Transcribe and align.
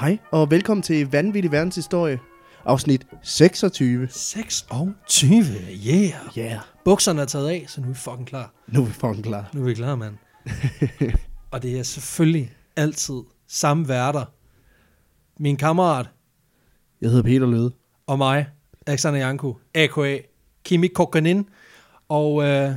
Hej, 0.00 0.18
og 0.30 0.50
velkommen 0.50 0.82
til 0.82 1.10
Vanvittig 1.10 1.52
Verdenshistorie, 1.52 2.18
afsnit 2.64 3.06
26. 3.22 4.08
26, 4.10 5.44
yeah. 5.88 6.12
Yeah, 6.38 6.60
Bukserne 6.84 7.20
er 7.22 7.24
taget 7.24 7.48
af, 7.48 7.64
så 7.68 7.80
nu 7.80 7.86
er 7.86 7.92
vi 7.92 7.98
fucking 7.98 8.26
klar. 8.26 8.54
nu 8.66 8.80
er 8.80 8.84
vi 8.86 8.92
fucking 8.92 9.24
klar. 9.24 9.50
Nu 9.54 9.60
er 9.60 9.64
vi 9.64 9.74
klar, 9.74 9.94
mand. 9.94 10.14
og 11.52 11.62
det 11.62 11.78
er 11.78 11.82
selvfølgelig 11.82 12.54
altid 12.76 13.22
samme 13.48 13.88
værter. 13.88 14.24
Min 15.38 15.56
kammerat 15.56 16.06
Jeg 17.00 17.08
hedder 17.10 17.22
Peter 17.22 17.46
Løde. 17.46 17.72
og 18.06 18.18
mig, 18.18 18.46
Alexander 18.86 19.20
Janko, 19.20 19.56
a.k.a. 19.74 20.18
Kimi 20.64 20.86
Kokanin. 20.86 21.48
Og 22.08 22.42
øh, 22.44 22.74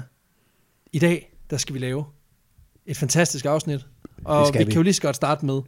i 0.93 0.99
dag, 0.99 1.33
der 1.49 1.57
skal 1.57 1.73
vi 1.73 1.79
lave 1.79 2.05
et 2.85 2.97
fantastisk 2.97 3.45
afsnit. 3.45 3.87
Og 4.25 4.53
vi, 4.53 4.57
vi. 4.57 4.63
kan 4.63 4.73
jo 4.73 4.81
lige 4.81 4.93
så 4.93 5.01
godt 5.01 5.15
starte 5.15 5.45
med 5.45 5.61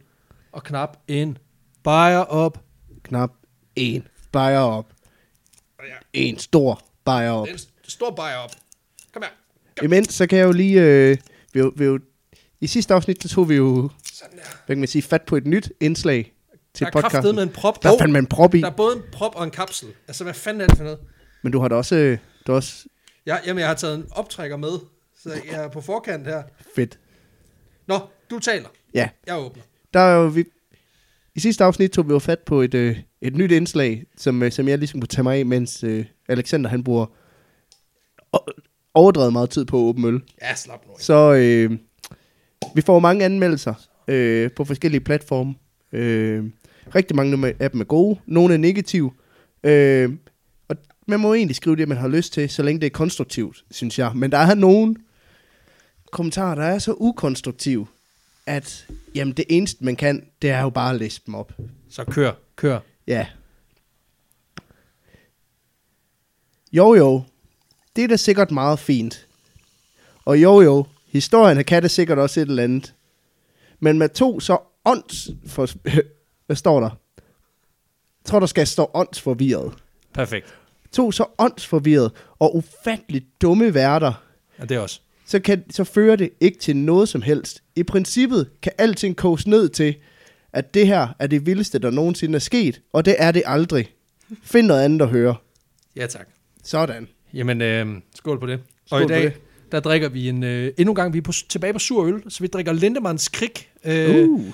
at 0.55 0.63
knap 0.63 0.97
en 1.07 1.37
bajer 1.85 2.17
op. 2.19 2.59
Knap 3.03 3.31
en 3.75 4.07
bajer 4.31 4.59
op. 4.59 4.91
En 6.13 6.37
stor 6.39 6.81
bajer 7.05 7.31
op. 7.31 7.47
En 7.47 7.57
stor 7.83 8.11
bajer 8.11 8.37
op. 8.37 8.51
Kom 9.13 9.21
her. 9.23 9.83
Imens, 9.83 10.13
så 10.13 10.27
kan 10.27 10.37
jeg 10.39 10.45
jo 10.45 10.51
lige... 10.51 10.81
Øh, 10.81 11.17
vi, 11.53 11.61
vi, 11.75 11.85
jo- 11.85 11.99
I 12.61 12.67
sidste 12.67 12.93
afsnit, 12.93 13.23
der 13.23 13.29
tog 13.29 13.49
vi 13.49 13.55
jo, 13.55 13.89
Sådan 14.13 14.37
der. 14.37 14.43
hvad 14.65 14.75
kan 14.75 14.79
man 14.79 14.87
sige, 14.87 15.01
fat 15.01 15.21
på 15.21 15.35
et 15.35 15.47
nyt 15.47 15.71
indslag 15.79 16.33
til 16.73 16.85
Der 16.85 16.87
er 16.87 17.01
podcasten. 17.01 17.35
med 17.35 17.43
en 17.43 17.49
prop. 17.49 17.83
Der 17.83 17.97
fandt 17.99 18.13
man 18.13 18.23
en 18.23 18.27
prop 18.27 18.53
i, 18.55 18.61
Der 18.61 18.67
er 18.67 18.71
både 18.75 18.95
en 18.95 19.01
prop 19.11 19.35
og 19.35 19.43
en 19.43 19.51
kapsel. 19.51 19.87
Altså, 20.07 20.23
hvad 20.23 20.33
fanden 20.33 20.61
er 20.61 20.67
det 20.67 20.77
for 20.77 20.83
noget? 20.83 20.99
men 21.43 21.51
du 21.51 21.59
har 21.59 21.67
da 21.67 21.75
også, 21.75 21.95
øh, 21.95 22.17
du 22.47 22.51
har 22.51 22.55
også 22.57 22.85
Ja, 23.25 23.37
jamen, 23.45 23.59
jeg 23.59 23.67
har 23.67 23.75
taget 23.75 23.95
en 23.95 24.05
optrækker 24.11 24.57
med, 24.57 24.79
så 25.23 25.29
jeg 25.51 25.63
er 25.63 25.67
på 25.69 25.81
forkant 25.81 26.27
her. 26.27 26.43
fedt. 26.75 26.99
Nå, 27.87 27.99
du 28.29 28.39
taler. 28.39 28.69
Ja, 28.93 29.09
Jeg 29.27 29.37
åbner. 29.37 29.63
der 29.93 29.99
er 29.99 30.15
jo, 30.15 30.25
vi, 30.27 30.45
i 31.35 31.39
sidste 31.39 31.63
afsnit 31.63 31.91
tog 31.91 32.07
vi 32.07 32.13
jo 32.13 32.19
fat 32.19 32.39
på 32.39 32.61
et, 32.61 32.73
øh, 32.73 32.97
et 33.21 33.35
nyt 33.35 33.51
indslag, 33.51 34.03
som, 34.17 34.43
øh, 34.43 34.51
som 34.51 34.67
jeg 34.67 34.77
ligesom 34.77 34.99
kunne 35.01 35.07
tage 35.07 35.23
mig 35.23 35.37
af, 35.37 35.45
mens 35.45 35.83
øh, 35.83 36.05
Alexander 36.27 36.69
han 36.69 36.83
bruger 36.83 37.05
overdrevet 38.93 39.33
meget 39.33 39.49
tid 39.49 39.65
på 39.65 39.77
at 39.77 39.81
åbne 39.81 40.07
øl. 40.07 40.21
Ja, 40.41 40.55
slap 40.55 40.85
nu. 40.87 40.93
Så 40.99 41.33
øh, 41.33 41.77
vi 42.75 42.81
får 42.81 42.99
mange 42.99 43.25
anmeldelser 43.25 43.73
øh, 44.07 44.51
på 44.51 44.65
forskellige 44.65 45.01
platforme. 45.01 45.55
Øh, 45.91 46.43
rigtig 46.95 47.15
mange 47.15 47.55
af 47.59 47.71
dem 47.71 47.81
er 47.81 47.85
gode, 47.85 48.19
nogle 48.25 48.53
er 48.53 48.57
negative. 48.57 49.11
Øh, 49.63 50.13
og 50.67 50.75
man 51.07 51.19
må 51.19 51.33
egentlig 51.33 51.55
skrive 51.55 51.75
det, 51.75 51.87
man 51.87 51.97
har 51.97 52.07
lyst 52.07 52.33
til, 52.33 52.49
så 52.49 52.63
længe 52.63 52.81
det 52.81 52.85
er 52.85 52.91
konstruktivt, 52.91 53.63
synes 53.71 53.99
jeg. 53.99 54.11
Men 54.15 54.31
der 54.31 54.37
er 54.37 54.55
nogle 54.55 54.95
kommentarer, 56.11 56.55
der 56.55 56.63
er 56.63 56.79
så 56.79 56.93
ukonstruktive, 56.97 57.87
at 58.45 58.87
jamen, 59.15 59.33
det 59.33 59.45
eneste, 59.49 59.85
man 59.85 59.95
kan, 59.95 60.29
det 60.41 60.49
er 60.49 60.61
jo 60.61 60.69
bare 60.69 60.93
at 60.93 60.99
læse 60.99 61.21
dem 61.25 61.35
op. 61.35 61.53
Så 61.89 62.03
kør, 62.03 62.31
kør. 62.55 62.79
Ja. 63.07 63.27
Jo 66.71 66.93
jo, 66.93 67.23
det 67.95 68.03
er 68.03 68.07
da 68.07 68.15
sikkert 68.15 68.51
meget 68.51 68.79
fint. 68.79 69.27
Og 70.25 70.41
jo 70.41 70.61
jo, 70.61 70.85
historien 71.07 71.63
kan 71.63 71.83
det 71.83 71.91
sikkert 71.91 72.17
også 72.17 72.39
et 72.39 72.49
eller 72.49 72.63
andet. 72.63 72.93
Men 73.79 73.99
med 73.99 74.09
to 74.09 74.39
så 74.39 74.57
ånds... 74.85 75.29
For, 75.47 75.69
hvad 76.45 76.55
står 76.55 76.79
der? 76.79 76.89
Jeg 78.23 78.25
tror, 78.25 78.39
der 78.39 78.47
skal 78.47 78.67
stå 78.67 78.91
åndsforvirret. 78.93 79.73
Perfekt. 80.13 80.55
To 80.91 81.11
så 81.11 81.25
åndsforvirret 81.37 82.11
og 82.39 82.55
ufatteligt 82.55 83.25
dumme 83.41 83.73
værter, 83.73 84.13
Ja, 84.59 84.65
det 84.65 84.77
er 84.77 84.79
også. 84.79 85.01
Så, 85.25 85.39
kan, 85.39 85.63
så 85.69 85.83
fører 85.83 86.15
det 86.15 86.29
ikke 86.39 86.59
til 86.59 86.77
noget 86.77 87.09
som 87.09 87.21
helst. 87.21 87.63
I 87.75 87.83
princippet 87.83 88.49
kan 88.61 88.71
alting 88.77 89.15
koges 89.15 89.47
ned 89.47 89.69
til, 89.69 89.95
at 90.53 90.73
det 90.73 90.87
her 90.87 91.07
er 91.19 91.27
det 91.27 91.45
vildeste, 91.45 91.79
der 91.79 91.91
nogensinde 91.91 92.35
er 92.35 92.39
sket, 92.39 92.81
og 92.93 93.05
det 93.05 93.15
er 93.17 93.31
det 93.31 93.43
aldrig. 93.45 93.91
Find 94.43 94.67
noget 94.67 94.83
andet 94.83 95.01
at 95.01 95.09
høre. 95.09 95.35
Ja, 95.95 96.07
tak. 96.07 96.27
Sådan. 96.63 97.07
Jamen, 97.33 97.61
øh, 97.61 97.87
skål 98.15 98.39
på 98.39 98.45
det. 98.45 98.59
Skål 98.85 99.01
og 99.01 99.05
i 99.05 99.07
dag, 99.07 99.23
det. 99.23 99.33
der 99.71 99.79
drikker 99.79 100.09
vi 100.09 100.29
en... 100.29 100.43
Øh, 100.43 100.71
endnu 100.77 100.91
en 100.91 100.95
gang, 100.95 101.13
vi 101.13 101.17
er 101.17 101.21
på, 101.21 101.31
tilbage 101.49 101.73
på 101.73 101.79
sur 101.79 102.05
øl, 102.05 102.23
så 102.29 102.39
vi 102.39 102.47
drikker 102.47 102.73
Lindemanns 102.73 103.29
Krig. 103.29 103.51
Øh, 103.85 104.29
Uh. 104.29 104.45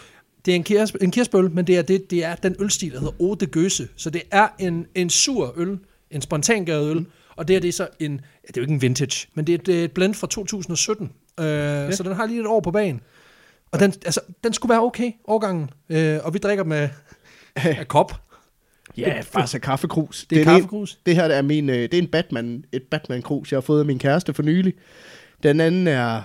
Det 0.46 0.52
er 0.52 0.56
en, 0.56 0.64
kirs, 0.64 0.92
en 0.92 1.12
kirsebøl, 1.12 1.52
men 1.52 1.68
det 1.68 1.78
er, 1.78 1.82
det, 1.82 2.12
det 2.12 2.24
er 2.24 2.36
den 2.36 2.56
ølstil, 2.60 2.92
der 2.92 3.00
hedder 3.00 3.14
Eau 3.20 3.34
de 3.34 3.46
Gøse. 3.46 3.88
Så 3.96 4.10
det 4.10 4.22
er 4.32 4.48
en, 4.60 4.86
en 4.96 5.10
sur 5.10 5.54
øl, 5.58 5.78
en 6.12 6.22
spontangavet 6.22 6.92
øl, 6.92 7.06
og 7.36 7.48
det 7.48 7.56
er, 7.56 7.60
det 7.60 7.68
er 7.68 7.72
så 7.72 7.88
en, 8.00 8.22
ja, 8.44 8.48
det 8.48 8.58
er 8.58 8.62
jo 8.62 8.62
ikke 8.62 8.74
en 8.74 8.82
vintage, 8.82 9.28
men 9.34 9.48
det 9.48 9.54
er 9.54 9.58
et, 9.60 9.66
det 9.66 9.80
er 9.80 9.84
et 9.84 9.92
blend 9.92 10.14
fra 10.14 10.28
2017. 10.28 11.12
Øh, 11.40 11.46
ja. 11.46 11.92
Så 11.92 12.04
den 12.04 12.14
har 12.16 12.26
lige 12.26 12.40
et 12.40 12.48
år 12.48 12.60
på 12.60 12.72
bagen. 12.72 13.02
Og 13.72 13.80
den, 13.80 13.94
altså, 14.06 14.20
den 14.44 14.54
skulle 14.54 14.70
være 14.70 14.82
okay, 14.84 15.12
årgangen. 15.28 15.70
Øh, 15.90 16.20
og 16.24 16.34
vi 16.34 16.40
drikker 16.40 16.64
med 16.64 16.90
af 17.56 17.88
kop. 17.88 18.22
Ja, 18.98 19.22
faktisk 19.22 19.56
er 19.56 19.60
kaffekrus. 19.60 20.26
Det 20.30 20.36
er 20.36 20.40
det, 20.40 20.48
kaffekrus. 20.48 21.00
Det 21.06 21.16
her 21.16 21.24
er 21.24 21.42
min, 21.42 21.70
øh, 21.70 21.76
det 21.76 21.94
er 21.94 21.98
en 21.98 22.08
Batman, 22.08 22.64
et 22.72 22.84
Batman-krus, 22.92 23.52
jeg 23.52 23.58
har 23.58 23.62
fået 23.62 23.80
af 23.80 23.86
min 23.86 24.00
kæreste 24.00 24.34
for 24.34 24.44
nylig. 24.44 24.74
Den 25.44 25.60
anden 25.62 25.88
er, 25.88 26.22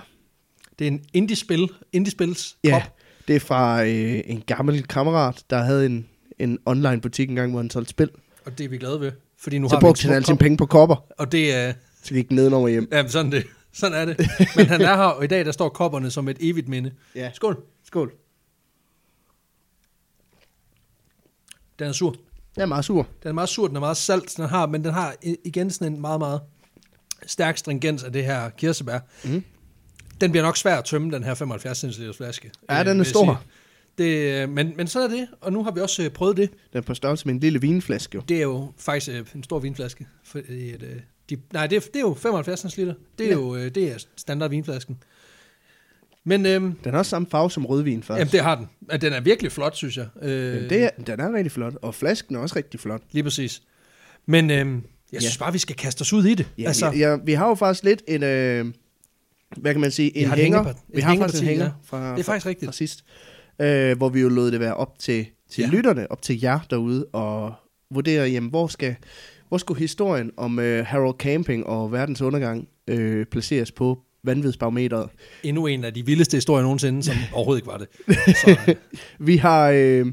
Det 0.79 0.87
er 0.87 0.91
en 0.91 1.01
indie-spil, 1.13 1.69
indie-spils 1.93 2.57
ja, 2.63 2.71
kop. 2.71 2.93
det 3.27 3.35
er 3.35 3.39
fra 3.39 3.83
øh, 3.85 4.21
en 4.25 4.43
gammel 4.47 4.87
kammerat, 4.87 5.43
der 5.49 5.57
havde 5.63 5.85
en, 5.85 6.07
en 6.39 6.59
online 6.65 7.01
butik 7.01 7.29
engang, 7.29 7.51
hvor 7.51 7.59
han 7.59 7.69
solgte 7.69 7.89
spil. 7.89 8.09
Og 8.45 8.57
det 8.57 8.63
er 8.63 8.69
vi 8.69 8.77
glade 8.77 9.01
ved. 9.01 9.11
Fordi 9.39 9.57
nu 9.59 9.69
Så 9.69 9.75
har 9.75 9.81
brugte 9.81 10.03
han 10.05 10.15
alle 10.15 10.25
sine 10.25 10.37
penge 10.37 10.57
på 10.57 10.65
kopper, 10.65 11.05
Og 11.17 11.31
det 11.31 11.55
er, 11.55 11.73
så 12.07 12.13
gik 12.13 12.29
den 12.29 12.35
nedenom 12.35 12.67
hjem. 12.67 12.87
ja, 12.91 13.07
sådan 13.07 13.31
det. 13.31 13.47
Sådan 13.73 13.97
er 13.97 14.05
det. 14.05 14.29
Men 14.55 14.65
han 14.65 14.81
er 14.81 14.95
her, 14.95 15.03
og 15.03 15.23
i 15.23 15.27
dag 15.27 15.45
der 15.45 15.51
står 15.51 15.69
kopperne 15.69 16.11
som 16.11 16.27
et 16.27 16.37
evigt 16.39 16.67
minde. 16.67 16.91
Ja. 17.15 17.31
Skål. 17.33 17.63
Skål. 17.83 18.13
Den 21.79 21.87
er 21.87 21.91
sur. 21.91 22.15
Den 22.55 22.61
er 22.61 22.65
meget 22.65 22.85
sur. 22.85 23.07
Den 23.23 23.29
er 23.29 23.33
meget 23.33 23.49
sur, 23.49 23.67
den 23.67 23.75
er 23.75 23.79
meget 23.79 23.97
salt, 23.97 24.37
den 24.37 24.45
har, 24.45 24.65
men 24.67 24.83
den 24.83 24.93
har 24.93 25.15
igen 25.45 25.71
sådan 25.71 25.93
en 25.93 26.01
meget, 26.01 26.19
meget 26.19 26.41
stærk 27.25 27.57
stringens 27.57 28.03
af 28.03 28.13
det 28.13 28.25
her 28.25 28.49
kirsebær. 28.49 28.99
Mhm. 29.23 29.43
Den 30.21 30.31
bliver 30.31 30.43
nok 30.43 30.57
svær 30.57 30.75
at 30.77 30.85
tømme, 30.85 31.15
den 31.15 31.23
her 31.23 31.33
75 31.33 31.77
cm 31.77 32.03
flaske. 32.17 32.51
Ja, 32.69 32.79
øh, 32.79 32.85
den 32.85 32.99
er 32.99 33.03
stor. 33.03 33.43
Det, 33.97 34.41
øh, 34.43 34.49
men, 34.49 34.73
men 34.77 34.87
sådan 34.87 35.11
er 35.11 35.15
det, 35.15 35.27
og 35.41 35.53
nu 35.53 35.63
har 35.63 35.71
vi 35.71 35.79
også 35.79 36.03
øh, 36.03 36.09
prøvet 36.09 36.37
det. 36.37 36.49
Den 36.51 36.77
er 36.77 36.81
på 36.81 36.93
størrelse 36.93 37.25
med 37.25 37.33
en 37.33 37.39
lille 37.39 37.61
vinflaske. 37.61 38.15
Jo. 38.15 38.21
Det 38.27 38.37
er 38.37 38.41
jo 38.41 38.73
faktisk 38.77 39.17
øh, 39.17 39.25
en 39.35 39.43
stor 39.43 39.59
vinflaske. 39.59 40.07
Fordi 40.23 40.69
øh, 40.69 40.99
de, 41.29 41.37
nej, 41.53 41.67
det 41.67 41.75
er, 41.75 41.79
det 41.79 41.95
er 41.95 41.99
jo 41.99 42.13
75 42.13 42.77
liter. 42.77 42.93
Det 43.17 43.23
er 43.25 43.27
Ja. 43.29 43.33
jo 43.35 43.55
øh, 43.55 43.75
det 43.75 43.91
er 43.91 43.97
standard 44.17 44.49
vinflasken. 44.49 44.97
Men 46.23 46.45
øhm, 46.45 46.73
Den 46.83 46.91
har 46.91 46.99
også 46.99 47.09
samme 47.09 47.27
farve 47.31 47.51
som 47.51 47.65
rødvin, 47.65 48.03
faktisk. 48.03 48.19
jamen, 48.19 48.31
det 48.31 48.39
har 48.41 48.55
den. 48.55 48.69
Ja, 48.91 48.97
Den 48.97 49.13
er 49.13 49.21
virkelig 49.21 49.51
flot, 49.51 49.75
synes 49.75 49.97
jeg. 49.97 50.07
Øh, 50.21 50.61
Men 50.61 50.69
det 50.69 50.83
er, 50.83 50.89
den 51.07 51.19
er 51.19 51.33
rigtig 51.33 51.51
flot, 51.51 51.73
og 51.81 51.95
flasken 51.95 52.35
er 52.35 52.39
også 52.39 52.55
rigtig 52.55 52.79
flot. 52.79 53.01
Lige 53.11 53.23
præcis. 53.23 53.61
Men 54.25 54.51
øhm, 54.51 54.83
jeg 55.11 55.21
synes 55.21 55.35
Ja. 55.39 55.43
bare, 55.43 55.53
vi 55.53 55.57
skal 55.59 55.75
kaste 55.75 56.01
os 56.01 56.13
ud 56.13 56.25
i 56.25 56.33
det. 56.33 56.47
Ja, 56.57 56.63
altså, 56.67 56.85
altså, 56.85 56.99
ja, 56.99 57.17
vi 57.25 57.33
har 57.33 57.47
jo 57.47 57.55
faktisk 57.55 57.83
lidt 57.83 58.03
en, 58.07 58.23
øh, 58.23 58.65
hvad 59.57 59.71
kan 59.73 59.81
man 59.81 59.91
sige, 59.91 60.17
en 60.17 60.27
har 60.27 60.35
et 60.35 60.41
hænger. 60.41 60.73
Vi 60.87 61.01
har 61.01 61.15
faktisk 61.17 61.43
en 61.43 61.47
hænger 61.49 61.71
fra, 61.85 62.11
det 62.13 62.19
er 62.19 62.23
faktisk 62.23 62.45
rigtigt. 62.45 62.67
fra 62.67 62.73
sidst, 62.73 63.03
øh, 63.61 63.97
hvor 63.97 64.09
vi 64.09 64.21
jo 64.21 64.29
lod 64.29 64.51
det 64.51 64.59
være 64.59 64.73
op 64.73 64.99
til, 64.99 65.25
til 65.51 65.61
Ja. 65.61 65.67
ja. 65.67 65.71
lytterne, 65.75 66.11
op 66.11 66.21
til 66.21 66.41
jer 66.41 66.59
derude, 66.69 67.05
og 67.05 67.53
vurdere, 67.91 68.29
jamen, 68.29 68.49
hvor 68.49 68.67
skal, 68.67 68.95
hvor 69.49 69.57
skulle 69.57 69.79
historien 69.79 70.31
om 70.37 70.59
øh, 70.59 70.85
Harold 70.85 71.17
Camping 71.17 71.67
og 71.67 71.91
verdens 71.91 72.21
undergang 72.21 72.67
øh, 72.87 73.25
placeres 73.25 73.71
på 73.71 73.99
vanvidsbarometeret. 74.23 75.09
Endnu 75.43 75.67
en 75.67 75.83
af 75.83 75.93
de 75.93 76.05
vildeste 76.05 76.37
historier 76.37 76.63
nogensinde, 76.63 77.03
som 77.03 77.15
overhovedet 77.33 77.61
ikke 77.61 77.67
var 77.67 77.77
det. 77.77 77.87
Så, 78.37 78.57
øh, 78.67 78.75
Vi 79.27 79.37
har, 79.37 79.69
øh, 79.69 80.05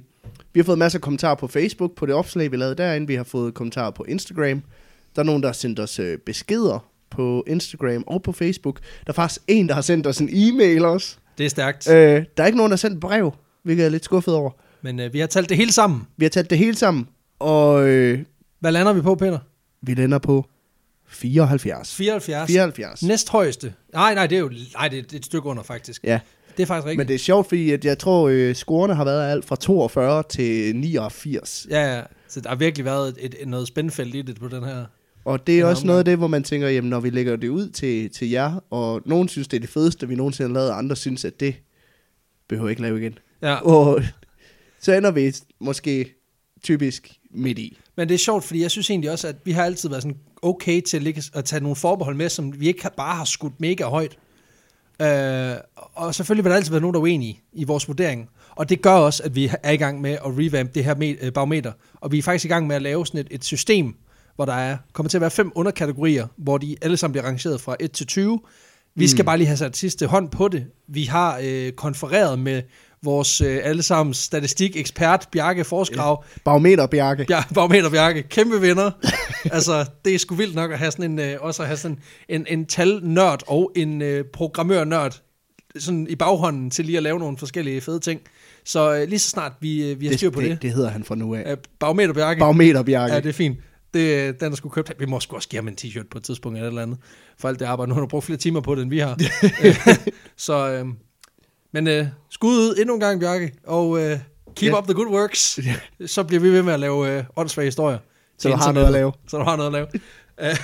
vi 0.53 0.61
har 0.61 0.65
fået 0.65 0.79
masser 0.79 0.99
af 0.99 1.03
kommentarer 1.03 1.35
på 1.35 1.49
Facebook, 1.49 1.95
på 1.97 2.07
det 2.07 2.15
opslag, 2.15 2.53
vi 2.53 2.57
lavede 2.57 2.75
derinde. 2.75 3.07
Vi 3.07 3.15
har 3.15 3.25
fået 3.25 3.55
kommentarer 3.55 3.91
på 3.91 4.05
Instagram. 4.09 4.63
Der 5.17 5.23
er 5.23 5.27
nogen, 5.27 5.43
der 5.43 5.49
har 5.49 5.53
sendt 5.53 5.81
os 5.81 5.99
øh, 5.99 6.19
beskeder 6.19 6.89
på 7.11 7.45
Instagram 7.47 8.05
og 8.07 8.23
på 8.23 8.33
Facebook. 8.33 8.81
Der 8.81 9.11
er 9.11 9.13
faktisk 9.13 9.41
en, 9.49 9.69
der 9.69 9.75
har 9.75 9.83
sendt 9.83 10.07
os 10.07 10.19
en 10.19 10.29
e-mail 10.33 10.85
også. 10.85 11.17
det 11.39 11.47
er 11.47 11.51
stærkt. 11.51 11.91
Øh, 11.91 12.25
der 12.37 12.43
er 12.43 12.47
ikke 12.47 12.57
nogen, 12.57 12.71
der 12.71 12.77
har 12.77 12.79
sendt 12.79 13.01
brev, 13.01 13.33
hvilket 13.63 13.83
jeg 13.83 13.87
er 13.87 13.91
lidt 13.91 14.05
skuffet 14.05 14.35
over. 14.35 14.51
Men 14.83 15.01
øh, 15.01 15.13
vi 15.13 15.19
har 15.19 15.27
talt 15.27 15.49
det 15.49 15.57
hele 15.57 15.73
sammen. 15.73 16.03
Vi 16.17 16.25
har 16.25 16.31
taget 16.31 16.51
det 16.51 16.59
hele 16.59 16.75
sammen, 16.75 17.09
og 17.39 17.89
øh, 17.89 18.19
Hvad 18.65 18.73
lander 18.73 18.93
vi 18.93 19.01
på, 19.01 19.15
Peter? 19.15 19.39
vi 19.83 19.95
lander 19.95 20.19
på 20.19 20.45
74. 21.07 21.95
74. 21.95 22.47
74. 22.51 23.03
Næst 23.03 23.29
højeste. 23.29 23.75
Nej, 23.93 24.15
nej, 24.15 24.27
det 24.27 24.37
er 24.37 24.41
jo 24.41 24.51
nej, 24.75 24.89
det 24.89 24.99
er, 24.99 25.17
et 25.17 25.25
stykke 25.25 25.49
under, 25.49 25.63
faktisk. 25.63 26.05
Ja, 26.05 26.21
Det 26.57 26.63
er 26.63 26.67
faktisk 26.67 26.85
rigtigt. 26.87 26.99
men 26.99 27.09
det 27.09 27.15
er 27.15 27.19
sjovt, 27.19 27.49
fordi 27.49 27.71
at 27.71 27.85
jeg 27.85 27.99
tror, 27.99 28.29
øh, 28.29 28.55
scorene 28.55 28.95
har 28.95 29.05
været 29.05 29.31
alt 29.31 29.45
fra 29.45 29.57
42 29.57 30.23
til 30.29 30.77
89. 30.77 31.67
Ja, 31.71 31.97
ja. 31.97 32.03
Så 32.29 32.41
der 32.41 32.49
har 32.49 32.57
virkelig 32.57 32.85
været 32.85 33.09
et, 33.09 33.17
et, 33.21 33.35
et 33.41 33.49
noget 33.49 33.69
spændfelt 33.69 34.15
i 34.15 34.23
det 34.23 34.41
på 34.41 34.49
den 34.49 34.65
her. 34.65 34.85
Og 35.25 35.47
det 35.47 35.61
er 35.61 35.65
også 35.65 35.81
omgang. 35.81 35.87
noget 35.87 35.99
af 35.99 36.05
det, 36.05 36.19
hvor 36.19 36.27
man 36.27 36.43
tænker, 36.43 36.69
jamen 36.69 36.91
når 36.91 37.01
vi 37.01 37.11
lægger 37.11 37.37
det 37.37 37.49
ud 37.49 37.69
til, 37.69 38.11
til 38.11 38.31
jer, 38.31 38.65
og 38.71 39.03
nogen 39.07 39.29
synes, 39.29 39.49
det 39.49 39.57
er 39.57 39.61
det 39.61 39.71
fedeste, 39.71 40.09
vi 40.09 40.15
nogensinde 40.15 40.49
har 40.51 40.55
lavet, 40.55 40.71
og 40.71 40.79
andre 40.79 40.97
synes, 40.97 41.25
at 41.25 41.41
det 41.41 41.55
behøver 42.49 42.71
ikke 42.71 42.83
lave 42.83 43.01
igen. 43.01 43.19
Ja. 43.43 43.55
Og 43.55 44.03
så 44.83 44.93
ender 44.93 45.11
vi 45.11 45.35
måske 45.61 46.15
typisk 46.63 47.13
midt 47.35 47.59
i. 47.59 47.79
Men 47.97 48.09
det 48.09 48.15
er 48.15 48.19
sjovt, 48.19 48.45
fordi 48.45 48.63
jeg 48.63 48.71
synes 48.71 48.91
egentlig 48.91 49.11
også, 49.11 49.29
at 49.29 49.37
vi 49.45 49.53
har 49.53 49.65
altid 49.65 49.89
været 49.89 50.03
sådan 50.03 50.17
okay 50.43 50.81
til 50.81 50.97
at, 50.97 51.03
ligge, 51.03 51.23
at 51.35 51.45
tage 51.45 51.61
nogle 51.61 51.77
forbehold 51.77 52.17
med, 52.17 52.29
som 52.29 52.61
vi 52.61 52.67
ikke 52.67 52.91
bare 52.97 53.17
har 53.17 53.25
skudt 53.25 53.61
mega 53.61 53.85
højt. 53.85 54.17
Øh, 55.03 55.55
og 55.95 56.15
selvfølgelig 56.15 56.45
vil 56.45 56.51
der 56.51 56.57
altid 56.57 56.71
være 56.71 56.81
nogen, 56.81 56.95
der 56.95 57.01
er 57.01 57.03
uenige 57.03 57.41
i 57.53 57.65
vores 57.65 57.89
vurdering. 57.89 58.29
Og 58.51 58.69
det 58.69 58.83
gør 58.83 58.91
også, 58.93 59.23
at 59.23 59.35
vi 59.35 59.51
er 59.63 59.71
i 59.71 59.77
gang 59.77 60.01
med 60.01 60.11
at 60.11 60.21
revamp 60.27 60.75
det 60.75 60.85
her 60.85 61.17
øh, 61.21 61.33
barometer. 61.33 61.73
Og 61.95 62.13
vi 62.13 62.19
er 62.19 62.23
faktisk 62.23 62.45
i 62.45 62.49
gang 62.49 62.67
med 62.67 62.77
at 62.77 62.83
lave 62.83 63.07
sådan 63.07 63.21
et, 63.21 63.27
et 63.31 63.45
system, 63.45 63.95
hvor 64.37 64.45
der 64.45 64.53
er, 64.53 64.77
kommer 64.93 65.11
til 65.11 65.17
at 65.19 65.21
være 65.21 65.31
fem 65.31 65.53
underkategorier, 65.55 66.27
hvor 66.37 66.59
de 66.59 66.77
alle 66.83 66.97
sammen 66.97 67.13
bliver 67.13 67.27
rangeret 67.27 67.61
fra 67.61 67.77
1 67.81 67.93
til 67.93 68.07
20. 68.07 68.41
Vi 68.95 69.09
skal 69.09 69.23
Mm. 69.23 69.27
bare 69.27 69.39
lige 69.39 69.47
have 69.47 69.57
sat 69.57 69.77
sidste 69.77 70.07
hånd 70.07 70.31
på 70.31 70.49
det. 70.49 70.67
Vi 70.89 71.05
har 71.05 71.41
øh, 71.43 71.73
konfereret 71.73 72.39
med 72.39 72.63
vores 73.05 73.41
øh, 73.41 73.61
allesammens 73.63 74.17
statistikekspert, 74.17 75.29
Bjarke 75.33 75.65
Forskrav, 75.65 76.25
Barometer, 76.45 76.87
Bjarke. 76.87 77.27
Bjar- 77.33 77.53
Barometer 77.55 77.91
Bjarke, 77.91 78.23
kæmpe 78.23 78.61
vinder. 78.61 78.91
altså, 79.57 79.85
det 80.05 80.15
er 80.15 80.19
sgu 80.19 80.35
vildt 80.35 80.55
nok 80.55 80.73
at 80.73 80.79
have 80.79 80.91
sådan 80.91 81.11
en, 81.11 81.19
øh, 81.19 81.37
også 81.41 81.63
at 81.63 81.69
have 81.69 81.77
sådan 81.77 81.99
en, 82.29 82.47
en 82.49 82.67
talnørd 82.67 83.43
og 83.47 83.73
en 83.77 84.03
øh, 84.03 84.25
programmørnørd 84.33 85.21
sådan 85.79 86.07
i 86.11 86.17
baghånden 86.17 86.71
til 86.71 86.85
lige 86.85 86.97
at 86.97 87.03
lave 87.03 87.19
nogle 87.19 87.39
forskellige 87.39 87.81
fede 87.81 88.01
ting. 88.01 88.21
Så 88.65 88.95
øh, 88.97 89.09
lige 89.09 89.19
så 89.19 89.29
snart 89.31 89.53
vi, 89.61 89.91
øh, 89.91 90.01
vi 90.01 90.07
har 90.07 90.17
styr 90.17 90.31
på 90.31 90.41
det, 90.41 90.51
det, 90.51 90.63
det 90.63 90.73
hedder 90.73 90.91
han 90.91 91.05
fra 91.05 91.15
nu 91.15 91.35
af. 91.35 91.51
Øh, 91.51 91.57
Barometer 91.81 92.13
Bjarke, 92.13 92.39
Barometer, 92.39 92.83
Bjarke. 92.83 93.15
ja, 93.15 93.21
det 93.21 93.29
er 93.29 93.33
fint. 93.33 93.59
Det, 93.95 94.41
den 94.41 94.53
er 94.53 94.57
sgu 94.57 94.69
købt. 94.69 94.93
Vi 94.99 95.07
må 95.07 95.21
sgu 95.21 95.37
også 95.37 95.49
give 95.49 95.59
ham 95.59 95.69
en 95.69 95.77
t-shirt 95.81 96.09
på 96.11 96.19
et 96.19 96.25
tidspunkt 96.25 96.57
eller 96.59 96.69
et 96.69 96.71
eller 96.71 96.83
andet. 96.83 96.99
For 97.39 97.49
alt 97.49 97.59
det 97.61 97.67
arbejde. 97.67 97.89
Nu 97.89 97.95
har 97.95 98.01
du 98.01 98.07
brugt 98.07 98.25
flere 98.25 98.39
timer 98.39 98.61
på 98.61 98.75
det, 98.75 98.83
end 98.83 98.91
vi 98.91 98.99
har. 98.99 99.19
Så, 100.37 100.71
øh, 100.71 100.87
men 101.73 101.87
øh, 101.89 102.07
skud 102.35 102.57
ud 102.57 102.77
endnu 102.79 102.95
en 102.95 103.01
gang, 103.01 103.21
Bjarke. 103.21 103.53
Og 103.67 104.01
øh, 104.01 104.19
keep 104.57 104.73
Ja. 104.73 104.79
up 104.79 104.85
the 104.85 104.95
good 104.95 105.07
works. 105.07 105.59
Så 106.07 106.23
bliver 106.25 106.41
vi 106.41 106.49
ved 106.51 106.63
med 106.63 106.73
at 106.73 106.81
lave 106.81 107.09
øh, 107.19 107.25
åndssvage 107.37 107.67
historier. 107.67 107.99
Så 108.39 108.49
du 108.49 108.55
har 108.57 108.73
noget 108.73 108.87
at 108.87 108.93
lave. 108.93 109.13
Så 109.29 109.39
du 109.39 109.45
har 109.45 109.57
noget 109.57 109.67
at 109.69 109.73
lave. 109.73 109.87
Øh, 110.41 110.57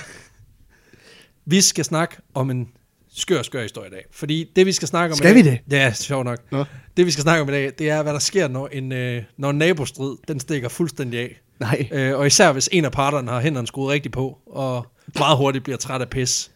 vi 1.45 1.61
skal 1.61 1.85
snakke 1.85 2.15
om 2.33 2.51
en 2.51 2.69
skør, 3.15 3.41
skør 3.41 3.61
historie 3.61 3.87
i 3.87 3.91
dag. 3.91 4.05
Fordi 4.11 4.51
det, 4.55 4.65
vi 4.65 4.71
skal 4.71 4.87
snakke 4.87 5.13
om 5.13 5.17
Skal 5.17 5.31
i 5.31 5.33
vi 5.33 5.41
dag, 5.41 5.61
det? 5.69 5.75
Ja, 5.75 5.93
sjovt 5.93 6.25
nok. 6.25 6.39
Nå. 6.51 6.65
Det, 6.97 7.05
vi 7.05 7.11
skal 7.11 7.21
snakke 7.21 7.41
om 7.41 7.49
i 7.49 7.51
dag, 7.51 7.71
det 7.79 7.89
er, 7.89 8.03
hvad 8.03 8.13
der 8.13 8.19
sker, 8.19 8.47
når 8.47 8.67
en, 8.67 8.91
øh, 8.91 9.23
når 9.37 9.49
en 9.49 9.57
nabostrid, 9.57 10.15
den 10.27 10.39
stikker 10.39 10.69
fuldstændig 10.69 11.19
af. 11.19 11.41
Nej. 11.59 11.87
Øh, 11.91 12.17
og 12.17 12.27
især 12.27 12.51
hvis 12.51 12.69
en 12.71 12.85
af 12.85 12.91
parterne 12.91 13.31
har 13.31 13.41
hænderne 13.41 13.67
skruet 13.67 13.91
rigtigt 13.91 14.13
på, 14.13 14.37
og 14.45 14.87
meget 15.19 15.37
hurtigt 15.37 15.63
bliver 15.63 15.77
træt 15.77 16.01
af 16.01 16.09
pis. 16.09 16.51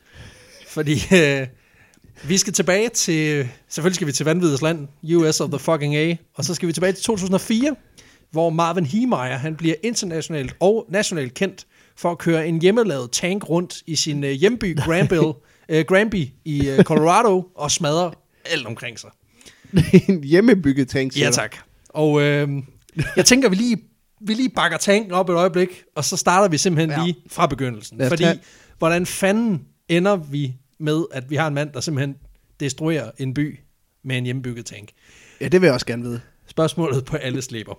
Fordi 0.67 0.94
øh, 1.13 1.47
vi 2.23 2.38
skal 2.38 2.53
tilbage 2.53 2.89
til, 2.89 3.50
selvfølgelig 3.69 3.95
skal 3.95 4.07
vi 4.07 4.12
til 4.12 4.25
vanvidets 4.25 4.62
land, 4.62 4.88
US 5.15 5.39
of 5.39 5.50
the 5.50 5.59
fucking 5.59 5.95
A, 5.95 6.15
og 6.35 6.45
så 6.45 6.53
skal 6.53 6.67
vi 6.67 6.73
tilbage 6.73 6.94
til 6.94 7.03
2004, 7.03 7.75
hvor 8.31 8.50
Marvin 8.50 8.85
Heemeyer, 8.85 9.38
han 9.38 9.56
bliver 9.56 9.75
internationalt 9.83 10.56
og 10.59 10.85
nationalt 10.89 11.33
kendt 11.33 11.65
for 11.97 12.12
at 12.12 12.17
køre 12.17 12.47
en 12.47 12.62
hjemmelavet 12.62 13.12
tank 13.12 13.50
rundt 13.50 13.83
i 13.88 13.95
sin 13.95 14.23
øh, 14.23 14.31
hjemby 14.31 14.77
Granville, 14.77 15.33
øh, 15.69 15.85
Granby 15.88 16.27
i 16.45 16.67
øh, 16.69 16.83
Colorado 16.91 17.47
og 17.56 17.71
smadrer 17.71 18.12
alt 18.45 18.65
omkring 18.67 19.00
sig. 19.00 19.09
en 20.09 20.23
hjemmebygget 20.23 20.88
tank. 20.88 21.13
siger 21.13 21.25
Ja 21.25 21.29
du. 21.31 21.35
tak. 21.35 21.56
Og 21.89 22.21
øh, 22.21 22.50
jeg 23.15 23.25
tænker, 23.25 23.50
vi 23.50 23.56
lige, 23.56 23.77
vi 24.21 24.33
lige 24.33 24.50
bakker 24.50 24.77
tanken 24.77 25.12
op 25.12 25.29
et 25.29 25.33
øjeblik, 25.33 25.83
og 25.95 26.06
så 26.06 26.17
starter 26.17 26.47
vi 26.47 26.57
simpelthen 26.57 26.89
Ja. 26.89 27.00
ja. 27.00 27.06
lige 27.06 27.15
fra 27.29 27.47
begyndelsen. 27.47 28.01
Os 28.01 28.07
Fordi, 28.09 28.25
hvordan 28.77 29.06
fanden 29.06 29.62
ender 29.89 30.15
vi 30.15 30.53
med, 30.80 31.06
at 31.12 31.30
vi 31.30 31.36
har 31.36 31.48
en 31.48 31.54
mand, 31.54 31.72
der 31.74 31.80
simpelthen 31.80 32.16
destruerer 32.60 33.12
en 33.18 33.33
by 33.33 33.60
med 34.04 34.18
en 34.18 34.24
hjemmebygget 34.24 34.66
tank? 34.66 34.89
Ja, 35.42 35.48
det 35.48 35.62
vil 35.62 35.68
jeg 35.68 35.74
også 35.74 35.86
gerne 35.86 36.04
vide. 36.04 36.22
Spørgsmålet 36.48 37.06
på 37.06 37.18
alle 37.18 37.42
slæber. 37.42 37.75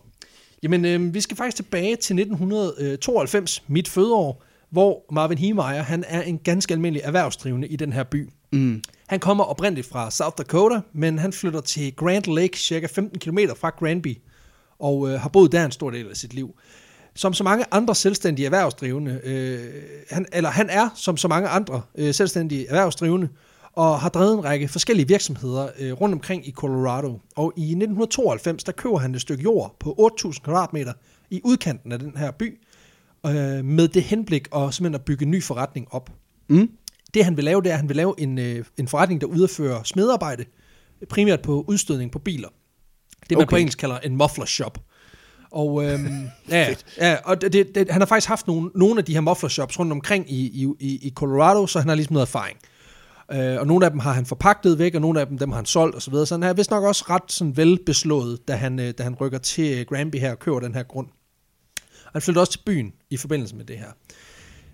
Jamen, 0.63 0.85
øh, 0.85 1.15
vi 1.15 1.21
skal 1.21 1.37
faktisk 1.37 1.57
tilbage 1.57 1.97
til 1.97 2.17
1992, 2.17 3.63
mit 3.69 3.89
fødeår, 3.89 4.45
hvor 4.71 5.05
Marvin 5.13 5.39
Heemeyer, 5.39 5.83
han 5.83 6.05
er 6.09 6.23
en 6.23 6.39
ganske 6.39 6.75
almindelig 6.75 7.03
erhvervsdrivende 7.05 7.69
i 7.69 7.77
den 7.77 7.93
her 7.93 8.05
by. 8.05 8.31
Mm. 8.53 8.83
Han 9.07 9.21
kommer 9.21 9.45
oprindeligt 9.45 9.89
fra 9.89 10.11
South 10.11 10.35
Dakota, 10.39 10.81
men 10.93 11.19
han 11.19 11.33
flytter 11.33 11.61
til 11.61 11.97
Grand 11.97 12.35
Lake, 12.35 12.59
cirka 12.59 12.87
15 12.87 13.21
km 13.21 13.39
fra 13.57 13.71
Granby, 13.71 14.19
og 14.79 15.09
øh, 15.11 15.21
har 15.21 15.29
boet 15.29 15.53
der 15.53 15.65
en 15.65 15.73
stor 15.73 15.91
del 15.91 16.11
af 16.11 16.17
sit 16.17 16.35
liv. 16.35 16.59
Som 17.17 17.35
så 17.35 17.45
mange 17.45 17.65
andre 17.71 17.95
selvstændige 17.95 18.47
erhvervsdrivende, 18.47 19.21
øh, 19.25 19.83
han, 20.11 20.27
eller 20.33 20.51
han 20.51 20.71
er 20.71 20.89
som 20.95 21.17
så 21.17 21.29
mange 21.29 21.49
andre 21.49 21.83
øh, 21.95 22.15
selvstændige 22.15 22.67
erhvervsdrivende, 22.69 23.29
og 23.73 24.01
har 24.01 24.09
drevet 24.09 24.35
en 24.35 24.45
række 24.45 24.69
forskellige 24.69 25.09
virksomheder 25.09 25.69
øh, 25.79 25.93
rundt 25.93 26.13
omkring 26.13 26.49
i 26.49 26.51
Colorado. 26.53 27.21
Og 27.37 27.53
i 27.57 27.61
1992, 27.63 28.65
der 28.65 28.73
køber 28.73 28.99
han 28.99 29.15
et 29.15 29.21
stykke 29.21 29.43
jord 29.43 29.77
på 29.81 30.11
8.000 30.23 30.41
kvadratmeter 30.41 30.93
i 31.31 31.41
udkanten 31.45 31.93
af 31.93 31.99
den 31.99 32.17
her 32.17 32.31
by, 32.31 32.61
øh, 33.27 33.65
med 33.65 33.89
det 33.89 34.03
henblik 34.03 34.49
at 34.55 34.75
simpelthen 34.75 34.95
at 34.95 35.05
bygge 35.05 35.25
en 35.25 35.31
ny 35.31 35.43
forretning 35.43 35.87
op 35.91 36.11
Mm. 36.49 36.71
det 37.15 37.25
han 37.25 37.37
vil 37.37 37.45
lave, 37.45 37.63
det 37.63 37.69
er, 37.69 37.73
at 37.75 37.79
han 37.79 37.89
vil 37.89 37.97
lave 37.97 38.15
en, 38.19 38.39
øh, 38.39 38.65
en 38.77 38.89
forretning, 38.89 39.21
der 39.21 39.27
udfører 39.27 39.83
smedarbejde, 39.83 40.45
primært 41.09 41.43
på 41.43 41.65
udstødning 41.69 42.13
på 42.13 42.19
biler. 42.19 42.49
Det 43.29 43.39
man 43.39 43.43
Okay. 43.43 43.51
på 43.51 43.57
engelsk 43.57 43.79
kalder 43.79 43.99
en 43.99 44.17
muffler 44.17 44.45
shop. 44.45 44.79
Og, 45.57 45.85
øhm, 45.85 46.29
ja, 46.51 46.75
ja, 46.99 47.17
og 47.25 47.41
det, 47.41 47.53
det, 47.53 47.91
han 47.91 48.01
har 48.01 48.07
faktisk 48.07 48.29
haft 48.29 48.47
nogle, 48.47 48.71
nogle 48.75 48.99
af 48.99 49.05
de 49.05 49.13
her 49.13 49.21
muffler 49.21 49.49
shops 49.49 49.79
rundt 49.79 49.93
omkring 49.93 50.33
i, 50.33 50.67
i, 50.81 50.99
i 51.03 51.13
Colorado, 51.15 51.67
så 51.67 51.79
han 51.79 51.89
har 51.89 51.95
ligesom 51.95 52.13
noget 52.13 52.27
erfaring. 52.27 52.59
Øh, 53.33 53.61
og 53.61 53.67
nogle 53.67 53.85
af 53.85 53.91
dem 53.91 54.01
har 54.01 54.13
han 54.13 54.27
forpagtet 54.27 54.79
væk, 54.79 54.95
og 54.95 55.01
nogle 55.01 55.21
af 55.21 55.27
dem, 55.27 55.39
dem 55.39 55.51
har 55.51 55.57
han 55.57 55.67
solgt 55.67 55.97
osv. 55.97 56.15
Så 56.15 56.35
han 56.35 56.43
er 56.43 56.53
vist 56.53 56.71
nok 56.71 56.85
også 56.85 57.05
ret 57.11 57.33
sådan 57.33 57.57
velbeslået, 57.57 58.49
da 58.49 58.55
han, 58.55 58.81
øh, 58.81 58.95
da 58.99 59.03
han 59.03 59.15
rykker 59.15 59.39
til 59.39 59.79
øh, 59.79 59.87
Granby 59.87 60.17
her 60.17 60.31
og 60.31 60.39
køber 60.39 60.61
den 60.61 60.75
her 60.75 60.83
grund. 60.83 61.07
Han 62.13 62.23
flytter 62.23 62.41
også 62.41 62.53
til 62.53 62.63
byen 62.67 62.93
i 63.11 63.17
forbindelse 63.17 63.57
med 63.57 63.65
det 63.65 63.79
her. 63.79 63.89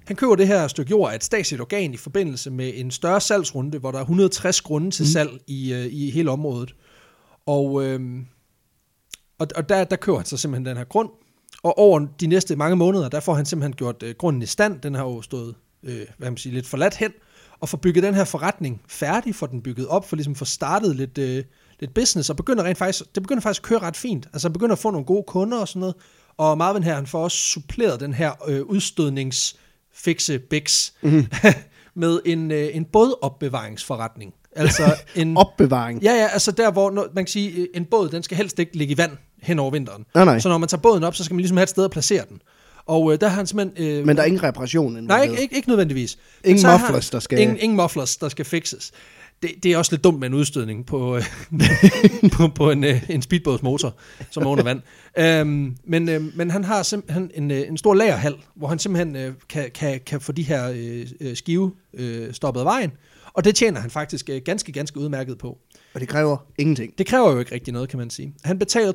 Han 0.07 0.17
køber 0.17 0.35
det 0.35 0.47
her 0.47 0.69
stykke 0.69 0.91
jord 0.91 1.11
af 1.11 1.15
et 1.15 1.25
statsligt 1.25 1.61
organ 1.61 1.95
i 1.95 1.97
forbindelse 1.97 2.51
med 2.51 2.73
en 2.75 2.91
større 2.91 3.21
salgsrunde, 3.21 3.79
hvor 3.79 3.91
der 3.91 3.99
er 3.99 4.03
160 4.03 4.61
grunde 4.61 4.91
til 4.91 5.13
salg 5.13 5.31
i, 5.47 5.73
øh, 5.73 5.87
i 5.91 6.11
hele 6.11 6.31
området. 6.31 6.75
Og, 7.47 7.85
øh, 7.85 8.01
og, 9.43 9.49
og 9.57 9.69
der, 9.69 9.85
der 9.85 9.97
køber 9.97 10.19
han 10.19 10.27
så 10.27 10.37
simpelthen 10.37 10.67
den 10.67 10.77
her 10.77 10.85
grund. 10.85 11.09
Og 11.63 11.79
over 11.79 12.07
de 12.21 12.27
næste 12.27 12.57
mange 12.57 12.77
måneder, 12.77 13.09
der 13.09 13.21
får 13.21 13.35
han 13.35 13.47
simpelthen 13.47 13.73
gjort 13.73 14.03
øh, 14.03 14.15
grunden 14.19 14.43
i 14.43 14.47
stand. 14.47 14.81
Den 14.81 14.95
har 14.95 15.05
jo 15.05 15.23
stået 15.23 15.55
øh, 15.83 16.07
hvad 16.19 16.31
man 16.31 16.37
sige, 16.37 16.55
lidt 16.55 16.67
forladt 16.67 16.97
hen. 16.97 17.13
Og 17.61 17.69
får 17.69 17.79
bygget 17.79 18.05
den 18.05 18.15
her 18.15 18.25
forretning 18.25 18.81
færdig, 18.89 19.35
får 19.35 19.47
den 19.47 19.63
bygget 19.63 19.89
op, 19.89 20.09
for 20.09 20.17
ligesom 20.17 20.35
få 20.35 20.45
startet 20.45 20.97
lidt, 20.97 21.19
øh, 21.19 21.45
lidt 21.81 21.95
business, 21.95 22.31
og 22.31 22.37
begynder 22.37 22.65
rent 22.65 22.79
faktisk, 22.79 23.15
det 23.15 23.23
begynder 23.23 23.41
faktisk 23.41 23.63
at 23.63 23.69
køre 23.69 23.79
ret 23.79 23.97
fint. 23.97 24.29
Altså 24.33 24.49
han 24.49 24.53
begynder 24.53 24.73
at 24.73 24.79
få 24.79 24.91
nogle 24.91 25.07
gode 25.07 25.25
kunder 25.27 25.59
og 25.59 25.69
sådan 25.69 25.81
noget. 25.81 25.95
Og 26.37 26.59
Marvin 26.59 26.83
her, 26.83 26.95
han 26.95 27.07
får 27.07 27.25
også 27.25 27.37
suppleret 27.37 28.01
den 28.01 28.15
her 28.15 28.33
øh, 28.49 28.63
udstødningsfikse 28.63 30.39
bix 30.39 30.91
mm-hmm. 31.03 31.27
med 32.03 32.21
en, 32.25 32.51
øh, 32.51 32.77
en 32.77 32.85
bådopbevaringsforretning. 32.85 34.35
Altså 34.57 34.95
en... 35.17 35.37
Opbevaring. 35.37 36.03
Ja, 36.03 36.13
ja, 36.13 36.27
altså 36.27 36.51
der, 36.51 36.71
hvor 36.71 36.91
når, 36.91 37.09
man 37.15 37.25
kan 37.25 37.31
sige, 37.31 37.51
øh, 37.51 37.67
en 37.75 37.85
båd, 37.85 38.09
den 38.09 38.23
skal 38.23 38.37
helst 38.37 38.59
ikke 38.59 38.77
ligge 38.77 38.95
i 38.95 38.99
vand 38.99 39.13
hen 39.43 39.59
over 39.59 39.71
vinteren. 39.71 40.05
Nej, 40.15 40.25
nej. 40.25 40.39
Så 40.39 40.49
når 40.49 40.59
man 40.59 40.69
tager 40.69 40.81
båden 40.81 41.05
op, 41.05 41.15
så 41.15 41.25
skal 41.25 41.35
man 41.35 41.41
ligesom 41.41 41.57
have 41.57 41.63
et 41.63 41.69
sted 41.69 41.85
at 41.85 41.91
placere 41.91 42.25
den. 42.29 42.41
Og 42.87 43.13
øh, 43.13 43.21
der 43.21 43.29
har 43.29 43.37
han 43.37 43.47
simpelthen... 43.47 43.87
Øh, 43.87 44.07
Men 44.07 44.17
der 44.17 44.23
er 44.23 44.27
ingen 44.27 44.43
reparation. 44.43 44.93
Nej, 45.05 45.23
ikke, 45.23 45.41
ikke, 45.43 45.57
ikke 45.57 45.69
nødvendigvis. 45.69 46.19
Ingen 46.45 46.67
mufflers, 46.73 47.11
der 47.11 47.19
skal- 47.21 47.39
Ingen, 47.39 47.57
ingen 47.61 47.77
mufflers, 47.77 48.17
der 48.17 48.29
skal 48.29 48.45
fixes. 48.45 48.93
Det, 49.43 49.51
det 49.63 49.73
er 49.73 49.77
også 49.79 49.93
lidt 49.93 50.05
dumt 50.05 50.19
med 50.21 50.29
en 50.29 50.35
udstødning 50.35 50.87
på, 50.87 51.17
øh, 51.17 51.23
på, 52.37 52.49
på 52.49 52.71
en, 52.71 52.85
øh, 52.85 53.11
en 53.11 53.23
speedbådsmotor, 53.23 53.95
som 54.31 54.43
er 54.43 54.47
under 54.47 54.65
vand. 54.65 54.81
Øhm, 55.19 55.77
men, 55.85 56.09
øh, 56.09 56.37
men 56.37 56.51
han 56.51 56.65
har 56.65 56.83
simpelthen 56.83 57.31
en, 57.35 57.51
øh, 57.51 57.69
en 57.69 57.77
stor 57.79 57.95
lagerhal, 57.95 58.35
hvor 58.57 58.69
han 58.69 58.79
simpelthen 58.79 59.17
øh, 59.17 59.33
kan, 59.49 59.71
kan, 59.75 60.01
kan 60.07 60.21
få 60.21 60.33
de 60.33 60.43
her 60.43 60.71
øh, 60.75 61.07
øh, 61.21 61.37
skive 61.37 61.73
øh, 61.95 62.33
stoppet 62.35 62.61
af 62.61 62.65
vejen. 62.67 62.93
Og 63.35 63.45
det 63.45 63.55
tjener 63.55 63.81
han 63.81 63.91
faktisk 63.91 64.29
øh, 64.31 64.41
ganske, 64.45 64.73
ganske 64.73 65.01
udmærket 65.01 65.39
på. 65.39 65.59
Og 65.95 66.01
det 66.01 66.09
kræver 66.09 66.37
ingenting. 66.59 66.99
Det 66.99 67.07
kræver 67.07 67.33
jo 67.33 67.39
ikke 67.39 67.55
rigtig 67.55 67.73
noget, 67.73 67.89
kan 67.89 67.99
man 67.99 68.11
sige. 68.11 68.35
Han 68.45 68.59
betaler 68.59 68.93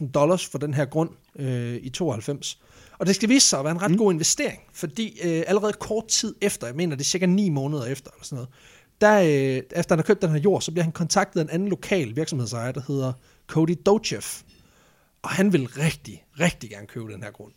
42.000 0.00 0.10
dollars 0.10 0.46
for 0.46 0.58
den 0.58 0.74
her 0.74 0.84
grund 0.84 1.10
øh, 1.38 1.78
i 1.82 1.88
92. 1.88 2.58
Og 2.98 3.06
det 3.06 3.14
skal 3.14 3.28
vise 3.28 3.46
sig 3.46 3.58
at 3.58 3.64
være 3.64 3.72
en 3.72 3.82
ret 3.82 3.90
mm. 3.90 3.96
god 3.96 4.12
investering, 4.12 4.60
fordi 4.72 5.20
øh, 5.24 5.42
allerede 5.46 5.72
kort 5.72 6.06
tid 6.06 6.34
efter, 6.40 6.66
jeg 6.66 6.76
mener 6.76 6.96
det 6.96 7.04
er 7.04 7.08
cirka 7.08 7.26
9 7.26 7.48
måneder 7.48 7.84
efter, 7.84 8.10
eller 8.10 8.24
sådan 8.24 8.36
noget, 8.36 8.48
der, 9.00 9.20
øh, 9.20 9.62
efter 9.80 9.94
han 9.94 9.98
har 9.98 10.02
købt 10.02 10.22
den 10.22 10.30
her 10.30 10.38
jord, 10.38 10.62
så 10.62 10.70
bliver 10.72 10.84
han 10.84 10.92
kontaktet 10.92 11.40
af 11.40 11.44
en 11.44 11.50
anden 11.50 11.68
lokal 11.68 12.16
virksomhedsejer, 12.16 12.72
der 12.72 12.80
hedder 12.88 13.12
Cody 13.46 13.76
Dochev. 13.86 14.22
Og 15.22 15.30
han 15.30 15.52
vil 15.52 15.66
rigtig, 15.66 16.24
rigtig 16.40 16.70
gerne 16.70 16.86
købe 16.86 17.12
den 17.12 17.22
her 17.22 17.30
grund. 17.30 17.52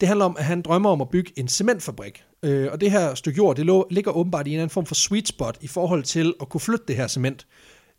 Det 0.00 0.08
handler 0.08 0.24
om, 0.24 0.36
at 0.38 0.44
han 0.44 0.62
drømmer 0.62 0.90
om 0.90 1.00
at 1.00 1.08
bygge 1.08 1.32
en 1.36 1.48
cementfabrik. 1.48 2.24
Øh, 2.42 2.72
og 2.72 2.80
det 2.80 2.90
her 2.90 3.14
stykke 3.14 3.36
jord, 3.36 3.56
det 3.56 3.66
lå, 3.66 3.86
ligger 3.90 4.12
åbenbart 4.12 4.46
i 4.46 4.50
en 4.50 4.56
anden 4.56 4.70
form 4.70 4.86
for 4.86 4.94
sweet 4.94 5.28
spot 5.28 5.58
i 5.60 5.66
forhold 5.66 6.02
til 6.02 6.34
at 6.40 6.48
kunne 6.48 6.60
flytte 6.60 6.84
det 6.88 6.96
her 6.96 7.06
cement. 7.06 7.46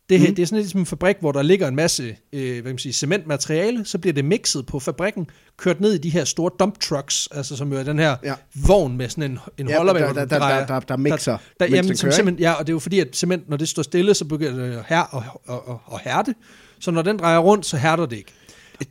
Det, 0.09 0.19
her, 0.19 0.29
mm. 0.29 0.35
det 0.35 0.41
er 0.41 0.45
sådan 0.47 0.55
lidt 0.57 0.65
ligesom 0.65 0.79
en 0.79 0.85
fabrik, 0.85 1.15
hvor 1.19 1.31
der 1.31 1.41
ligger 1.41 1.67
en 1.67 1.75
masse 1.75 2.03
øh, 2.33 2.51
hvad 2.51 2.55
kan 2.63 2.65
man 2.65 2.77
sige, 2.77 2.93
cementmateriale, 2.93 3.85
så 3.85 3.97
bliver 3.97 4.13
det 4.13 4.25
mixet 4.25 4.65
på 4.65 4.79
fabrikken, 4.79 5.27
kørt 5.57 5.79
ned 5.81 5.93
i 5.93 5.97
de 5.97 6.09
her 6.09 6.23
store 6.23 6.51
dump 6.59 6.79
trucks, 6.79 7.27
altså 7.31 7.55
som 7.57 7.71
jo 7.73 7.79
er 7.79 7.83
den 7.83 7.99
her 7.99 8.15
Ja. 8.23 8.33
vogn 8.67 8.97
med 8.97 9.09
sådan 9.09 9.31
en, 9.31 9.39
en 9.57 9.69
Ja, 9.69 9.77
holder, 9.77 9.93
der- 9.93 10.13
der- 10.13 10.25
der- 10.25 10.39
der- 10.39 10.65
der- 10.65 10.79
der 10.79 10.97
mixer, 10.97 11.31
Der, 11.31 11.37
der, 11.59 11.65
mens 11.65 11.73
jamen, 11.75 11.97
som 11.97 12.11
simpelthen, 12.11 12.39
ja, 12.43 12.51
og 12.53 12.67
det 12.67 12.71
er 12.71 12.75
jo 12.75 12.79
fordi, 12.79 12.99
at 12.99 13.15
cement, 13.15 13.49
når 13.49 13.57
det 13.57 13.67
står 13.69 13.83
stille, 13.83 14.13
så 14.13 14.25
begynder 14.25 14.65
det 14.67 14.75
at 14.77 14.83
her 14.87 15.01
og, 15.01 15.23
og, 15.45 15.67
og, 15.67 15.81
og 15.85 15.99
hærde. 15.99 16.33
Så 16.79 16.91
når 16.91 17.01
den 17.01 17.17
drejer 17.19 17.39
rundt, 17.39 17.65
så 17.65 17.77
hærder 17.77 18.05
det 18.05 18.17
ikke. 18.17 18.33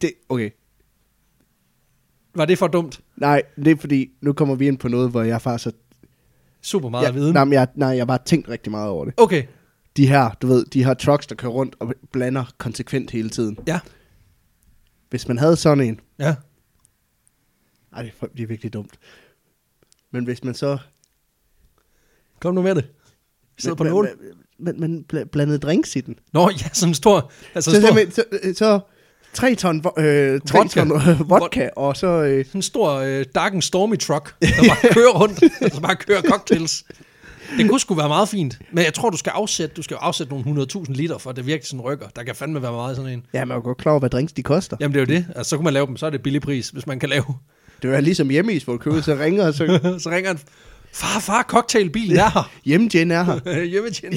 Det, 0.02 0.12
okay. 0.28 0.50
Var 2.35 2.44
det 2.44 2.58
for 2.58 2.66
dumt? 2.66 3.00
Nej, 3.16 3.42
det 3.56 3.66
er 3.70 3.76
fordi, 3.76 4.06
nu 4.23 4.32
kommer 4.32 4.54
vi 4.54 4.66
ind 4.66 4.78
på 4.78 4.88
noget, 4.88 5.11
hvor 5.11 5.23
jeg 5.23 5.42
faktisk... 5.42 5.64
har- 5.64 5.73
Super 6.62 6.88
meget 6.88 7.04
Ja, 7.06 7.11
viden. 7.11 7.32
nej, 7.35 7.49
jeg, 7.50 7.68
nej, 7.75 7.88
jeg 7.88 7.99
har 8.00 8.04
bare 8.04 8.18
tænkt 8.26 8.49
rigtig 8.49 8.70
meget 8.70 8.88
over 8.88 9.04
det. 9.04 9.14
Okay, 9.16 9.42
de 9.96 10.08
her, 10.08 10.30
du 10.42 10.46
ved, 10.46 10.64
de 10.64 10.84
her 10.84 10.94
trucks, 10.94 11.26
der 11.26 11.34
kører 11.34 11.52
rundt 11.52 11.76
og 11.80 11.94
blander 12.12 12.44
konsekvent 12.58 13.10
hele 13.10 13.30
tiden. 13.30 13.58
Ja, 13.66 13.80
Hvis 15.10 15.28
man 15.28 15.38
havde 15.38 15.56
sådan 15.56 15.84
en, 15.84 16.00
ja. 16.18 16.34
ej, 17.92 18.02
det 18.02 18.12
er- 18.22 18.26
det 18.26 18.42
er 18.42 18.46
virkelig 18.46 18.72
dumt. 18.72 18.98
Men 20.10 20.24
hvis 20.24 20.44
man 20.44 20.54
så... 20.54 20.78
Kom 22.40 22.54
nu 22.54 22.62
med 22.62 22.74
det. 22.74 22.86
Sidder 23.58 23.76
på 23.76 23.84
man, 23.84 23.92
nål. 23.92 24.08
man, 24.58 25.04
bla- 25.12 25.24
blandede 25.24 25.58
drinks 25.58 25.96
i 25.96 26.00
den. 26.00 26.18
Nå, 26.32 26.50
ja, 26.50 26.68
sådan 26.72 26.90
en 26.90 26.94
stor... 26.94 27.32
Altså 27.54 27.70
Så, 27.70 27.76
stor, 27.80 27.86
simpelthen- 27.88 28.12
så, 28.54 28.54
så 28.58 28.80
tre 29.32 29.54
ton, 29.54 29.76
øh, 29.98 30.40
tre 30.40 30.58
Vodka. 30.58 30.80
ton 30.80 30.92
øh, 30.92 31.30
vodka, 31.30 31.68
og 31.76 31.96
så... 31.96 32.06
Øh, 32.06 32.44
sådan 32.46 32.58
en 32.58 32.62
stor 32.62 32.90
øh, 32.92 33.24
Dark 33.34 33.52
and 33.52 33.62
Stormy 33.62 33.98
truck, 33.98 34.34
der 34.40 34.48
bare 34.68 34.92
kører 34.94 35.20
rundt, 35.20 35.40
der 35.74 35.80
bare 35.80 35.96
kører 35.96 36.22
cocktails. 36.22 36.84
Det 37.58 37.68
kunne 37.68 37.80
sgu 37.80 37.94
være 37.94 38.08
meget 38.08 38.28
fint. 38.28 38.58
Men 38.72 38.84
jeg 38.84 38.94
tror, 38.94 39.10
du 39.10 39.16
skal 39.16 39.30
afsætte, 39.30 39.74
du 39.76 39.82
skal 39.82 39.96
afsætte 40.00 40.32
nogle 40.34 40.62
100.000 40.76 40.92
liter, 40.92 41.18
for 41.18 41.30
at 41.30 41.36
det 41.36 41.46
virkelig 41.46 41.66
sådan 41.68 41.80
rykker. 41.80 42.06
Der 42.16 42.22
kan 42.22 42.34
fandme 42.34 42.62
være 42.62 42.72
meget 42.72 42.96
sådan 42.96 43.12
en. 43.12 43.26
ja, 43.32 43.44
man 43.44 43.50
er 43.50 43.54
jo 43.54 43.62
godt 43.62 43.78
klar 43.78 43.92
over, 43.92 43.98
hvad 43.98 44.10
drinks 44.10 44.32
de 44.32 44.42
koster. 44.42 44.76
Jamen, 44.80 44.94
det 44.94 45.00
er 45.10 45.14
jo 45.14 45.20
det. 45.20 45.26
Altså, 45.36 45.50
så 45.50 45.56
kunne 45.56 45.64
man 45.64 45.72
lave 45.72 45.86
dem, 45.86 45.96
så 45.96 46.06
er 46.06 46.10
det 46.10 46.22
billig 46.22 46.42
pris, 46.42 46.68
hvis 46.68 46.86
man 46.86 46.98
kan 46.98 47.08
lave. 47.08 47.24
Det 47.82 47.90
er 47.90 47.94
jo 47.94 48.00
ligesom 48.00 48.30
hjemme 48.30 48.52
i, 48.54 48.62
hvor 48.64 48.76
køber, 48.76 49.00
så 49.00 49.14
ringer, 49.14 49.46
og 49.46 49.54
så 49.54 49.66
så 50.02 50.10
ringer 50.10 50.28
han, 50.30 50.38
far, 50.92 51.20
far, 51.20 51.42
cocktailbilen 51.48 52.16
er 52.16 52.30
her. 52.30 52.50
hjemme 52.64 52.88
Jen 52.94 53.10
er 53.10 53.22
her. 53.24 53.62
Hjemmetjen. 53.64 54.14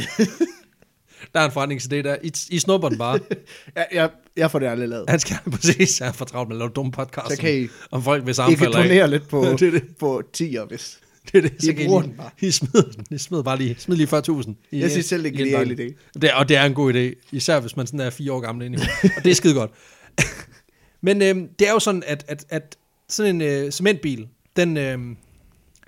Der 1.33 1.39
er 1.39 1.45
en 1.45 1.51
forretningsidé 1.51 1.95
der. 1.95 2.15
I, 2.23 2.31
I 2.49 2.59
snupper 2.59 2.89
den 2.89 2.97
bare. 2.97 3.19
Jeg, 3.75 3.87
jeg, 3.93 4.09
jeg 4.37 4.51
får 4.51 4.59
det 4.59 4.67
aldrig 4.67 4.89
lavet. 4.89 5.05
Han 5.09 5.19
skal 5.19 5.37
præcis 5.51 5.97
have 5.99 6.13
for 6.13 6.25
travlt 6.25 6.49
med 6.49 6.55
at 6.55 6.59
lave 6.59 6.69
dumme 6.69 6.91
podcast. 6.91 7.29
Så 7.35 7.37
kan 7.41 7.53
I- 7.63 7.67
om 7.91 8.03
folk, 8.03 8.23
hvis 8.23 8.39
I 8.51 8.53
kan 8.55 8.71
donere 8.71 9.09
lidt 9.09 9.27
på, 9.27 9.45
Det 9.45 9.59
det. 9.73 9.83
på 9.99 10.23
10'er, 10.37 10.65
hvis... 10.67 10.99
Det 11.25 11.37
er 11.37 11.41
det. 11.41 11.51
I 11.63 11.65
Så 11.65 11.73
kan 11.73 11.81
I, 11.81 11.87
bruger 11.87 12.01
lige, 12.01 12.09
den 12.11 12.17
bare. 12.17 12.29
I 12.41 12.51
smider 12.51 12.81
den. 12.91 13.05
I 13.11 13.17
smider 13.17 13.43
bare 13.43 13.57
lige, 13.57 13.75
smid 13.79 13.95
lige 13.97 14.07
40.000. 14.07 14.53
i- 14.71 14.79
Jeg 14.79 14.91
synes 14.91 15.05
selv, 15.05 15.23
det 15.23 15.29
er 15.29 15.31
en 15.31 15.37
genial 15.65 15.79
idé. 15.79 16.19
Det 16.21 16.31
og 16.33 16.49
det 16.49 16.57
er 16.57 16.63
en 16.65 16.73
god 16.73 16.93
idé. 16.93 17.29
Især 17.31 17.59
hvis 17.59 17.77
man 17.77 17.87
sådan 17.87 17.99
er 17.99 18.09
fire 18.09 18.33
år 18.33 18.39
gammel 18.39 18.65
inde 18.65 18.77
i 18.77 18.81
Og 19.17 19.23
det 19.23 19.31
er 19.31 19.35
skide 19.35 19.53
godt. 19.53 19.71
Men 21.01 21.21
øhm, 21.21 21.47
det 21.59 21.67
er 21.67 21.71
jo 21.71 21.79
sådan, 21.79 22.03
at, 22.07 22.25
at, 22.27 22.45
at 22.49 22.75
sådan 23.09 23.35
en 23.35 23.41
øh, 23.41 23.71
cementbil, 23.71 24.27
den, 24.55 24.77
øhm, 24.77 25.17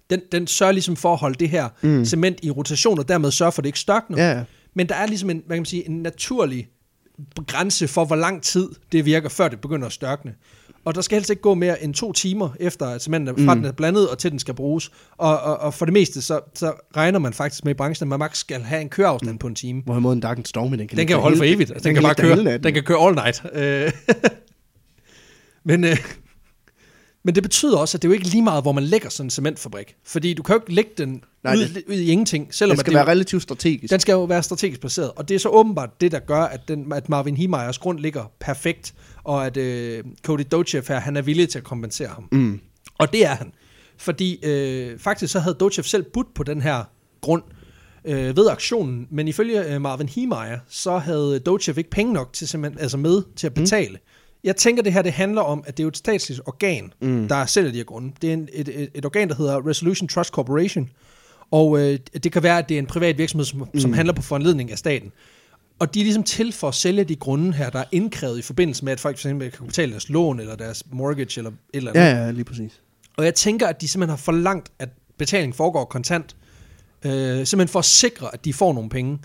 den, 0.10 0.22
den 0.32 0.48
sørger 0.48 0.72
ligesom 0.72 0.96
for 0.96 1.14
at 1.14 1.20
holde 1.20 1.36
det 1.40 1.50
her 1.50 1.70
mm. 1.82 2.06
cement 2.06 2.40
i 2.44 2.52
rotation, 2.52 3.00
og 3.00 3.08
dermed 3.08 3.32
sørge 3.32 3.52
for, 3.52 3.60
at 3.60 3.64
det 3.64 3.68
ikke 3.70 3.80
størkner. 3.80 4.18
Ja, 4.24 4.38
ja. 4.38 4.44
Men 4.74 4.90
der 4.90 4.96
er 4.96 5.08
ligesom 5.08 5.30
en, 5.30 5.44
hvad 5.48 5.56
kan 5.58 5.62
man 5.62 5.66
sige, 5.66 5.88
en 5.90 6.02
naturlig 6.02 6.68
grænse 7.48 7.88
for, 7.88 8.06
hvor 8.06 8.16
lang 8.16 8.44
tid 8.44 8.70
det 8.92 9.06
virker, 9.06 9.30
før 9.30 9.48
det 9.48 9.62
begynder 9.62 9.88
at 9.88 9.94
størkne. 9.94 10.34
Og 10.86 10.96
der 10.96 11.02
skal 11.02 11.16
helst 11.16 11.30
ikke 11.30 11.42
gå 11.42 11.54
mere 11.54 11.84
end 11.84 11.94
to 11.94 12.14
timer, 12.14 12.50
efter 12.60 12.86
at 12.86 13.02
cementen 13.02 13.28
er, 13.28 13.46
fra 13.46 13.56
den 13.56 13.66
er 13.66 13.72
blandet, 13.72 14.10
og 14.10 14.18
til 14.18 14.32
den 14.32 14.40
skal 14.40 14.54
bruges. 14.54 14.92
Og, 15.18 15.40
og, 15.40 15.58
og 15.58 15.74
for 15.74 15.86
det 15.86 15.94
meste, 15.94 16.22
så, 16.22 16.40
så 16.54 16.74
regner 16.98 17.20
man 17.20 17.34
faktisk 17.34 17.66
med 17.66 17.72
i 17.72 17.74
branchen, 17.74 18.06
at 18.06 18.10
man 18.10 18.20
maks 18.20 18.40
skal 18.40 18.62
have 18.62 18.82
en 18.82 18.90
køreafstand 18.90 19.32
mm. 19.32 19.38
på 19.38 19.48
en 19.48 19.56
time. 19.56 19.82
Hvorimod 19.86 20.14
en 20.14 20.20
Dark 20.20 20.38
and 20.38 20.46
Stormy, 20.46 20.78
den 20.78 20.88
kan, 20.88 20.98
Den 20.98 21.08
kan 21.08 21.16
jo 21.16 21.22
holde 21.22 21.38
for 21.38 21.44
evigt. 21.44 21.72
Altså, 21.72 21.88
den, 21.88 21.96
kan 21.96 22.04
bare 22.04 22.16
køre, 22.16 22.58
den 22.58 22.74
kan 22.74 22.84
køre 22.84 23.08
all 23.08 23.16
night. 23.16 23.44
Øh, 23.54 23.92
men, 25.70 25.84
øh, 25.84 25.98
men 27.24 27.36
det 27.36 27.44
betyder 27.44 27.78
også, 27.78 27.98
at 27.98 28.01
det 28.01 28.08
er 28.08 28.10
jo 28.10 28.13
ikke 28.13 28.28
lige 28.28 28.42
meget, 28.42 28.63
hvor 28.63 28.72
man 28.72 28.84
lægger 28.84 29.10
sådan 29.10 29.25
en 29.25 29.30
cementfabrik. 29.30 29.96
Fordi 30.06 30.34
du 30.34 30.44
kan 30.44 30.54
jo 30.56 30.60
ikke 30.62 30.74
lægge 30.74 30.92
den 30.98 31.24
Nej, 31.44 31.56
ud, 31.56 31.60
det- 31.60 31.84
ud 31.90 31.94
i 31.96 32.06
ingenting. 32.12 32.54
Selvom 32.54 32.75
Den 32.75 32.80
skal 32.80 32.94
det, 32.94 32.98
være 32.98 33.08
relativt 33.08 33.44
strategisk. 33.44 33.92
den 33.92 34.00
skal 34.00 34.13
jo 34.13 34.24
være 34.24 34.44
strategisk 34.44 34.80
placeret. 34.82 35.12
Og 35.16 35.30
det 35.30 35.36
er 35.36 35.40
så 35.40 35.50
åbenbart 35.50 36.01
det, 36.01 36.12
der 36.12 36.20
gør, 36.20 36.42
at, 36.42 36.62
den, 36.68 36.94
at 36.94 37.10
Marvin 37.10 37.38
Hiemeyers 37.38 37.78
grund 37.78 38.00
ligger 38.00 38.32
perfekt. 38.40 38.94
Og 39.24 39.46
at 39.46 39.58
øh, 39.58 40.04
Cody 40.24 40.44
Dochev 40.51 40.84
her, 40.88 41.00
han 41.00 41.18
er 41.18 41.22
villig 41.22 41.50
til 41.50 41.58
at 41.58 41.63
kompensere 41.63 42.08
ham. 42.08 42.28
Mm. 42.32 42.60
Og 42.98 43.13
det 43.13 43.25
er 43.25 43.36
han. 43.36 43.51
Fordi 43.98 44.46
øh, 44.46 45.00
faktisk 45.00 45.32
så 45.34 45.40
havde 45.40 45.56
Dochev 45.60 45.84
selv 45.84 46.04
budt 46.13 46.34
på 46.36 46.44
den 46.44 46.62
her 46.62 46.84
grund 47.22 47.44
øh, 48.06 48.38
ved 48.38 48.50
aktionen, 48.50 49.08
men 49.12 49.28
ifølge 49.28 49.74
øh, 49.74 49.82
Marvin 49.82 50.10
Hiemeyer, 50.10 50.60
så 50.70 50.98
havde 50.98 51.40
Dochev 51.40 51.78
ikke 51.78 51.90
penge 51.90 52.13
nok 52.13 52.34
til 52.34 52.48
simpelthen, 52.48 52.82
altså 52.82 52.98
med 52.98 53.22
til 53.36 53.48
at 53.48 53.54
betale. 53.54 53.94
Mm. 53.94 54.00
Jeg 54.43 54.55
tænker, 54.55 54.83
det 54.83 54.93
her 54.93 55.01
det 55.01 55.12
handler 55.12 55.41
om, 55.41 55.63
at 55.67 55.77
det 55.77 55.83
er 55.83 55.86
jo 55.86 55.88
et 55.88 55.98
statsligt 55.98 56.41
organ, 56.45 56.93
mm. 57.01 57.27
der 57.27 57.45
sælger 57.45 57.71
de 57.71 57.77
her 57.77 57.83
grunde. 57.83 58.12
Det 58.21 58.29
er 58.29 58.33
en, 58.33 58.50
et, 58.53 58.67
et, 58.67 58.89
et 58.95 59.05
organ, 59.05 59.29
der 59.29 59.36
hedder 59.36 59.67
Resolution 59.67 60.07
Trust 60.07 60.33
Corporation, 60.33 60.89
og 61.51 61.79
øh, 61.79 62.00
det 62.24 62.31
kan 62.31 62.43
være, 62.43 62.57
at 62.57 62.69
det 62.69 62.75
er 62.75 62.79
en 62.79 62.86
privat 62.86 63.17
virksomhed, 63.17 63.45
som, 63.45 63.69
mm. 63.74 63.79
som 63.79 63.93
handler 63.93 64.13
på 64.13 64.21
foranledning 64.21 64.71
af 64.71 64.77
staten. 64.77 65.12
Og 65.79 65.93
de 65.93 66.00
er 66.00 66.03
ligesom 66.03 66.24
til 66.24 66.53
for 66.53 66.67
at 66.67 66.75
sælge 66.75 67.03
de 67.03 67.15
grunde 67.15 67.53
her, 67.53 67.69
der 67.69 67.79
er 67.79 67.83
indkrævet 67.91 68.39
i 68.39 68.41
forbindelse 68.41 68.86
med, 68.86 68.93
at 68.93 69.00
folk 69.00 69.17
for 69.17 69.27
eksempel 69.27 69.51
kan 69.51 69.65
betale 69.65 69.91
deres 69.91 70.10
lån, 70.10 70.39
eller 70.39 70.55
deres 70.55 70.83
mortgage, 70.91 71.39
eller 71.39 71.51
et 71.51 71.55
eller 71.74 71.91
andet. 71.91 72.01
Ja, 72.01 72.25
ja, 72.25 72.31
lige 72.31 72.43
præcis. 72.43 72.81
Og 73.17 73.25
jeg 73.25 73.36
tænker, 73.36 73.67
at 73.67 73.81
de 73.81 73.88
simpelthen 73.88 74.10
har 74.10 74.17
forlangt, 74.17 74.71
at 74.79 74.89
betaling 75.17 75.55
foregår 75.55 75.86
kontant, 75.86 76.36
øh, 77.05 77.12
simpelthen 77.12 77.67
for 77.67 77.79
at 77.79 77.86
sikre, 77.86 78.33
at 78.33 78.45
de 78.45 78.53
får 78.53 78.74
nogle 78.74 78.89
penge. 78.89 79.19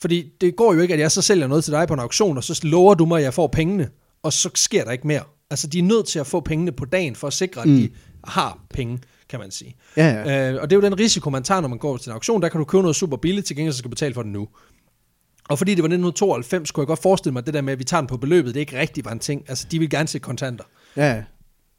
Fordi 0.00 0.32
det 0.40 0.56
går 0.56 0.74
jo 0.74 0.80
ikke, 0.80 0.94
at 0.94 1.00
jeg 1.00 1.10
så 1.10 1.22
sælger 1.22 1.46
noget 1.46 1.64
til 1.64 1.72
dig 1.72 1.88
på 1.88 1.94
en 1.94 2.00
auktion, 2.00 2.36
og 2.36 2.44
så 2.44 2.60
lover 2.62 2.94
du 2.94 3.06
mig, 3.06 3.16
at 3.16 3.24
jeg 3.24 3.34
får 3.34 3.46
pengene, 3.46 3.88
og 4.22 4.32
så 4.32 4.50
sker 4.54 4.84
der 4.84 4.90
ikke 4.90 5.06
mere. 5.06 5.22
Altså, 5.50 5.66
de 5.66 5.78
er 5.78 5.82
nødt 5.82 6.06
til 6.06 6.18
at 6.18 6.26
få 6.26 6.40
pengene 6.40 6.72
på 6.72 6.84
dagen, 6.84 7.16
for 7.16 7.26
at 7.26 7.32
sikre, 7.32 7.60
at 7.60 7.68
mm. 7.68 7.76
de 7.76 7.90
har 8.24 8.58
penge, 8.74 8.98
kan 9.28 9.40
man 9.40 9.50
sige. 9.50 9.76
Ja, 9.96 10.06
ja. 10.06 10.52
Øh, 10.52 10.62
og 10.62 10.70
det 10.70 10.76
er 10.76 10.80
jo 10.80 10.86
den 10.90 10.98
risiko, 10.98 11.30
man 11.30 11.42
tager, 11.42 11.60
når 11.60 11.68
man 11.68 11.78
går 11.78 11.96
til 11.96 12.10
en 12.10 12.12
auktion. 12.12 12.42
Der 12.42 12.48
kan 12.48 12.58
du 12.58 12.64
købe 12.64 12.82
noget 12.82 12.96
super 12.96 13.16
billigt, 13.16 13.46
til 13.46 13.56
gengæld 13.56 13.72
så 13.72 13.78
skal 13.78 13.88
du 13.88 13.90
betale 13.90 14.14
for 14.14 14.22
det 14.22 14.32
nu. 14.32 14.48
Og 15.48 15.58
fordi 15.58 15.70
det 15.70 15.82
var 15.82 15.86
1992, 15.86 16.70
kunne 16.70 16.82
jeg 16.82 16.86
godt 16.86 17.02
forestille 17.02 17.32
mig, 17.32 17.40
at 17.40 17.46
det 17.46 17.54
der 17.54 17.60
med, 17.60 17.72
at 17.72 17.78
vi 17.78 17.84
tager 17.84 18.00
den 18.00 18.08
på 18.08 18.16
beløbet, 18.16 18.54
det 18.54 18.60
ikke 18.60 18.78
rigtig 18.78 19.04
var 19.04 19.12
en 19.12 19.18
ting. 19.18 19.44
Altså, 19.48 19.66
de 19.70 19.78
vil 19.78 19.90
gerne 19.90 20.08
se 20.08 20.18
kontanter. 20.18 20.64
Ja, 20.96 21.14
ja. 21.14 21.22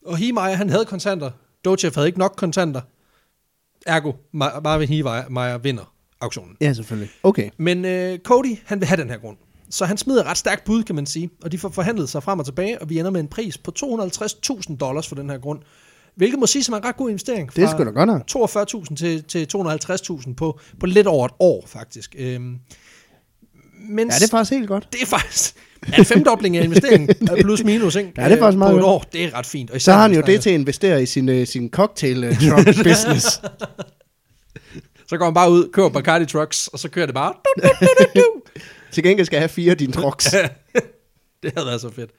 Og 0.05 0.17
Hiemeyer, 0.17 0.53
han 0.55 0.69
havde 0.69 0.85
kontanter. 0.85 1.31
Dochev 1.65 1.91
havde 1.95 2.07
ikke 2.07 2.19
nok 2.19 2.33
kontanter. 2.37 2.81
Ergo, 3.85 4.11
Ma- 4.11 4.59
Marvin 4.59 4.87
Hiemeyer 4.87 5.57
vinder 5.57 5.93
auktionen. 6.21 6.57
ja 6.61 6.73
selvfølgelig. 6.73 7.09
Okay. 7.23 7.49
Men 7.57 7.85
øh, 7.85 8.19
Cody, 8.19 8.57
han 8.65 8.79
vil 8.79 8.87
have 8.87 9.01
den 9.01 9.09
her 9.09 9.17
grund. 9.17 9.37
Så 9.71 9.85
han 9.85 9.97
smider 9.97 10.23
ret 10.23 10.37
stærkt 10.37 10.63
bud, 10.63 10.83
kan 10.83 10.95
man 10.95 11.05
sige. 11.05 11.29
Og 11.43 11.51
de 11.51 11.57
får 11.57 11.69
forhandlet 11.69 12.09
sig 12.09 12.23
frem 12.23 12.39
og 12.39 12.45
tilbage, 12.45 12.81
og 12.81 12.89
vi 12.89 12.99
ender 12.99 13.11
med 13.11 13.19
en 13.19 13.27
pris 13.27 13.57
på 13.57 13.71
250.000 13.83 14.77
dollars 14.77 15.07
for 15.07 15.15
den 15.15 15.29
her 15.29 15.37
grund. 15.37 15.59
Hvilket 16.15 16.39
må 16.39 16.45
sige 16.47 16.63
som 16.63 16.73
er 16.73 16.77
en 16.77 16.85
ret 16.85 16.97
god 16.97 17.09
investering. 17.09 17.55
Det 17.55 17.63
er 17.63 17.69
sgu 17.69 17.83
da 17.83 17.89
godt 17.89 18.07
nok. 18.07 18.21
42.000 18.89 18.95
til, 18.95 19.23
til 19.23 19.47
250.000 19.55 20.33
på, 20.33 20.59
på 20.79 20.85
lidt 20.85 21.07
over 21.07 21.25
et 21.25 21.31
år, 21.39 21.63
faktisk. 21.67 22.15
Øhm, 22.19 22.57
men 23.89 24.09
Ja, 24.09 24.15
det 24.15 24.23
er 24.23 24.27
faktisk 24.31 24.51
helt 24.51 24.67
godt. 24.67 24.87
det 24.93 25.01
er 25.01 25.05
faktisk 25.05 25.55
ja, 25.91 25.97
en 25.97 26.05
femdobling 26.05 26.57
af 26.57 26.63
investeringen, 26.63 27.27
plus 27.43 27.63
minus, 27.63 27.95
ikke? 27.95 28.11
Ja, 28.17 28.25
det 28.25 28.31
er 28.31 28.37
faktisk 28.39 28.55
Øh, 28.55 28.59
meget 28.59 28.73
På 28.73 28.77
et 28.77 28.83
år, 28.83 29.05
det 29.13 29.23
er 29.23 29.33
ret 29.37 29.45
fint. 29.45 29.71
Og 29.71 29.81
Så 29.81 29.91
har 29.93 30.01
han 30.01 30.13
jo 30.15 30.21
det 30.21 30.41
til 30.41 30.49
at 30.49 30.53
investere 30.53 31.03
i 31.03 31.05
sin, 31.05 31.29
uh, 31.29 31.45
sin 31.47 31.69
cocktail 31.69 32.23
uh, 32.29 32.35
truck 32.49 32.67
business. 32.89 33.41
Så 35.07 35.17
går 35.17 35.25
man 35.25 35.33
bare 35.33 35.51
ud, 35.51 35.69
køber 35.73 35.89
Bacardi 35.89 36.25
Trucks, 36.25 36.67
og 36.67 36.79
så 36.79 36.89
kører 36.89 37.05
det 37.05 37.15
bare. 37.15 37.33
Du, 37.57 37.69
du, 37.81 38.05
du. 38.15 38.41
Til 38.91 39.03
gengæld 39.03 39.25
skal 39.25 39.35
jeg 39.35 39.41
have 39.41 39.49
fire 39.49 39.71
af 39.71 39.77
dine 39.77 39.93
trucks. 39.93 40.25
det 41.43 41.53
havde 41.55 41.67
været 41.67 41.81
så 41.81 41.89
fedt. 41.89 42.11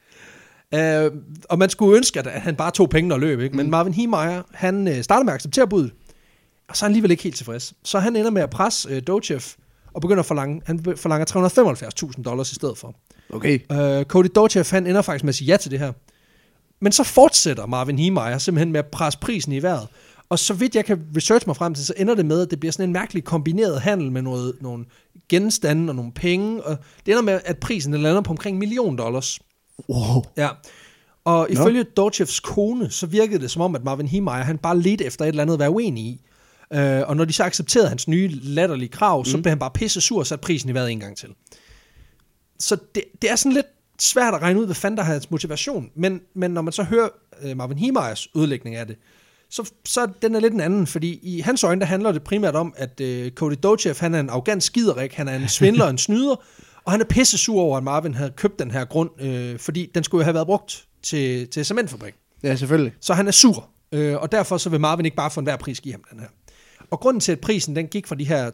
Uh, 0.76 1.18
og 1.48 1.58
man 1.58 1.70
skulle 1.70 1.96
ønske, 1.96 2.20
at 2.20 2.40
han 2.40 2.56
bare 2.56 2.70
tog 2.70 2.90
pengene 2.90 3.14
og 3.14 3.20
løb, 3.20 3.40
ikke? 3.40 3.56
men 3.56 3.70
Marvin 3.70 3.94
Hiemeyer, 3.94 4.42
han 4.52 4.88
uh, 4.88 5.00
starter 5.00 5.24
med 5.24 5.32
at 5.32 5.34
acceptere 5.34 5.68
budet, 5.68 5.92
og 6.68 6.76
så 6.76 6.84
er 6.84 6.88
han 6.88 6.90
alligevel 6.90 7.10
ikke 7.10 7.22
helt 7.22 7.36
tilfreds. 7.36 7.74
Så 7.84 7.98
han 7.98 8.16
ender 8.16 8.30
med 8.30 8.42
at 8.42 8.50
presse 8.50 8.96
uh, 8.96 9.02
Dochev, 9.06 9.42
og 9.94 10.00
begynder 10.00 10.20
at 10.20 10.26
forlange, 10.26 10.62
han 10.66 10.84
forlanger 10.96 12.10
375.000 12.16 12.22
dollars 12.22 12.52
i 12.52 12.54
stedet 12.54 12.78
for. 12.78 12.94
Okay. 13.32 13.58
Uh, 13.70 14.04
Cody 14.04 14.28
Dochev, 14.34 14.64
han 14.70 14.86
ender 14.86 15.02
faktisk 15.02 15.24
med 15.24 15.28
at 15.28 15.34
sige 15.34 15.46
ja 15.46 15.56
til 15.56 15.70
det 15.70 15.78
her. 15.78 15.92
Men 16.80 16.92
så 16.92 17.04
fortsætter 17.04 17.66
Marvin 17.66 17.98
Hiemeyer 17.98 18.38
simpelthen 18.38 18.72
med 18.72 18.78
at 18.78 18.86
presse 18.86 19.18
prisen 19.18 19.52
i 19.52 19.62
vejret. 19.62 19.88
Og 20.32 20.38
så 20.38 20.54
vidt 20.54 20.74
jeg 20.74 20.84
kan 20.84 21.06
research 21.16 21.46
mig 21.46 21.56
frem 21.56 21.74
til, 21.74 21.86
så 21.86 21.94
ender 21.96 22.14
det 22.14 22.26
med, 22.26 22.42
at 22.42 22.50
det 22.50 22.60
bliver 22.60 22.72
sådan 22.72 22.88
en 22.88 22.92
mærkelig 22.92 23.24
kombineret 23.24 23.80
handel 23.80 24.12
med 24.12 24.22
noget, 24.22 24.54
nogle 24.60 24.84
genstande 25.28 25.90
og 25.90 25.94
nogle 25.94 26.12
penge. 26.12 26.62
Og 26.62 26.78
det 27.06 27.12
ender 27.12 27.22
med, 27.22 27.40
at 27.44 27.58
prisen 27.58 27.92
den 27.92 28.02
lander 28.02 28.20
på 28.20 28.30
omkring 28.30 28.54
en 28.54 28.58
million 28.58 28.98
dollars. 28.98 29.40
Wow. 29.88 30.22
Ja. 30.36 30.48
Og 31.24 31.50
ifølge 31.50 31.84
Dochevs 31.84 32.40
kone, 32.40 32.90
så 32.90 33.06
virkede 33.06 33.38
det 33.42 33.50
som 33.50 33.62
om, 33.62 33.74
at 33.74 33.84
Marvin 33.84 34.08
Hiemeyer, 34.08 34.42
han 34.42 34.58
bare 34.58 34.78
ledte 34.78 35.04
efter 35.04 35.24
et 35.24 35.28
eller 35.28 35.42
andet 35.42 35.54
at 35.54 35.60
være 35.60 35.70
uenig 35.70 36.04
i. 36.04 36.20
Uh, 36.70 36.78
og 36.80 37.16
når 37.16 37.24
de 37.24 37.32
så 37.32 37.44
accepterede 37.44 37.88
hans 37.88 38.08
nye 38.08 38.28
latterlige 38.28 38.88
krav, 38.88 39.18
mm. 39.18 39.24
så 39.24 39.38
blev 39.38 39.50
han 39.50 39.58
bare 39.58 39.70
pisse 39.70 40.00
sur 40.00 40.18
og 40.18 40.26
satte 40.26 40.42
prisen 40.42 40.70
i 40.70 40.74
vejret 40.74 40.90
en 40.90 41.00
gang 41.00 41.16
til. 41.16 41.28
Så 42.58 42.76
det, 42.94 43.04
det 43.22 43.30
er 43.30 43.36
sådan 43.36 43.52
lidt 43.52 43.66
svært 43.98 44.34
at 44.34 44.42
regne 44.42 44.60
ud, 44.60 44.64
hvad 44.64 44.74
fanden 44.74 44.98
der 44.98 45.04
har 45.04 45.12
hans 45.12 45.30
motivation. 45.30 45.90
Men, 45.94 46.20
men 46.34 46.50
når 46.50 46.62
man 46.62 46.72
så 46.72 46.82
hører 46.82 47.08
uh, 47.44 47.56
Marvin 47.56 47.78
Hiemeyers 47.78 48.28
udlægning 48.34 48.76
af 48.76 48.86
det, 48.86 48.96
så, 49.52 49.72
så 49.84 50.08
den 50.22 50.34
er 50.34 50.40
lidt 50.40 50.54
en 50.54 50.60
anden, 50.60 50.86
fordi 50.86 51.18
i 51.22 51.40
hans 51.40 51.64
øjne, 51.64 51.80
der 51.80 51.86
handler 51.86 52.12
det 52.12 52.22
primært 52.22 52.54
om, 52.54 52.74
at 52.76 53.00
uh, 53.00 53.32
Cody 53.34 53.54
Dochev, 53.62 53.94
han 54.00 54.14
er 54.14 54.20
en 54.20 54.30
arrogant 54.30 54.62
skiderik, 54.62 55.14
han 55.14 55.28
er 55.28 55.36
en 55.36 55.48
svindler, 55.48 55.88
en 55.88 55.98
snyder, 55.98 56.36
og 56.84 56.92
han 56.92 57.00
er 57.00 57.04
pisse 57.04 57.38
sur 57.38 57.60
over, 57.60 57.76
at 57.76 57.84
Marvin 57.84 58.14
havde 58.14 58.30
købt 58.30 58.58
den 58.58 58.70
her 58.70 58.84
grund, 58.84 59.10
øh, 59.20 59.58
fordi 59.58 59.90
den 59.94 60.04
skulle 60.04 60.20
jo 60.20 60.24
have 60.24 60.34
været 60.34 60.46
brugt 60.46 60.86
til, 61.02 61.48
til 61.48 61.64
cementfabrik. 61.64 62.14
Ja, 62.42 62.56
selvfølgelig. 62.56 62.92
Så 63.00 63.14
han 63.14 63.28
er 63.28 63.32
sur, 63.32 63.68
øh, 63.92 64.16
og 64.16 64.32
derfor 64.32 64.56
så 64.56 64.70
vil 64.70 64.80
Marvin 64.80 65.04
ikke 65.04 65.16
bare 65.16 65.30
for 65.30 65.40
enhver 65.40 65.56
pris 65.56 65.80
give 65.80 65.94
ham 65.94 66.04
den 66.10 66.20
her. 66.20 66.28
Og 66.90 67.00
grunden 67.00 67.20
til, 67.20 67.32
at 67.32 67.40
prisen 67.40 67.76
den 67.76 67.86
gik 67.86 68.06
fra 68.06 68.14
de 68.14 68.24
her 68.24 68.50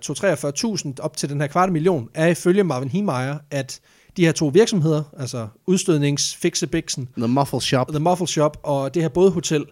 243.000 0.96 1.04
op 1.04 1.16
til 1.16 1.28
den 1.28 1.40
her 1.40 1.48
kvarte 1.48 1.72
million, 1.72 2.08
er 2.14 2.26
ifølge 2.26 2.64
Marvin 2.64 2.88
Hiemeyer, 2.88 3.38
at 3.50 3.80
de 4.16 4.24
her 4.24 4.32
to 4.32 4.46
virksomheder, 4.46 5.02
altså 5.18 5.48
udstødnings, 5.66 6.36
Fixebixen, 6.36 7.08
The 7.16 7.28
Muffle 7.28 7.60
Shop. 7.60 7.88
The 7.88 7.98
Muffle 7.98 8.26
Shop 8.26 8.56
og 8.62 8.94
det 8.94 9.02
her 9.02 9.08
bådhotel, 9.08 9.64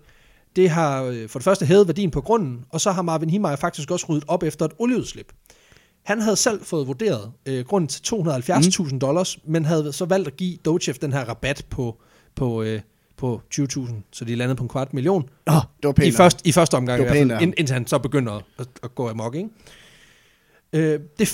det 0.57 0.71
har 0.71 1.03
øh, 1.03 1.29
for 1.29 1.39
det 1.39 1.45
første 1.45 1.67
hævet 1.67 1.89
værdien 1.89 2.11
på 2.11 2.21
grunden, 2.21 2.65
og 2.71 2.81
så 2.81 2.93
har 2.93 3.03
Marvin 3.03 3.31
Hiemeyer 3.31 3.57
faktisk 3.57 3.91
også 3.91 4.07
ryddet 4.09 4.25
op 4.29 4.43
efter 4.43 4.65
et 4.65 4.73
olieudslip. 4.79 5.33
Han 6.03 6.21
havde 6.21 6.37
selv 6.37 6.65
fået 6.65 6.87
vurderet 6.87 7.33
øh, 7.47 7.65
grunden 7.65 7.89
til 7.89 8.15
270.000 8.15 8.99
dollars, 8.99 9.39
men 9.45 9.65
havde 9.65 9.93
så 9.93 10.05
valgt 10.05 10.29
at 10.29 10.37
give 10.37 10.57
Dochef 10.65 10.99
den 10.99 11.13
her 11.13 11.25
rabat 11.25 11.67
på, 11.71 12.01
på, 12.35 12.63
øh, 12.63 12.81
på 13.17 13.41
20.000, 13.55 13.93
så 14.13 14.25
de 14.25 14.35
landede 14.35 14.57
på 14.57 14.63
en 14.63 14.69
kvart 14.69 14.95
million. 14.95 15.29
Oh, 15.47 15.55
det 15.55 15.87
var 15.87 15.93
pænt. 15.93 16.15
I, 16.15 16.17
først, 16.17 16.47
I 16.47 16.53
første 16.53 16.75
omgang, 16.75 17.01
i 17.01 17.05
hvert 17.05 17.17
fald, 17.17 17.43
ind, 17.43 17.55
indtil 17.57 17.75
han 17.75 17.87
så 17.87 17.99
begynder 17.99 18.33
at, 18.59 18.67
at 18.83 18.95
gå 18.95 19.09
amok. 19.09 19.35
Ikke? 19.35 19.49
Øh, 20.73 21.01
det 21.19 21.29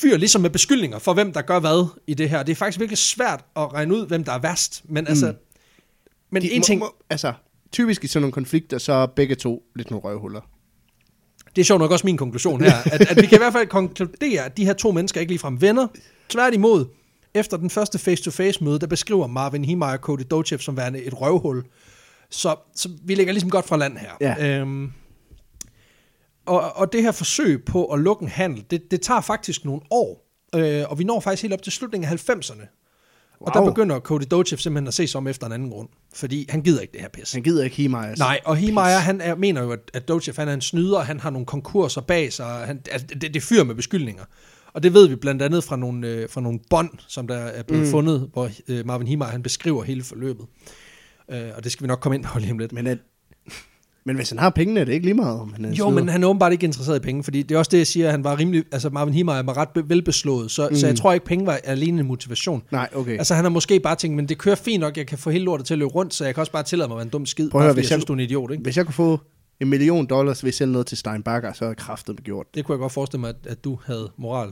fyrer 0.00 0.16
ligesom 0.16 0.42
med 0.42 0.50
beskyldninger 0.50 0.98
for, 0.98 1.14
hvem 1.14 1.32
der 1.32 1.42
gør 1.42 1.60
hvad 1.60 1.86
i 2.06 2.14
det 2.14 2.30
her. 2.30 2.42
Det 2.42 2.52
er 2.52 2.56
faktisk 2.56 2.80
virkelig 2.80 2.98
svært 2.98 3.44
at 3.56 3.72
regne 3.72 3.94
ud, 3.94 4.06
hvem 4.06 4.24
der 4.24 4.32
er 4.32 4.38
værst. 4.38 4.82
Men 4.84 5.06
altså, 5.06 5.34
men 6.30 6.42
De, 6.42 6.52
en 6.52 6.62
ting, 6.62 6.78
Må, 6.78 6.84
må, 6.84 6.94
altså, 7.10 7.32
typisk 7.72 8.04
i 8.04 8.06
sådan 8.06 8.22
nogle 8.22 8.32
konflikter, 8.32 8.78
så 8.78 8.92
er 8.92 9.06
begge 9.06 9.34
to 9.34 9.62
lidt 9.76 9.90
nogle 9.90 10.04
røvhuller. 10.04 10.40
det 11.56 11.62
er 11.62 11.64
sjovt 11.64 11.80
nok 11.80 11.90
også 11.90 12.06
min 12.06 12.16
konklusion 12.16 12.60
her, 12.60 12.76
at, 12.92 13.00
at 13.10 13.16
vi 13.16 13.26
kan 13.26 13.36
i 13.36 13.38
hvert 13.38 13.52
fald 13.52 13.66
konkludere, 13.66 14.44
at 14.44 14.56
de 14.56 14.64
her 14.64 14.72
to 14.72 14.92
mennesker 14.92 15.20
ikke 15.20 15.32
ligefrem 15.32 15.60
venner. 15.60 15.86
Tværtimod, 16.28 16.86
efter 17.34 17.56
den 17.56 17.70
første 17.70 17.98
face-to-face 17.98 18.64
møde, 18.64 18.78
der 18.78 18.86
beskriver 18.86 19.26
Marvin 19.26 19.64
Himeyer 19.64 19.92
og 19.92 19.98
Cody 19.98 20.22
Dochev 20.30 20.58
som 20.58 20.76
værende 20.76 21.02
et 21.02 21.20
røvhul. 21.20 21.64
Så, 22.30 22.56
så 22.74 22.90
vi 23.04 23.14
ligger 23.14 23.32
ligesom 23.32 23.50
godt 23.50 23.66
fra 23.66 23.76
land 23.76 23.96
her. 23.96 24.10
Ja. 24.20 24.60
Øhm, 24.60 24.92
og, 26.46 26.76
og 26.76 26.92
det 26.92 27.02
her 27.02 27.12
forsøg 27.12 27.64
på 27.64 27.84
at 27.84 28.00
lukke 28.00 28.22
en 28.22 28.28
handel, 28.28 28.64
det, 28.70 28.90
det 28.90 29.00
tager 29.00 29.20
faktisk 29.20 29.64
nogle 29.64 29.80
år. 29.90 30.28
Øh, 30.54 30.84
og 30.88 30.98
vi 30.98 31.04
når 31.04 31.20
faktisk 31.20 31.42
helt 31.42 31.54
op 31.54 31.62
til 31.62 31.72
slutningen 31.72 32.12
af 32.12 32.30
90'erne. 32.30 32.77
Og 33.40 33.54
der 33.54 33.60
Wow. 33.60 33.68
begynder 33.68 34.00
Cody 34.00 34.22
Dochev 34.30 34.58
simpelthen 34.58 34.88
at 34.88 34.94
se 34.94 35.06
sig 35.06 35.18
om 35.18 35.26
efter 35.26 35.46
en 35.46 35.52
anden 35.52 35.70
grund. 35.70 35.88
Fordi 36.14 36.46
han 36.48 36.62
gider 36.62 36.80
ikke 36.80 36.92
det 36.92 37.00
her 37.00 37.08
pis. 37.08 37.32
Han 37.32 37.42
gider 37.42 37.64
ikke 37.64 37.76
Himeyer. 37.76 38.16
Nej, 38.18 38.40
og 38.44 38.56
Himeyer, 38.56 38.98
han 38.98 39.20
er, 39.20 39.34
mener 39.34 39.62
jo, 39.62 39.72
at, 39.72 39.90
at 39.94 40.08
Dochev, 40.08 40.34
han 40.36 40.48
er 40.48 40.54
en 40.54 40.60
snyder, 40.60 41.00
han 41.00 41.20
har 41.20 41.30
nogle 41.30 41.46
konkurser 41.46 42.00
bag 42.00 42.32
sig, 42.32 42.46
og 42.46 42.66
han, 42.66 42.80
altså, 42.90 43.06
det, 43.06 43.34
det 43.34 43.42
fyrer 43.42 43.64
med 43.64 43.74
beskyldninger. 43.74 44.24
Og 44.72 44.82
det 44.82 44.94
ved 44.94 45.08
vi 45.08 45.16
blandt 45.16 45.42
andet 45.42 45.64
fra 45.64 45.76
nogle, 45.76 46.08
øh, 46.08 46.28
fra 46.28 46.40
nogle 46.40 46.58
bånd, 46.70 46.90
som 47.06 47.26
der 47.28 47.36
er 47.36 47.62
blevet 47.62 47.84
mm. 47.84 47.90
fundet, 47.90 48.30
hvor 48.32 48.50
øh, 48.68 48.86
Marvin 48.86 49.06
Himeyer, 49.08 49.30
han 49.30 49.42
beskriver 49.42 49.82
hele 49.82 50.02
forløbet. 50.02 50.46
Øh, 51.30 51.50
og 51.56 51.64
det 51.64 51.72
skal 51.72 51.82
vi 51.82 51.88
nok 51.88 52.00
komme 52.00 52.16
ind 52.16 52.24
på 52.24 52.38
lige 52.38 52.52
om 52.52 52.58
lidt. 52.58 52.72
Men, 52.72 52.86
at, 52.86 52.98
men 54.08 54.16
hvis 54.16 54.28
han 54.30 54.38
har 54.38 54.50
pengene, 54.50 54.80
er 54.80 54.84
det 54.84 54.92
ikke 54.92 55.06
lige 55.06 55.14
meget, 55.14 55.40
om 55.40 55.52
han 55.52 55.64
er 55.64 55.68
en 55.68 55.74
Jo, 55.74 55.84
snyder. 55.84 56.00
men 56.00 56.08
han 56.08 56.22
er 56.22 56.28
åbenbart 56.28 56.52
ikke 56.52 56.64
interesseret 56.66 56.96
i 56.96 57.00
penge, 57.00 57.24
fordi 57.24 57.42
det 57.42 57.54
er 57.54 57.58
også 57.58 57.68
det, 57.70 57.78
jeg 57.78 57.86
siger, 57.86 58.06
at 58.06 58.12
han 58.12 58.24
var 58.24 58.38
rimelig, 58.38 58.64
altså 58.72 58.90
Marvin 58.90 59.14
Himeyer 59.14 59.42
var 59.42 59.56
ret 59.56 59.68
be- 59.68 59.88
velbeslået, 59.88 60.50
så, 60.50 60.68
mm. 60.70 60.76
så 60.76 60.86
jeg 60.86 60.96
tror 60.96 61.12
ikke, 61.12 61.26
penge 61.26 61.46
var 61.46 61.60
alene 61.64 62.00
en 62.00 62.06
motivation. 62.06 62.62
Nej, 62.72 62.88
okay. 62.94 63.12
Altså 63.18 63.34
han 63.34 63.44
har 63.44 63.50
måske 63.50 63.80
bare 63.80 63.96
tænkt, 63.96 64.16
men 64.16 64.28
det 64.28 64.38
kører 64.38 64.54
fint 64.56 64.80
nok, 64.80 64.96
jeg 64.96 65.06
kan 65.06 65.18
få 65.18 65.30
hele 65.30 65.44
lortet 65.44 65.66
til 65.66 65.74
at 65.74 65.78
løbe 65.78 65.90
rundt, 65.90 66.14
så 66.14 66.24
jeg 66.24 66.34
kan 66.34 66.40
også 66.40 66.52
bare 66.52 66.62
tillade 66.62 66.88
mig 66.88 66.94
at 66.94 66.98
være 66.98 67.04
en 67.04 67.10
dum 67.10 67.26
skid, 67.26 67.50
Prøv 67.50 67.60
at 67.60 67.64
høre, 67.64 67.70
fordi 67.72 67.80
hvis 67.80 67.90
jeg 67.90 67.96
jeg- 67.96 68.00
synes, 68.00 68.04
du 68.04 68.12
er 68.12 68.16
en 68.16 68.20
idiot, 68.20 68.50
ikke? 68.50 68.62
Hvis 68.62 68.76
jeg 68.76 68.84
kunne 68.84 68.94
få 68.94 69.18
en 69.60 69.68
million 69.68 70.06
dollars 70.06 70.44
ved 70.44 70.48
at 70.48 70.54
sælge 70.54 70.72
noget 70.72 70.86
til 70.86 70.98
Steinbacher, 70.98 71.52
så 71.52 71.64
er 71.64 71.74
kraftet 71.74 72.24
gjort. 72.24 72.46
Det 72.54 72.64
kunne 72.64 72.72
jeg 72.74 72.78
godt 72.80 72.92
forestille 72.92 73.20
mig, 73.20 73.28
at, 73.30 73.36
at 73.50 73.64
du 73.64 73.78
havde 73.86 74.10
moral 74.18 74.48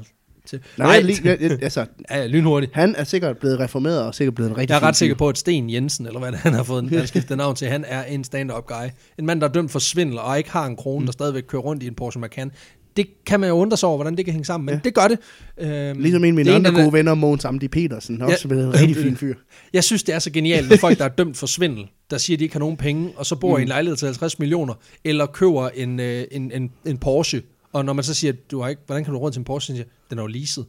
til. 0.47 0.61
Nej, 0.77 1.01
lige, 1.01 1.31
altså, 1.63 1.87
Ja, 2.11 2.27
lynhurtigt. 2.27 2.75
han 2.75 2.95
er 2.99 3.05
sikkert 3.05 3.39
blevet 3.39 3.61
reformeret 3.61 4.03
og 4.03 4.15
sikkert 4.15 4.35
blevet 4.35 4.51
en 4.51 4.57
rigtig 4.57 4.71
Jeg 4.75 4.77
er 4.83 4.89
ret 4.89 4.97
sikker 4.97 5.17
på, 5.17 5.29
at 5.29 5.39
Sten 5.39 5.71
Jensen, 5.71 6.07
eller 6.07 6.21
hvad 6.21 6.33
det, 6.33 6.39
han 6.39 6.53
har 6.53 6.63
fået 6.63 6.83
en 6.83 6.89
han 6.89 7.07
skiftet 7.17 7.37
navn 7.37 7.57
til, 7.57 7.69
han 7.69 7.85
er 7.89 8.05
en 8.05 8.25
stand-up 8.25 8.67
guy. 8.67 8.87
En 9.19 9.27
mand, 9.27 9.41
der 9.41 9.49
er 9.49 9.53
dømt 9.53 9.71
for 9.71 9.79
svindel 9.79 10.19
og 10.19 10.39
ikke 10.39 10.51
har 10.51 10.67
en 10.67 10.77
krone, 10.77 11.01
mm. 11.01 11.07
der 11.07 11.13
stadigvæk 11.13 11.43
kører 11.49 11.63
rundt 11.63 11.83
i 11.83 11.87
en 11.87 11.95
Porsche 11.95 12.21
Macan. 12.21 12.51
Det 12.97 13.07
kan 13.27 13.41
man 13.41 13.49
jo 13.49 13.55
undre 13.55 13.77
sig 13.77 13.89
over, 13.89 13.97
hvordan 13.97 14.17
det 14.17 14.25
kan 14.25 14.33
hænge 14.33 14.45
sammen, 14.45 14.65
men 14.67 14.75
ja. 14.75 14.81
det 14.85 14.95
gør 14.95 15.09
det. 15.09 15.19
Øhm, 15.59 16.01
Ligesom 16.01 16.25
en 16.25 16.29
af 16.29 16.35
mine 16.35 16.53
andre 16.53 16.71
gode 16.71 16.93
venner, 16.93 17.15
Mogens 17.15 17.45
Amdi 17.45 17.69
Petersen, 17.69 18.23
også 18.23 18.39
Ja. 18.45 18.49
blevet 18.49 18.65
en 18.67 18.75
rigtig 18.75 18.97
fin 19.05 19.17
fyr. 19.17 19.35
Jeg 19.73 19.85
synes, 19.85 20.03
det 20.03 20.15
er 20.15 20.19
så 20.19 20.31
genialt 20.31 20.69
med 20.69 20.79
folk, 20.79 20.99
der 20.99 21.05
er 21.05 21.09
dømt 21.09 21.37
for 21.37 21.47
svindel, 21.47 21.85
der 22.11 22.19
siger, 22.19 22.37
at 22.37 22.39
de 22.39 22.45
ikke 22.45 22.55
har 22.55 22.61
nogen 22.61 22.77
penge, 22.77 23.13
og 23.17 23.27
så 23.27 23.37
bor 23.37 23.57
mm. 23.57 23.59
i 23.61 23.63
en 23.63 23.69
lejlighed 23.69 23.97
til 23.97 24.07
50 24.07 24.39
millioner, 24.39 24.75
eller 25.05 25.27
køber 25.27 25.69
en, 25.69 26.01
øh, 26.01 26.25
en, 26.31 26.53
en, 26.55 26.71
en 26.87 26.99
Porsche. 26.99 27.43
Og 27.77 27.85
når 27.85 27.93
man 27.93 28.05
så 28.05 28.15
siger, 28.15 28.33
du 28.51 28.61
har 28.61 28.69
ikke, 28.69 28.83
hvordan 28.87 29.05
kan 29.05 29.13
du 29.15 29.19
rundt 29.19 29.33
til 29.35 29.41
en 29.41 29.45
Porsche, 29.45 29.67
så 29.73 29.77
siger 29.77 29.85
jeg, 29.85 30.11
den 30.11 30.19
er 30.19 30.23
jo 30.23 30.27
leaset. 30.27 30.67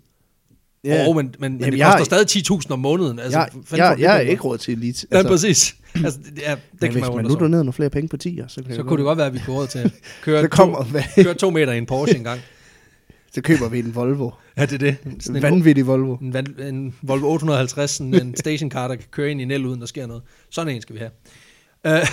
Ja. 0.83 1.05
Oh, 1.07 1.15
men, 1.15 1.25
men, 1.25 1.51
men 1.51 1.59
Jamen, 1.59 1.71
det 1.73 1.77
jeg- 1.79 1.95
koster 1.97 2.23
stadig 2.25 2.61
10.000 2.65 2.71
om 2.71 2.79
måneden. 2.79 3.19
Altså, 3.19 3.39
Jeg, 3.39 3.49
jeg, 3.71 3.95
jeg 3.99 4.17
er 4.19 4.23
det? 4.23 4.29
ikke 4.31 4.43
råd 4.43 4.57
til 4.57 4.73
elite. 4.77 5.07
Ja, 5.11 5.23
præcis. 5.23 5.75
Altså, 6.05 6.19
ja, 6.41 6.51
det 6.51 6.59
men 6.71 6.79
kan 6.79 6.91
hvis 6.91 7.01
man 7.01 7.15
man 7.15 7.25
nu 7.25 7.33
donerer 7.33 7.49
nogle 7.63 7.73
flere 7.73 7.89
penge 7.89 8.07
på 8.09 8.17
10'er, 8.25 8.47
så, 8.47 8.63
kan 8.63 8.75
Så 8.75 8.83
kunne 8.83 8.97
det 8.97 9.03
godt 9.03 9.17
være, 9.17 9.27
at 9.27 9.33
vi 9.33 9.39
kunne 9.45 9.55
råd 9.55 9.67
til 9.67 9.79
at 9.79 9.91
køre, 10.23 10.47
kommer, 10.47 10.83
to, 10.83 11.23
køre 11.23 11.33
to 11.33 11.49
meter 11.49 11.73
i 11.73 11.77
en 11.77 11.85
Porsche 11.85 12.17
engang. 12.17 12.41
så 13.33 13.41
køber 13.41 13.69
vi 13.69 13.79
en 13.79 13.95
Volvo. 13.95 14.31
Ja, 14.57 14.61
det 14.65 14.73
er 14.73 14.77
det. 14.77 14.95
Sådan 15.23 15.35
En 15.35 15.41
vanvittig 15.41 15.87
Volvo. 15.87 16.15
en, 16.15 16.33
van- 16.35 16.61
en 16.61 16.95
Volvo 17.01 17.27
850, 17.33 17.91
sådan 17.91 18.13
en 18.13 18.35
stationcar, 18.43 18.87
der 18.87 18.95
kan 18.95 19.05
køre 19.11 19.31
ind 19.31 19.41
i 19.41 19.45
Nel, 19.45 19.65
uden 19.65 19.79
der 19.79 19.87
sker 19.87 20.07
noget. 20.07 20.23
Sådan 20.49 20.75
en 20.75 20.81
skal 20.81 20.95
vi 20.95 20.99
have. 20.99 22.01
Uh, 22.01 22.07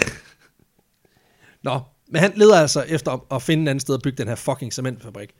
Nå, 1.63 1.81
men 2.15 2.21
han 2.23 2.33
leder 2.37 2.57
altså 2.61 2.83
efter 2.89 3.13
at, 3.13 3.21
at 3.33 3.43
finde 3.43 3.63
et 3.63 3.69
andet 3.69 3.83
sted 3.83 3.95
at 3.95 4.03
bygge 4.03 4.19
den 4.19 4.29
her 4.29 4.35
fucking 4.35 4.73
cementfabrik. 4.73 5.31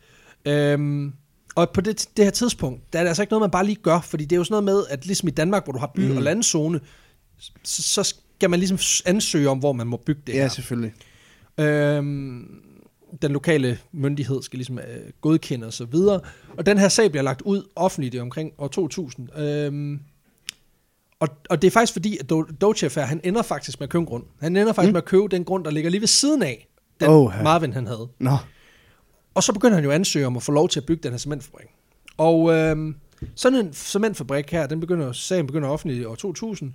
Um, 0.79 1.13
og 1.55 1.71
på 1.71 1.81
det, 1.81 2.09
det 2.17 2.25
her 2.25 2.33
tidspunkt, 2.33 2.93
der 2.93 2.99
er 2.99 3.03
det 3.03 3.09
altså 3.09 3.23
ikke 3.23 3.31
noget, 3.31 3.41
man 3.41 3.51
bare 3.51 3.65
lige 3.67 3.77
gør, 3.83 4.01
fordi 4.01 4.25
det 4.25 4.33
er 4.33 4.37
jo 4.37 4.45
sådan 4.45 4.53
noget 4.53 4.65
med, 4.65 4.85
at 4.91 5.07
ligesom 5.07 5.29
i 5.29 5.31
Danmark, 5.31 5.65
hvor 5.65 5.73
du 5.73 5.79
har 5.79 5.93
by- 5.95 6.01
mm. 6.01 6.17
og 6.17 6.23
landzone, 6.23 6.81
så, 7.63 7.83
så 7.83 8.03
skal 8.37 8.51
man 8.51 8.59
ligesom 8.59 8.79
ansøge 9.07 9.49
om, 9.49 9.59
hvor 9.59 9.73
man 9.73 9.87
må 9.87 9.97
bygge 10.07 10.23
det 10.27 10.33
Ja, 10.35 10.39
her. 10.43 10.49
selvfølgelig. 10.49 10.93
Øhm, 11.61 12.47
den 13.23 13.33
lokale 13.33 13.79
myndighed 13.93 14.43
skal 14.43 14.57
ligesom 14.57 14.79
øh, 14.79 14.85
godkende 15.21 15.67
og 15.67 15.73
så 15.73 15.85
videre. 15.85 16.21
Og 16.59 16.67
den 16.67 16.79
her 16.79 16.89
sag 16.89 17.11
bliver 17.11 17.23
lagt 17.23 17.43
ud 17.43 17.63
offentligt 17.77 18.17
omkring 18.17 18.53
år 18.59 18.69
2000. 18.69 19.39
Øhm, 19.39 20.01
og, 21.25 21.37
og 21.51 21.63
det 21.63 21.67
er 21.67 21.71
faktisk 21.71 21.93
fordi, 21.93 22.19
at 22.19 22.33
Do- 22.33 22.57
Dochev 22.61 22.91
her, 22.95 23.03
han 23.03 23.21
ender 23.25 23.43
faktisk 23.43 23.81
med 23.81 23.87
at 23.87 23.91
købe 23.91 24.01
en 24.01 24.07
grund. 24.07 24.25
Han 24.41 24.57
ender 24.57 24.73
faktisk 24.73 24.91
mm. 24.91 24.93
med 24.93 25.03
at 25.03 25.09
købe 25.09 25.29
den 25.31 25.45
grund, 25.45 25.65
der 25.65 25.71
ligger 25.71 25.91
lige 25.91 26.01
ved 26.01 26.09
siden 26.09 26.43
af, 26.43 26.69
den 27.01 27.09
oh, 27.09 27.33
ja. 27.37 27.43
Marvin 27.43 27.73
han 27.73 27.87
havde. 27.87 28.09
Nå, 28.19 28.37
Og 29.35 29.43
så 29.43 29.53
begynder 29.53 29.75
han 29.75 29.85
jo 29.85 29.91
at 29.91 29.95
ansøge 29.95 30.27
om 30.27 30.37
at 30.37 30.43
få 30.43 30.53
lov 30.53 30.69
til 30.69 30.81
at 30.81 30.87
bygge 30.87 31.03
den 31.03 31.11
her 31.11 31.19
cementfabrik. 31.19 31.67
Og 32.17 32.55
øhm, 32.55 32.97
sådan 33.35 33.59
en 33.59 33.73
cementfabrik 33.73 34.51
her, 34.51 34.67
den 34.67 34.81
begynder, 34.81 35.13
sagen 35.13 35.47
begynder 35.47 35.69
offentligt 35.69 36.03
i 36.03 36.05
år 36.05 36.15
2000. 36.15 36.73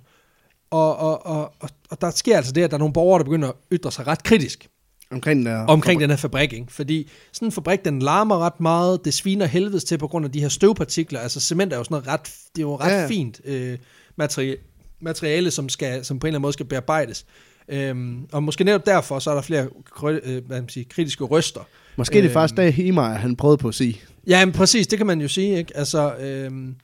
Og, 0.70 0.96
og, 0.96 1.26
og, 1.26 1.52
og, 1.60 1.70
og 1.90 2.00
der 2.00 2.10
sker 2.10 2.36
altså 2.36 2.52
det, 2.52 2.62
at 2.62 2.70
der 2.70 2.76
er 2.76 2.78
nogle 2.78 2.92
borgere, 2.92 3.18
der 3.18 3.24
begynder 3.24 3.48
at 3.48 3.54
ytre 3.72 3.92
sig 3.92 4.06
ret 4.06 4.22
kritisk 4.22 4.68
omkring 5.10 5.38
den 5.38 5.46
der... 5.46 5.66
omkring 5.66 6.00
den 6.00 6.10
her 6.10 6.16
fabrik, 6.16 6.52
ikke? 6.52 6.72
Fordi 6.72 7.10
sådan 7.32 7.48
en 7.48 7.52
fabrik, 7.52 7.84
den 7.84 7.98
larmer 7.98 8.38
ret 8.38 8.60
meget, 8.60 9.04
det 9.04 9.14
sviner 9.14 9.46
helvedes 9.46 9.84
til 9.84 9.98
på 9.98 10.08
grund 10.08 10.24
af 10.24 10.32
de 10.32 10.40
her 10.40 10.48
støvpartikler. 10.48 11.20
Altså 11.20 11.40
cement 11.40 11.72
er 11.72 11.76
jo 11.76 11.84
sådan 11.84 11.94
noget 11.94 12.08
ret, 12.08 12.34
det 12.56 12.62
er 12.62 12.66
jo 12.66 12.76
ret 12.76 12.90
ja. 12.90 13.06
fint 13.06 13.40
øh, 13.44 13.78
materiale, 14.20 14.56
materiale, 15.00 15.50
som, 15.50 15.68
skal, 15.68 16.04
som 16.04 16.18
på 16.18 16.26
en 16.26 16.28
eller 16.28 16.36
anden 16.36 16.42
måde 16.42 16.52
skal 16.52 16.66
bearbejdes. 16.66 17.26
Øhm, 17.68 18.26
og 18.32 18.42
måske 18.42 18.64
netop 18.64 18.86
derfor, 18.86 19.18
så 19.18 19.30
er 19.30 19.34
der 19.34 19.42
flere 19.42 19.66
krø- 19.96 20.28
øh, 20.30 20.46
hvad 20.46 20.60
man 20.60 20.68
siger, 20.68 20.84
kritiske 20.90 21.24
røster. 21.24 21.60
Måske 21.96 22.12
det 22.14 22.18
er 22.18 22.24
Øhm. 22.24 22.32
faktisk 22.32 22.56
dag 22.56 22.74
Himeyer, 22.74 23.02
han 23.14 23.36
prøvede 23.36 23.56
på 23.58 23.68
at 23.68 23.74
sige. 23.74 24.00
Ja, 24.26 24.44
men 24.44 24.52
præcis, 24.54 24.86
det 24.86 24.98
kan 24.98 25.06
man 25.06 25.20
jo 25.20 25.28
sige, 25.28 25.58
ikke? 25.58 25.76
Altså, 25.76 26.14
øhm, 26.16 26.74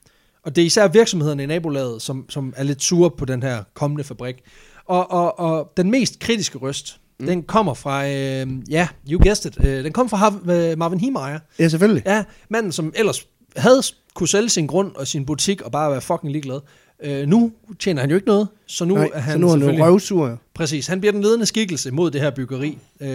og 0.44 0.57
det 0.57 0.62
er 0.62 0.66
især 0.66 0.88
virksomhederne 0.88 1.42
i 1.42 1.46
nabolaget, 1.46 2.03
som, 2.03 2.31
som 2.31 2.55
er 2.57 2.62
lidt 2.62 2.83
sure 2.83 3.11
på 3.11 3.25
den 3.25 3.42
her 3.42 3.62
kommende 3.75 4.05
fabrik. 4.05 4.37
Og, 4.85 5.11
og, 5.11 5.38
og 5.38 5.72
den 5.77 5.90
mest 5.90 6.18
kritiske 6.20 6.59
røst, 6.59 7.01
mm. 7.20 7.27
den 7.27 7.42
kommer 7.42 7.75
fra, 7.75 8.09
øh, 8.09 8.46
ja, 8.70 8.88
you 9.11 9.22
guessed 9.25 9.53
it, 9.53 9.64
øh, 9.66 9.85
den 9.85 9.92
kommer 9.92 10.09
fra 10.11 10.16
Hav- 10.16 10.51
øh, 10.51 10.79
Marvin 10.79 11.01
Himeyer. 11.01 11.38
Ja, 11.59 11.68
selvfølgelig. 11.68 12.03
Ja, 12.07 12.25
manden, 12.49 12.72
som 12.72 12.92
ellers 12.96 13.27
havde 13.57 13.83
kunne 14.14 14.29
sælge 14.29 14.49
sin 14.49 14.66
grund 14.66 14.94
og 14.94 15.07
sin 15.07 15.27
butik 15.27 15.62
og 15.62 15.72
bare 15.72 15.90
være 15.90 16.01
fucking 16.01 16.33
ligeglad. 16.33 16.61
Øh, 17.03 17.29
nu 17.29 17.53
tjener 17.79 18.01
han 18.01 18.11
jo 18.11 18.17
ikke 18.17 18.29
noget, 18.29 18.49
så 18.67 18.85
nu 18.85 18.95
Nej, 18.95 19.11
er 19.15 19.21
han 19.21 19.33
så 19.33 19.39
nu 19.39 19.49
er 19.49 19.73
han 19.73 19.83
røvsur. 19.83 20.39
Præcis, 20.55 20.87
han 20.87 21.01
bliver 21.01 21.13
den 21.13 21.23
ledende 21.23 21.47
skikkelse 21.47 21.91
mod 21.91 22.11
det 22.11 22.21
her 22.21 22.31
byggeri. 22.31 22.79
Øh, 23.01 23.09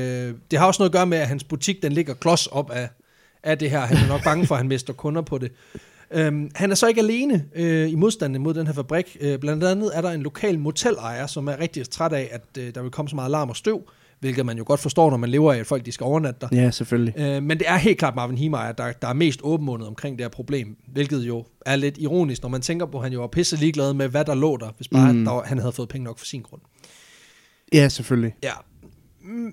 det 0.52 0.60
har 0.60 0.68
også 0.68 0.82
noget 0.82 0.90
at 0.90 0.94
gøre 0.94 1.06
med, 1.06 1.18
at 1.18 1.28
hans 1.28 1.44
butik 1.44 1.84
den 1.84 1.92
ligger 1.92 2.14
klods 2.14 2.48
op 2.48 2.72
af, 2.72 2.90
af 3.44 3.58
det 3.58 3.70
her. 3.70 3.80
Han 3.80 3.98
er 3.98 4.08
nok 4.08 4.24
bange 4.24 4.48
for, 4.48 4.56
at 4.56 4.60
han 4.60 4.68
mister 4.68 4.94
kunder 4.94 5.22
på 5.22 5.38
det. 5.38 5.52
Øhm, 6.12 6.52
han 6.56 6.72
er 6.72 6.76
så 6.76 6.88
ikke 6.88 7.02
alene 7.02 7.46
øh, 7.56 7.92
i 7.92 7.96
modstanden 7.96 8.42
mod 8.42 8.54
den 8.54 8.68
her 8.68 8.74
fabrik. 8.74 9.18
Øh, 9.22 9.40
blandt 9.40 9.64
andet 9.64 9.92
er 9.94 10.02
der 10.02 10.12
en 10.12 10.22
lokal 10.22 10.60
motelejer, 10.60 11.28
som 11.28 11.48
er 11.48 11.60
rigtig 11.60 11.90
træt 11.90 12.14
af, 12.14 12.30
at 12.32 12.64
øh, 12.64 12.76
der 12.76 12.82
vil 12.82 12.92
komme 12.92 13.10
så 13.10 13.16
meget 13.16 13.32
larm 13.32 13.50
og 13.50 13.56
støv, 13.56 13.82
hvilket 14.22 14.46
man 14.46 14.58
jo 14.58 14.64
godt 14.68 14.80
forstår, 14.80 15.10
når 15.10 15.18
man 15.18 15.30
lever 15.30 15.54
af, 15.54 15.58
at 15.58 15.68
folk 15.68 15.86
de 15.86 15.92
skal 15.92 16.04
overnatte 16.04 16.40
der. 16.42 16.48
Ja, 16.52 16.72
selvfølgelig. 16.72 17.14
Øh, 17.18 17.44
men 17.44 17.60
det 17.60 17.70
er 17.70 17.78
helt 17.78 17.98
klart 18.00 18.16
Marvin 18.16 18.38
Himeyer, 18.38 18.72
der, 18.72 18.92
der 18.92 19.08
er 19.08 19.14
mest 19.14 19.40
åbenmundet 19.44 19.88
omkring 19.88 20.18
det 20.18 20.24
her 20.24 20.30
problem, 20.30 20.76
hvilket 20.94 21.20
jo 21.28 21.46
er 21.66 21.76
lidt 21.76 21.98
ironisk, 21.98 22.42
når 22.42 22.50
man 22.50 22.62
tænker 22.62 22.86
på, 22.86 22.98
at 22.98 23.04
han 23.04 23.14
jo 23.14 23.20
var 23.20 23.28
pisse 23.28 23.56
ligeglad 23.56 23.94
med, 23.94 24.08
hvad 24.08 24.26
der 24.26 24.36
lå 24.36 24.58
der, 24.58 24.70
hvis 24.78 24.88
bare 24.88 25.14
Mm. 25.14 25.26
der, 25.26 25.42
han 25.44 25.58
havde 25.58 25.72
fået 25.72 25.90
penge 25.90 26.04
nok 26.06 26.20
for 26.20 26.26
sin 26.26 26.42
grund. 26.42 26.62
Ja, 27.74 27.90
selvfølgelig. 27.90 28.36
Ja. 28.44 28.54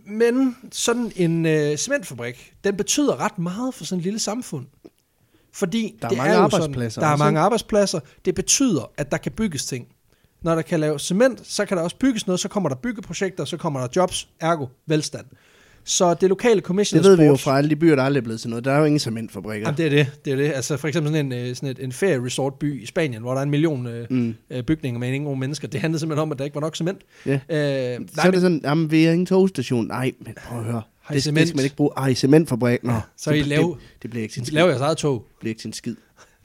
Men 0.07 0.57
sådan 0.73 1.13
en 1.17 1.47
øh, 1.47 1.77
cementfabrik, 1.77 2.53
den 2.65 2.77
betyder 2.77 3.21
ret 3.21 3.39
meget 3.39 3.75
for 3.75 3.85
sådan 3.85 3.99
et 3.99 4.05
lille 4.05 4.19
samfund. 4.19 4.67
Fordi 5.53 5.95
Der 6.03 6.07
er 6.07 6.09
det 6.09 6.19
mange 6.19 6.35
jo 6.35 6.41
arbejdspladser 6.41 6.95
Sådan, 7.01 7.07
der 7.07 7.13
er 7.13 7.17
mange 7.17 7.41
arbejdspladser. 7.41 8.01
Det 8.25 8.35
betyder, 8.35 8.91
at 8.97 9.11
der 9.11 9.17
kan 9.17 9.33
bygges 9.33 9.67
ting. 9.67 9.87
Når 10.43 10.55
der 10.55 10.63
kan 10.63 10.81
lave 10.81 10.99
cement, 10.99 11.41
så 11.47 11.65
kan 11.65 11.77
der 11.77 11.83
også 11.83 11.97
bygges 11.97 12.27
noget, 12.27 12.41
så 12.41 12.49
kommer 12.49 12.69
der 12.69 12.77
byggeprojekter, 12.77 13.45
så 13.45 13.57
kommer 13.57 13.81
der 13.81 13.89
jobs, 13.97 14.29
ergo 14.41 14.67
velstand. 14.87 15.27
Så 15.85 16.15
det 16.15 16.29
lokale 16.29 16.61
commission 16.61 17.03
Det 17.03 17.11
ved 17.11 17.17
vi 17.17 17.25
jo 17.25 17.37
fra 17.37 17.59
alle 17.59 17.71
de 17.71 17.77
byer, 17.77 17.97
der 17.97 18.03
aldrig 18.03 18.21
er 18.21 18.25
blevet 18.25 18.41
til 18.41 18.51
noget. 18.51 18.65
Der 18.65 18.73
er 18.73 18.79
jo 18.79 18.85
ingen 18.85 18.99
cementfabrikker. 18.99 19.67
Jamen, 19.69 19.79
det 19.79 19.87
er 19.87 19.91
det, 19.91 20.07
det 20.25 20.33
er 20.33 20.37
det. 20.37 20.53
Altså 20.55 20.77
for 20.77 20.89
eksempel 20.89 21.13
sådan 21.13 21.33
en, 21.33 21.49
øh, 21.49 21.55
sådan 21.57 21.69
et, 21.69 21.79
en 21.79 21.93
ferieresortby 21.93 22.83
i 22.83 22.87
Spanien, 22.87 23.23
hvor 23.23 23.33
der 23.33 23.39
er 23.39 23.43
en 23.43 23.51
million 23.51 23.87
øh, 23.87 24.07
Mm. 24.11 24.35
øh, 24.51 24.63
bygninger 24.63 25.01
med 25.01 25.13
ingen 25.13 25.41
mennesker. 25.41 25.69
Det 25.69 25.81
handlede 25.81 26.01
simpelthen 26.01 26.23
om, 26.23 26.33
at 26.33 26.39
der 26.39 26.45
ikke 26.45 26.55
var 26.55 26.61
nok 26.61 26.77
cement. 26.77 27.01
Ja. 27.27 27.33
Øh, 27.33 27.39
nej, 27.49 28.07
Så 28.15 28.21
er 28.25 28.31
det 28.31 28.41
sådan, 28.41 28.61
jamen 28.65 28.91
vi 28.91 29.05
har 29.05 29.13
ingen 29.13 29.27
togstation. 29.27 29.87
Nej, 29.87 30.13
men 30.21 30.35
prøv 30.49 30.59
at 30.59 30.65
høre. 30.65 30.83
Har 31.01 31.15
I 31.15 31.15
Det, 31.15 31.15
det 31.15 31.23
cement? 31.23 31.49
skal 31.49 31.57
man 31.57 31.65
ikke 31.65 31.77
bruge. 31.77 31.91
Ej, 31.97 32.15
cementfabrik. 32.15 32.85
Nå, 32.85 32.93
så 33.17 33.31
I 33.31 33.39
det, 33.39 33.47
lave, 33.47 33.63
det, 33.69 34.03
det 34.03 34.11
bliver 34.11 34.23
ikke 34.23 34.39
en 34.39 34.45
skid. 34.45 34.55
laver 34.55 34.69
jeres 34.69 34.81
eget 34.83 34.97
tog. 34.97 35.27
Det 35.29 35.37
bliver 35.41 35.51
ikke 35.51 35.61
til 35.61 35.69
en 35.69 35.73
skid. 35.73 35.95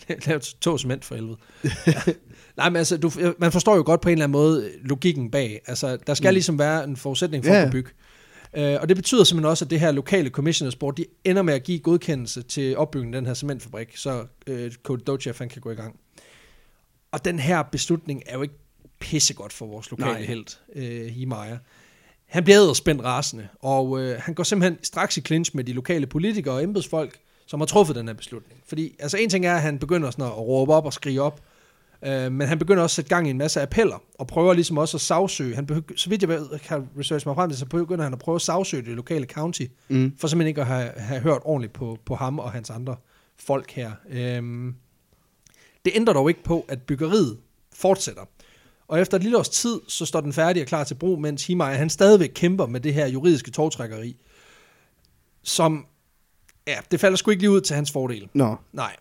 Lav 0.28 0.40
to 0.62 0.78
cement 0.78 1.06
for 1.06 1.16
helvede. 1.16 1.38
Nej, 2.58 2.70
men 2.70 2.76
altså, 2.76 2.98
du, 2.98 3.12
man 3.40 3.52
forstår 3.52 3.76
jo 3.76 3.84
godt 3.86 4.02
på 4.02 4.10
en 4.10 4.14
eller 4.14 4.24
anden 4.24 4.32
måde 4.32 4.72
logikken 4.82 5.32
bag. 5.32 5.62
Altså, 5.68 5.98
der 6.08 6.14
skal 6.14 6.30
mm. 6.30 6.34
ligesom 6.34 6.60
være 6.60 6.84
en 6.84 6.98
forudsætning 6.98 7.46
for 7.46 7.54
Ja. 7.54 7.66
at 7.66 7.72
bygge. 7.72 7.90
Uh, 8.58 8.82
og 8.82 8.90
det 8.90 8.98
betyder 8.98 9.24
simpelthen 9.24 9.50
også, 9.50 9.66
at 9.66 9.72
det 9.72 9.80
her 9.80 9.92
lokale 9.92 10.30
commissioners 10.30 10.76
board, 10.76 10.96
de 10.96 11.06
ender 11.24 11.42
med 11.42 11.54
at 11.54 11.64
give 11.64 11.80
godkendelse 11.80 12.42
til 12.42 12.78
opbygningen 12.78 13.14
af 13.14 13.22
den 13.22 13.26
her 13.26 13.34
cementfabrik, 13.34 13.98
så 13.98 14.26
uh, 14.50 14.56
Cody 14.84 15.00
Dochef, 15.08 15.40
han 15.40 15.50
kan 15.50 15.62
gå 15.62 15.72
i 15.72 15.76
gang. 15.76 16.00
Og 17.12 17.26
den 17.26 17.40
her 17.40 17.64
beslutning 17.64 18.24
er 18.26 18.36
jo 18.36 18.42
ikke 18.42 18.56
pissegodt 19.00 19.54
for 19.54 19.66
vores 19.66 19.92
lokale 19.92 20.14
Nej. 20.14 20.22
held, 20.22 20.46
uh, 20.76 21.08
Himaja. 21.14 21.58
Han 22.26 22.44
bliver 22.44 22.74
spændt 22.74 23.04
rasende, 23.04 23.48
og 23.60 23.90
uh, 23.90 24.10
han 24.20 24.34
går 24.34 24.44
simpelthen 24.44 24.84
straks 24.84 25.18
i 25.18 25.22
clinch 25.22 25.56
med 25.56 25.64
de 25.64 25.74
lokale 25.74 26.08
politikere 26.08 26.54
og 26.56 26.64
embedsfolk, 26.64 27.18
som 27.46 27.62
har 27.62 27.66
truffet 27.66 27.96
den 27.96 28.08
her 28.08 28.16
beslutning. 28.16 28.62
Fordi 28.68 28.96
altså 29.00 29.18
en 29.18 29.30
ting 29.30 29.46
er, 29.46 29.56
at 29.56 29.62
han 29.62 29.80
begynder 29.80 30.12
sådan 30.12 30.26
at 30.26 30.38
råbe 30.38 30.74
op 30.74 30.86
og 30.86 30.94
skrige 30.94 31.22
op, 31.22 31.42
øh, 32.06 32.32
men 32.32 32.48
han 32.48 32.60
begynder 32.60 32.84
også 32.84 32.94
at 32.94 32.96
sætte 32.96 33.10
gang 33.10 33.28
i 33.28 33.30
en 33.30 33.38
masse 33.38 33.62
appeller, 33.62 34.04
og 34.20 34.28
prøver 34.28 34.54
ligesom 34.54 34.78
også 34.78 34.98
at 34.98 35.02
sagsøge. 35.02 35.56
Han 35.56 35.68
behy- 35.72 35.96
så 35.98 36.10
vidt 36.10 36.22
jeg 36.22 36.30
ved, 36.30 36.60
kan 36.60 36.88
research 37.00 37.28
mig 37.28 37.36
frem 37.36 37.50
til, 37.50 37.60
så 37.60 37.66
begynder 37.66 38.04
han 38.04 38.14
at 38.14 38.20
prøve 38.20 38.36
at 38.36 38.42
sagsøge 38.42 38.84
det 38.86 38.96
lokale 38.96 39.26
county, 39.26 39.62
Mm. 39.88 40.14
for 40.20 40.28
simpelthen 40.28 40.48
ikke 40.48 40.62
at 40.62 40.68
have, 40.68 40.92
have 40.98 41.22
hørt 41.22 41.42
ordentligt 41.46 41.74
på, 41.74 41.98
på 42.06 42.16
ham 42.16 42.40
og 42.40 42.52
hans 42.52 42.70
andre 42.70 42.96
folk 43.40 43.72
her. 43.72 43.92
Øhm, 44.10 44.76
det 45.86 45.92
ændrer 45.96 46.14
dog 46.14 46.30
ikke 46.30 46.44
på, 46.44 46.66
at 46.68 46.82
byggeriet 46.82 47.38
fortsætter. 47.76 48.22
Og 48.88 49.00
efter 49.02 49.18
et 49.18 49.24
lille 49.24 49.38
års 49.38 49.50
tid, 49.50 49.80
så 49.88 50.06
står 50.06 50.22
den 50.22 50.34
færdig 50.34 50.62
og 50.62 50.68
klar 50.68 50.84
til 50.84 50.96
brug, 50.96 51.22
mens 51.22 51.48
Himaja, 51.48 51.76
han 51.78 51.90
stadigvæk 51.90 52.32
kæmper 52.36 52.66
med 52.66 52.80
det 52.80 52.94
her 52.94 53.08
juridiske 53.08 53.52
togtrækkeri, 53.52 54.18
som, 55.44 55.86
ja, 56.68 56.76
det 56.92 57.00
falder 57.00 57.18
sgu 57.18 57.32
ikke 57.32 57.44
lige 57.44 57.52
ud 57.52 57.62
til 57.62 57.76
hans 57.76 57.92
fordel. 57.92 58.30
Nå, 58.34 58.56
Nej. 58.74 58.96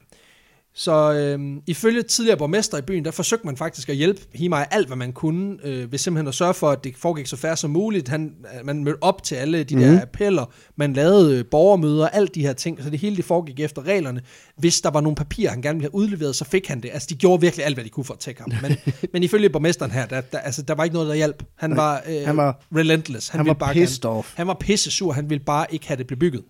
Så 0.74 1.12
øhm, 1.12 1.60
ifølge 1.66 2.02
tidligere 2.02 2.38
borgmester 2.38 2.78
i 2.78 2.82
byen, 2.82 3.04
der 3.04 3.10
forsøgte 3.10 3.46
man 3.46 3.56
faktisk 3.56 3.88
at 3.88 3.96
hjælpe 3.96 4.20
Himaja 4.34 4.64
alt, 4.70 4.86
hvad 4.86 4.96
man 4.96 5.12
kunne, 5.12 5.58
øh, 5.64 5.92
ved 5.92 5.98
simpelthen 5.98 6.28
at 6.28 6.34
sørge 6.34 6.54
for, 6.54 6.70
at 6.70 6.84
det 6.84 6.94
foregik 6.96 7.26
så 7.26 7.36
færre 7.36 7.56
som 7.56 7.70
muligt. 7.70 8.08
Han, 8.08 8.32
øh, 8.58 8.66
man 8.66 8.84
mødte 8.84 9.02
op 9.02 9.22
til 9.22 9.34
alle 9.34 9.64
de 9.64 9.76
mm. 9.76 9.80
der 9.82 10.02
appeller, 10.02 10.44
man 10.76 10.92
lavede 10.92 11.38
øh, 11.38 11.44
borgermøder, 11.50 12.08
alt 12.08 12.34
de 12.34 12.40
her 12.40 12.52
ting, 12.52 12.82
så 12.82 12.90
det 12.90 12.98
hele 12.98 13.16
det 13.16 13.24
foregik 13.24 13.60
efter 13.60 13.82
reglerne. 13.86 14.20
Hvis 14.58 14.80
der 14.80 14.90
var 14.90 15.00
nogle 15.00 15.16
papirer, 15.16 15.50
han 15.50 15.62
gerne 15.62 15.78
ville 15.78 15.90
have 15.90 15.94
udleveret, 15.94 16.36
så 16.36 16.44
fik 16.44 16.66
han 16.68 16.80
det. 16.80 16.90
Altså, 16.92 17.06
de 17.10 17.14
gjorde 17.14 17.40
virkelig 17.40 17.66
alt, 17.66 17.76
hvad 17.76 17.84
de 17.84 17.88
kunne 17.90 18.04
for 18.04 18.14
at 18.14 18.20
tække 18.20 18.40
ham. 18.42 18.52
Men, 18.62 18.76
men 19.12 19.22
ifølge 19.22 19.48
borgmesteren 19.50 19.90
her, 19.90 20.06
der, 20.06 20.20
der, 20.20 20.38
altså, 20.38 20.62
der 20.62 20.74
var 20.74 20.84
ikke 20.84 20.94
noget, 20.94 21.08
der 21.08 21.14
hjalp. 21.14 21.42
Han 21.58 21.76
var, 21.76 22.02
øh, 22.08 22.26
Han 22.26 22.36
var- 22.36 22.62
relentless. 22.76 23.28
han 23.28 23.38
ville 23.38 23.48
var 23.48 23.54
bare 23.54 23.72
pissed 23.72 24.00
gerne- 24.02 24.16
off. 24.18 24.32
Han 24.36 24.46
var 24.46 24.56
pisse 24.60 24.90
sur. 24.90 25.12
Han 25.12 25.30
ville 25.30 25.44
bare 25.44 25.66
ikke 25.70 25.86
have 25.86 25.96
det 25.98 26.06
blev 26.06 26.18
bygget. 26.18 26.42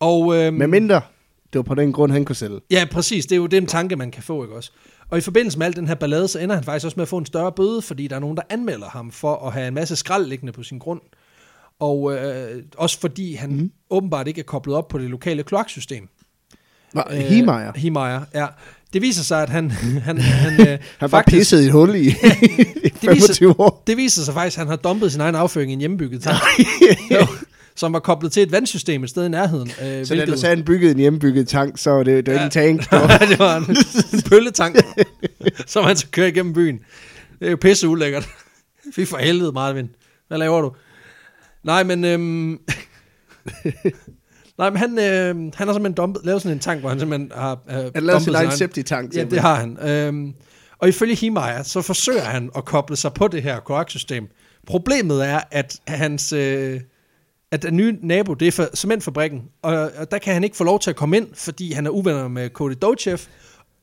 Og, 0.00 0.36
øhm, 0.36 0.54
med 0.54 0.66
mindre, 0.66 1.00
det 1.52 1.58
var 1.58 1.62
på 1.62 1.74
den 1.74 1.92
grund, 1.92 2.12
han 2.12 2.24
kunne 2.24 2.36
sælge. 2.36 2.60
Ja, 2.70 2.86
præcis. 2.90 3.26
Det 3.26 3.32
er 3.32 3.36
jo 3.36 3.46
den 3.46 3.66
tanke, 3.66 3.96
man 3.96 4.10
kan 4.10 4.22
få, 4.22 4.42
ikke 4.44 4.56
også? 4.56 4.70
Og 5.10 5.18
i 5.18 5.20
forbindelse 5.20 5.58
med 5.58 5.66
al 5.66 5.76
den 5.76 5.86
her 5.86 5.94
ballade, 5.94 6.28
så 6.28 6.38
ender 6.38 6.54
han 6.54 6.64
faktisk 6.64 6.84
også 6.84 6.94
med 6.96 7.02
at 7.02 7.08
få 7.08 7.18
en 7.18 7.26
større 7.26 7.52
bøde, 7.52 7.82
fordi 7.82 8.06
der 8.06 8.16
er 8.16 8.20
nogen, 8.20 8.36
der 8.36 8.42
anmelder 8.50 8.88
ham 8.88 9.10
for 9.10 9.46
at 9.46 9.52
have 9.52 9.68
en 9.68 9.74
masse 9.74 9.96
skrald 9.96 10.26
liggende 10.26 10.52
på 10.52 10.62
sin 10.62 10.78
grund. 10.78 11.00
Og 11.80 12.14
øh, 12.14 12.62
også 12.76 13.00
fordi 13.00 13.34
han 13.34 13.50
mm. 13.50 13.70
åbenbart 13.90 14.28
ikke 14.28 14.38
er 14.38 14.44
koblet 14.44 14.76
op 14.76 14.88
på 14.88 14.98
det 14.98 15.10
lokale 15.10 15.42
kloaksystem. 15.42 16.08
Nå, 16.94 17.02
øh, 17.10 17.18
Himeyer. 17.18 17.72
Himeyer, 17.76 18.20
ja. 18.34 18.46
Det 18.92 19.02
viser 19.02 19.22
sig, 19.22 19.42
at 19.42 19.48
han... 19.48 19.70
han, 19.70 20.18
han, 20.44 20.68
øh, 20.68 20.78
Han 20.98 21.12
var 21.12 21.24
pisset 21.26 21.62
i 21.62 21.64
et 21.64 21.72
hul 21.72 21.94
i, 21.94 22.00
i 22.08 22.12
det, 22.82 22.92
25 22.92 23.14
viser, 23.14 23.60
år. 23.60 23.82
det 23.86 23.96
viser 23.96 24.22
sig 24.22 24.34
faktisk, 24.34 24.56
at 24.56 24.60
han 24.60 24.68
har 24.68 24.76
dumpet 24.76 25.12
sin 25.12 25.20
egen 25.20 25.34
afføring 25.34 25.70
i 25.70 25.72
en 25.72 25.80
hjemmebygget 25.80 26.22
tank. 26.22 26.38
som 27.78 27.92
var 27.92 27.98
koblet 27.98 28.32
til 28.32 28.42
et 28.42 28.52
vandsystem 28.52 29.04
et 29.04 29.10
sted 29.10 29.26
i 29.26 29.28
nærheden. 29.28 29.70
Øh, 29.82 30.06
Så 30.06 30.14
da 30.14 30.26
sagde, 30.36 30.52
at 30.52 30.56
han 30.58 30.64
byggede 30.64 30.92
en 30.92 30.98
hjemmebygget 30.98 31.48
tank, 31.48 31.78
så 31.78 31.90
var 31.90 32.02
det, 32.02 32.26
det 32.26 32.34
var 32.34 32.40
Ja. 32.40 32.46
ikke 32.46 32.70
en 32.70 32.78
tank. 32.78 32.90
Det 33.30 33.38
var, 33.38 33.56
en, 33.56 33.76
en 34.12 34.22
pølletank, 34.30 34.76
som 35.66 35.84
han 35.84 35.96
så 35.96 36.06
kører 36.10 36.26
igennem 36.26 36.52
byen. 36.52 36.78
Det 37.38 37.46
er 37.46 37.50
jo 37.50 37.56
pisse 37.56 37.88
ulækkert. 37.88 38.28
Fy 38.96 39.00
for 39.04 39.16
helvede, 39.16 39.52
Marvin. 39.52 39.90
Hvad 40.28 40.38
laver 40.38 40.60
du? 40.60 40.72
Nej, 41.64 41.82
men... 41.82 42.04
Øhm, 42.04 42.58
nej, 44.58 44.70
men 44.70 44.76
han, 44.76 44.98
øh, 44.98 45.34
han 45.54 45.68
har 45.68 45.74
simpelthen 45.74 45.92
dumpet, 45.92 46.24
lavet 46.24 46.42
sådan 46.42 46.56
en 46.56 46.60
tank, 46.60 46.80
hvor 46.80 46.88
han 46.88 46.98
simpelthen 46.98 47.32
har 47.34 47.58
øh, 47.70 47.74
han 47.94 48.02
lavede 48.02 48.24
sin 48.24 48.34
egen 48.34 48.50
septic-tank. 48.52 49.14
Ja, 49.14 49.24
det 49.24 49.40
har 49.40 49.54
han. 49.54 49.78
Øhm, 49.88 50.34
og 50.78 50.88
ifølge 50.88 51.14
Himaja, 51.14 51.62
så 51.62 51.82
forsøger 51.82 52.24
han 52.24 52.50
at 52.56 52.64
koble 52.64 52.96
sig 52.96 53.12
på 53.12 53.28
det 53.28 53.42
her 53.42 53.60
kloaksystem. 53.60 54.28
Problemet 54.66 55.26
er, 55.28 55.40
at 55.50 55.76
hans... 55.88 56.32
Øh, 56.32 56.80
at 57.52 57.62
den 57.62 57.76
nye 57.76 57.96
nabo, 58.02 58.34
det 58.34 58.48
er 58.48 58.52
for 58.52 58.68
cementfabrikken, 58.74 59.42
og, 59.62 59.90
og 59.98 60.10
der 60.10 60.18
kan 60.18 60.34
han 60.34 60.44
ikke 60.44 60.56
få 60.56 60.64
lov 60.64 60.80
til 60.80 60.90
at 60.90 60.96
komme 60.96 61.16
ind, 61.16 61.26
fordi 61.34 61.72
han 61.72 61.86
er 61.86 61.90
uvenner 61.90 62.28
med 62.28 62.50
Cody 62.50 62.74
Dochev, 62.82 63.18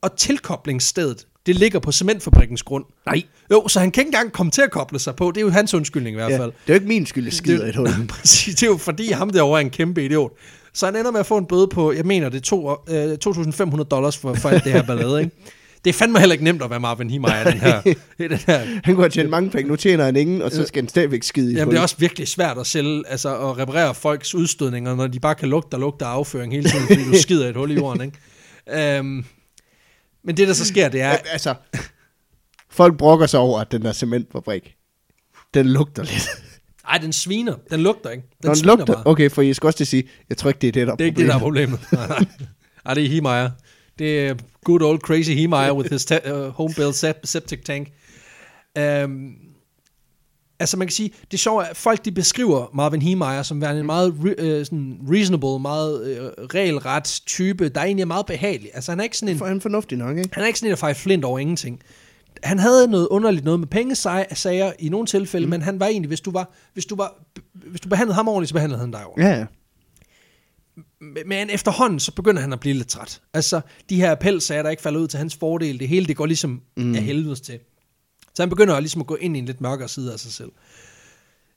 og 0.02 0.18
tilkoblingsstedet, 0.18 1.28
det 1.46 1.56
ligger 1.56 1.80
på 1.80 1.92
cementfabrikkens 1.92 2.64
grund. 2.64 2.86
Nej. 3.06 3.24
Jo, 3.52 3.68
så 3.68 3.80
han 3.80 3.92
kan 3.92 4.02
ikke 4.02 4.08
engang 4.08 4.32
komme 4.32 4.52
til 4.52 4.62
at 4.62 4.72
koble 4.72 5.00
sig 5.00 5.16
på. 5.16 5.32
Det 5.32 5.38
er 5.38 5.42
jo 5.42 5.50
hans 5.50 5.74
undskyldning 5.74 6.14
i 6.14 6.18
hvert 6.18 6.32
Ja, 6.32 6.38
fald. 6.40 6.52
det 6.52 6.58
er 6.68 6.74
jo 6.74 6.74
ikke 6.74 6.88
min 6.88 7.06
skyld, 7.06 7.28
at 7.28 7.34
skider 7.34 7.66
et 7.66 7.76
hul. 7.76 7.88
Præcis, 8.10 8.56
det 8.56 8.64
er 8.64 8.68
jo 8.68 8.78
fordi 8.78 9.12
ham 9.12 9.30
derovre 9.30 9.60
er 9.62 9.66
en 9.66 9.70
kæmpe 9.70 10.06
idiot. 10.06 10.32
Så 10.74 10.86
han 10.86 10.96
ender 10.96 11.12
med 11.12 11.20
at 11.20 11.26
få 11.26 11.38
en 11.38 11.46
bøde 11.46 11.68
på, 11.68 11.92
jeg 11.92 12.06
mener, 12.06 12.30
det 12.30 12.38
er 12.38 12.42
to, 12.42 12.70
øh, 12.90 13.18
2.500 13.28 13.84
dollars 13.84 14.18
for, 14.18 14.34
for 14.34 14.50
alt 14.50 14.64
det 14.64 14.72
her 14.72 14.84
ballade, 14.84 15.20
ikke? 15.20 15.36
Det 15.86 15.90
er 15.90 15.94
fandme 15.94 16.20
heller 16.20 16.34
ikke 16.34 16.44
nemt 16.44 16.62
at 16.62 16.70
være 16.70 16.80
Marvin 16.80 17.10
Himaja, 17.10 17.52
den 17.52 17.60
her, 17.60 17.82
den 18.18 18.32
her 18.32 18.58
Han 18.58 18.96
kunne 18.96 19.04
have 19.04 19.10
tjent 19.10 19.30
mange 19.30 19.50
penge, 19.50 19.70
nu 19.70 19.76
tjener 19.76 20.06
han 20.06 20.16
ingen, 20.16 20.42
og 20.42 20.52
så 20.52 20.66
skal 20.66 20.84
han 20.84 20.90
stadigvæk 20.90 21.24
skide 21.24 21.54
i 21.54 21.56
Jamen, 21.56 21.72
det 21.72 21.78
er 21.78 21.82
også 21.82 21.96
virkelig 22.00 22.28
svært 22.28 22.58
at 22.58 22.68
sælge, 22.68 23.04
altså 23.08 23.38
at 23.50 23.58
reparere 23.58 23.96
folks 23.96 24.36
udstødninger, 24.36 24.96
når 24.96 25.08
de 25.08 25.20
bare 25.20 25.36
kan 25.36 25.50
lugte 25.50 25.76
og 25.76 25.80
lugte 25.80 26.06
af 26.06 26.10
afføring 26.10 26.54
hele 26.54 26.70
tiden, 26.70 26.88
fordi 26.88 27.04
du 27.04 27.18
skider 27.22 27.50
et 27.50 27.56
hul 27.56 27.72
i 27.72 27.74
jorden, 27.74 28.02
ikke? 28.02 29.00
Um, 29.00 29.26
men 30.24 30.38
det, 30.38 30.48
der 30.48 30.54
så 30.54 30.66
sker, 30.66 30.90
det 30.90 31.02
er... 31.02 31.10
Ja, 31.10 31.18
altså, 31.32 31.56
folk 32.70 32.98
brokker 32.98 33.26
sig 33.26 33.40
over, 33.40 33.60
at 33.60 33.72
den 33.72 33.82
der 33.82 33.94
cementfabrik, 33.94 34.76
den 35.54 35.66
lugter 35.66 36.04
lidt. 36.04 36.30
Ej, 36.90 36.98
den 36.98 37.14
sviner. 37.14 37.56
Den 37.70 37.80
lugter 37.80 38.10
ikke. 38.10 38.24
Den, 38.42 38.48
Når 38.48 38.54
den 38.54 38.66
lugter, 38.66 38.86
bare. 38.86 39.04
okay, 39.06 39.30
for 39.30 39.42
jeg 39.42 39.56
skal 39.56 39.68
også 39.68 39.78
til 39.78 39.84
at 39.84 39.88
sige, 39.88 40.04
jeg 40.30 40.38
tror 40.38 40.50
ikke, 40.50 40.60
det 40.60 40.68
er 40.68 40.72
det, 40.72 40.88
der 40.88 40.94
er 40.94 40.98
Det 40.98 41.04
er 41.04 41.08
ikke 41.08 41.20
det, 41.22 41.28
der 41.28 41.36
er 41.36 41.40
problemet. 41.40 41.80
Nej, 41.92 42.08
nej. 42.08 42.26
Ej, 42.86 42.94
det 42.94 43.06
er 43.06 43.10
Himeyer. 43.10 43.50
Det 44.00 44.20
er 44.20 44.36
good 44.64 44.82
old 44.82 45.00
crazy 45.00 45.32
Himeyer 45.32 45.74
with 45.74 45.92
his 45.92 46.06
te- 46.06 46.34
uh, 46.34 46.48
home-built 46.48 46.96
sep- 46.96 47.26
septic 47.26 47.60
tank. 47.66 47.88
Um, 49.06 49.36
altså 50.60 50.78
man 50.78 50.88
kan 50.88 50.94
sige, 50.94 51.12
det 51.22 51.34
er 51.34 51.38
sjovt, 51.38 51.66
at 51.66 51.78
folk 51.78 52.06
de 52.06 52.12
beskriver 52.12 52.66
Marvin 52.74 53.02
Himeyer 53.02 53.44
som 53.44 53.62
værende 53.62 53.80
en 53.80 53.86
meget 53.86 54.14
re- 54.20 54.42
øh, 54.44 54.66
sådan 54.66 54.98
reasonable, 55.12 55.60
meget 55.60 56.08
øh, 56.08 56.46
regelret 56.54 57.22
type, 57.26 57.70
der 57.70 57.82
egentlig 57.82 58.02
er 58.02 58.08
meget 58.08 58.26
behagelig. 58.26 58.70
Altså 58.74 58.92
han 58.92 59.00
er 59.00 59.04
ikke 59.04 59.18
sådan 59.18 59.34
en, 59.34 59.38
For 59.38 59.46
han 59.46 59.58
er 59.58 59.62
fornuftig 59.62 59.98
nok, 59.98 60.18
ikke? 60.18 60.30
han 60.34 60.44
er 60.44 60.48
ikke 60.48 60.60
sådan 60.60 60.68
en, 60.68 60.72
der 60.72 60.78
fejrer 60.78 60.94
flint 60.94 61.26
over 61.26 61.40
ingenting. 61.40 61.80
Han 62.44 62.60
havde 62.60 62.88
noget 62.88 63.08
underligt 63.08 63.46
noget 63.46 63.60
med 63.60 63.68
pengesager 63.68 64.72
i 64.80 64.90
nogle 64.90 65.08
tilfælde, 65.08 65.46
mm. 65.46 65.50
men 65.50 65.62
han 65.62 65.80
var 65.80 65.86
egentlig, 65.86 66.08
hvis 66.08 66.22
du, 66.22 66.32
var, 66.32 66.52
hvis, 66.74 66.86
du 66.86 66.96
var, 66.96 67.14
hvis 67.54 67.82
du 67.82 67.90
behandlede 67.90 68.16
ham 68.16 68.28
ordentligt, 68.28 68.50
så 68.50 68.54
behandlede 68.54 68.80
han 68.82 68.92
dig 68.92 69.06
ordentligt. 69.06 69.30
Ja, 69.30 69.38
ja. 69.40 69.46
Men 71.26 71.50
efterhånden, 71.50 72.00
så 72.00 72.12
begynder 72.12 72.42
han 72.42 72.54
at 72.54 72.60
blive 72.60 72.76
lidt 72.76 72.88
træt. 72.88 73.22
Altså, 73.34 73.62
de 73.90 73.96
her 73.96 74.12
appelsager, 74.12 74.64
der 74.64 74.70
ikke 74.70 74.84
falder 74.84 75.00
ud 75.00 75.08
til 75.08 75.18
hans 75.18 75.36
fordel, 75.36 75.80
det 75.80 75.88
hele, 75.88 76.06
det 76.06 76.18
går 76.18 76.26
ligesom 76.26 76.62
mm. 76.78 76.96
af 76.96 77.02
helvedes 77.02 77.42
til. 77.42 77.60
Så 78.34 78.42
han 78.42 78.50
begynder 78.50 78.80
ligesom 78.80 79.02
at 79.02 79.08
gå 79.08 79.16
ind 79.16 79.36
i 79.36 79.40
en 79.40 79.46
lidt 79.46 79.62
mørkere 79.62 79.90
side 79.90 80.14
af 80.14 80.20
sig 80.20 80.32
selv. 80.32 80.52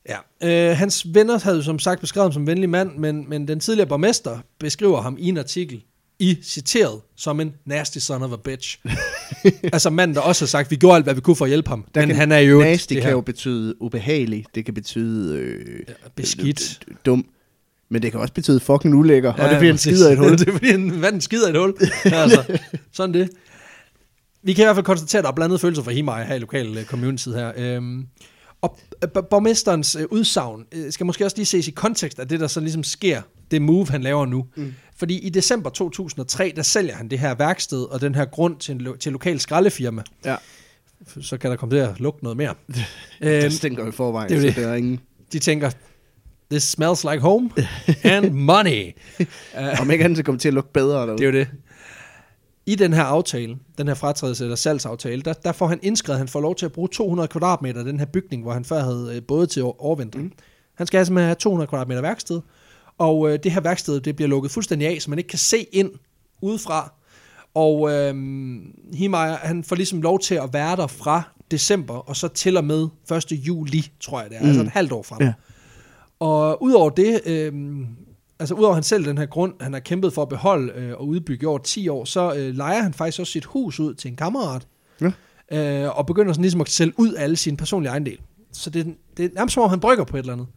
Ja. 0.09 0.69
Øh, 0.71 0.77
hans 0.77 1.05
venner 1.13 1.39
havde 1.39 1.57
jo 1.57 1.63
som 1.63 1.79
sagt 1.79 2.01
beskrevet 2.01 2.25
ham 2.25 2.33
som 2.33 2.41
en 2.41 2.47
venlig 2.47 2.69
mand, 2.69 2.97
men, 2.97 3.29
men 3.29 3.47
den 3.47 3.59
tidligere 3.59 3.87
borgmester 3.87 4.39
beskriver 4.59 5.01
ham 5.01 5.17
i 5.19 5.29
en 5.29 5.37
artikel, 5.37 5.83
i 6.19 6.37
citeret, 6.43 7.01
som 7.15 7.39
en 7.39 7.55
nasty 7.65 7.97
son 7.97 8.23
of 8.23 8.31
a 8.31 8.35
bitch. 8.35 8.79
altså 9.73 9.89
manden, 9.89 10.15
der 10.15 10.21
også 10.21 10.45
har 10.45 10.47
sagt, 10.47 10.71
vi 10.71 10.75
gjorde 10.75 10.95
alt, 10.95 11.05
hvad 11.05 11.13
vi 11.13 11.21
kunne 11.21 11.35
for 11.35 11.45
at 11.45 11.49
hjælpe 11.49 11.69
ham. 11.69 11.85
Der 11.95 12.01
men 12.01 12.09
kan, 12.09 12.17
han 12.17 12.31
er 12.31 12.37
jo 12.37 12.59
nasty 12.59 12.93
det 12.93 13.01
kan 13.01 13.11
jo 13.11 13.21
betyde 13.21 13.81
ubehagelig, 13.81 14.45
det 14.55 14.65
kan 14.65 14.73
betyde 14.73 15.37
øh, 15.37 15.85
beskidt. 16.15 16.79
øh, 16.87 16.95
dum, 17.05 17.25
men 17.89 18.01
det 18.01 18.11
kan 18.11 18.19
også 18.19 18.33
betyde 18.33 18.59
fucking 18.59 18.95
ulækker, 18.95 19.33
ja, 19.37 19.43
og 19.43 19.49
det 19.49 19.59
bliver 19.59 19.71
en 19.71 19.77
skider 19.77 20.09
i 20.09 20.13
et 20.13 20.19
hul. 20.19 20.37
det 20.45 20.53
bliver 20.59 20.73
en 20.73 21.01
vand 21.01 21.21
skider 21.21 21.47
i 21.47 21.49
et 21.49 21.57
hul. 21.57 21.73
altså, 22.05 22.59
sådan 22.91 23.13
det. 23.13 23.29
Vi 24.43 24.53
kan 24.53 24.63
i 24.63 24.65
hvert 24.65 24.75
fald 24.75 24.85
konstatere, 24.85 25.19
at 25.19 25.23
der 25.23 25.29
er 25.31 25.35
blandet 25.35 25.61
følelser 25.61 25.83
for 25.83 25.91
Himaja 25.91 26.23
her 26.23 26.35
i 26.35 26.39
lokal 26.39 26.77
uh, 26.77 26.83
community 26.83 27.27
her. 27.29 27.51
Øhm, 27.57 28.05
og 28.61 28.79
øh, 29.03 29.23
borgmesterens 29.29 29.95
uh, 29.95 30.01
udsagn 30.11 30.65
uh, 30.75 30.81
skal 30.89 31.05
måske 31.05 31.25
også 31.25 31.37
lige 31.37 31.45
ses 31.45 31.67
i 31.67 31.71
kontekst 31.71 32.19
af 32.19 32.27
det, 32.27 32.39
der 32.39 32.47
så 32.47 32.59
ligesom 32.59 32.83
sker, 32.83 33.21
det 33.51 33.61
move, 33.61 33.87
han 33.89 34.01
laver 34.01 34.25
nu. 34.25 34.45
Mm. 34.55 34.73
Fordi 34.97 35.19
i 35.19 35.29
december 35.29 35.69
2003, 35.69 36.53
der 36.55 36.61
sælger 36.61 36.95
han 36.95 37.07
det 37.07 37.19
her 37.19 37.35
værksted 37.35 37.83
og 37.83 38.01
den 38.01 38.15
her 38.15 38.25
grund 38.25 38.57
til 38.57 38.75
en 38.75 38.81
lo- 38.81 38.95
til 38.95 39.11
lokal 39.11 39.39
skraldefirma. 39.39 40.01
Ja, 40.25 40.35
Så 41.21 41.37
kan 41.37 41.51
der 41.51 41.57
komme 41.57 41.75
til 41.75 41.79
at 41.79 41.99
lugte 41.99 42.23
noget 42.23 42.37
mere. 42.37 42.53
det 43.21 43.43
øhm, 43.43 43.51
stinker 43.51 43.87
i 43.87 43.91
forvejen, 43.91 44.29
det 44.29 44.53
så 44.53 44.61
det 44.61 44.69
er 44.69 44.73
ingen... 44.73 44.99
de 45.33 45.39
tænker, 45.39 45.71
this 46.51 46.63
smells 46.63 47.03
like 47.03 47.19
home 47.19 47.49
and 48.03 48.31
money. 48.31 48.91
Om 49.81 49.91
ikke 49.91 50.03
andet, 50.03 50.17
så 50.17 50.23
kommer 50.23 50.39
til 50.39 50.47
at 50.47 50.53
lugte 50.53 50.71
bedre 50.73 51.01
derude. 51.01 51.17
Det 51.17 51.21
er 51.21 51.25
jo 51.25 51.39
det. 51.39 51.47
I 52.65 52.75
den 52.75 52.93
her 52.93 53.03
aftale, 53.03 53.57
den 53.77 53.87
her 53.87 53.93
fratrædelse 53.93 54.43
eller 54.43 54.55
salgsaftale, 54.55 55.21
der, 55.21 55.33
der 55.33 55.51
får 55.51 55.67
han 55.67 55.79
indskrevet, 55.81 56.15
at 56.15 56.19
han 56.19 56.27
får 56.27 56.41
lov 56.41 56.55
til 56.55 56.65
at 56.65 56.71
bruge 56.71 56.89
200 56.91 57.27
kvadratmeter 57.27 57.79
af 57.79 57.85
den 57.85 57.99
her 57.99 58.05
bygning, 58.05 58.43
hvor 58.43 58.53
han 58.53 58.65
før 58.65 58.83
havde 58.83 59.11
øh, 59.15 59.21
både 59.27 59.47
til 59.47 59.63
overvintring. 59.63 60.25
Mm. 60.25 60.31
Han 60.75 60.87
skal 60.87 60.97
altså 60.97 61.13
have 61.13 61.35
200 61.35 61.67
kvadratmeter 61.67 62.01
værksted, 62.01 62.41
Og 62.97 63.31
øh, 63.31 63.39
det 63.43 63.51
her 63.51 63.61
værksted, 63.61 63.99
det 63.99 64.15
bliver 64.15 64.29
lukket 64.29 64.51
fuldstændig 64.51 64.87
af, 64.87 65.01
så 65.01 65.09
man 65.09 65.19
ikke 65.19 65.27
kan 65.27 65.39
se 65.39 65.67
ind 65.71 65.91
udefra. 66.41 66.93
Og 67.53 67.91
øh, 67.91 68.15
Himeyer, 68.93 69.35
han 69.35 69.63
får 69.63 69.75
ligesom 69.75 70.01
lov 70.01 70.19
til 70.19 70.35
at 70.35 70.49
være 70.53 70.75
der 70.75 70.87
fra 70.87 71.21
december, 71.51 71.93
og 71.93 72.15
så 72.15 72.27
til 72.27 72.57
og 72.57 72.63
med 72.65 72.87
1. 73.11 73.31
juli, 73.31 73.91
tror 73.99 74.21
jeg 74.21 74.29
det 74.29 74.37
er, 74.37 74.41
mm. 74.41 74.47
altså 74.47 74.63
et 74.63 74.69
halvt 74.69 74.91
år 74.91 75.03
frem. 75.03 75.21
Ja. 75.21 75.33
Og 76.19 76.63
udover 76.63 76.89
det, 76.89 77.21
øh, 77.25 77.53
altså 78.39 78.53
udover 78.55 78.73
han 78.73 78.83
selv 78.83 79.05
den 79.05 79.17
her 79.17 79.25
grund, 79.25 79.53
han 79.61 79.73
har 79.73 79.79
kæmpet 79.79 80.13
for 80.13 80.21
at 80.21 80.29
beholde 80.29 80.73
øh, 80.73 80.91
og 80.97 81.07
udbygge 81.07 81.43
i 81.43 81.45
over 81.45 81.57
10 81.59 81.87
år, 81.87 82.05
så 82.05 82.33
øh, 82.35 82.55
leger 82.55 82.81
han 82.83 82.93
faktisk 82.93 83.19
også 83.19 83.31
sit 83.33 83.45
hus 83.45 83.79
ud 83.79 83.93
til 83.93 84.09
en 84.11 84.15
kammerat, 84.15 84.67
Ja. 85.01 85.11
øh, 85.85 85.97
og 85.97 86.05
begynder 86.05 86.33
sådan 86.33 86.41
ligesom 86.41 86.61
at 86.61 86.69
sælge 86.69 86.93
ud 86.97 87.13
alle 87.15 87.35
sine 87.35 87.57
personlige 87.57 87.89
ejendel. 87.89 88.17
Så 88.53 88.69
det, 88.69 88.95
det 89.17 89.25
er 89.25 89.29
nærmest 89.35 89.53
som 89.53 89.63
om, 89.63 89.69
han 89.69 89.79
brygger 89.79 90.03
på 90.03 90.17
et 90.17 90.21
eller 90.21 90.33
andet. 90.33 90.47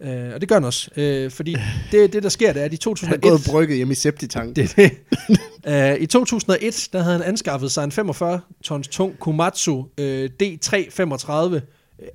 Øh, 0.00 0.34
og 0.34 0.40
det 0.40 0.48
gør 0.48 0.56
han 0.56 0.64
også, 0.64 0.90
øh, 0.96 1.30
fordi 1.30 1.56
det, 1.92 2.12
det, 2.12 2.22
der 2.22 2.28
sker, 2.28 2.52
det 2.52 2.60
er, 2.60 2.64
at 2.64 2.72
i 2.72 2.78
Han 2.82 2.90
er 2.90 3.18
2001... 3.18 3.22
gået 3.22 3.40
brygget 3.50 3.76
hjemme 3.76 3.92
i 3.92 3.94
septitank. 3.94 4.56
Det 4.56 4.76
det. 4.76 5.96
uh, 5.96 6.00
I 6.02 6.06
2001, 6.06 6.88
der 6.92 7.02
havde 7.02 7.16
han 7.16 7.26
anskaffet 7.26 7.72
sig 7.72 7.84
en 7.84 7.92
45 7.92 8.40
tons 8.62 8.88
tung 8.88 9.18
Komatsu 9.18 9.74
uh, 9.78 10.24
D335 10.42 11.60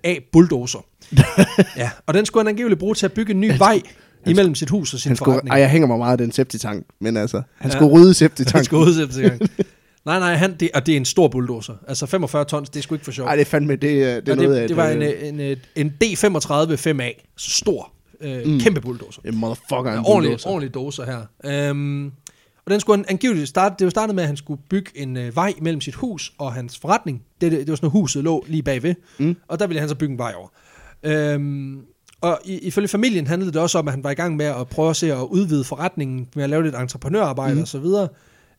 A 0.03 0.15
bulldozer. 0.31 0.79
ja, 1.77 1.89
og 2.05 2.13
den 2.13 2.25
skulle 2.25 2.41
han 2.43 2.47
angiveligt 2.49 2.79
bruge 2.79 2.95
til 2.95 3.05
at 3.05 3.13
bygge 3.13 3.33
en 3.33 3.41
ny 3.41 3.51
vej 3.57 3.81
imellem 4.27 4.55
sit 4.55 4.69
hus 4.69 4.93
og 4.93 4.99
sin 4.99 5.09
Han 5.09 5.15
skulle, 5.15 5.33
forretning. 5.33 5.53
ej, 5.53 5.59
jeg 5.59 5.69
hænger 5.69 5.87
mig 5.87 5.97
meget 5.97 6.11
af 6.11 6.17
den 6.17 6.31
septitank, 6.31 6.85
men 7.01 7.17
altså, 7.17 7.41
han 7.57 7.71
Ja. 7.71 7.75
skulle 7.77 7.91
rydde 7.93 8.07
han 8.07 8.13
septitank. 8.13 8.65
skulle 8.65 8.91
i 8.93 9.21
gang. 9.21 9.41
Nej, 10.05 10.19
nej, 10.19 10.33
han, 10.35 10.55
det, 10.59 10.69
og 10.73 10.85
det 10.85 10.91
er 10.93 10.97
en 10.97 11.05
stor 11.05 11.27
bulldozer. 11.27 11.73
Altså 11.87 12.05
45 12.05 12.45
tons, 12.45 12.69
det 12.69 12.79
er 12.79 12.83
sgu 12.83 12.95
ikke 12.95 13.05
for 13.05 13.11
sjovt. 13.11 13.27
Ej, 13.29 13.35
det 13.35 13.41
er 13.41 13.45
fandme, 13.45 13.75
det, 13.75 14.03
er- 14.03 14.19
det 14.19 14.29
er 14.29 14.31
Og 14.31 14.37
noget 14.37 14.55
af 14.55 14.67
det, 14.67 14.69
det 14.69 14.73
et, 14.73 14.77
var 14.77 14.89
en, 14.89 15.01
øh, 15.01 15.09
øh, 15.21 15.27
en, 15.29 15.39
en, 15.39 15.57
en 15.75 15.93
D35 16.03 17.01
5A, 17.01 17.33
så 17.37 17.51
stor, 17.51 17.91
øh, 18.21 18.45
Mm. 18.47 18.59
kæmpe 18.59 18.81
bulldozer. 18.81 19.21
en 19.25 19.35
motherfucker, 19.35 19.91
en 19.91 19.97
ordentlig, 20.05 20.29
bulldozer. 20.29 20.49
ordentlig 20.49 20.73
doser 20.73 21.05
her. 21.05 21.69
Øhm, 21.69 22.11
og 22.65 22.71
den 22.71 22.79
skulle 22.79 22.97
han 22.97 23.05
angiveligt 23.09 23.49
starte, 23.49 23.75
det 23.79 23.85
var 23.85 23.91
startet 23.91 24.15
med, 24.15 24.23
at 24.23 24.27
han 24.27 24.37
skulle 24.37 24.61
bygge 24.69 24.91
en 24.95 25.17
øh, 25.17 25.35
vej 25.35 25.53
mellem 25.61 25.81
sit 25.81 25.95
hus 25.95 26.33
og 26.37 26.53
hans 26.53 26.77
forretning. 26.79 27.21
Det, 27.41 27.51
det, 27.51 27.59
det 27.59 27.69
var 27.69 27.75
sådan, 27.75 27.87
at 27.87 27.91
huset 27.91 28.23
lå 28.23 28.45
lige 28.47 28.63
bagved. 28.63 28.95
Mm. 29.19 29.35
Og 29.47 29.59
der 29.59 29.67
ville 29.67 29.79
han 29.79 29.89
så 29.89 29.95
bygge 29.95 30.11
en 30.11 30.17
vej 30.17 30.33
over. 30.37 30.47
Øhm, 31.03 31.81
og 32.21 32.39
i, 32.45 32.57
ifølge 32.57 32.87
familien 32.87 33.27
handlede 33.27 33.51
det 33.53 33.61
også 33.61 33.79
om, 33.79 33.87
at 33.87 33.93
han 33.93 34.03
var 34.03 34.11
i 34.11 34.13
gang 34.13 34.35
med 34.35 34.45
at 34.45 34.67
prøve 34.67 34.89
at 34.89 34.95
se 34.95 35.13
at 35.13 35.21
udvide 35.21 35.63
forretningen, 35.63 36.27
med 36.35 36.43
at 36.43 36.49
lave 36.49 36.63
lidt 36.63 36.75
entreprenørarbejde 36.75 37.55
Mm. 37.55 37.61
og 37.61 37.67
så 37.67 37.79
videre. 37.79 38.07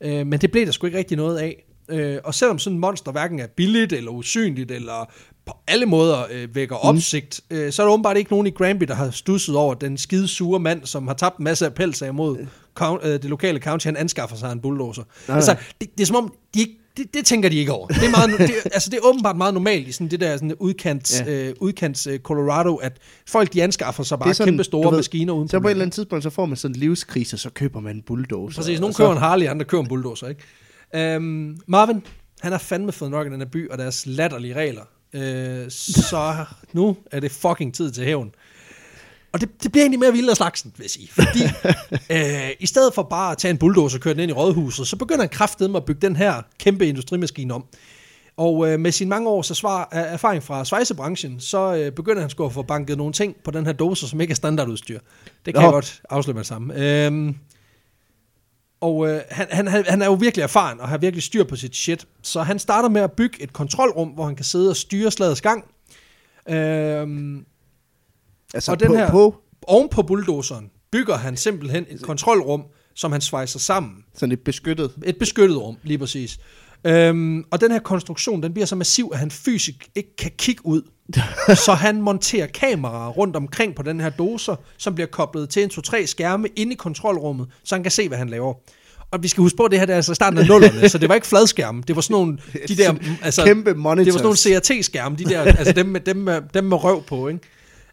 Øh, 0.00 0.26
men 0.26 0.32
det 0.32 0.50
blev 0.50 0.66
der 0.66 0.72
sgu 0.72 0.86
ikke 0.86 0.98
rigtig 0.98 1.16
noget 1.16 1.38
af. 1.38 1.64
Øh, 1.88 2.18
og 2.24 2.34
selvom 2.34 2.58
sådan 2.58 2.74
en 2.76 2.80
monster 2.80 3.12
hverken 3.12 3.40
er 3.40 3.46
billigt 3.46 3.92
eller 3.92 4.10
usynligt, 4.10 4.70
eller 4.70 5.12
på 5.46 5.52
alle 5.68 5.86
måder 5.86 6.22
øh, 6.30 6.54
vækker 6.54 6.76
opsigt, 6.76 7.40
øh, 7.50 7.72
så 7.72 7.82
er 7.82 7.86
der 7.86 7.92
åbenbart 7.92 8.16
ikke 8.16 8.30
nogen 8.30 8.46
i 8.46 8.50
Granby, 8.50 8.84
der 8.84 8.94
har 8.94 9.10
stusset 9.10 9.56
over 9.56 9.74
den 9.74 9.98
skide 9.98 10.28
sure 10.28 10.60
mand, 10.60 10.84
som 10.86 11.06
har 11.06 11.14
tabt 11.14 11.38
en 11.38 11.44
masse 11.44 11.66
af 11.66 11.74
pelsager 11.74 12.12
mod 12.12 12.36
count, 12.74 13.04
øh, 13.04 13.10
det 13.12 13.24
lokale 13.24 13.58
county, 13.58 13.86
han 13.86 13.96
anskaffer 13.96 14.36
sig 14.36 14.52
en 14.52 14.60
bulldozer. 14.60 15.02
Nej. 15.28 15.36
Altså, 15.36 15.56
det, 15.80 15.88
det 15.98 16.02
er 16.02 16.06
som 16.06 16.16
om, 16.16 16.34
de 16.54 16.60
ikke, 16.60 16.72
det, 16.96 17.14
det 17.14 17.24
tænker 17.26 17.48
de 17.48 17.56
ikke 17.56 17.72
over. 17.72 17.86
Det 17.86 17.96
er, 18.04 18.10
meget, 18.10 18.38
det, 18.38 18.50
altså, 18.64 18.90
det 18.90 18.96
er 18.96 19.06
åbenbart 19.08 19.36
meget 19.36 19.54
normalt 19.54 19.88
i 19.88 19.92
sådan 19.92 20.08
det 20.08 20.20
der 20.20 20.36
sådan 20.36 20.54
udkants, 20.54 21.20
Ja. 21.26 21.32
øh, 21.48 21.54
udkants 21.60 22.06
øh, 22.06 22.18
Colorado, 22.18 22.76
at 22.76 22.92
folk 23.28 23.52
de 23.52 23.62
anskaffer 23.62 24.02
sig 24.02 24.18
bare 24.18 24.34
sådan, 24.34 24.52
kæmpe 24.52 24.64
store 24.64 24.90
ved, 24.90 24.98
maskiner 24.98 25.32
uden 25.32 25.48
Så 25.48 25.60
på 25.60 25.66
et 25.66 25.70
eller 25.70 25.82
andet 25.84 25.94
tidspunkt, 25.94 26.22
så 26.22 26.30
får 26.30 26.46
man 26.46 26.56
sådan 26.56 26.74
en 26.76 26.80
livskrise, 26.80 27.38
så 27.38 27.50
køber 27.50 27.80
man 27.80 27.96
en 27.96 28.02
bulldozer. 28.02 28.60
Præcis, 28.62 28.76
og 28.76 28.80
nogle 28.80 28.94
så- 28.94 28.98
køber 28.98 29.12
en 29.12 29.18
Harley, 29.18 29.46
andre 29.46 29.64
køber 29.64 29.82
en 29.82 29.88
bulldozer, 29.88 30.28
ikke? 30.28 30.42
Øhm, 31.14 31.58
Marvin, 31.66 32.02
han 32.40 32.52
har 32.52 32.58
fandme 32.58 32.92
fået 32.92 33.10
nok 33.10 33.26
af 33.26 33.30
den 33.30 33.40
her 33.40 33.48
by 33.48 33.70
og 33.70 33.78
deres 33.78 34.06
latterlige 34.06 34.54
regler. 34.54 34.82
Øh, 35.14 35.70
så 35.70 36.44
nu 36.72 36.96
er 37.10 37.20
det 37.20 37.30
fucking 37.32 37.74
tid 37.74 37.90
til 37.90 38.04
hævn. 38.04 38.30
Og 39.34 39.40
det, 39.40 39.62
det 39.62 39.72
bliver 39.72 39.82
egentlig 39.82 40.00
mere 40.00 40.12
vildt 40.12 40.30
af 40.30 40.36
slagsen, 40.36 40.72
vil 40.76 40.84
jeg 40.84 40.90
sige. 40.90 41.08
Fordi 41.12 41.42
øh, 42.16 42.50
i 42.60 42.66
stedet 42.66 42.94
for 42.94 43.02
bare 43.02 43.32
at 43.32 43.38
tage 43.38 43.50
en 43.50 43.58
bulldozer 43.58 43.98
og 43.98 44.02
køre 44.02 44.14
den 44.14 44.20
ind 44.22 44.30
i 44.30 44.34
rådhuset, 44.34 44.88
så 44.88 44.96
begynder 44.96 45.22
han 45.22 45.28
kraftedet 45.28 45.70
med 45.70 45.80
at 45.80 45.84
bygge 45.84 46.00
den 46.00 46.16
her 46.16 46.42
kæmpe 46.58 46.86
industrimaskine 46.86 47.54
om. 47.54 47.64
Og 48.36 48.68
øh, 48.72 48.80
med 48.80 48.92
sin 48.92 49.08
mange 49.08 49.28
års 49.28 49.46
svar, 49.46 49.88
er- 49.92 50.00
erfaring 50.00 50.42
fra 50.42 50.64
svejsebranchen, 50.64 51.40
så 51.40 51.74
øh, 51.74 51.92
begynder 51.92 52.20
han 52.20 52.30
sgu 52.30 52.44
at 52.46 52.52
få 52.52 52.62
banket 52.62 52.98
nogle 52.98 53.12
ting 53.12 53.36
på 53.44 53.50
den 53.50 53.66
her 53.66 53.72
doser, 53.72 54.06
som 54.06 54.20
ikke 54.20 54.30
er 54.32 54.34
standardudstyr. 54.36 54.98
Det 55.46 55.54
kan 55.54 55.60
Nå. 55.60 55.66
jeg 55.66 55.72
godt 55.72 56.02
afsløre 56.10 56.34
med 56.34 56.40
det 56.40 56.48
samme. 56.48 56.74
Øhm, 56.76 57.36
og 58.80 59.08
øh, 59.08 59.20
han, 59.30 59.68
han, 59.68 59.84
han 59.88 60.02
er 60.02 60.06
jo 60.06 60.12
virkelig 60.14 60.42
erfaren 60.42 60.80
og 60.80 60.88
har 60.88 60.98
virkelig 60.98 61.22
styr 61.22 61.44
på 61.44 61.56
sit 61.56 61.76
shit. 61.76 62.06
Så 62.22 62.42
han 62.42 62.58
starter 62.58 62.88
med 62.88 63.00
at 63.00 63.12
bygge 63.12 63.42
et 63.42 63.52
kontrolrum, 63.52 64.08
hvor 64.08 64.24
han 64.24 64.36
kan 64.36 64.44
sidde 64.44 64.70
og 64.70 64.76
styre 64.76 65.10
slagets 65.10 65.40
gang. 65.40 65.64
Øhm, 66.48 67.44
Altså 68.54 68.72
og 68.72 68.80
den 68.80 68.88
på, 68.88 68.94
her- 68.94 69.10
på 69.10 69.34
oven 69.66 69.88
på 69.88 70.02
bulldozeren 70.02 70.70
bygger 70.92 71.16
han 71.16 71.36
simpelthen 71.36 71.86
et 71.90 72.02
kontrolrum, 72.02 72.62
som 72.94 73.12
han 73.12 73.20
svejser 73.20 73.58
sammen. 73.58 73.92
sådan 74.14 74.32
et 74.32 74.40
beskyttet. 74.40 74.90
Et 75.04 75.16
beskyttet 75.16 75.56
rum, 75.62 75.76
lige 75.82 75.98
præcis. 75.98 76.38
Øhm, 76.86 77.44
og 77.50 77.60
den 77.60 77.70
her 77.72 77.78
konstruktion, 77.78 78.42
den 78.42 78.52
bliver 78.52 78.66
så 78.66 78.76
massiv, 78.76 79.10
at 79.12 79.18
han 79.18 79.30
fysisk 79.30 79.88
ikke 79.94 80.16
kan 80.16 80.30
kigge 80.38 80.66
ud. 80.66 80.82
så 81.66 81.72
han 81.74 82.02
monterer 82.02 82.46
kameraer 82.46 83.10
rundt 83.10 83.36
omkring 83.36 83.74
på 83.74 83.82
den 83.82 84.00
her 84.00 84.10
doser, 84.10 84.56
som 84.78 84.94
bliver 84.94 85.06
koblet 85.08 85.48
til 85.48 85.62
en 85.62 85.68
to-tre 85.70 86.06
skærme 86.06 86.48
inde 86.56 86.72
i 86.72 86.76
kontrolrummet, 86.76 87.46
så 87.64 87.74
han 87.74 87.82
kan 87.82 87.92
se, 87.92 88.08
hvad 88.08 88.18
han 88.18 88.28
laver. 88.28 88.54
Og 89.10 89.22
vi 89.22 89.28
skal 89.28 89.42
huske 89.42 89.56
på, 89.56 89.62
at 89.64 89.70
det 89.70 89.78
her 89.78 89.86
det 89.86 89.92
er 89.92 89.96
altså 89.96 90.14
starten 90.14 90.38
af 90.38 90.46
nullerne, 90.46 90.88
så 90.88 90.98
det 90.98 91.08
var 91.08 91.14
ikke 91.14 91.26
fladskærme. 91.26 91.82
Det 91.88 91.96
var 91.96 92.02
sådan 92.02 92.14
nogle, 92.14 92.38
de 92.68 92.76
der, 92.76 92.94
altså, 93.22 93.44
Kæmpe 93.44 93.74
monitors. 93.74 94.04
det 94.04 94.14
var 94.24 94.32
sådan 94.32 94.52
nogle 94.52 94.60
CRT-skærme, 94.60 95.16
de 95.16 95.24
der, 95.24 95.40
altså 95.40 95.72
dem 95.72 95.86
med, 95.86 96.00
dem, 96.00 96.16
med, 96.16 96.40
dem 96.54 96.64
med 96.64 96.84
røv 96.84 97.02
på, 97.04 97.28
ikke? 97.28 97.40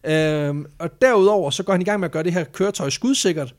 Øhm, 0.03 0.65
og 0.79 0.89
derudover, 1.01 1.49
så 1.49 1.63
går 1.63 1.73
han 1.73 1.81
i 1.81 1.85
gang 1.85 1.99
med 1.99 2.05
at 2.07 2.11
gøre 2.11 2.23
det 2.23 2.33
her 2.33 2.43
køretøj 2.43 2.89
skudsikkert, 2.89 3.55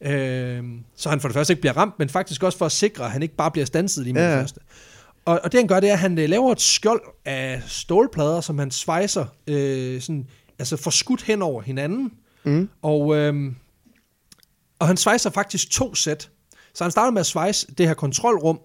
øhm, 0.00 0.80
så 0.96 1.08
han 1.08 1.20
for 1.20 1.28
det 1.28 1.34
første 1.34 1.52
ikke 1.52 1.60
bliver 1.60 1.76
ramt, 1.76 1.98
men 1.98 2.08
faktisk 2.08 2.42
også 2.42 2.58
for 2.58 2.66
at 2.66 2.72
sikre, 2.72 3.04
at 3.04 3.10
han 3.10 3.22
ikke 3.22 3.36
bare 3.36 3.50
bliver 3.50 3.64
stanset 3.64 4.04
lige 4.04 4.14
med 4.14 4.22
Ja, 4.22 4.30
det 4.32 4.38
første. 4.40 4.60
Og, 5.24 5.40
og 5.44 5.52
det 5.52 5.60
han 5.60 5.68
gør, 5.68 5.80
det 5.80 5.88
er, 5.88 5.92
at 5.92 5.98
han 5.98 6.18
øh, 6.18 6.28
laver 6.28 6.52
et 6.52 6.60
skjold 6.60 7.02
af 7.24 7.62
stålplader, 7.66 8.40
som 8.40 8.58
han 8.58 8.70
svejser, 8.70 9.26
øh, 9.46 10.00
sådan, 10.00 10.26
altså 10.58 10.76
får 10.76 10.90
skudt 10.90 11.22
hen 11.22 11.42
over 11.42 11.62
hinanden, 11.62 12.12
Mm. 12.46 12.68
og, 12.82 13.16
øhm, 13.16 13.56
og 14.78 14.86
han 14.86 14.96
svejser 14.96 15.30
faktisk 15.30 15.70
to 15.70 15.94
sæt. 15.94 16.30
Så 16.74 16.84
han 16.84 16.90
starter 16.90 17.10
med 17.10 17.20
at 17.20 17.26
svejse 17.26 17.66
det 17.78 17.86
her 17.86 17.94
kontrolrum 17.94 18.60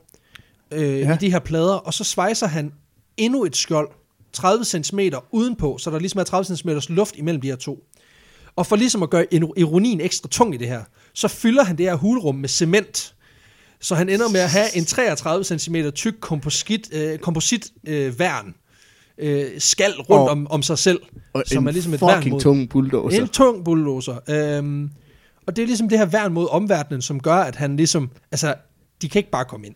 øh, 0.71 0.99
ja. 0.99 1.13
i 1.13 1.17
de 1.17 1.31
her 1.31 1.39
plader, 1.39 1.73
og 1.73 1.93
så 1.93 2.03
svejser 2.03 2.47
han 2.47 2.73
endnu 3.17 3.43
et 3.45 3.55
skjold, 3.55 3.89
30 4.33 4.65
cm 4.65 4.99
udenpå, 5.31 5.77
så 5.77 5.91
der 5.91 5.99
ligesom 5.99 6.19
er 6.19 6.23
30 6.23 6.57
cm 6.57 6.69
luft 6.89 7.15
imellem 7.17 7.41
de 7.41 7.47
her 7.47 7.55
to. 7.55 7.83
Og 8.55 8.65
for 8.65 8.75
ligesom 8.75 9.03
at 9.03 9.09
gøre 9.09 9.33
en- 9.33 9.53
ironien 9.57 10.01
ekstra 10.01 10.27
tung 10.29 10.53
i 10.53 10.57
det 10.57 10.67
her, 10.67 10.83
så 11.13 11.27
fylder 11.27 11.63
han 11.63 11.77
det 11.77 11.85
her 11.85 11.95
hulrum 11.95 12.35
med 12.35 12.49
cement. 12.49 13.15
Så 13.81 13.95
han 13.95 14.09
ender 14.09 14.29
med 14.29 14.39
at 14.39 14.49
have 14.49 14.77
en 14.77 14.85
33 14.85 15.43
cm 15.59 15.75
tyk 15.95 16.13
komposit, 16.19 16.89
øh, 16.93 17.17
komposit 17.19 17.67
øh, 17.87 18.19
værn, 18.19 18.55
øh, 19.17 19.45
skal 19.57 19.91
rundt 19.93 20.09
Og- 20.09 20.29
om, 20.29 20.47
om 20.51 20.61
sig 20.61 20.77
selv, 20.77 20.99
Og 21.33 21.43
som 21.45 21.67
er 21.67 21.71
ligesom 21.71 21.93
et 21.93 22.01
værn 22.01 22.29
mod... 22.29 22.41
tung 22.41 22.69
bulldozer. 22.69 23.21
En 23.21 23.27
tung 23.27 23.65
bulldozer. 23.65 24.17
Øhm, 24.29 24.89
og 25.47 25.55
det 25.55 25.61
er 25.61 25.65
ligesom 25.65 25.89
det 25.89 25.97
her 25.97 26.05
værn 26.05 26.33
mod 26.33 26.47
omverdenen, 26.51 27.01
som 27.01 27.19
gør, 27.19 27.35
at 27.35 27.55
han 27.55 27.77
ligesom... 27.77 28.09
Altså, 28.31 28.55
de 29.01 29.09
kan 29.09 29.19
ikke 29.19 29.31
bare 29.31 29.45
komme 29.45 29.67
ind. 29.67 29.75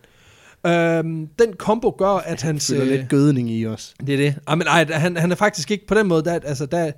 Øhm, 0.68 1.28
den 1.40 1.54
kombo 1.58 1.96
gør, 1.98 2.08
at 2.10 2.42
hans... 2.42 2.68
Fylder 2.68 2.82
øh, 2.84 2.90
lidt 2.90 3.10
gødning 3.10 3.52
i 3.52 3.66
os. 3.66 3.94
det 4.08 4.14
er 4.14 4.18
det. 4.18 4.36
Ah, 4.48 4.58
men 4.58 4.68
ej, 4.68 4.86
han, 4.92 5.18
han 5.18 5.32
er 5.32 5.36
faktisk 5.36 5.72
ikke 5.72 5.88
på 5.88 5.94
den 5.96 6.08
måde, 6.08 6.24
der, 6.24 6.34
altså, 6.44 6.66
der, 6.66 6.92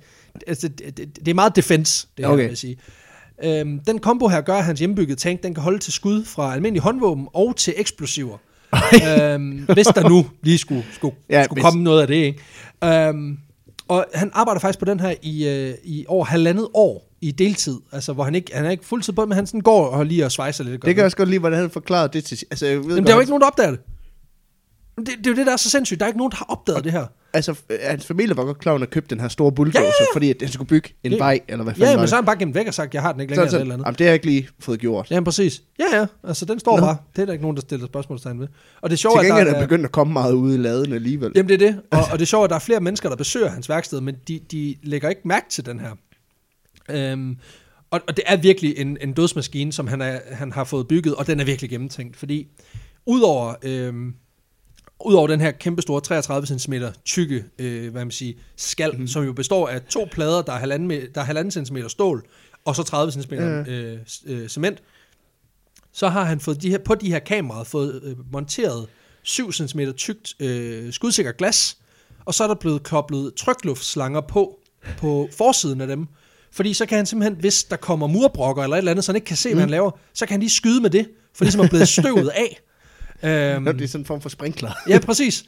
altså, 0.46 0.68
det, 0.68 0.96
det, 0.96 1.16
det 1.16 1.28
er 1.28 1.34
meget 1.34 1.56
defense, 1.56 2.06
det 2.16 2.24
her, 2.24 2.32
Okay. 2.32 2.42
vil 2.42 2.48
jeg 2.48 2.58
sige. 2.58 2.76
Øhm, 3.44 3.80
den 3.86 3.98
kombo 3.98 4.28
her 4.28 4.40
gør, 4.40 4.54
at 4.54 4.64
hans 4.64 4.78
hjemmebyggede 4.80 5.20
tank, 5.20 5.42
den 5.42 5.54
kan 5.54 5.62
holde 5.62 5.78
til 5.78 5.92
skud 5.92 6.24
fra 6.24 6.54
almindelige 6.54 6.82
håndvåben 6.82 7.28
og 7.34 7.56
til 7.56 7.74
eksplosiver. 7.76 8.38
øhm, 9.20 9.66
hvis 9.74 9.86
der 9.86 10.08
nu 10.08 10.26
lige 10.42 10.58
skulle, 10.58 10.84
skulle, 10.92 11.14
ja, 11.30 11.44
skulle 11.44 11.56
hvis- 11.56 11.70
komme 11.70 11.84
noget 11.84 12.00
af 12.00 12.06
det, 12.06 12.14
ikke? 12.14 12.38
Øhm, 12.84 13.38
og 13.88 14.06
han 14.14 14.30
arbejder 14.34 14.60
faktisk 14.60 14.78
på 14.78 14.84
den 14.84 15.00
her 15.00 15.14
i, 15.22 15.48
øh, 15.48 15.74
i 15.84 16.04
over 16.08 16.24
halvandet 16.24 16.68
år 16.74 17.12
i 17.20 17.30
deltid, 17.30 17.76
altså 17.92 18.12
hvor 18.12 18.24
han 18.24 18.34
ikke, 18.34 18.54
han 18.54 18.64
er 18.64 18.70
ikke 18.70 18.84
fuldtid 18.84 19.12
på, 19.12 19.26
men 19.26 19.32
han 19.32 19.46
sådan 19.46 19.60
går 19.60 19.86
og 19.86 20.06
lige 20.06 20.24
og 20.24 20.32
svejser 20.32 20.64
lidt. 20.64 20.82
Det 20.82 20.94
kan 20.94 20.96
jeg 20.96 21.04
også 21.04 21.16
godt 21.16 21.28
lide, 21.28 21.40
hvordan 21.40 21.58
han 21.58 21.70
forklarede 21.70 22.08
det 22.12 22.24
til... 22.24 22.38
Altså, 22.50 22.66
jeg 22.66 22.76
ved 22.76 22.84
Jamen, 22.84 22.96
godt, 22.96 23.06
der 23.06 23.12
er 23.12 23.16
jo 23.16 23.20
ikke 23.20 23.30
nogen, 23.30 23.40
der 23.40 23.46
opdager 23.46 23.70
det. 23.70 23.80
Det, 24.96 25.06
det 25.06 25.26
er 25.26 25.30
jo 25.30 25.36
det, 25.36 25.46
der 25.46 25.52
er 25.52 25.56
så 25.56 25.70
sindssygt. 25.70 26.00
Der 26.00 26.06
er 26.06 26.08
ikke 26.08 26.18
nogen, 26.18 26.30
der 26.30 26.36
har 26.36 26.44
opdaget 26.48 26.84
det 26.84 26.92
her. 26.92 27.06
Altså, 27.34 27.54
hans 27.82 28.06
familie 28.06 28.36
var 28.36 28.44
godt 28.44 28.58
klar, 28.58 28.74
at 28.74 28.80
han 28.80 28.88
købte 28.88 29.14
den 29.14 29.20
her 29.20 29.28
store 29.28 29.52
bulldozer, 29.52 29.80
Ja, 29.80 29.86
ja, 29.86 29.92
ja. 30.00 30.06
fordi 30.16 30.30
at 30.30 30.36
han 30.40 30.48
skulle 30.48 30.68
bygge 30.68 30.88
en 31.04 31.12
Ja. 31.12 31.18
vej, 31.18 31.40
eller 31.48 31.64
hvad 31.64 31.74
fanden 31.74 31.90
Ja, 31.94 31.98
men 31.98 32.08
så 32.08 32.14
har 32.14 32.22
han 32.22 32.26
bare 32.26 32.36
gemt 32.38 32.54
væk 32.54 32.66
og 32.66 32.74
sagt, 32.74 32.94
jeg 32.94 33.02
har 33.02 33.12
den 33.12 33.20
ikke 33.20 33.34
Så, 33.34 33.40
længere 33.40 33.50
så, 33.50 33.56
eller 33.56 33.60
et 33.60 33.64
eller 33.64 33.74
andet. 33.74 33.84
jamen, 33.86 33.94
det 33.98 34.04
har 34.06 34.08
jeg 34.08 34.14
ikke 34.14 34.26
lige 34.26 34.48
fået 34.60 34.80
gjort. 34.80 35.10
Ja, 35.10 35.20
præcis. 35.20 35.62
Ja, 35.78 35.98
ja. 35.98 36.06
Altså, 36.24 36.44
den 36.44 36.60
står 36.60 36.76
Nå. 36.80 36.86
bare. 36.86 36.96
Det 37.16 37.22
er 37.22 37.26
der 37.26 37.32
ikke 37.32 37.42
nogen, 37.44 37.56
der 37.56 37.60
stiller 37.60 37.86
spørgsmålstegn 37.86 38.40
ved. 38.40 38.48
Og 38.80 38.90
det 38.90 38.96
er 38.96 38.98
sjovt, 38.98 39.20
Til 39.20 39.26
at 39.32 39.46
der 39.46 39.54
er 39.54 39.60
begyndt 39.62 39.84
at 39.84 39.92
komme 39.92 40.12
meget 40.12 40.32
ude 40.32 40.54
i 40.54 40.58
laden 40.58 40.92
alligevel. 40.92 41.32
Jamen, 41.34 41.48
det 41.48 41.62
er 41.62 41.66
det. 41.72 41.80
Og, 41.92 41.98
og 42.12 42.18
det 42.18 42.22
er 42.24 42.26
sjovt, 42.26 42.44
at 42.44 42.50
der 42.50 42.56
er 42.56 42.60
flere 42.60 42.80
mennesker, 42.80 43.08
der 43.08 43.16
besøger 43.16 43.48
hans 43.48 43.68
værksted, 43.68 44.00
men 44.00 44.16
de, 44.28 44.40
de 44.50 44.74
lægger 44.82 45.08
ikke 45.08 45.22
mærke 45.24 45.46
til 45.50 45.66
den 45.66 45.80
her. 45.80 45.90
Øhm, 46.90 47.36
og, 47.90 48.00
og 48.08 48.16
det 48.16 48.24
er 48.26 48.36
virkelig 48.36 48.78
en, 48.78 48.98
en 49.00 49.12
dødsmaskine, 49.12 49.72
som 49.72 49.86
han, 49.88 50.00
er, 50.02 50.18
han 50.32 50.52
har 50.52 50.64
fået 50.64 50.88
bygget, 50.88 51.14
og 51.14 51.26
den 51.26 51.40
er 51.40 51.44
virkelig 51.44 51.70
gennemtænkt, 51.70 52.16
fordi 52.16 52.48
udover, 53.06 53.54
øhm, 53.62 54.14
udover 55.04 55.26
den 55.26 55.40
her 55.40 55.50
kæmpe 55.50 55.82
store 55.82 56.00
33 56.00 56.58
cm 56.58 56.74
tykke, 57.04 57.44
øh, 57.58 57.92
hvad 57.92 58.04
man 58.04 58.10
siger, 58.10 58.34
skal, 58.56 58.98
mm. 58.98 59.06
som 59.06 59.24
jo 59.24 59.32
består 59.32 59.68
af 59.68 59.82
to 59.82 60.08
plader, 60.12 60.42
der 60.42 60.52
er 60.52 60.58
halvanden, 60.58 60.90
der 60.90 61.20
er 61.20 61.24
halvanden 61.24 61.50
centimeter 61.50 61.88
stål, 61.88 62.26
og 62.64 62.76
så 62.76 62.82
30 62.82 63.12
cm 63.12 63.34
Ja. 63.34 63.40
øh, 63.40 63.98
øh, 64.26 64.48
cement. 64.48 64.82
Så 65.92 66.08
har 66.08 66.24
han 66.24 66.40
fået 66.40 66.62
de 66.62 66.70
her, 66.70 66.78
på 66.78 66.94
de 66.94 67.10
her 67.10 67.18
kameraer 67.18 67.64
fået 67.64 68.00
øh, 68.04 68.32
monteret 68.32 68.86
7 69.22 69.52
cm 69.52 69.80
tykt 69.96 70.34
øh, 70.40 70.92
skudsikker 70.92 71.32
glas, 71.32 71.78
og 72.24 72.34
så 72.34 72.44
er 72.44 72.48
der 72.48 72.54
blevet 72.54 72.82
koblet 72.82 73.34
trykluftslanger 73.34 74.20
på, 74.20 74.58
på 74.98 75.28
forsiden 75.36 75.80
af 75.80 75.86
dem. 75.86 76.06
Fordi 76.52 76.74
så 76.74 76.86
kan 76.86 76.96
han 76.96 77.06
simpelthen, 77.06 77.40
hvis 77.40 77.64
der 77.64 77.76
kommer 77.76 78.06
murbrokker 78.06 78.62
eller 78.62 78.76
et 78.76 78.78
eller 78.78 78.90
andet, 78.90 79.04
så 79.04 79.12
han 79.12 79.16
ikke 79.16 79.26
kan 79.26 79.36
se, 79.36 79.52
hvad 79.52 79.60
han 79.60 79.70
laver, 79.70 79.90
så 80.14 80.26
kan 80.26 80.32
han 80.32 80.40
lige 80.40 80.50
skyde 80.50 80.80
med 80.80 80.90
det, 80.90 81.08
for 81.34 81.44
det 81.44 81.54
er 81.54 81.68
blevet 81.68 81.88
støvet 81.88 82.28
af. 82.28 82.60
Øhm, 83.24 83.62
Nå, 83.62 83.72
det 83.72 83.82
er 83.82 83.88
sådan 83.88 84.00
en 84.02 84.06
form 84.06 84.20
for 84.20 84.28
sprinkler. 84.28 84.70
Ja, 84.88 84.98
præcis. 84.98 85.44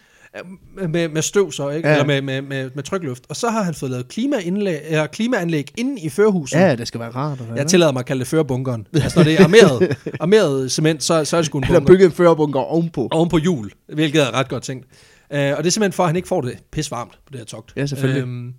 Med, 0.89 1.09
med 1.09 1.23
støv 1.23 1.53
så, 1.53 1.69
ikke? 1.71 1.89
Ja. 1.89 1.95
Eller 1.95 2.07
med, 2.07 2.23
med, 2.23 2.43
med, 2.43 2.71
med 2.75 2.83
trykluft. 2.83 3.25
Og 3.29 3.37
så 3.37 3.51
har 3.51 3.63
han 3.63 3.75
fået 3.75 3.91
lavet 3.91 4.09
klimaindlæg, 4.09 4.81
eller 4.85 5.07
klimaanlæg 5.07 5.71
inde 5.77 6.01
i 6.03 6.09
førerhuset. 6.09 6.59
Ja, 6.59 6.75
det 6.75 6.89
skal 6.89 7.01
være 7.01 7.11
rart. 7.11 7.41
Eller, 7.41 7.55
Jeg 7.57 7.67
tillader 7.67 7.93
mig 7.93 8.01
at 8.01 8.07
kalde 8.07 8.21
det 8.21 8.29
førbunkeren. 8.29 8.87
Altså, 8.95 9.19
når 9.19 9.25
det 9.25 9.35
er 9.41 9.45
armeret, 9.45 9.97
armeret 10.21 10.73
cement, 10.73 11.03
så, 11.03 11.25
så 11.25 11.37
er 11.37 11.41
det 11.41 11.47
sgu 11.47 11.59
en 11.59 11.65
bunker. 11.69 11.87
bygget 11.87 12.07
en 12.07 12.13
førerbunker 12.13 12.61
ovenpå. 12.61 13.09
Oven 13.11 13.29
på 13.29 13.39
hjul, 13.39 13.71
hvilket 13.95 14.23
er 14.23 14.35
ret 14.35 14.49
godt 14.49 14.63
tænkt. 14.63 14.87
Uh, 15.31 15.37
og 15.39 15.39
det 15.39 15.67
er 15.67 15.71
simpelthen 15.71 15.93
for, 15.93 16.03
at 16.03 16.09
han 16.09 16.17
ikke 16.17 16.29
får 16.29 16.41
det 16.41 16.59
pisvarmt 16.73 17.13
på 17.13 17.33
det 17.33 17.39
her 17.39 17.45
togt. 17.45 17.73
Ja, 17.77 17.87
selvfølgelig. 17.87 18.23
Øhm, 18.23 18.53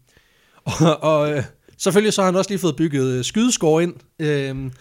og 0.63 1.03
og 1.03 1.31
øh, 1.31 1.43
selvfølgelig 1.77 2.13
så 2.13 2.21
har 2.21 2.25
han 2.25 2.35
også 2.35 2.49
lige 2.49 2.59
fået 2.59 2.75
bygget 2.75 3.17
øh, 3.17 3.23
skydeskår 3.23 3.79
ind, 3.79 3.93
øhm, 4.19 4.71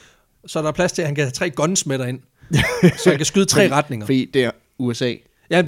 så 0.46 0.62
der 0.62 0.68
er 0.68 0.72
plads 0.72 0.92
til, 0.92 1.02
at 1.02 1.08
han 1.08 1.14
kan 1.14 1.24
have 1.24 1.30
tre 1.30 1.50
gunsmætter 1.50 2.06
ind. 2.06 2.20
så 3.02 3.10
han 3.10 3.16
kan 3.16 3.26
skyde 3.26 3.44
tre 3.44 3.60
Fordi- 3.60 3.74
retninger. 3.74 4.06
Fordi 4.06 4.30
det 4.34 4.44
er 4.44 4.50
USA. 4.78 5.14
Ja, 5.50 5.62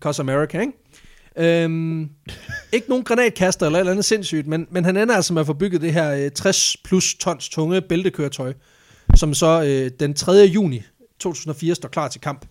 Cos 0.00 0.18
America, 0.20 0.60
ikke? 0.60 0.72
Øhm, 1.38 2.08
ikke 2.72 2.88
nogen 2.88 3.04
granatkaster 3.04 3.66
eller 3.66 3.78
et 3.78 3.80
eller 3.80 3.92
andet 3.92 4.04
sindssygt, 4.04 4.46
men, 4.46 4.66
men 4.70 4.84
han 4.84 4.96
ender 4.96 5.14
altså 5.14 5.32
med 5.32 5.40
at 5.40 5.46
få 5.46 5.52
bygget 5.52 5.80
det 5.80 5.92
her 5.92 6.14
øh, 6.24 6.30
60 6.30 6.76
plus 6.84 7.14
tons 7.14 7.48
tunge 7.48 7.80
bæltekøretøj, 7.80 8.52
som 9.14 9.34
så 9.34 9.62
øh, 9.62 9.90
den 10.00 10.14
3. 10.14 10.32
juni 10.32 10.82
2004 11.18 11.74
står 11.74 11.88
klar 11.88 12.08
til 12.08 12.20
kamp. 12.20 12.46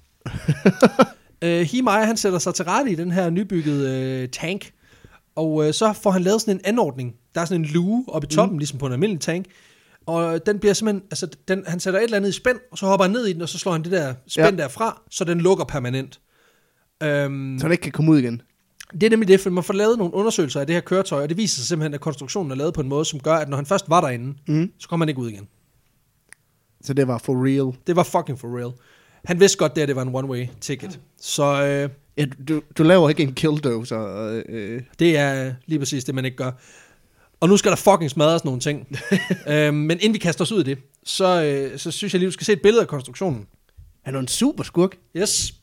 øh, 1.44 1.62
Himeyer, 1.62 2.06
han 2.06 2.18
sætter 2.18 2.40
sig 2.40 2.54
til 2.54 2.66
rette 2.66 2.92
i 2.92 2.96
den 2.96 3.12
her 3.12 3.30
nybyggede 3.30 4.22
øh, 4.24 4.30
tank, 4.30 4.72
og 5.36 5.68
øh, 5.68 5.74
så 5.74 5.94
får 5.94 6.12
han 6.12 6.22
lavet 6.22 6.42
sådan 6.42 6.56
en 6.56 6.62
anordning. 6.64 7.16
Der 7.36 7.42
er 7.42 7.46
sådan 7.46 7.62
en 7.62 7.68
luge 7.68 8.06
oppe 8.08 8.28
i 8.32 8.36
toppen, 8.36 8.56
mm. 8.56 8.60
ligesom 8.60 8.80
på 8.80 8.86
en 8.86 8.94
almindelig 8.94 9.22
tank, 9.22 9.46
og 10.06 10.46
den 10.46 10.60
bliver 10.60 10.74
simpelthen, 10.74 11.04
altså 11.12 11.28
den, 11.48 11.64
han 11.68 11.80
sætter 11.80 12.00
et 12.00 12.04
eller 12.04 12.18
andet 12.18 12.30
i 12.30 12.32
spænd, 12.32 12.58
og 12.72 12.78
så 12.78 12.86
hopper 12.86 13.04
han 13.04 13.12
ned 13.12 13.26
i 13.26 13.34
den, 13.34 13.42
og 13.42 13.50
så 13.50 13.58
slår 13.58 13.72
han 13.72 13.84
det 13.84 13.92
der 13.92 14.14
spænd 14.28 14.58
ja. 14.58 14.64
derfra, 14.64 15.02
så 15.12 15.24
den 15.24 15.42
lukker 15.42 15.66
permanent. 15.66 16.20
Øhm, 17.04 17.58
Så 17.60 17.68
det 17.68 17.72
ikke 17.72 17.82
kan 17.82 17.92
komme 17.92 18.12
ud 18.12 18.18
igen. 18.20 18.42
det 18.94 19.04
er 19.04 19.10
nemlig 19.10 19.28
det, 19.28 19.40
for 19.40 19.50
man 19.50 19.64
får 19.64 19.74
lavet 19.74 19.98
nogle 19.98 20.14
undersøgelser 20.14 20.60
af 20.60 20.68
det 20.68 20.74
her 20.76 20.82
køretøj, 20.82 21.24
og 21.24 21.30
det 21.30 21.38
viser 21.38 21.56
sig 21.56 21.66
simpelthen, 21.68 21.94
at 21.94 22.00
konstruktionen 22.02 22.52
er 22.52 22.56
lavet 22.56 22.74
på 22.74 22.82
en 22.82 22.88
måde, 22.90 23.06
som 23.06 23.20
gør, 23.20 23.34
at 23.36 23.50
når 23.50 23.56
han 23.58 23.66
først 23.66 23.90
var 23.90 24.02
derinde, 24.02 24.34
Mm. 24.48 24.72
så 24.80 24.88
kommer 24.90 25.06
han 25.06 25.10
ikke 25.10 25.22
ud 25.22 25.30
igen. 25.30 25.48
Så 26.84 26.94
det 26.94 27.08
var 27.08 27.18
for 27.18 27.46
real. 27.46 27.78
Det 27.88 27.96
var 27.96 28.04
fucking 28.04 28.40
for 28.40 28.58
real. 28.58 28.72
Han 29.26 29.40
vidste 29.40 29.58
godt, 29.58 29.78
at 29.78 29.88
det 29.88 29.96
var 29.96 30.02
en 30.02 30.16
one-way 30.16 30.48
ticket. 30.62 31.00
Så 31.22 31.44
øh, 31.66 31.90
Ja, 32.18 32.26
du, 32.48 32.62
du 32.78 32.84
laver 32.84 33.10
ikke 33.10 33.24
en 33.24 33.34
killdozer. 33.34 34.28
Øh, 34.28 34.44
øh. 34.50 34.82
det 35.00 35.18
er 35.18 35.54
lige 35.66 35.80
præcis 35.80 36.04
det, 36.04 36.16
man 36.16 36.26
ikke 36.26 36.38
gør. 36.38 36.52
Og 37.40 37.50
nu 37.50 37.58
skal 37.58 37.72
der 37.72 37.76
fucking 37.76 38.12
smadres 38.12 38.46
nogle 38.46 38.60
ting. 38.60 38.88
øhm, 39.48 39.76
men 39.76 39.98
inden 40.00 40.14
vi 40.14 40.20
kaster 40.20 40.44
os 40.44 40.52
ud 40.52 40.60
i 40.60 40.64
det, 40.64 40.78
så, 41.04 41.44
øh, 41.44 41.80
så 41.80 41.92
synes 41.92 42.14
jeg 42.14 42.20
lige, 42.20 42.28
du 42.28 42.32
skal 42.32 42.46
se 42.46 42.54
et 42.54 42.62
billede 42.62 42.82
af 42.82 42.88
konstruktionen. 42.88 43.48
Han 44.04 44.16
er 44.16 44.20
en 44.20 44.28
super 44.28 44.64
skurk. 44.64 44.98
Yes. 45.18 45.54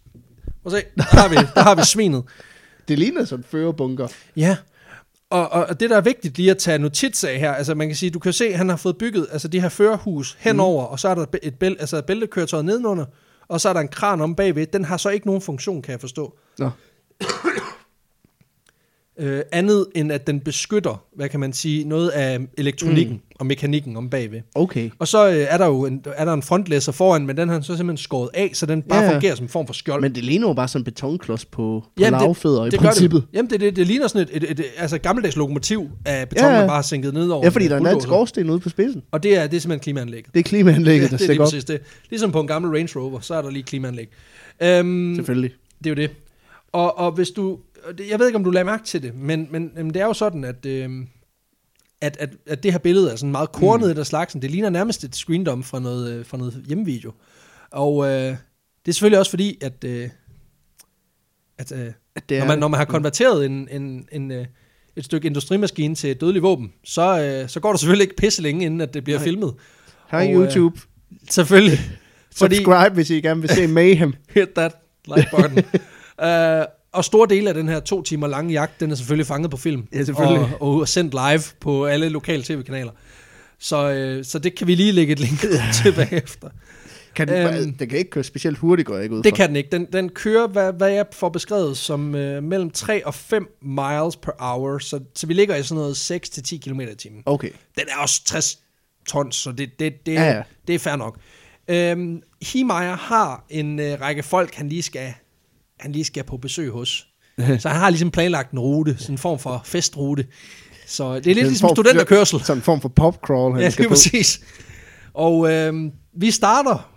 Prøv 0.63 0.75
at 0.75 0.83
se. 0.83 0.87
Der 0.97 1.03
har 1.03 1.29
vi, 1.29 1.35
der 1.55 1.63
har 1.63 1.75
vi 1.75 1.83
svinet. 1.85 2.25
Det 2.89 2.99
ligner 2.99 3.25
sådan 3.25 3.41
en 3.41 3.45
førerbunker. 3.51 4.09
Ja, 4.37 4.57
og, 5.33 5.53
og, 5.53 5.67
og 5.67 5.81
det 5.81 5.91
der 5.91 5.97
er 5.97 6.01
vigtigt 6.01 6.37
lige 6.37 6.51
at 6.51 6.59
tage 6.59 6.79
notits 6.79 7.25
af 7.25 7.39
her, 7.39 7.53
altså 7.53 7.75
man 7.75 7.89
kan 7.89 7.97
sige, 7.97 8.11
du 8.11 8.19
kan 8.19 8.33
se, 8.33 8.45
at 8.45 8.59
han 8.59 8.69
har 8.69 8.77
fået 8.77 8.99
bygget 8.99 9.27
altså 9.33 9.49
de 9.49 9.61
her 9.61 9.69
førerhus 9.69 10.37
henover, 10.41 10.87
mm. 10.87 10.93
og 10.93 11.01
så 11.01 11.09
er 11.09 11.15
der 11.15 11.27
et 11.43 11.55
bæl, 11.55 11.77
altså 11.81 12.03
bæltekøretøjet 12.03 12.65
nedenunder, 12.65 13.05
og 13.49 13.61
så 13.61 13.69
er 13.69 13.73
der 13.73 13.81
en 13.81 13.89
kran 13.89 14.21
om 14.21 14.35
bagved. 14.35 14.67
Den 14.67 14.85
har 14.85 14.97
så 14.97 15.09
ikke 15.09 15.27
nogen 15.27 15.43
funktion, 15.43 15.83
kan 15.83 15.93
jeg 15.93 16.01
forstå. 16.01 16.39
Nå. 16.59 16.71
Øh, 19.19 19.41
andet 19.53 19.87
end 19.95 20.13
at 20.13 20.27
den 20.27 20.41
beskytter, 20.41 21.05
hvad 21.17 21.29
kan 21.29 21.41
man 21.41 21.53
sige, 21.53 21.85
noget 21.89 22.09
af 22.09 22.39
elektronikken 22.59 23.15
mm. 23.15 23.21
og 23.39 23.47
mekanikken 23.47 23.97
om 23.97 24.11
bagved. 24.11 24.41
Okay. 24.55 24.91
Og 24.99 25.09
så 25.09 25.29
øh, 25.29 25.35
er 25.49 25.59
der 25.59 25.67
jo 25.67 25.87
en, 25.87 26.05
er 26.17 26.25
der 26.25 26.33
en 26.33 26.43
frontlæsser 26.43 26.93
foran, 26.93 27.27
men 27.27 27.37
den 27.37 27.49
har 27.49 27.61
så 27.61 27.67
simpelthen 27.77 27.97
skåret 27.97 28.31
af, 28.35 28.51
så 28.55 28.67
den 28.67 28.83
bare 28.83 28.99
Ja, 29.01 29.05
ja. 29.09 29.13
fungerer 29.15 29.35
som 29.35 29.45
en 29.45 29.49
form 29.49 29.67
for 29.67 29.75
skjold. 29.75 30.01
Men 30.01 30.15
det 30.15 30.25
ligner 30.25 30.49
jo 30.49 30.55
bare 30.55 30.69
sådan 30.69 30.81
en 30.81 30.85
betonklods 30.85 31.45
på, 31.45 31.53
på 31.85 31.85
Jamen, 31.99 32.13
det- 32.13 32.23
lavfødder 32.27 32.67
i 32.67 32.71
det 32.71 32.81
gør 32.81 32.87
princippet. 32.87 33.23
Det. 33.23 33.29
Jamen, 33.37 33.51
det, 33.51 33.61
det, 33.61 33.77
det 33.77 33.87
ligner 33.87 34.07
sådan 34.09 34.29
et, 34.33 34.37
et, 34.43 34.51
et, 34.51 34.61
et 34.61 34.67
altså 34.79 34.97
et 34.97 35.03
gammeldags 35.03 35.37
lokomotiv 35.37 35.89
af 36.05 36.29
beton, 36.29 36.45
Ja, 36.45 36.49
ja, 36.49 36.55
ja. 36.55 36.61
man 36.61 36.69
bare 36.69 36.77
har 36.77 36.83
sænket 36.83 37.15
ned 37.15 37.29
over. 37.29 37.45
Ja, 37.45 37.49
fordi 37.49 37.69
der 37.69 37.75
er 37.75 37.81
en 37.81 37.87
anden 37.87 38.01
skorsten 38.03 38.51
ude 38.51 38.61
på 38.61 38.69
spidsen. 38.69 39.03
Og 39.11 39.23
det 39.23 39.37
er, 39.39 39.47
det 39.47 39.57
er 39.57 39.61
simpelthen 39.61 39.83
klimaanlægget. 39.83 40.35
Det 40.35 40.41
er 40.41 40.45
klimaanlægget, 40.45 41.11
der 41.11 41.17
det, 41.17 41.29
det 41.29 41.37
er 41.41 41.51
lige 41.53 41.61
det. 41.63 41.81
Ligesom 42.11 42.33
på 42.33 42.41
en 42.41 42.47
gammel 42.47 42.71
Range 42.71 42.99
Rover, 43.01 43.21
så 43.21 43.35
er 43.35 43.43
der 43.43 43.51
lige 43.51 43.63
klimaanlæg. 43.63 44.09
Øhm, 44.63 45.15
Selvfølgelig. 45.15 45.51
det 45.79 45.87
er 45.87 45.91
jo 45.91 45.95
det. 45.97 46.11
Og, 46.73 46.99
og 46.99 47.13
hvis 47.13 47.31
du, 47.31 47.59
det- 47.99 48.09
jeg 48.11 48.19
ved 48.19 48.27
ikke, 48.27 48.37
om 48.37 48.45
du 48.45 48.51
lader 48.51 48.65
mærke 48.67 48.85
til 48.85 49.03
det, 49.03 49.15
men, 49.15 49.49
men, 49.51 49.71
men 49.77 49.95
det 49.95 50.03
er 50.03 50.07
jo 50.07 50.13
sådan, 50.13 50.45
at, 50.45 50.67
øhm, 50.67 51.09
at, 52.01 52.17
at, 52.21 52.31
at 52.47 52.63
det 52.63 52.73
her 52.73 52.79
billede 52.79 53.13
er 53.13 53.17
sådan 53.17 53.33
meget 53.33 53.53
kornet 53.53 53.95
mm. 53.95 54.01
af 54.01 54.07
slagsen. 54.07 54.43
Det 54.43 54.51
ligner 54.51 54.71
nærmest 54.71 55.05
et 55.05 55.17
screendom 55.17 55.63
fra 55.63 55.81
noget, 55.81 56.13
øh, 56.13 56.27
fra 56.27 56.37
noget 56.37 56.65
hjemmevideo. 56.67 57.13
Og 57.71 58.07
øh, 58.07 58.13
det 58.85 58.89
er 58.89 58.93
selvfølgelig 58.93 59.19
også 59.19 59.31
fordi, 59.31 59.59
at, 59.61 59.85
øh, 59.85 60.09
at 61.59 61.73
øh, 61.73 61.93
At 62.17 62.29
det 62.29 62.39
når, 62.39 62.47
man, 62.47 62.59
når 62.59 62.69
man 62.69 62.79
har 62.79 62.85
konverteret 62.85 63.47
en, 63.47 63.69
en, 63.71 64.09
en, 64.13 64.31
øh, 64.31 64.47
et 64.97 65.05
stykke 65.05 65.27
industrimaskine 65.27 65.95
til 65.95 66.11
et 66.11 66.21
dødeligt 66.21 66.43
våben, 66.43 66.73
så, 66.85 67.21
øh, 67.23 67.49
så 67.49 67.61
går 67.61 67.71
der 67.71 67.77
selvfølgelig 67.77 68.05
ikke 68.05 68.17
pisse 68.17 68.43
længe, 68.43 68.65
inden 68.67 68.81
at 68.81 68.95
det 68.95 69.05
bliver 69.05 69.19
Nej. 69.19 69.25
filmet. 69.25 69.55
Hej 70.11 70.21
og, 70.27 70.43
øh, 70.43 70.49
YouTube. 70.49 70.81
Selvfølgelig. 71.31 71.79
Fordi, 72.37 72.55
Subscribe, 72.57 72.95
hvis 72.95 73.11
I 73.11 73.21
gerne 73.21 73.41
vil 73.41 73.51
se 73.51 73.67
Mayhem. 73.67 74.15
hit 74.35 74.49
that 74.57 74.73
like 75.17 75.29
button. 75.37 75.59
uh, 75.59 76.65
og 76.93 77.05
store 77.05 77.29
dele 77.31 77.49
af 77.49 77.55
den 77.55 77.69
her 77.69 77.81
to 77.81 78.03
timer 78.03 78.27
lange 78.27 78.53
jagt, 78.53 78.81
den 78.81 78.91
er 78.91 78.95
selvfølgelig 78.95 79.27
fanget 79.27 79.51
på 79.51 79.57
film. 79.57 79.87
Ja, 79.93 80.05
selvfølgelig. 80.05 80.49
Og, 80.61 80.69
og 80.81 80.89
sendt 80.89 81.15
live 81.15 81.43
på 81.61 81.85
alle 81.87 82.09
lokale 82.09 82.43
tv-kanaler. 82.43 82.93
Så, 83.59 83.91
øh, 83.93 84.25
så 84.25 84.39
det 84.39 84.55
kan 84.55 84.67
vi 84.67 84.75
lige 84.75 84.93
lægge 84.93 85.13
et 85.13 85.21
link 85.21 85.41
til 85.83 85.93
bagefter. 85.93 86.49
Kan 87.15 87.29
den, 87.29 87.55
Øhm. 87.57 87.75
den 87.75 87.89
kan 87.89 87.99
ikke 87.99 88.11
køre 88.11 88.25
specielt 88.25 88.59
hurtigt, 88.59 88.87
går 88.87 88.95
jeg 88.95 89.03
ikke 89.03 89.15
ud 89.17 89.23
Det 89.23 89.31
fra. 89.31 89.37
kan 89.37 89.49
den 89.49 89.57
ikke. 89.57 89.69
Den, 89.73 89.87
den 89.93 90.09
kører, 90.09 90.47
hvad, 90.49 90.73
hvad 90.73 90.89
jeg 90.91 91.07
får 91.13 91.29
beskrevet, 91.29 91.77
som 91.79 92.15
øh, 92.15 92.43
mellem 92.43 92.71
3 92.71 93.07
og 93.07 93.15
5 93.15 93.47
miles 93.63 94.17
per 94.17 94.33
hour. 94.39 94.79
Så, 94.79 95.01
så 95.15 95.27
vi 95.27 95.35
ligger 95.35 95.57
i 95.57 95.63
sådan 95.63 95.81
noget 95.81 95.95
6-10 96.13 96.59
km 96.59 96.81
i 96.81 96.95
timen. 96.99 97.23
Okay. 97.27 97.51
Den 97.79 97.85
er 97.89 98.03
også 98.03 98.23
60 98.25 98.59
tons, 99.09 99.37
så 99.37 99.53
det, 99.53 99.71
det, 99.79 100.07
det, 100.07 100.13
Ja, 100.15 100.23
ja. 100.31 100.43
det 100.67 100.75
er 100.75 100.79
fair 100.79 100.97
nok. 100.97 101.19
Øhm, 101.69 102.23
Himeyer 102.43 102.97
har 102.97 103.45
en 103.51 103.79
øh, 103.81 104.01
række 104.01 104.23
folk, 104.23 104.55
han 104.55 104.69
lige 104.69 104.83
skal 104.83 105.15
han 105.83 105.93
lige 105.93 106.05
skal 106.05 106.25
på 106.25 106.37
besøg 106.37 106.71
hos. 106.71 107.07
så 107.59 107.69
han 107.69 107.81
har 107.81 107.91
ligesom 107.91 108.11
planlagt 108.11 108.53
en 108.53 108.59
rute, 108.59 108.97
sådan 108.99 109.15
en 109.15 109.19
form 109.19 109.39
for 109.39 109.63
festrute. 109.65 110.27
Så 110.87 111.05
det 111.05 111.11
er 111.11 111.15
lidt 111.15 111.25
Det 111.37 111.41
er 111.43 111.47
ligesom 111.47 111.69
form- 111.69 111.75
studenterkørsel. 111.77 112.41
Sådan 112.41 112.59
en 112.59 112.63
form 112.63 112.81
for 112.81 112.89
popcrawl, 112.89 113.53
han 113.55 113.63
Ja, 113.63 113.71
skal 113.71 113.85
på. 113.85 113.89
præcis. 113.89 114.41
Og 115.15 115.53
øhm, 115.53 115.91
vi 116.17 116.31
starter 116.31 116.89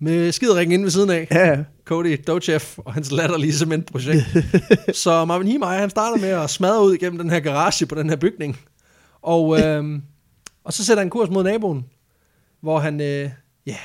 med 0.00 0.32
skideringen 0.32 0.72
inde 0.72 0.84
ved 0.84 0.90
siden 0.90 1.10
af. 1.10 1.28
Ja. 1.30 1.56
Cody 1.84 2.20
Dochev 2.26 2.60
og 2.76 2.94
hans 2.94 3.12
latterlige 3.12 3.52
cementprojekt. 3.52 4.22
så 5.02 5.24
Marvin 5.24 5.46
Himeyer, 5.48 5.78
han 5.80 5.90
starter 5.90 6.16
med 6.20 6.28
at 6.28 6.50
smadre 6.50 6.84
ud 6.84 6.94
igennem 6.94 7.18
den 7.18 7.30
her 7.30 7.40
garage 7.40 7.86
på 7.86 7.94
den 7.94 8.08
her 8.08 8.16
bygning. 8.16 8.58
Og, 9.22 9.60
øhm, 9.60 10.02
og 10.64 10.72
så 10.72 10.84
sætter 10.84 11.02
han 11.02 11.10
kurs 11.10 11.30
mod 11.30 11.44
naboen, 11.44 11.84
hvor 12.62 12.78
han, 12.78 13.00
øh, 13.00 13.30
ja, 13.66 13.76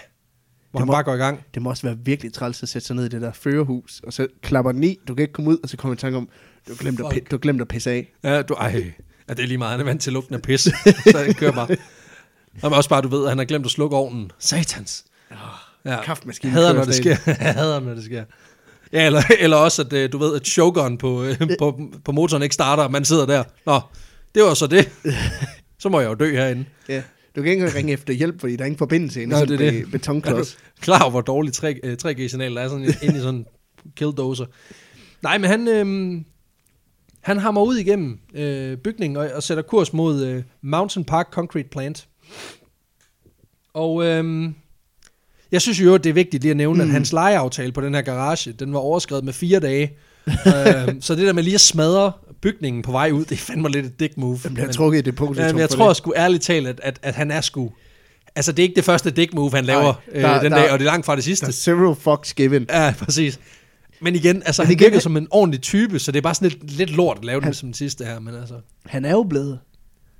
hvor 0.75 0.79
han 0.79 0.88
må- 0.88 0.93
bare 0.93 1.03
går 1.03 1.13
i 1.13 1.17
gang. 1.17 1.39
Det 1.53 1.61
må 1.61 1.69
også 1.69 1.88
være 1.88 1.97
virkelig 2.05 2.33
træls 2.33 2.63
at 2.63 2.69
sætte 2.69 2.88
sig 2.88 2.95
ned 2.95 3.05
i 3.05 3.09
det 3.09 3.21
der 3.21 3.31
førerhus, 3.33 4.01
og 4.07 4.13
så 4.13 4.27
klapper 4.41 4.71
den 4.71 4.83
i, 4.83 4.97
du 5.07 5.15
kan 5.15 5.21
ikke 5.21 5.33
komme 5.33 5.49
ud, 5.51 5.57
og 5.63 5.69
så 5.69 5.77
kommer 5.77 5.93
en 5.93 5.97
tanke 5.97 6.17
om, 6.17 6.29
du 6.67 6.71
har 6.73 6.77
glemt, 6.77 6.99
at, 6.99 7.31
du 7.31 7.38
glemt 7.41 7.61
at 7.61 7.67
pisse 7.67 7.91
af. 7.91 8.13
Ja, 8.23 8.41
du, 8.41 8.53
ej, 8.53 8.93
ja, 9.30 9.34
det 9.34 9.43
er 9.43 9.47
lige 9.47 9.57
meget, 9.57 9.71
han 9.71 9.80
er 9.80 9.84
vant 9.84 10.01
til 10.01 10.13
lugten 10.13 10.36
af 10.36 10.41
pis, 10.41 10.61
så 11.11 11.17
han 11.26 11.34
kører 11.34 11.51
bare. 11.51 11.67
Og 12.61 12.71
også 12.71 12.89
bare, 12.89 13.01
du 13.01 13.07
ved, 13.07 13.23
at 13.23 13.30
han 13.32 13.38
har 13.38 13.45
glemt 13.45 13.65
at 13.65 13.71
slukke 13.71 13.95
ovnen. 13.95 14.32
Satans. 14.39 15.05
Ja. 15.86 16.01
Kaffemaskinen 16.03 16.53
Hader, 16.55 16.73
når 16.73 16.84
det 16.86 16.95
sker. 16.95 17.15
Hader, 17.53 17.80
når 17.80 17.93
det 17.93 18.03
sker. 18.03 18.23
Ja, 18.93 19.05
eller, 19.05 19.21
eller 19.39 19.57
også, 19.57 19.82
at 19.82 19.93
øh, 19.93 20.11
du 20.11 20.17
ved, 20.17 20.36
at 20.36 20.45
chokeren 20.47 20.97
på, 20.97 21.23
øh, 21.23 21.39
på, 21.59 21.80
på 22.05 22.11
motoren 22.11 22.43
ikke 22.43 22.55
starter, 22.55 22.84
og 22.84 22.91
man 22.91 23.05
sidder 23.05 23.26
der. 23.26 23.43
Nå, 23.65 23.80
det 24.36 24.43
var 24.43 24.53
så 24.53 24.67
det. 24.67 24.89
Så 25.80 25.89
må 25.89 25.99
jeg 25.99 26.09
jo 26.09 26.13
dø 26.13 26.32
herinde. 26.32 26.65
Ja. 26.89 27.01
Du 27.36 27.41
kan 27.41 27.51
ikke 27.51 27.75
ringe 27.75 27.93
efter 27.93 28.13
hjælp, 28.13 28.39
fordi 28.39 28.55
der 28.55 28.61
er 28.61 28.65
ingen 28.65 28.77
forbindelse 28.77 29.21
inde 29.21 29.31
Nå, 29.31 29.38
i 29.38 29.47
sådan 29.47 29.59
det 29.59 29.91
betonklods. 29.91 30.53
Er 30.53 30.81
klar 30.81 31.01
over, 31.01 31.11
hvor 31.11 31.21
dårlig 31.21 31.53
3, 31.53 31.79
øh, 31.83 31.97
3G-signal 32.05 32.55
der 32.55 32.61
er 32.61 32.69
sådan 32.69 32.93
inde 33.01 33.17
i 33.17 33.21
sådan 33.21 33.36
en 33.36 33.45
killdozer? 33.95 34.45
Nej, 35.21 35.38
men 35.38 35.49
han, 35.49 35.67
øh, 35.67 36.21
han 37.21 37.38
hammer 37.38 37.61
ud 37.61 37.75
igennem 37.75 38.19
øh, 38.33 38.77
bygningen 38.77 39.17
og, 39.17 39.29
og 39.36 39.43
sætter 39.43 39.63
kurs 39.63 39.93
mod 39.93 40.25
øh, 40.25 40.43
Mountain 40.61 41.05
Park 41.05 41.27
Concrete 41.31 41.69
Plant. 41.69 42.07
Og 43.73 44.05
øh, 44.05 44.49
jeg 45.51 45.61
synes 45.61 45.81
jo, 45.81 45.95
at 45.95 46.03
det 46.03 46.09
er 46.09 46.13
vigtigt 46.13 46.43
lige 46.43 46.51
at 46.51 46.57
nævne, 46.57 46.83
mm. 46.83 46.89
at 46.89 46.93
hans 46.93 47.13
lejeaftale 47.13 47.71
på 47.71 47.81
den 47.81 47.93
her 47.93 48.01
garage, 48.01 48.51
den 48.51 48.73
var 48.73 48.79
overskrevet 48.79 49.23
med 49.23 49.33
fire 49.33 49.59
dage. 49.59 49.97
øh, 50.27 50.95
så 50.99 51.15
det 51.15 51.27
der 51.27 51.33
med 51.33 51.43
lige 51.43 51.55
at 51.55 51.61
smadre 51.61 52.11
bygningen 52.41 52.81
på 52.81 52.91
vej 52.91 53.11
ud, 53.11 53.25
det 53.25 53.31
er 53.31 53.36
fandme 53.38 53.69
lidt 53.69 53.86
et 53.86 53.99
dick 53.99 54.17
move. 54.17 54.39
Den 54.43 54.53
bliver 54.53 54.67
Men- 54.67 54.73
trukket 54.75 54.99
i 54.99 55.01
det 55.01 55.15
punkt. 55.15 55.38
Ja, 55.39 55.51
men 55.51 55.59
jeg 55.59 55.69
tror 55.69 55.93
sgu 55.93 56.13
ærligt 56.15 56.43
talt, 56.43 56.67
at, 56.67 56.79
at, 56.83 56.99
at 57.03 57.15
han 57.15 57.31
er 57.31 57.41
sgu... 57.41 57.71
Altså, 58.36 58.51
det 58.51 58.59
er 58.59 58.63
ikke 58.63 58.75
det 58.75 58.83
første 58.83 59.11
dick 59.11 59.33
move, 59.33 59.51
han 59.55 59.65
laver 59.65 59.81
Nej, 59.83 59.93
øh, 60.11 60.21
der- 60.21 60.41
den 60.41 60.51
der- 60.51 60.57
dag, 60.57 60.71
og 60.71 60.79
det 60.79 60.86
er 60.86 60.91
langt 60.91 61.05
fra 61.05 61.13
det 61.15 61.17
Der 61.17 61.23
sidste. 61.23 61.45
er 61.47 61.51
several 61.51 61.95
fucks 61.95 62.33
given. 62.33 62.65
Ja, 62.69 62.93
præcis. 62.99 63.39
Men 64.01 64.15
igen, 64.15 64.43
altså, 64.45 64.61
Men 64.61 64.67
han 64.67 64.71
igen, 64.73 64.79
virker 64.79 64.95
han- 64.95 65.01
som 65.01 65.17
en 65.17 65.27
ordentlig 65.31 65.61
type, 65.61 65.99
så 65.99 66.11
det 66.11 66.17
er 66.17 66.21
bare 66.21 66.36
sådan 66.36 66.49
lidt, 66.49 66.71
lidt 66.71 66.89
lort 66.89 67.17
at 67.17 67.25
lave 67.25 67.41
den 67.41 67.53
som 67.53 67.67
den 67.67 67.73
sidste 67.73 68.05
her, 68.05 68.19
men 68.19 68.36
altså... 68.36 68.53
Han 68.86 69.05
er 69.05 69.11
jo 69.11 69.23
blevet... 69.23 69.59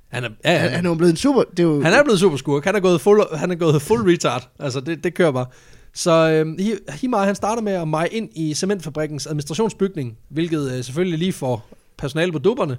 Han 0.08 0.24
er, 0.24 0.28
ja, 0.44 0.58
Han, 0.58 0.70
han 0.70 0.86
er 0.86 0.90
jo 0.90 0.94
blevet 0.94 1.10
en 1.10 1.16
super... 1.16 1.42
Det 1.50 1.58
er 1.58 1.62
jo, 1.62 1.82
Han 1.82 1.92
er 1.92 2.02
blevet 2.02 2.20
super 2.20 2.36
skurk. 2.36 2.64
Han 2.64 2.74
er 2.74 2.80
gået 2.80 3.00
full, 3.00 3.20
han 3.34 3.50
er 3.50 3.54
gået 3.54 3.82
full 3.82 4.02
retard. 4.10 4.48
Altså, 4.60 4.80
det, 4.80 5.04
det 5.04 5.14
kører 5.14 5.30
bare. 5.32 5.46
Så 5.94 6.30
øhm, 6.30 6.56
Hi- 6.60 6.92
Himar, 7.00 7.24
han 7.24 7.34
starter 7.34 7.62
med 7.62 7.72
at 7.72 7.88
meje 7.88 8.08
ind 8.08 8.28
i 8.34 8.54
cementfabrikkens 8.54 9.26
administrationsbygning, 9.26 10.16
hvilket 10.28 10.72
øh, 10.72 10.84
selvfølgelig 10.84 11.18
lige 11.18 11.32
får 11.32 11.68
personale 11.98 12.32
på 12.32 12.38
dupperne. 12.38 12.76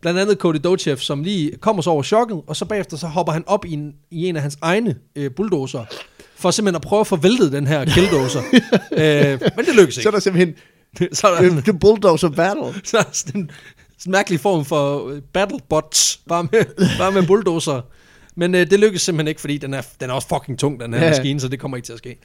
Blandt 0.00 0.20
andet 0.20 0.38
Cody 0.38 0.56
Dochev, 0.64 0.96
som 0.96 1.22
lige 1.22 1.56
kommer 1.60 1.82
så 1.82 1.90
over 1.90 2.02
chokket, 2.02 2.40
og 2.46 2.56
så 2.56 2.64
bagefter 2.64 2.96
så 2.96 3.06
hopper 3.06 3.32
han 3.32 3.44
op 3.46 3.64
i 3.64 3.72
en, 3.72 3.94
i 4.10 4.28
en 4.28 4.36
af 4.36 4.42
hans 4.42 4.58
egne 4.62 4.96
øh, 5.16 5.30
bulldozer, 5.30 5.84
for 6.36 6.50
simpelthen 6.50 6.76
at 6.76 6.82
prøve 6.82 7.00
at 7.00 7.06
få 7.06 7.16
væltet 7.16 7.52
den 7.52 7.66
her 7.66 7.84
killdozer. 7.84 8.40
øh, 8.92 9.40
men 9.56 9.66
det 9.66 9.74
lykkes 9.76 9.94
så 9.94 10.00
er 10.00 10.02
ikke. 10.02 10.10
der 10.14 10.20
simpelthen... 10.20 10.54
så 11.12 11.26
er 11.28 11.42
der, 11.42 11.60
The, 11.60 11.78
Bulldozer 11.78 12.28
Battle. 12.28 12.74
så 12.84 12.98
er 12.98 13.02
der 13.02 13.10
sådan 13.12 13.40
en, 13.40 13.50
sådan 13.98 14.10
en 14.10 14.12
mærkelig 14.12 14.40
form 14.40 14.64
for 14.64 15.08
øh, 15.08 15.22
battlebots, 15.32 16.20
bare 16.28 16.42
med, 16.52 16.64
bare 16.98 17.12
med 17.12 17.26
bulldozer. 17.26 17.80
Men 18.36 18.54
øh, 18.54 18.70
det 18.70 18.80
lykkes 18.80 19.02
simpelthen 19.02 19.28
ikke, 19.28 19.40
fordi 19.40 19.58
den 19.58 19.74
er, 19.74 19.82
den 20.00 20.10
er 20.10 20.14
også 20.14 20.28
fucking 20.28 20.58
tung, 20.58 20.80
den 20.80 20.94
her 20.94 21.00
Ja. 21.04 21.10
maskine, 21.10 21.40
så 21.40 21.48
det 21.48 21.60
kommer 21.60 21.76
ikke 21.76 21.86
til 21.86 21.92
at 21.92 21.98
ske. 21.98 22.18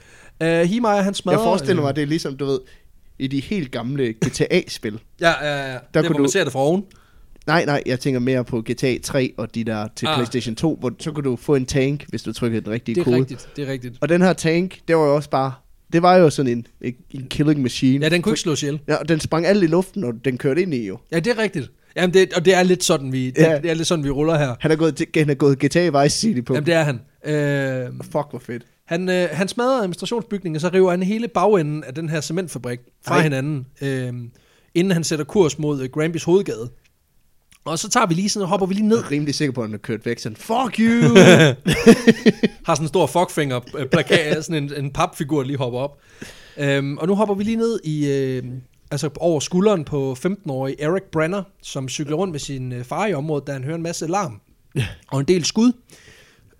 Øh, 0.43 0.61
Himeyer, 0.61 1.01
han 1.01 1.13
smadrer... 1.13 1.39
Jeg 1.39 1.45
forestiller 1.45 1.81
mig, 1.81 1.89
øh, 1.89 1.95
det 1.95 2.01
er 2.01 2.05
ligesom, 2.07 2.37
du 2.37 2.45
ved, 2.45 2.59
i 3.19 3.27
de 3.27 3.39
helt 3.39 3.71
gamle 3.71 4.13
GTA-spil. 4.25 4.99
Ja, 5.21 5.29
ja, 5.41 5.57
ja. 5.57 5.73
Der 5.73 5.79
Der 5.79 5.79
det, 5.79 5.79
kunne 5.93 6.01
hvor 6.07 6.13
man 6.19 6.25
du- 6.25 6.31
ser 6.31 6.43
det 6.43 6.53
fra 6.53 6.59
oven. 6.59 6.83
Nej, 7.47 7.65
nej, 7.65 7.83
jeg 7.85 7.99
tænker 7.99 8.19
mere 8.19 8.43
på 8.45 8.61
GTA 8.71 8.97
3 9.03 9.33
og 9.37 9.55
de 9.55 9.63
der 9.63 9.87
til 9.95 10.05
Ah. 10.07 10.15
PlayStation 10.15 10.55
2, 10.55 10.77
hvor 10.79 10.91
så 10.99 11.11
kunne 11.11 11.23
du 11.23 11.35
få 11.35 11.55
en 11.55 11.65
tank, 11.65 12.05
hvis 12.09 12.23
du 12.23 12.33
trykkede 12.33 12.61
den 12.61 12.71
rigtige 12.71 12.95
Det 12.95 13.01
er 13.01 13.05
kode. 13.05 13.17
rigtigt, 13.17 13.49
det 13.55 13.67
er 13.67 13.71
rigtigt. 13.71 13.97
Og 14.01 14.09
den 14.09 14.21
her 14.21 14.33
tank, 14.33 14.79
det 14.87 14.95
var 14.95 15.03
jo 15.05 15.15
også 15.15 15.29
bare... 15.29 15.53
Det 15.93 16.01
var 16.01 16.15
jo 16.15 16.29
sådan 16.29 16.51
en, 16.51 16.67
en, 16.81 16.95
en 17.11 17.27
killing 17.29 17.61
machine. 17.61 18.03
Ja, 18.05 18.09
den 18.09 18.21
kunne 18.21 18.31
ikke 18.31 18.39
slås 18.41 18.63
ihjel. 18.63 18.79
Ja, 18.87 18.95
og 18.95 19.09
den 19.09 19.19
sprang 19.19 19.45
alt 19.45 19.63
i 19.63 19.67
luften, 19.67 20.03
og 20.03 20.13
den 20.25 20.37
kørte 20.37 20.61
ind 20.61 20.73
i 20.73 20.87
jo. 20.87 20.97
Ja, 21.11 21.19
det 21.19 21.27
er 21.27 21.37
rigtigt. 21.37 21.71
Jamen, 21.95 22.13
det, 22.13 22.33
og 22.33 22.45
det 22.45 22.53
er 22.55 22.63
lidt 22.63 22.83
sådan, 22.83 23.11
vi, 23.11 23.25
det, 23.29 23.37
Ja. 23.37 23.59
det 23.61 23.69
er 23.71 23.73
lidt 23.73 23.87
sådan, 23.87 24.05
vi 24.05 24.09
ruller 24.09 24.37
her. 24.37 24.55
Han 24.59 24.71
er 24.71 24.75
gået, 24.75 25.01
han 25.15 25.29
er 25.29 25.33
gået 25.33 25.59
GTA 25.65 26.03
Vice 26.03 26.17
City 26.19 26.41
på. 26.41 26.53
Jamen, 26.53 26.65
det 26.65 26.73
er 26.73 26.83
han. 26.83 26.99
Øh, 27.25 27.93
Fuck, 28.03 28.27
hvor 28.29 28.39
fedt. 28.45 28.63
Han, 28.87 29.09
øh, 29.09 29.29
han 29.31 29.47
smadrer 29.47 29.77
administrationsbygningen, 29.77 30.55
og 30.55 30.61
så 30.61 30.69
river 30.73 30.91
han 30.91 31.03
hele 31.03 31.27
bagenden 31.27 31.83
af 31.83 31.93
den 31.93 32.09
her 32.09 32.21
cementfabrik 32.21 32.79
fra 33.05 33.15
Ej. 33.15 33.23
Hinanden, 33.23 33.67
øh, 33.81 34.13
inden 34.75 34.91
han 34.91 35.03
sætter 35.03 35.25
kurs 35.25 35.59
mod 35.59 35.81
øh, 35.81 35.89
Grambys 35.89 36.23
hovedgade. 36.23 36.69
Og 37.65 37.79
så 37.79 37.89
tager 37.89 38.05
vi 38.05 38.13
lige 38.13 38.29
sådan, 38.29 38.43
og 38.43 38.49
hopper 38.49 38.67
vi 38.67 38.73
lige 38.73 38.87
ned, 38.87 38.97
Jeg 38.97 39.05
er 39.05 39.11
rimelig 39.11 39.35
sikker 39.35 39.53
på, 39.53 39.61
at 39.61 39.67
han 39.67 39.71
har 39.73 39.77
kørt 39.77 40.05
væk 40.05 40.19
sådan, 40.19 40.35
fuck 40.35 40.79
you! 40.79 41.15
har 42.65 42.75
sådan 42.75 42.83
en 42.83 42.87
stor 42.87 43.07
fuckfinger 43.07 43.59
øh, 43.77 43.85
plakat, 43.85 44.43
sådan 44.45 44.63
en, 44.63 44.73
en 44.83 44.91
papfigur, 44.91 45.43
lige 45.43 45.57
hopper 45.57 45.79
op. 45.79 45.99
Øhm, 46.57 46.97
og 46.97 47.07
nu 47.07 47.15
hopper 47.15 47.35
vi 47.35 47.43
lige 47.43 47.57
ned 47.57 47.79
i, 47.83 48.11
øh, 48.11 48.43
altså 48.91 49.09
over 49.19 49.39
skulderen 49.39 49.85
på 49.85 50.17
15-årige 50.25 50.81
Eric 50.81 51.03
Brenner, 51.11 51.43
som 51.61 51.89
cykler 51.89 52.15
rundt 52.15 52.31
med 52.31 52.39
sin 52.39 52.71
øh, 52.71 52.83
far 52.83 53.07
i 53.07 53.13
området, 53.13 53.47
da 53.47 53.51
han 53.53 53.63
hører 53.63 53.75
en 53.75 53.83
masse 53.83 54.07
larm 54.07 54.41
og 55.11 55.19
en 55.19 55.25
del 55.25 55.45
skud. 55.45 55.71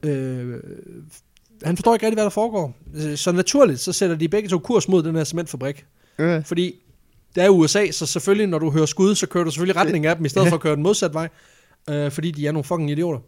Øh, 0.03 0.55
han 1.63 1.77
forstår 1.77 1.93
ikke 1.93 2.05
rigtig, 2.05 2.15
hvad 2.15 2.23
der 2.23 2.29
foregår. 2.29 2.77
Øh, 2.95 3.17
Så 3.17 3.31
naturligt, 3.31 3.79
så 3.79 3.93
sætter 3.93 4.15
de 4.15 4.27
begge 4.27 4.49
to 4.49 4.59
kurs 4.59 4.87
mod 4.87 5.03
den 5.03 5.15
her 5.15 5.23
cementfabrik. 5.23 5.85
Ja. 6.19 6.39
Fordi 6.39 6.75
det 7.35 7.43
er 7.43 7.49
USA, 7.49 7.91
så 7.91 8.05
selvfølgelig, 8.05 8.47
når 8.47 8.59
du 8.59 8.71
hører 8.71 8.85
skud, 8.85 9.15
så 9.15 9.27
kører 9.27 9.43
du 9.43 9.51
selvfølgelig 9.51 9.75
retning 9.81 10.05
af 10.05 10.15
dem, 10.15 10.25
i 10.25 10.29
stedet 10.29 10.47
for 10.47 10.55
at 10.55 10.61
køre 10.61 10.75
den 10.75 10.83
modsatte 10.83 11.13
vej. 11.13 11.29
Øh, 11.89 12.11
fordi 12.11 12.31
de 12.31 12.47
er 12.47 12.51
nogle 12.51 12.63
fucking 12.63 12.91
idioter. 12.91 13.19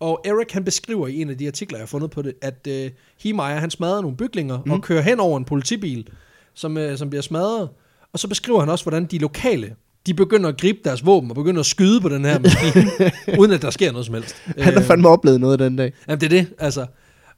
Og 0.00 0.20
Eric, 0.24 0.52
han 0.52 0.64
beskriver 0.64 1.06
i 1.06 1.20
en 1.20 1.30
af 1.30 1.38
de 1.38 1.46
artikler, 1.46 1.78
jeg 1.78 1.82
har 1.82 1.86
fundet 1.86 2.10
på 2.10 2.22
det, 2.22 2.32
at 2.42 2.66
øh, 2.68 2.90
Hemeyer, 3.22 3.44
han 3.58 3.70
smadrer 3.70 4.00
nogle 4.02 4.16
bygninger 4.16 4.58
mm. 4.66 4.72
og 4.72 4.82
kører 4.82 5.02
hen 5.02 5.20
over 5.20 5.38
en 5.38 5.44
politibil, 5.44 6.08
som, 6.54 6.76
øh, 6.76 6.98
som 6.98 7.10
bliver 7.10 7.22
smadret. 7.22 7.68
Og 8.12 8.18
så 8.18 8.28
beskriver 8.28 8.60
han 8.60 8.68
også, 8.68 8.84
hvordan 8.84 9.04
de 9.04 9.18
lokale, 9.18 9.74
de 10.06 10.14
begynder 10.14 10.48
at 10.48 10.60
gribe 10.60 10.78
deres 10.84 11.06
våben 11.06 11.30
og 11.30 11.34
begynder 11.34 11.60
at 11.60 11.66
skyde 11.66 12.00
på 12.00 12.08
den 12.08 12.24
her 12.24 12.38
maskine, 12.44 13.10
uden 13.38 13.52
at 13.52 13.62
der 13.62 13.70
sker 13.70 13.92
noget 13.92 14.06
som 14.06 14.14
helst. 14.14 14.36
Han 14.58 14.72
har 14.72 14.80
Øh, 14.80 14.86
fandme 14.86 15.08
oplevet 15.08 15.40
noget 15.40 15.58
den 15.58 15.76
dag. 15.76 15.92
Jamen, 16.08 16.20
det 16.20 16.26
er 16.26 16.30
det, 16.42 16.46
altså. 16.58 16.86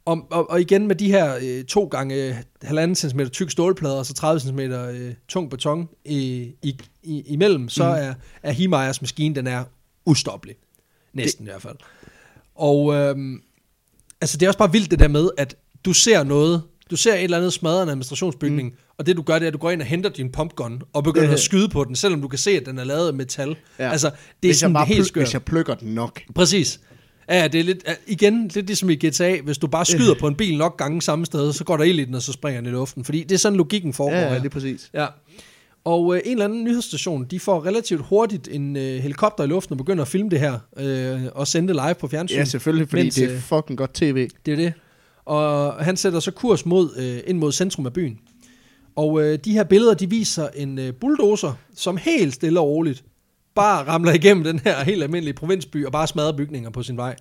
Og, 0.06 0.26
og, 0.30 0.50
og 0.50 0.60
igen 0.60 0.86
med 0.86 0.96
de 0.96 1.10
her 1.10 1.38
øh, 1.42 1.64
to 1.64 1.84
gange 1.84 2.14
øh, 2.14 2.34
halvanden 2.62 2.94
centimeter 2.94 3.30
tyk 3.30 3.50
stålplader, 3.50 3.96
og 3.96 4.06
så 4.06 4.14
30 4.14 4.40
cm 4.40 4.58
øh, 4.60 5.14
tung 5.28 5.50
beton 5.50 5.88
i, 6.04 6.50
i, 6.62 6.80
i, 7.02 7.22
imellem, 7.26 7.68
så 7.68 7.84
mm. 7.84 7.90
er, 7.90 8.14
er 8.42 8.52
Himeyers 8.52 9.02
maskine, 9.02 9.34
den 9.34 9.46
er 9.46 9.64
ustoppelig. 10.04 10.56
Næsten 11.12 11.44
det. 11.44 11.50
i 11.50 11.52
hvert 11.52 11.62
fald. 11.62 11.76
Og 12.54 12.94
øhm, 12.94 13.40
altså, 14.20 14.36
det 14.36 14.46
er 14.46 14.50
også 14.50 14.58
bare 14.58 14.72
vildt 14.72 14.90
det 14.90 14.98
der 14.98 15.08
med, 15.08 15.28
at 15.38 15.56
du 15.84 15.92
ser 15.92 16.22
noget, 16.24 16.62
du 16.90 16.96
ser 16.96 17.14
et 17.14 17.24
eller 17.24 17.36
andet 17.36 17.52
smadret 17.52 17.82
en 17.82 17.88
administrationsbygning, 17.88 18.68
mm. 18.68 18.76
og 18.98 19.06
det 19.06 19.16
du 19.16 19.22
gør, 19.22 19.34
det 19.34 19.42
er, 19.42 19.46
at 19.46 19.52
du 19.52 19.58
går 19.58 19.70
ind 19.70 19.80
og 19.80 19.86
henter 19.86 20.10
din 20.10 20.32
pumpgun, 20.32 20.82
og 20.92 21.04
begynder 21.04 21.28
Øh. 21.28 21.34
at 21.34 21.40
skyde 21.40 21.68
på 21.68 21.84
den, 21.84 21.96
selvom 21.96 22.22
du 22.22 22.28
kan 22.28 22.38
se, 22.38 22.50
at 22.50 22.66
den 22.66 22.78
er 22.78 22.84
lavet 22.84 23.08
af 23.08 23.14
metal. 23.14 23.56
Ja. 23.78 23.90
Altså, 23.90 24.06
det 24.06 24.14
er 24.16 24.22
hvis, 24.40 24.48
jeg 24.48 24.56
sådan 24.56 24.74
bare 24.74 24.86
helt 24.86 25.06
skørt. 25.06 25.24
hvis 25.24 25.32
jeg 25.32 25.42
plukker 25.42 25.74
den 25.74 25.94
nok. 25.94 26.20
Præcis. 26.34 26.80
Ja, 27.28 27.48
det 27.48 27.60
er 27.60 27.64
lidt, 27.64 27.84
igen, 28.06 28.50
lidt 28.54 28.66
ligesom 28.66 28.90
i 28.90 28.94
GTA, 28.94 29.40
hvis 29.40 29.58
du 29.58 29.66
bare 29.66 29.84
skyder 29.84 30.14
på 30.20 30.26
en 30.26 30.34
bil 30.34 30.58
nok 30.58 30.76
gange 30.76 31.02
samme 31.02 31.26
sted, 31.26 31.52
så 31.52 31.64
går 31.64 31.76
der 31.76 31.84
ild 31.84 32.00
i 32.00 32.04
den, 32.04 32.14
og 32.14 32.22
så 32.22 32.32
springer 32.32 32.60
den 32.60 32.70
i 32.70 32.72
luften. 32.72 33.04
Fordi 33.04 33.22
det 33.22 33.32
er 33.32 33.38
sådan, 33.38 33.56
logikken 33.56 33.92
foregår 33.92 34.16
Ja, 34.16 34.32
ja, 34.32 34.38
lige 34.38 34.50
præcis. 34.50 34.90
Ja. 34.94 35.06
Og 35.84 36.14
øh, 36.16 36.20
en 36.24 36.32
eller 36.32 36.44
anden 36.44 36.64
nyhedsstation, 36.64 37.24
de 37.24 37.40
får 37.40 37.66
relativt 37.66 38.02
hurtigt 38.06 38.48
en 38.48 38.76
øh, 38.76 38.82
helikopter 38.82 39.44
i 39.44 39.46
luften 39.46 39.72
og 39.72 39.78
begynder 39.78 40.02
at 40.02 40.08
filme 40.08 40.30
det 40.30 40.40
her, 40.40 40.58
øh, 40.76 41.20
og 41.32 41.46
sende 41.46 41.68
det 41.68 41.82
live 41.86 41.94
på 41.94 42.08
fjernsyn. 42.08 42.36
Ja, 42.36 42.44
selvfølgelig, 42.44 42.88
fordi 42.88 43.02
Mens, 43.02 43.14
det 43.14 43.24
er 43.24 43.34
øh, 43.34 43.40
fucking 43.40 43.78
godt 43.78 43.94
tv. 43.94 44.28
Det 44.46 44.52
er 44.52 44.56
det. 44.56 44.72
Og 45.24 45.72
han 45.84 45.96
sætter 45.96 46.20
så 46.20 46.30
kurs 46.30 46.66
mod, 46.66 46.90
øh, 46.96 47.18
ind 47.26 47.38
mod 47.38 47.52
centrum 47.52 47.86
af 47.86 47.92
byen. 47.92 48.18
Og 48.96 49.22
øh, 49.22 49.38
de 49.44 49.52
her 49.52 49.64
billeder, 49.64 49.94
de 49.94 50.10
viser 50.10 50.48
en 50.54 50.78
øh, 50.78 50.92
bulldozer, 50.94 51.52
som 51.76 51.96
helt 51.96 52.34
stille 52.34 52.60
og 52.60 52.66
roligt 52.66 53.04
bare 53.56 53.86
ramler 53.86 54.12
igennem 54.12 54.44
den 54.44 54.60
her 54.64 54.84
helt 54.84 55.02
almindelige 55.02 55.34
provinsby 55.34 55.86
og 55.86 55.92
bare 55.92 56.06
smadrer 56.06 56.36
bygninger 56.36 56.70
på 56.70 56.82
sin 56.82 56.96
vej. 56.96 57.16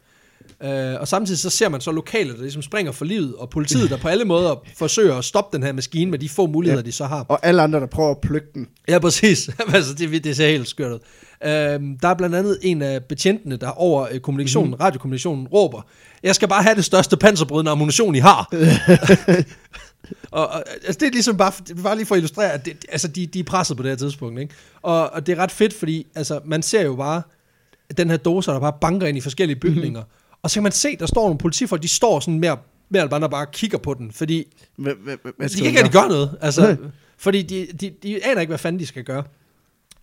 Øh, 0.64 0.96
og 1.00 1.08
samtidig 1.08 1.40
så 1.40 1.50
ser 1.50 1.70
man 1.70 1.82
så 1.82 1.92
lokale, 1.92 2.34
der 2.34 2.42
ligesom 2.42 2.62
springer 2.62 2.92
for 2.92 3.06
livet, 3.06 3.36
og 3.36 3.50
politiet, 3.50 3.90
der 3.90 3.98
på 3.98 4.08
alle 4.08 4.26
måder 4.26 4.64
forsøger 4.78 5.16
at 5.16 5.26
stoppe 5.26 5.58
den 5.58 5.64
her 5.66 5.74
maskine 5.74 6.12
med 6.12 6.20
de 6.20 6.30
få 6.30 6.46
muligheder, 6.48 6.82
Ja. 6.82 6.86
de 6.86 6.92
så 6.92 7.06
har. 7.06 7.26
Og 7.30 7.40
alle 7.44 7.62
andre, 7.62 7.80
der 7.80 7.86
prøver 7.86 8.12
at 8.12 8.18
plukke 8.22 8.48
den. 8.54 8.68
Ja, 8.88 9.00
præcis. 9.00 9.50
altså, 9.74 9.94
det, 9.94 10.24
det 10.24 10.36
ser 10.36 10.48
helt 10.48 10.68
skørt 10.68 10.92
ud. 10.92 11.00
Øhm, 11.46 11.98
der 12.00 12.08
er 12.08 12.14
blandt 12.14 12.36
andet 12.36 12.60
en 12.62 12.82
af 12.82 13.04
betjentene, 13.04 13.56
der 13.58 13.70
over 13.70 14.08
øh, 14.12 14.20
kommunikationen, 14.20 14.70
mm-hmm. 14.70 14.82
radiokommunikationen, 14.84 15.48
råber, 15.48 15.82
jeg 16.24 16.36
skal 16.36 16.48
bare 16.48 16.64
have 16.64 16.76
det 16.76 16.86
største 16.86 17.18
panserbrydende 17.18 17.72
ammunition, 17.72 18.16
I 18.16 18.20
har. 18.20 18.50
og, 20.32 20.48
og, 20.48 20.64
altså, 20.68 20.98
det 21.00 21.08
er 21.08 21.12
ligesom 21.12 21.38
bare, 21.38 21.52
bare 21.84 21.96
lige 21.96 22.06
for 22.06 22.16
at 22.16 22.20
illustrere, 22.20 22.52
at 22.52 22.66
det, 22.66 22.86
altså, 22.90 23.08
de, 23.08 23.26
de 23.26 23.40
er 23.40 23.44
presset 23.44 23.78
på 23.78 23.84
det 23.84 23.92
her 23.92 23.98
tidspunkt. 23.98 24.40
Ikke? 24.40 24.54
Og, 24.82 25.10
og 25.10 25.28
det 25.28 25.38
er 25.38 25.44
ret 25.44 25.52
fedt, 25.52 25.74
fordi 25.74 26.08
altså, 26.16 26.40
man 26.46 26.62
ser 26.62 26.82
jo 26.82 26.96
bare 26.96 27.22
den 27.98 28.10
her 28.10 28.18
doser, 28.18 28.54
der 28.54 28.60
bare 28.60 28.74
banker 28.82 29.08
ind 29.08 29.18
i 29.18 29.22
forskellige 29.22 29.60
bygninger. 29.60 30.02
Mm-hmm. 30.02 30.40
Og 30.42 30.50
så 30.50 30.54
kan 30.54 30.64
man 30.64 30.72
se, 30.72 30.98
der 30.98 31.06
står 31.06 31.24
nogle 31.24 31.38
politifolk, 31.38 31.82
de 31.82 31.88
står 31.88 32.20
sådan 32.20 32.40
mere, 32.40 32.58
mere 32.90 33.04
eller 33.04 33.16
mindre 33.16 33.30
bare 33.30 33.46
kigger 33.54 33.78
på 33.78 33.94
den, 33.94 34.12
fordi 34.12 34.54
Hvad, 34.76 34.94
hvad, 35.04 35.18
hvad 35.38 35.50
de 35.50 35.56
kan 35.56 35.66
ikke 35.66 35.80
rigtig 35.80 35.94
gøre 35.94 36.08
noget. 36.08 36.38
Altså, 36.42 36.78
fordi 37.18 37.42
de, 37.42 37.68
de, 37.82 37.94
de 38.04 38.26
aner 38.26 38.42
ikke, 38.42 38.52
hvad 38.52 38.58
fanden 38.58 38.80
de 38.80 38.86
skal 38.86 39.04
gøre. 39.04 39.24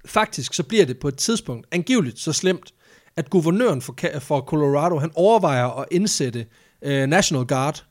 Faktisk 0.04 0.54
så 0.54 0.62
bliver 0.62 0.86
det 0.86 0.98
på 0.98 1.08
et 1.08 1.16
tidspunkt 1.16 1.66
angiveligt 1.70 2.18
så 2.18 2.32
slemt, 2.32 2.72
at 3.16 3.30
guvernøren 3.30 3.82
for, 3.82 3.96
for 4.18 4.40
Colorado, 4.40 4.98
han 4.98 5.10
overvejer 5.14 5.80
at 5.80 5.86
indsætte 5.90 6.46
øh, 6.82 7.06
National 7.06 7.46
Guard. 7.46 7.84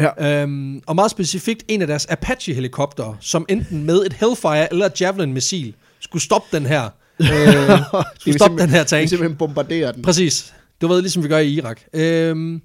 Ja. 0.00 0.42
Øhm, 0.42 0.82
og 0.86 0.94
meget 0.94 1.10
specifikt 1.10 1.64
en 1.68 1.80
af 1.82 1.86
deres 1.86 2.06
Apache-helikoptere, 2.10 3.16
som 3.20 3.46
enten 3.48 3.84
med 3.84 4.06
et 4.06 4.12
Hellfire 4.12 4.70
eller 4.72 4.86
et 4.86 5.00
Javelin-missil 5.00 5.74
skulle 6.00 6.22
stoppe 6.22 6.56
den 6.56 6.66
her, 6.66 6.88
øh, 7.20 7.28
skulle 8.20 8.38
stoppe 8.38 8.62
den 8.62 8.70
her 8.70 8.82
Vi 8.82 8.86
tank. 8.88 9.08
simpelthen 9.08 9.36
bombarderer 9.38 9.92
den. 9.92 10.02
Præcis. 10.02 10.54
Du 10.80 10.88
ved, 10.88 11.00
ligesom 11.00 11.22
vi 11.22 11.28
gør 11.28 11.38
i 11.38 11.48
Irak. 11.52 11.80
Øhm, 11.94 12.60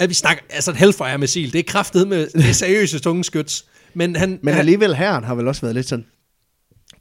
at 0.00 0.08
vi 0.08 0.14
snakker, 0.14 0.42
altså 0.50 0.70
et 0.70 0.76
Hellfire-missil, 0.76 1.52
det 1.52 1.58
er 1.58 1.62
kraftet 1.62 2.08
med, 2.08 2.26
det 2.34 2.48
er 2.48 2.52
seriøse 2.52 2.98
tunge 2.98 3.24
skyts. 3.24 3.64
Men 3.94 4.16
han, 4.16 4.38
Men 4.42 4.54
alligevel 4.54 4.94
herren 4.96 5.24
har 5.24 5.34
vel 5.34 5.48
også 5.48 5.60
været 5.60 5.74
lidt 5.74 5.88
sådan, 5.88 6.04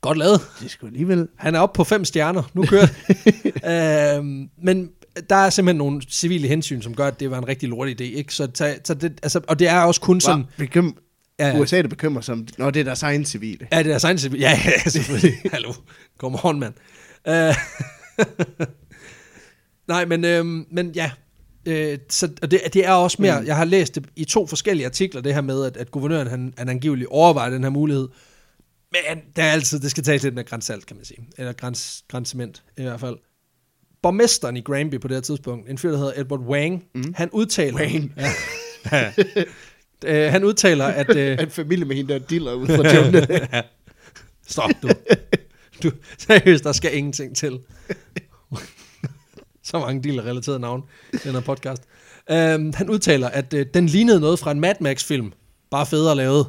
godt 0.01 0.17
lavet. 0.17 0.41
det 0.61 0.71
skulle 0.71 0.89
alligevel... 0.89 1.27
Han 1.37 1.55
er 1.55 1.59
oppe 1.59 1.77
på 1.77 1.83
fem 1.83 2.05
stjerner. 2.05 2.43
Nu 2.53 2.65
kører 2.65 2.87
øhm, 4.17 4.49
men 4.63 4.89
der 5.29 5.35
er 5.35 5.49
simpelthen 5.49 5.77
nogle 5.77 6.01
civile 6.09 6.47
hensyn, 6.47 6.81
som 6.81 6.95
gør, 6.95 7.07
at 7.07 7.19
det 7.19 7.31
var 7.31 7.37
en 7.37 7.47
rigtig 7.47 7.69
lort 7.69 7.87
idé. 7.87 8.03
Ikke? 8.03 8.33
Så, 8.33 8.47
tag, 8.47 8.79
så 8.83 8.93
det, 8.93 9.19
altså, 9.23 9.41
og 9.47 9.59
det 9.59 9.67
er 9.67 9.79
også 9.79 10.01
kun 10.01 10.21
sådan... 10.21 10.45
Bekym... 10.57 10.91
Ja, 11.39 11.47
ja. 11.47 11.59
USA, 11.59 11.81
der 11.81 11.87
bekymrer 11.87 12.21
sig 12.21 12.33
om, 12.33 12.47
når 12.57 12.69
det 12.69 12.79
er 12.79 12.83
deres 12.83 13.03
egen 13.03 13.25
civile. 13.25 13.67
Ja, 13.71 13.83
det 13.83 13.93
er 13.93 13.97
science 13.97 14.21
civil. 14.21 14.39
Ja, 14.39 14.59
ja, 14.65 14.89
selvfølgelig. 14.89 15.33
Hallo. 15.53 15.73
Come 16.17 16.37
on, 16.43 16.59
mand. 16.59 16.73
Uh, 17.29 17.55
Nej, 19.87 20.05
men, 20.05 20.25
øhm, 20.25 20.65
men 20.71 20.91
ja. 20.91 21.11
Øh, 21.65 21.97
så, 22.09 22.29
og 22.41 22.51
det, 22.51 22.61
det 22.73 22.85
er 22.85 22.91
også 22.91 23.21
mere, 23.21 23.41
mm. 23.41 23.47
jeg 23.47 23.55
har 23.55 23.65
læst 23.65 23.95
det 23.95 24.05
i 24.15 24.25
to 24.25 24.47
forskellige 24.47 24.85
artikler, 24.85 25.21
det 25.21 25.33
her 25.33 25.41
med, 25.41 25.65
at, 25.65 25.77
at 25.77 25.91
guvernøren 25.91 26.27
han, 26.27 26.53
han 26.57 26.69
angiveligt 26.69 27.07
overvejer 27.09 27.49
den 27.49 27.63
her 27.63 27.69
mulighed. 27.69 28.07
Men 28.91 29.21
det 29.35 29.43
er 29.43 29.51
altid, 29.51 29.79
det 29.79 29.91
skal 29.91 30.03
tages 30.03 30.23
lidt 30.23 30.35
med 30.35 30.45
grænsalt, 30.45 30.85
kan 30.85 30.95
man 30.95 31.05
sige. 31.05 31.27
Eller 31.37 31.53
græns, 31.53 32.03
grænsement, 32.07 32.63
i 32.77 32.81
hvert 32.81 32.99
fald. 32.99 33.17
Borgmesteren 34.01 34.57
i 34.57 34.61
Granby 34.61 34.99
på 34.99 35.07
det 35.07 35.15
her 35.15 35.21
tidspunkt, 35.21 35.69
en 35.69 35.77
fyr, 35.77 35.91
der 35.91 35.97
hedder 35.97 36.21
Edward 36.21 36.39
Wang, 36.39 36.83
mm. 36.95 37.13
han 37.15 37.29
udtaler... 37.31 37.79
Wang. 37.79 38.13
Ja, 38.91 39.11
Øh, 40.05 40.31
han 40.31 40.43
udtaler, 40.43 40.85
at... 40.85 41.15
Øh, 41.15 41.39
En 41.43 41.49
familie 41.49 41.85
med 41.85 41.95
hende 41.95 42.13
der 42.13 42.19
diller 42.19 42.53
ud 42.53 42.67
fra 42.67 42.93
junglen. 42.95 43.23
Stop, 44.47 44.69
du. 44.83 44.89
du. 45.83 45.91
Seriøst, 46.17 46.63
der 46.63 46.71
skal 46.71 46.97
ingenting 46.97 47.35
til. 47.35 47.59
Så 49.63 49.79
mange 49.79 50.03
dealer-relaterede 50.03 50.59
navn 50.59 50.83
i 51.13 51.17
den 51.23 51.31
her 51.31 51.39
podcast. 51.41 51.83
Um, 52.29 52.73
han 52.73 52.89
udtaler, 52.89 53.27
at 53.27 53.53
uh, 53.53 53.59
den 53.73 53.85
lignede 53.85 54.19
noget 54.19 54.39
fra 54.39 54.51
en 54.51 54.59
Mad 54.59 54.75
Max-film. 54.81 55.33
Bare 55.71 55.85
federe 55.85 56.15
lavet. 56.15 56.47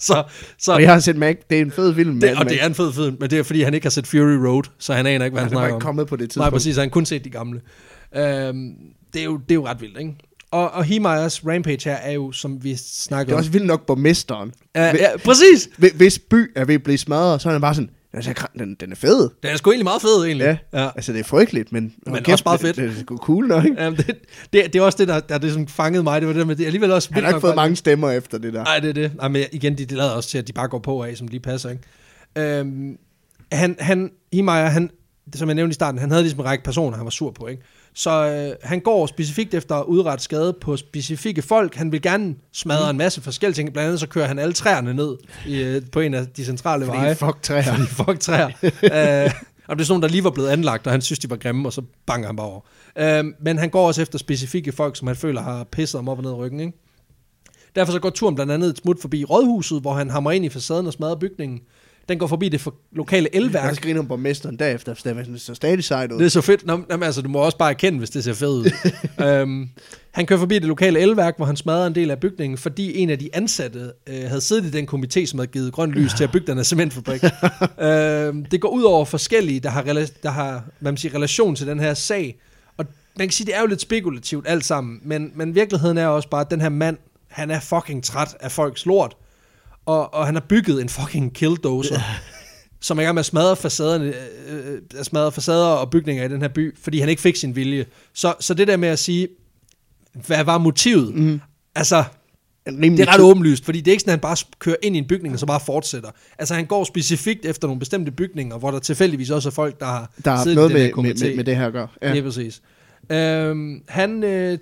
Så, 0.00 0.22
så 0.58 0.72
og 0.72 0.82
jeg 0.82 0.92
har 0.92 1.00
set 1.00 1.16
Mac. 1.16 1.36
Det 1.50 1.58
er 1.58 1.62
en 1.62 1.70
fed 1.70 1.94
film. 1.94 2.20
det, 2.20 2.36
og 2.38 2.48
det 2.48 2.62
er 2.62 2.66
en 2.66 2.74
fed 2.74 2.92
film, 2.92 3.16
men 3.20 3.30
det 3.30 3.38
er 3.38 3.42
fordi, 3.42 3.62
han 3.62 3.74
ikke 3.74 3.84
har 3.84 3.90
set 3.90 4.06
Fury 4.06 4.36
Road, 4.46 4.62
så 4.78 4.92
han 4.94 5.06
aner 5.06 5.24
ikke, 5.24 5.34
hvad 5.34 5.42
han 5.42 5.48
Han 5.48 5.54
snakker 5.54 5.68
ikke 5.68 5.74
om. 5.74 5.80
kommet 5.80 6.06
på 6.06 6.16
det 6.16 6.20
Nej, 6.22 6.26
tidspunkt. 6.28 6.52
præcis, 6.52 6.76
han 6.76 6.90
kun 6.90 7.06
set 7.06 7.24
de 7.24 7.30
gamle. 7.30 7.60
Øhm, 8.16 8.70
det, 9.14 9.20
er 9.20 9.24
jo, 9.24 9.36
det 9.36 9.50
er 9.50 9.54
jo 9.54 9.66
ret 9.66 9.80
vildt, 9.80 9.98
ikke? 9.98 10.14
Og, 10.50 10.70
og 10.70 10.84
Hemeyers 10.84 11.46
Rampage 11.46 11.80
her 11.90 11.96
er 11.96 12.12
jo, 12.12 12.32
som 12.32 12.64
vi 12.64 12.70
Det 12.70 12.78
snakkede 12.80 13.32
er 13.32 13.36
om... 13.36 13.38
også 13.38 13.50
vildt 13.50 13.66
nok 13.66 13.86
borgmesteren. 13.86 14.52
Ja, 14.74 14.84
ja, 14.86 15.08
præcis! 15.24 15.68
Hvi- 15.78 15.96
Hvis 15.96 16.18
by 16.18 16.50
er 16.56 16.64
ved 16.64 16.74
at 16.74 16.82
blive 16.82 16.98
smadret, 16.98 17.42
så 17.42 17.48
er 17.48 17.52
han 17.52 17.60
bare 17.60 17.74
sådan, 17.74 17.90
"Altså, 18.12 18.46
den, 18.58 18.74
den 18.74 18.92
er 18.92 18.96
fed. 18.96 19.30
Den 19.42 19.50
er 19.50 19.56
sgu 19.56 19.70
egentlig 19.70 19.84
meget 19.84 20.02
fed, 20.02 20.24
egentlig. 20.24 20.58
Ja. 20.72 20.82
ja. 20.82 20.90
Altså, 20.96 21.12
det 21.12 21.20
er 21.20 21.24
frygteligt, 21.24 21.72
men... 21.72 21.82
Men 22.06 22.14
hold 22.14 22.32
også 22.32 22.44
det- 22.52 22.60
fedt. 22.60 22.76
Det, 22.76 22.90
det 22.90 22.96
er 22.96 23.00
sgu 23.00 23.16
cool 23.16 23.46
nok, 23.46 23.64
ikke? 23.64 23.82
Jamen, 23.82 23.96
det, 23.96 24.06
det, 24.52 24.72
det, 24.72 24.76
er 24.76 24.82
også 24.82 24.98
det, 24.98 25.08
der, 25.08 25.20
der 25.20 25.38
det 25.38 25.50
sådan 25.52 25.68
fangede 25.68 26.02
mig. 26.02 26.20
Det 26.20 26.28
var 26.28 26.34
det 26.34 26.46
med, 26.46 26.56
det 26.56 26.64
alligevel 26.66 26.92
også... 26.92 27.08
Han 27.12 27.22
har 27.22 27.30
ikke 27.30 27.40
fået 27.40 27.50
bare- 27.54 27.64
mange 27.64 27.76
stemmer 27.76 28.10
efter 28.10 28.38
det 28.38 28.52
der. 28.52 28.64
Nej, 28.64 28.78
det 28.78 28.88
er 28.88 28.92
det. 28.94 29.12
Nej, 29.16 29.28
men 29.28 29.42
igen, 29.52 29.78
de, 29.78 29.84
de 29.84 29.94
lader 29.94 30.10
også 30.10 30.28
til, 30.28 30.38
at 30.38 30.48
de 30.48 30.52
bare 30.52 30.68
går 30.68 30.78
på 30.78 31.02
af, 31.02 31.16
som 31.16 31.28
de 31.28 31.40
passer, 31.40 31.70
ikke? 31.70 31.82
Øhm, 32.58 32.98
han, 33.52 33.76
han, 33.78 34.10
Himeyer, 34.32 34.54
han, 34.66 34.90
som 35.34 35.48
jeg 35.48 35.54
nævnte 35.54 35.70
i 35.70 35.74
starten, 35.74 36.00
han 36.00 36.10
havde 36.10 36.22
ligesom 36.22 36.40
en 36.40 36.46
række 36.46 36.64
personer, 36.64 36.96
han 36.96 37.04
var 37.04 37.10
sur 37.10 37.30
på, 37.30 37.46
ikke? 37.46 37.62
Så 37.94 38.10
øh, 38.10 38.56
han 38.68 38.80
går 38.80 39.06
specifikt 39.06 39.54
efter 39.54 39.74
at 39.74 39.84
udrette 39.84 40.24
skade 40.24 40.52
på 40.60 40.76
specifikke 40.76 41.42
folk. 41.42 41.74
Han 41.74 41.92
vil 41.92 42.02
gerne 42.02 42.34
smadre 42.52 42.80
Mhm. 42.82 42.90
en 42.90 42.96
masse 42.98 43.20
forskellige 43.20 43.54
ting. 43.54 43.72
Blandt 43.72 43.86
andet 43.86 44.00
så 44.00 44.06
kører 44.06 44.26
han 44.26 44.38
alle 44.38 44.52
træerne 44.52 44.94
ned 44.94 45.16
i, 45.46 45.62
øh, 45.62 45.82
på 45.92 46.00
en 46.00 46.14
af 46.14 46.26
de 46.26 46.44
centrale 46.44 46.84
Fordi 46.86 46.98
veje. 46.98 47.14
fuck 47.14 47.42
træer. 47.42 47.62
Fordi 47.62 47.86
fuck 47.86 48.20
træer. 48.20 48.46
øh, 49.26 49.32
og 49.68 49.76
det 49.76 49.82
er 49.82 49.86
sådan 49.86 49.92
nogle, 49.94 50.02
der 50.02 50.08
lige 50.08 50.24
var 50.24 50.30
blevet 50.30 50.48
anlagt, 50.48 50.86
og 50.86 50.92
han 50.92 51.00
synes, 51.02 51.18
de 51.18 51.30
var 51.30 51.36
grimme, 51.36 51.68
og 51.68 51.72
så 51.72 51.82
banker 52.06 52.26
han 52.28 52.36
bare 52.36 52.46
over. 52.46 52.60
Øh, 52.98 53.24
men 53.40 53.58
han 53.58 53.70
går 53.70 53.86
også 53.86 54.02
efter 54.02 54.18
specifikke 54.18 54.72
folk, 54.72 54.96
som 54.96 55.06
han 55.06 55.16
føler 55.16 55.42
har 55.42 55.64
pisset 55.64 55.98
ham 55.98 56.08
op 56.08 56.18
og 56.18 56.24
ned 56.24 56.30
i 56.30 56.34
ryggen, 56.34 56.60
ikke? 56.60 56.72
Derfor 57.76 57.92
så 57.92 57.98
går 57.98 58.10
turen 58.10 58.34
blandt 58.34 58.52
andet 58.52 58.68
et 58.70 58.78
smut 58.78 59.00
forbi 59.00 59.24
rådhuset, 59.24 59.80
hvor 59.80 59.92
han 59.94 60.10
hammer 60.10 60.30
ind 60.30 60.44
i 60.44 60.48
facaden 60.48 60.86
og 60.86 60.92
smadrer 60.92 61.14
bygningen. 61.16 61.60
Den 62.10 62.18
går 62.18 62.26
forbi 62.26 62.48
det 62.48 62.60
for 62.60 62.74
lokale 62.92 63.28
Jeg 63.32 63.40
elværk. 63.40 63.74
skal 63.74 63.86
grine 63.88 63.98
om 63.98 64.08
borgmesteren 64.08 64.56
derefter, 64.56 64.94
for 64.94 65.08
det 65.08 65.40
så 65.40 65.54
stadig 65.54 65.84
sejt 65.84 66.12
ud. 66.12 66.18
Det 66.18 66.24
er 66.24 66.28
så 66.28 66.40
fedt. 66.40 66.66
Nå, 66.66 66.80
jamen, 66.90 67.02
altså, 67.02 67.22
du 67.22 67.28
må 67.28 67.38
også 67.38 67.58
bare 67.58 67.70
erkende, 67.70 67.98
hvis 67.98 68.10
det 68.10 68.24
ser 68.24 68.32
fedt 68.32 68.50
ud. 68.50 68.70
øhm, 69.26 69.68
han 70.10 70.26
kører 70.26 70.38
forbi 70.38 70.54
det 70.54 70.64
lokale 70.64 71.00
elværk, 71.00 71.36
hvor 71.36 71.46
han 71.46 71.56
smadrer 71.56 71.86
en 71.86 71.94
del 71.94 72.10
af 72.10 72.18
bygningen, 72.18 72.58
fordi 72.58 72.98
en 72.98 73.10
af 73.10 73.18
de 73.18 73.30
ansatte 73.32 73.92
øh, 74.06 74.22
havde 74.28 74.40
siddet 74.40 74.64
i 74.64 74.70
den 74.70 74.88
komité, 74.92 75.26
som 75.26 75.38
havde 75.38 75.50
givet 75.50 75.72
grønt 75.72 75.92
lys 75.92 76.14
til 76.14 76.24
at 76.24 76.32
bygge 76.32 76.46
den 76.46 76.56
her 76.56 76.62
cementfabrik. 76.64 77.22
øhm, 77.80 78.44
det 78.44 78.60
går 78.60 78.68
ud 78.68 78.82
over 78.82 79.04
forskellige, 79.04 79.60
der 79.60 79.70
har, 79.70 79.82
rela- 79.82 80.20
der 80.22 80.30
har 80.30 80.64
hvad 80.78 80.92
man 80.92 80.96
siger, 80.96 81.14
relation 81.14 81.56
til 81.56 81.66
den 81.66 81.80
her 81.80 81.94
sag. 81.94 82.38
Og 82.76 82.86
man 83.18 83.26
kan 83.28 83.32
sige, 83.32 83.46
det 83.46 83.56
er 83.56 83.60
jo 83.60 83.66
lidt 83.66 83.80
spekulativt 83.80 84.48
alt 84.48 84.64
sammen, 84.64 85.00
men, 85.02 85.32
men 85.34 85.54
virkeligheden 85.54 85.98
er 85.98 86.06
også 86.06 86.28
bare, 86.28 86.40
at 86.40 86.50
den 86.50 86.60
her 86.60 86.68
mand, 86.68 86.96
han 87.28 87.50
er 87.50 87.60
fucking 87.60 88.04
træt 88.04 88.36
af 88.40 88.52
folks 88.52 88.86
lort. 88.86 89.16
Og, 89.86 90.14
og 90.14 90.26
han 90.26 90.34
har 90.34 90.44
bygget 90.48 90.82
en 90.82 90.88
fucking 90.88 91.34
killdozer, 91.34 92.00
som 92.80 92.98
er 92.98 93.02
i 93.02 93.04
gang 93.04 93.14
med 93.14 93.20
at 93.20 93.26
smadre, 93.26 93.56
facaderne, 93.56 94.12
øh, 94.48 94.66
øh, 94.66 95.04
smadre 95.04 95.32
facader 95.32 95.66
og 95.66 95.90
bygninger 95.90 96.24
i 96.24 96.28
den 96.28 96.40
her 96.40 96.48
by, 96.48 96.76
fordi 96.82 97.00
han 97.00 97.08
ikke 97.08 97.22
fik 97.22 97.36
sin 97.36 97.56
vilje. 97.56 97.86
Så, 98.14 98.34
så 98.40 98.54
det 98.54 98.68
der 98.68 98.76
med 98.76 98.88
at 98.88 98.98
sige, 98.98 99.28
hvad 100.26 100.44
var 100.44 100.58
motivet? 100.58 101.14
Mm. 101.14 101.40
Altså, 101.74 102.04
rimelig 102.66 102.98
det 102.98 103.08
er 103.08 103.14
ret 103.14 103.20
åbenlyst, 103.20 103.64
fordi 103.64 103.80
det 103.80 103.88
er 103.88 103.92
ikke 103.92 104.00
sådan, 104.00 104.10
at 104.10 104.14
han 104.14 104.20
bare 104.20 104.36
kører 104.58 104.76
ind 104.82 104.96
i 104.96 104.98
en 104.98 105.06
bygning 105.06 105.34
og 105.34 105.40
så 105.40 105.46
bare 105.46 105.60
fortsætter. 105.66 106.10
Altså, 106.38 106.54
han 106.54 106.66
går 106.66 106.84
specifikt 106.84 107.46
efter 107.46 107.68
nogle 107.68 107.78
bestemte 107.78 108.10
bygninger, 108.10 108.58
hvor 108.58 108.70
der 108.70 108.78
tilfældigvis 108.78 109.30
også 109.30 109.48
er 109.48 109.50
folk, 109.50 109.80
der 109.80 109.86
har 109.86 110.10
Der 110.24 110.42
siddet 110.42 110.56
noget 110.56 110.72
med, 110.72 110.92
med, 110.96 111.14
med, 111.14 111.36
med 111.36 111.44
det 111.44 111.56
her 111.56 111.66
at 111.66 111.72
gøre. 111.72 111.88
Ja. 112.02 112.12
Lige 112.12 112.22
præcis. 112.22 112.62
Øhm, 113.10 113.82
han, 113.88 114.24
øh, 114.24 114.58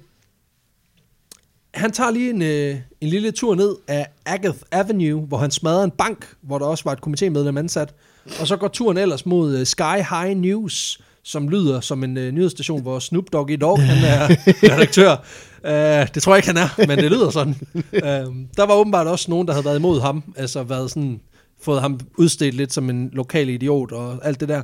han 1.75 1.93
tager 1.93 2.11
lige 2.11 2.31
en, 2.31 2.43
øh, 2.43 2.77
en 3.01 3.09
lille 3.09 3.31
tur 3.31 3.55
ned 3.55 3.77
af 3.89 4.07
Agath 4.27 4.59
Avenue, 4.73 5.21
hvor 5.21 5.39
han 5.39 5.51
smadrer 5.51 5.85
en 5.85 5.91
bank, 5.91 6.35
hvor 6.43 6.59
der 6.59 6.67
også 6.67 6.85
var 6.85 6.93
et 6.93 6.99
komitémedlem 7.07 7.59
ansat. 7.59 7.95
Og 8.41 8.47
så 8.47 8.57
går 8.57 8.69
turen 8.69 8.99
ellers 8.99 9.27
mod 9.27 9.57
øh, 9.57 9.67
Sky 9.67 9.97
High 10.11 10.37
News, 10.37 11.01
som 11.23 11.49
lyder 11.49 11.81
som 11.81 12.05
en 12.05 12.17
øh, 12.17 12.33
nyhedsstation, 12.33 12.83
hvor 12.83 12.99
Snoop 12.99 13.25
Doggy 13.33 13.59
Dogg 13.61 13.83
han 13.83 14.05
er 14.05 14.29
redaktør. 14.73 15.17
Uh, 15.65 16.15
det 16.15 16.23
tror 16.23 16.35
jeg 16.35 16.39
ikke, 16.39 16.47
han 16.47 16.57
er, 16.57 16.87
men 16.87 16.99
det 16.99 17.11
lyder 17.11 17.31
sådan. 17.31 17.57
Uh, 17.75 18.35
der 18.57 18.67
var 18.67 18.75
åbenbart 18.75 19.07
også 19.07 19.31
nogen, 19.31 19.47
der 19.47 19.53
havde 19.53 19.65
været 19.65 19.79
imod 19.79 20.01
ham, 20.01 20.35
altså 20.37 20.63
været 20.63 20.91
sådan, 20.91 21.21
fået 21.63 21.81
ham 21.81 22.01
udstedt 22.19 22.55
lidt 22.55 22.73
som 22.73 22.91
en 22.91 23.11
lokal 23.13 23.49
idiot 23.49 23.93
og 23.93 24.19
alt 24.23 24.41
det 24.41 24.49
der. 24.49 24.63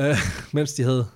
Uh, 0.00 0.18
mens 0.52 0.72
de 0.72 0.82
havde 0.82 1.06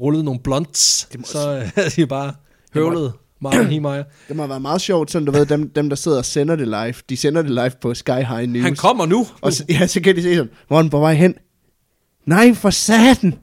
rullet 0.00 0.24
nogle 0.24 0.40
blunts, 0.40 1.08
så 1.24 1.70
havde 1.74 1.90
de 1.96 2.06
bare 2.06 2.32
høvlet 2.74 3.12
Martin 3.44 3.66
Niemeyer. 3.66 4.04
Det 4.28 4.36
må 4.36 4.46
være 4.46 4.60
meget 4.60 4.80
sjovt, 4.80 5.10
sådan 5.10 5.26
du 5.26 5.32
ved, 5.32 5.46
dem, 5.46 5.70
dem 5.70 5.88
der 5.88 5.96
sidder 5.96 6.18
og 6.18 6.24
sender 6.24 6.56
det 6.56 6.68
live, 6.68 6.94
de 7.08 7.16
sender 7.16 7.42
det 7.42 7.50
live 7.50 7.72
på 7.80 7.94
Sky 7.94 8.10
High 8.10 8.46
News. 8.48 8.64
Han 8.64 8.76
kommer 8.76 9.06
nu. 9.06 9.26
Og 9.40 9.52
så, 9.52 9.64
ja, 9.68 9.86
så 9.86 10.00
kan 10.00 10.16
de 10.16 10.22
se 10.22 10.34
sådan, 10.36 10.50
hvor 10.68 10.82
den 10.82 10.90
på 10.90 10.98
vej 10.98 11.14
hen? 11.14 11.34
Nej, 12.26 12.54
for 12.54 12.70
satan! 12.70 13.34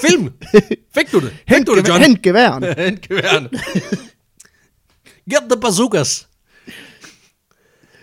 Film! 0.00 0.30
Fik 0.94 1.12
du 1.12 1.20
det? 1.20 1.30
Fik 1.48 1.48
Hent, 1.48 1.66
du 1.66 1.76
det, 1.76 1.88
John? 1.88 2.00
hent 2.02 2.22
geværen! 2.22 2.64
Hent 2.78 3.08
geværene. 3.08 3.48
Get 5.30 5.42
the 5.50 5.60
bazookas. 5.60 6.28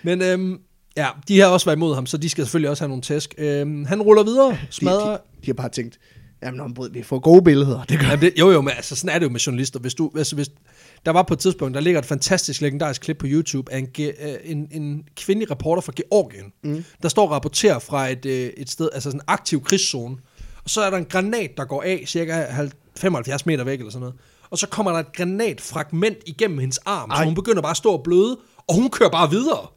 Men 0.04 0.22
øhm, 0.22 0.58
ja, 0.98 1.08
de 1.28 1.40
har 1.40 1.48
også 1.48 1.66
været 1.66 1.76
imod 1.78 1.96
ham, 1.96 2.06
så 2.06 2.18
de 2.18 2.30
skal 2.30 2.46
selvfølgelig 2.46 2.70
også 2.70 2.84
have 2.84 2.90
nogle 2.90 3.02
tæsk. 3.02 3.36
Øhm, 3.38 3.86
han 3.86 4.02
ruller 4.02 4.24
videre, 4.24 4.50
De, 4.52 4.58
smadrer... 4.70 5.12
de, 5.12 5.18
de 5.42 5.46
har 5.46 5.54
bare 5.54 5.70
tænkt, 5.70 6.00
jamen 6.44 6.60
om 6.60 6.76
vi 6.92 7.04
får 7.04 7.20
gode 7.20 7.42
billeder. 7.44 7.84
Det 7.84 8.00
gør 8.00 8.08
Jamen 8.08 8.22
det, 8.22 8.34
jo, 8.40 8.52
jo, 8.52 8.62
men 8.62 8.74
altså, 8.76 8.96
sådan 8.96 9.16
er 9.16 9.20
det 9.20 9.26
jo 9.26 9.30
med 9.32 9.40
journalister. 9.40 9.80
Hvis 9.80 9.94
du, 9.94 10.12
altså, 10.18 10.36
hvis, 10.36 10.50
der 11.06 11.12
var 11.12 11.24
på 11.24 11.34
et 11.34 11.40
tidspunkt, 11.40 11.76
der 11.76 11.82
ligger 11.82 12.00
et 12.00 12.06
fantastisk 12.06 12.62
legendarisk 12.62 13.02
klip 13.02 13.18
på 13.18 13.26
YouTube 13.30 13.74
af 13.74 13.78
en, 13.78 13.88
øh, 14.00 14.34
en, 14.44 14.68
en 14.72 15.04
kvindelig 15.16 15.52
reporter 15.52 15.82
fra 15.82 15.94
Georgien, 15.96 16.54
mm. 16.64 16.84
der 17.02 17.10
står 17.10 17.26
og 17.26 17.32
rapporterer 17.32 17.80
fra 17.80 18.08
et, 18.08 18.26
øh, 18.26 18.50
et 18.58 18.70
sted, 18.70 18.90
altså 18.94 19.10
sådan 19.10 19.20
en 19.20 19.24
aktiv 19.28 19.64
krigszone. 19.64 20.18
Og 20.64 20.70
så 20.70 20.82
er 20.82 20.90
der 20.90 20.98
en 20.98 21.06
granat, 21.06 21.52
der 21.58 21.66
går 21.66 21.84
af 21.84 22.04
cirka 22.08 22.46
75 22.98 23.46
meter 23.46 23.64
væk 23.64 23.80
eller 23.80 23.92
sådan 23.92 24.00
noget. 24.00 24.16
Og 24.50 24.58
så 24.58 24.68
kommer 24.68 24.92
der 24.92 25.00
et 25.00 25.14
granatfragment 25.14 26.18
igennem 26.26 26.60
hendes 26.60 26.78
arm, 26.78 27.10
Ej. 27.10 27.18
så 27.18 27.26
hun 27.26 27.36
begynder 27.36 27.62
bare 27.62 27.72
at 27.72 27.78
stå 27.78 27.90
og 27.90 28.04
bløde, 28.04 28.38
og 28.68 28.76
hun 28.76 28.90
kører 28.90 29.10
bare 29.10 29.30
videre. 29.30 29.68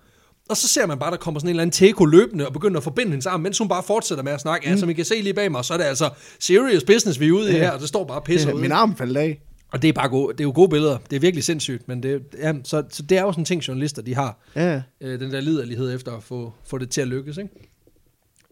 Og 0.48 0.56
så 0.56 0.68
ser 0.68 0.86
man 0.86 0.98
bare, 0.98 1.10
der 1.10 1.16
kommer 1.16 1.40
sådan 1.40 1.48
en 1.48 1.50
eller 1.50 1.62
anden 1.62 1.72
teko 1.72 2.04
løbende 2.04 2.46
og 2.46 2.52
begynder 2.52 2.76
at 2.76 2.84
forbinde 2.84 3.10
hendes 3.10 3.26
arm, 3.26 3.40
mens 3.40 3.58
hun 3.58 3.68
bare 3.68 3.82
fortsætter 3.82 4.24
med 4.24 4.32
at 4.32 4.40
snakke. 4.40 4.68
Mm. 4.68 4.74
Ja, 4.74 4.80
som 4.80 4.90
I 4.90 4.92
kan 4.92 5.04
se 5.04 5.20
lige 5.20 5.34
bag 5.34 5.52
mig, 5.52 5.64
så 5.64 5.74
er 5.74 5.78
det 5.78 5.84
altså 5.84 6.10
serious 6.40 6.84
business, 6.84 7.20
vi 7.20 7.28
er 7.28 7.32
ude 7.32 7.50
i 7.50 7.52
her, 7.52 7.70
og 7.70 7.80
det 7.80 7.88
står 7.88 8.04
bare 8.04 8.18
og 8.18 8.24
pisser 8.24 8.52
ud. 8.52 8.60
Min 8.60 8.72
arm 8.72 8.96
faldt 8.96 9.16
af. 9.16 9.40
Og 9.72 9.82
det 9.82 9.88
er 9.88 9.92
bare 9.92 10.08
gode, 10.08 10.32
det 10.32 10.40
er 10.40 10.44
jo 10.44 10.52
gode 10.54 10.68
billeder. 10.68 10.98
Det 11.10 11.16
er 11.16 11.20
virkelig 11.20 11.44
sindssygt, 11.44 11.88
men 11.88 12.02
det, 12.02 12.22
ja, 12.38 12.52
så, 12.64 12.82
så 12.90 13.02
det 13.02 13.18
er 13.18 13.22
jo 13.22 13.32
sådan 13.32 13.40
en 13.42 13.44
ting, 13.44 13.68
journalister 13.68 14.02
de 14.02 14.14
har. 14.14 14.38
Ja. 14.56 14.82
Øh, 15.00 15.20
den 15.20 15.32
der 15.32 15.40
liderlighed 15.40 15.94
efter 15.94 16.16
at 16.16 16.22
få, 16.22 16.52
få 16.66 16.78
det 16.78 16.90
til 16.90 17.00
at 17.00 17.08
lykkes. 17.08 17.36
Ikke? 17.36 17.50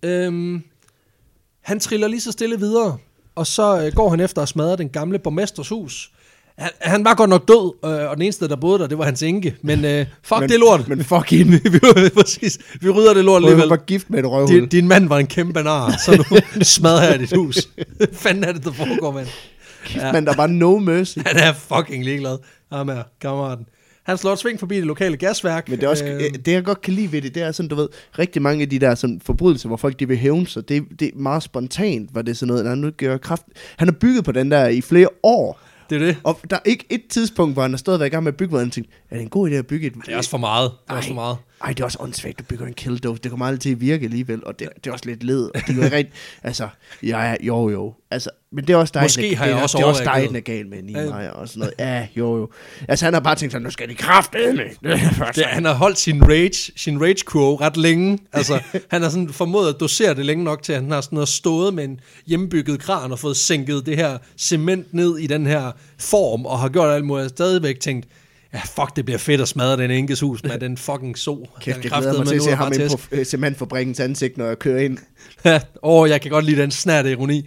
Øhm, 0.02 0.62
han 1.60 1.80
triller 1.80 2.08
lige 2.08 2.20
så 2.20 2.32
stille 2.32 2.58
videre, 2.58 2.96
og 3.34 3.46
så 3.46 3.82
øh, 3.86 3.92
går 3.94 4.10
han 4.10 4.20
efter 4.20 4.42
at 4.42 4.48
smadre 4.48 4.76
den 4.76 4.88
gamle 4.88 5.18
borgmesters 5.18 5.68
hus. 5.68 6.10
Han, 6.58 6.70
han 6.80 7.04
var 7.04 7.14
godt 7.14 7.30
nok 7.30 7.48
død, 7.48 7.72
øh, 7.84 8.10
og 8.10 8.16
den 8.16 8.22
eneste, 8.22 8.48
der 8.48 8.56
boede 8.56 8.78
der, 8.78 8.86
det 8.86 8.98
var 8.98 9.04
hans 9.04 9.22
enke. 9.22 9.56
Men 9.62 9.84
øh, 9.84 10.06
fuck 10.22 10.40
Men- 10.40 10.48
det 10.50 10.58
lort. 10.60 10.88
Men 10.88 11.04
fuck 11.14 11.30
hende. 11.30 11.60
vi, 11.72 11.78
præcis, 12.14 12.58
vi 12.80 12.90
rydder 12.90 13.14
det 13.14 13.24
lort 13.24 13.42
alligevel. 13.42 13.68
var 13.68 13.76
gift 13.76 14.10
med 14.10 14.18
et 14.18 14.22
Din, 14.24 14.30
røvhul. 14.30 14.66
din 14.66 14.88
mand 14.88 15.08
var 15.08 15.18
en 15.18 15.26
kæmpe 15.26 15.62
nar, 15.62 15.90
så 16.06 16.16
nu 16.16 16.38
smadrer 16.64 17.10
jeg 17.10 17.18
dit 17.20 17.32
hus. 17.36 17.56
Fanden 18.12 18.44
er 18.44 18.52
det, 18.52 18.64
der 18.64 18.72
foregår, 18.72 19.12
mand? 19.12 19.26
Ja. 19.96 20.12
Men 20.12 20.26
der 20.26 20.36
var 20.36 20.46
no 20.46 20.78
mercy. 20.78 21.18
Han 21.26 21.36
er 21.36 21.52
fucking 21.52 22.04
ligeglad. 22.04 22.38
Ham 22.72 22.88
her, 22.88 23.02
kammeraten. 23.20 23.66
Han 24.02 24.18
slår 24.18 24.32
et 24.32 24.38
sving 24.38 24.58
forbi 24.60 24.76
det 24.76 24.84
lokale 24.84 25.16
gasværk. 25.16 25.68
Men 25.68 25.78
det, 25.80 25.86
er 25.86 25.90
også, 25.90 26.04
Øhm, 26.04 26.14
øh, 26.16 26.30
det 26.44 26.52
jeg 26.52 26.64
godt 26.64 26.80
kan 26.80 26.94
lide 26.94 27.12
ved 27.12 27.22
det, 27.22 27.34
det 27.34 27.42
er 27.42 27.52
sådan, 27.52 27.68
du 27.68 27.74
ved, 27.74 27.88
rigtig 28.18 28.42
mange 28.42 28.62
af 28.62 28.68
de 28.70 28.78
der 28.78 28.94
sådan, 28.94 29.20
forbrydelser, 29.24 29.68
hvor 29.68 29.76
folk 29.76 30.00
de 30.00 30.08
vil 30.08 30.16
hævne 30.16 30.46
sig, 30.46 30.68
det, 30.68 30.84
det 31.00 31.08
er 31.08 31.18
meget 31.18 31.42
spontant, 31.42 32.14
var 32.14 32.22
det 32.22 32.36
sådan 32.36 32.54
noget, 32.54 32.68
han 32.68 32.78
nu 32.78 32.90
gør 32.90 33.16
kraft. 33.16 33.42
Han 33.76 33.88
har 33.88 33.92
bygget 33.92 34.24
på 34.24 34.32
den 34.32 34.50
der 34.50 34.66
i 34.66 34.80
flere 34.80 35.08
år, 35.22 35.60
det 35.90 36.02
er 36.02 36.06
det. 36.06 36.16
og 36.24 36.40
der 36.50 36.56
er 36.56 36.60
ikke 36.64 36.84
et 36.90 37.02
tidspunkt, 37.10 37.54
hvor 37.54 37.62
han 37.62 37.70
har 37.70 37.78
stået 37.78 37.94
og 37.94 38.00
været 38.00 38.10
i 38.10 38.12
gang 38.12 38.24
med 38.24 38.32
at 38.32 38.36
bygge, 38.36 38.50
hvor 38.50 38.58
han 38.58 38.70
tænkte, 38.70 38.92
er 39.10 39.14
det 39.14 39.22
en 39.22 39.28
god 39.28 39.50
idé 39.50 39.54
at 39.54 39.66
bygge 39.66 39.86
et... 39.86 39.94
Det 40.06 40.12
er 40.12 40.16
også 40.16 40.30
for 40.30 40.38
meget. 40.38 40.70
Det 40.86 40.92
er 40.92 40.96
også 40.96 41.06
Ej. 41.06 41.10
for 41.10 41.14
meget. 41.14 41.36
Ej, 41.64 41.68
det 41.68 41.80
er 41.80 41.84
også 41.84 41.98
åndssvagt, 42.00 42.38
du 42.38 42.44
bygger 42.44 42.66
en 42.66 42.74
killdozer. 42.74 43.20
Det 43.20 43.30
kommer 43.30 43.46
aldrig 43.46 43.60
til 43.60 43.70
at 43.70 43.80
virke 43.80 44.04
alligevel, 44.04 44.44
og 44.44 44.58
det, 44.58 44.68
det 44.76 44.86
er 44.86 44.92
også 44.92 45.06
lidt 45.06 45.22
led. 45.22 45.42
Og 45.42 45.60
det 45.66 45.70
er 45.70 45.74
jo 45.74 45.82
ikke 45.84 45.96
rigtig... 45.96 46.14
Altså, 46.42 46.68
ja, 47.02 47.34
jo, 47.40 47.70
jo. 47.70 47.94
Altså, 48.10 48.30
men 48.52 48.66
det 48.66 48.72
er 48.72 48.76
også 48.76 48.90
dig, 48.94 49.02
Måske 49.02 49.36
har 49.36 49.46
jeg 49.46 49.54
det 49.54 49.62
også 49.62 49.78
det 49.78 49.84
er 49.84 49.88
også 49.88 50.04
dig, 50.04 50.24
den 50.28 50.36
er 50.36 50.40
gal 50.40 50.66
med 50.66 50.82
Niemeyer 50.82 51.30
og 51.30 51.48
sådan 51.48 51.60
noget. 51.60 51.74
Ja, 51.78 52.06
jo, 52.16 52.36
jo. 52.36 52.48
Altså, 52.88 53.04
han 53.04 53.14
har 53.14 53.20
bare 53.20 53.34
tænkt 53.34 53.52
sig, 53.52 53.60
nu 53.60 53.70
skal 53.70 53.88
de 53.88 53.94
kraftedeme. 53.94 54.62
Det, 55.34 55.44
han 55.44 55.64
har 55.64 55.74
holdt 55.74 55.98
sin 55.98 56.28
rage, 56.28 56.72
sin 56.76 57.02
rage 57.02 57.24
crow 57.24 57.56
ret 57.56 57.76
længe. 57.76 58.18
Altså, 58.32 58.62
han 58.90 59.02
har 59.02 59.08
sådan 59.08 59.28
formået 59.28 59.68
at 59.68 59.80
dosere 59.80 60.14
det 60.14 60.26
længe 60.26 60.44
nok 60.44 60.62
til, 60.62 60.72
at 60.72 60.82
han 60.82 60.90
har 60.90 61.00
sådan 61.00 61.16
noget 61.16 61.28
stået 61.28 61.74
med 61.74 61.84
en 61.84 62.00
hjemmebygget 62.26 62.80
kran 62.80 63.12
og 63.12 63.18
fået 63.18 63.36
sænket 63.36 63.86
det 63.86 63.96
her 63.96 64.18
cement 64.38 64.94
ned 64.94 65.18
i 65.18 65.26
den 65.26 65.46
her 65.46 65.72
form, 65.98 66.46
og 66.46 66.58
har 66.58 66.68
gjort 66.68 66.90
alt 66.90 67.04
muligt. 67.04 67.22
Jeg 67.22 67.24
har 67.24 67.28
stadigvæk 67.28 67.80
tænkt, 67.80 68.06
Ja, 68.56 68.60
fuck, 68.82 68.96
det 68.96 69.04
bliver 69.04 69.18
fedt 69.18 69.40
at 69.40 69.48
smadre 69.48 69.76
den 69.82 69.90
enkes 69.90 70.20
hus 70.20 70.42
med 70.42 70.58
den 70.58 70.76
fucking 70.76 71.18
so. 71.18 71.46
Kæft, 71.60 71.84
jeg 71.84 71.92
glæder 71.98 72.18
mig 72.18 72.26
til 72.26 72.34
at 72.36 72.42
se 72.42 72.50
ham 72.50 72.72
ind 72.72 72.90
på 72.90 72.98
øh, 73.12 73.24
cementfabrikkens 73.24 74.00
ansigt, 74.00 74.36
når 74.38 74.46
jeg 74.46 74.58
kører 74.58 74.80
ind. 74.82 74.98
Ja, 75.44 75.60
åh, 75.82 76.08
jeg 76.08 76.20
kan 76.20 76.30
godt 76.30 76.44
lide 76.44 76.62
den 76.62 76.70
snært 76.70 77.06
ironi. 77.06 77.46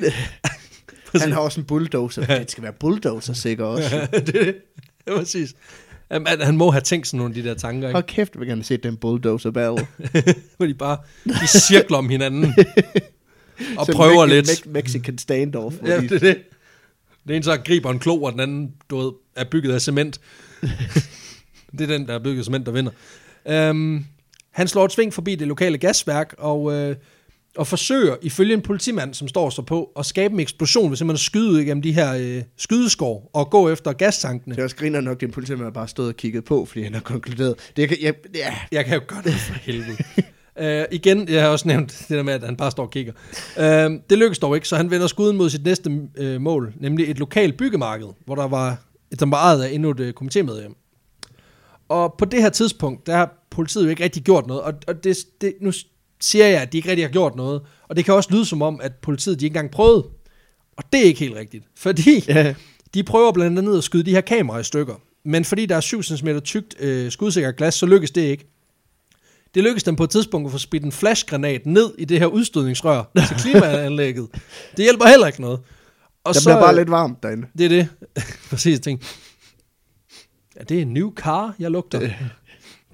Han 1.22 1.32
har 1.32 1.39
også 1.39 1.60
en 1.60 1.66
bulldozer. 1.66 2.26
Det 2.26 2.51
skal 2.51 2.64
være 2.64 2.74
bulldozer 2.74 3.34
sikker 3.34 3.66
også. 3.66 3.89
det 4.12 4.18
er 4.18 4.20
det. 4.20 4.34
Det 4.36 4.55
er 5.14 5.18
præcis. 5.18 5.53
Jamen, 6.12 6.28
han- 6.41 6.57
må 6.57 6.72
have 6.72 6.82
tænkt 6.82 7.07
sådan 7.07 7.18
nogle 7.18 7.36
af 7.38 7.43
de 7.43 7.49
der 7.49 7.55
tanker, 7.55 7.88
ikke? 7.88 7.93
Hold 7.95 8.03
kæft, 8.03 8.34
jeg 8.34 8.39
vil 8.39 8.47
gerne 8.47 8.64
se 8.64 8.78
den 8.78 8.97
bulldozer 8.97 9.51
battle. 9.51 9.88
Hvor 10.57 10.66
de 10.66 10.74
bare 10.74 10.97
de 11.26 11.47
cirkler 11.47 11.97
om 11.97 12.10
hinanden. 12.10 12.45
og 13.78 13.86
Sådan 13.86 13.95
prøver 13.95 14.26
Me- 14.26 14.30
lidt. 14.30 14.49
Me- 14.49 14.70
Mexican 14.70 15.18
standoff. 15.18 15.76
Ja, 15.86 15.97
de, 15.97 16.01
det 16.10 16.12
er 16.12 16.20
det. 16.20 16.38
Den 17.28 17.36
ene 17.36 17.43
så 17.43 17.57
griber 17.66 17.91
en 17.91 17.99
klo, 17.99 18.24
og 18.24 18.32
den 18.32 18.39
anden, 18.39 18.72
du 18.89 18.97
ved, 18.97 19.12
er 19.36 19.45
bygget 19.51 19.74
af 19.74 19.82
cement. 19.82 20.20
det 21.78 21.82
er 21.82 21.88
den, 21.88 22.07
der 22.07 22.14
er 22.14 22.20
bygget 22.20 22.39
af 22.39 22.45
cement, 22.45 22.66
der 22.66 22.72
vinder. 22.72 22.91
Um, 23.70 24.05
han 24.51 24.68
slår 24.68 24.86
et 24.86 24.91
sving 24.91 25.14
forbi 25.14 25.36
det 25.36 25.47
lokale 25.47 25.78
gasværk, 25.78 26.36
og, 26.38 26.74
øh, 26.74 26.95
og 27.57 27.68
forsøger, 27.68 28.16
ifølge 28.22 28.53
en 28.53 28.62
politimand, 28.62 29.14
som 29.14 29.28
står 29.28 29.49
så 29.49 29.62
på, 29.62 29.91
at 29.99 30.05
skabe 30.05 30.34
en 30.34 30.39
eksplosion 30.39 30.89
ved 30.89 30.97
simpelthen 30.97 31.16
at 31.16 31.20
skyde 31.20 31.64
igennem 31.64 31.82
de 31.82 31.91
her 31.91 32.14
øh, 32.14 32.43
skydeskår, 32.57 33.30
og 33.34 33.49
gå 33.49 33.70
efter 33.70 33.93
gastankene. 33.93 34.55
det 34.55 34.62
er 34.62 34.64
også 34.64 34.76
griner 34.76 35.01
nok, 35.01 35.22
den 35.22 35.32
politimand 35.32 35.64
har 35.64 35.72
bare 35.72 35.88
stået 35.88 36.07
og 36.07 36.16
kigget 36.16 36.45
på, 36.45 36.66
fordi 36.66 36.84
han 36.84 36.93
har 36.93 37.01
konkluderet. 37.01 37.55
Det 37.78 37.89
kan, 37.89 37.97
ja, 38.01 38.12
ja, 38.36 38.55
Jeg 38.72 38.86
kan 38.86 38.93
jo 38.93 39.01
gøre 39.07 39.22
det 39.24 39.34
for 39.34 39.53
helvede. 39.53 39.97
Uh, 40.62 40.93
igen, 40.97 41.30
jeg 41.30 41.41
har 41.41 41.49
også 41.49 41.68
nævnt 41.68 42.05
det 42.10 42.18
der 42.18 42.24
med, 42.24 42.34
at 42.34 42.43
han 42.43 42.55
bare 42.55 42.72
står 42.72 42.84
og 42.84 42.91
kigger. 42.91 43.14
Uh, 43.57 43.64
det 44.10 44.18
lykkes 44.18 44.39
dog 44.39 44.55
ikke, 44.55 44.68
så 44.68 44.76
han 44.76 44.91
vender 44.91 45.07
skuden 45.07 45.38
mod 45.38 45.49
sit 45.49 45.64
næste 45.64 46.07
uh, 46.22 46.41
mål, 46.41 46.74
nemlig 46.80 47.12
et 47.12 47.20
lokalt 47.20 47.57
byggemarked, 47.57 48.07
hvor 48.26 48.36
der 48.36 48.47
var 48.47 48.88
et 49.12 49.22
var 49.22 49.38
ejet 49.38 49.64
af 49.64 49.72
endnu 49.72 49.89
et 49.89 49.99
uh, 49.99 50.10
komitémedlem. 50.10 50.76
Og 51.89 52.16
på 52.18 52.26
det 52.26 52.41
her 52.41 52.49
tidspunkt, 52.49 53.07
der 53.07 53.16
har 53.16 53.45
politiet 53.49 53.84
jo 53.84 53.89
ikke 53.89 54.03
rigtig 54.03 54.24
gjort 54.24 54.47
noget, 54.47 54.64
og, 54.64 54.74
og 54.88 55.03
det, 55.03 55.18
det, 55.41 55.53
nu 55.62 55.72
siger 56.22 56.47
jeg, 56.47 56.62
at 56.62 56.72
de 56.72 56.78
ikke 56.78 56.89
rigtig 56.89 57.05
har 57.05 57.12
gjort 57.12 57.36
noget, 57.36 57.62
og 57.88 57.95
det 57.95 58.05
kan 58.05 58.14
også 58.14 58.30
lyde 58.32 58.45
som 58.45 58.62
om, 58.62 58.80
at 58.84 58.91
politiet 58.95 59.39
de 59.39 59.45
ikke 59.45 59.53
engang 59.53 59.72
prøvede. 59.72 60.03
Og 60.78 60.84
det 60.93 60.99
er 60.99 61.05
ikke 61.05 61.20
helt 61.20 61.36
rigtigt, 61.36 61.64
fordi 61.76 62.24
ja. 62.28 62.53
de 62.93 63.03
prøver 63.03 63.32
blandt 63.32 63.60
andet 63.60 63.78
at 63.78 63.84
skyde 63.84 64.03
de 64.03 64.12
her 64.12 64.22
kameraer 64.22 64.60
i 64.60 64.64
stykker. 64.64 64.95
Men 65.24 65.45
fordi 65.45 65.66
der 65.66 65.76
er 65.76 65.80
7 65.80 66.03
cm 66.03 66.28
tykt 66.43 66.76
øh, 66.80 67.12
skudsikker 67.12 67.51
glas, 67.51 67.74
så 67.74 67.86
lykkes 67.86 68.12
det 68.12 68.22
ikke. 68.22 68.49
Det 69.55 69.64
lykkes 69.64 69.84
dem 69.84 69.95
på 69.95 70.03
et 70.03 70.10
tidspunkt 70.10 70.45
at 70.47 70.51
få 70.51 70.57
spidt 70.57 70.84
en 70.84 70.91
flashgranat 70.91 71.66
ned 71.66 71.93
i 71.97 72.05
det 72.05 72.20
her 72.20 72.26
udstødningsrør 72.26 73.03
til 73.28 73.36
klimaanlægget. 73.38 74.28
Det 74.78 74.86
hjælper 74.86 75.07
heller 75.07 75.28
ikke 75.28 75.41
noget. 75.41 75.60
Og 76.24 76.34
Der 76.34 76.39
bliver 76.45 76.59
bare 76.59 76.76
lidt 76.76 76.91
varmt 76.91 77.24
derinde. 77.24 77.47
Det 77.57 77.65
er 77.65 77.70
det. 77.70 77.88
Præcis, 78.49 78.72
jeg 78.74 78.82
tænkte. 78.82 79.07
Ja, 80.55 80.63
det 80.63 80.78
er 80.78 80.82
en 80.82 80.93
new 80.93 81.13
car, 81.13 81.55
jeg 81.59 81.72
lugter. 81.72 82.09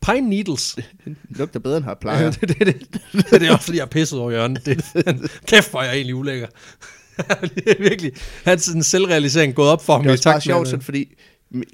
Pine 0.05 0.29
needles. 0.29 0.75
Det 1.05 1.15
lugter 1.39 1.59
bedre, 1.59 1.77
end 1.77 1.85
har 1.85 1.93
plejer. 2.01 2.31
det, 2.31 2.41
det, 2.41 2.57
det, 2.59 2.87
det, 3.13 3.25
det 3.31 3.43
er 3.43 3.51
også 3.53 3.65
fordi, 3.65 3.77
jeg 3.77 3.83
er 3.83 3.89
pisset 3.89 4.19
over 4.19 4.31
hjørnet. 4.31 4.65
Det, 4.65 4.85
kæft, 5.47 5.71
hvor 5.71 5.79
er 5.79 5.83
jeg 5.85 5.95
egentlig 5.95 6.15
ulækker. 6.15 6.47
det 7.41 7.67
er 7.67 7.75
virkelig, 7.89 8.11
hans 8.45 8.63
sådan 8.63 8.83
selvrealisering 8.83 9.55
gået 9.55 9.69
op 9.69 9.85
for 9.85 9.93
ham. 9.93 10.01
Det 10.01 10.09
er 10.09 10.13
også 10.13 10.23
bare 10.23 10.41
sjovt, 10.41 10.61
at- 10.61 10.67
sådan, 10.67 10.83
fordi... 10.83 11.13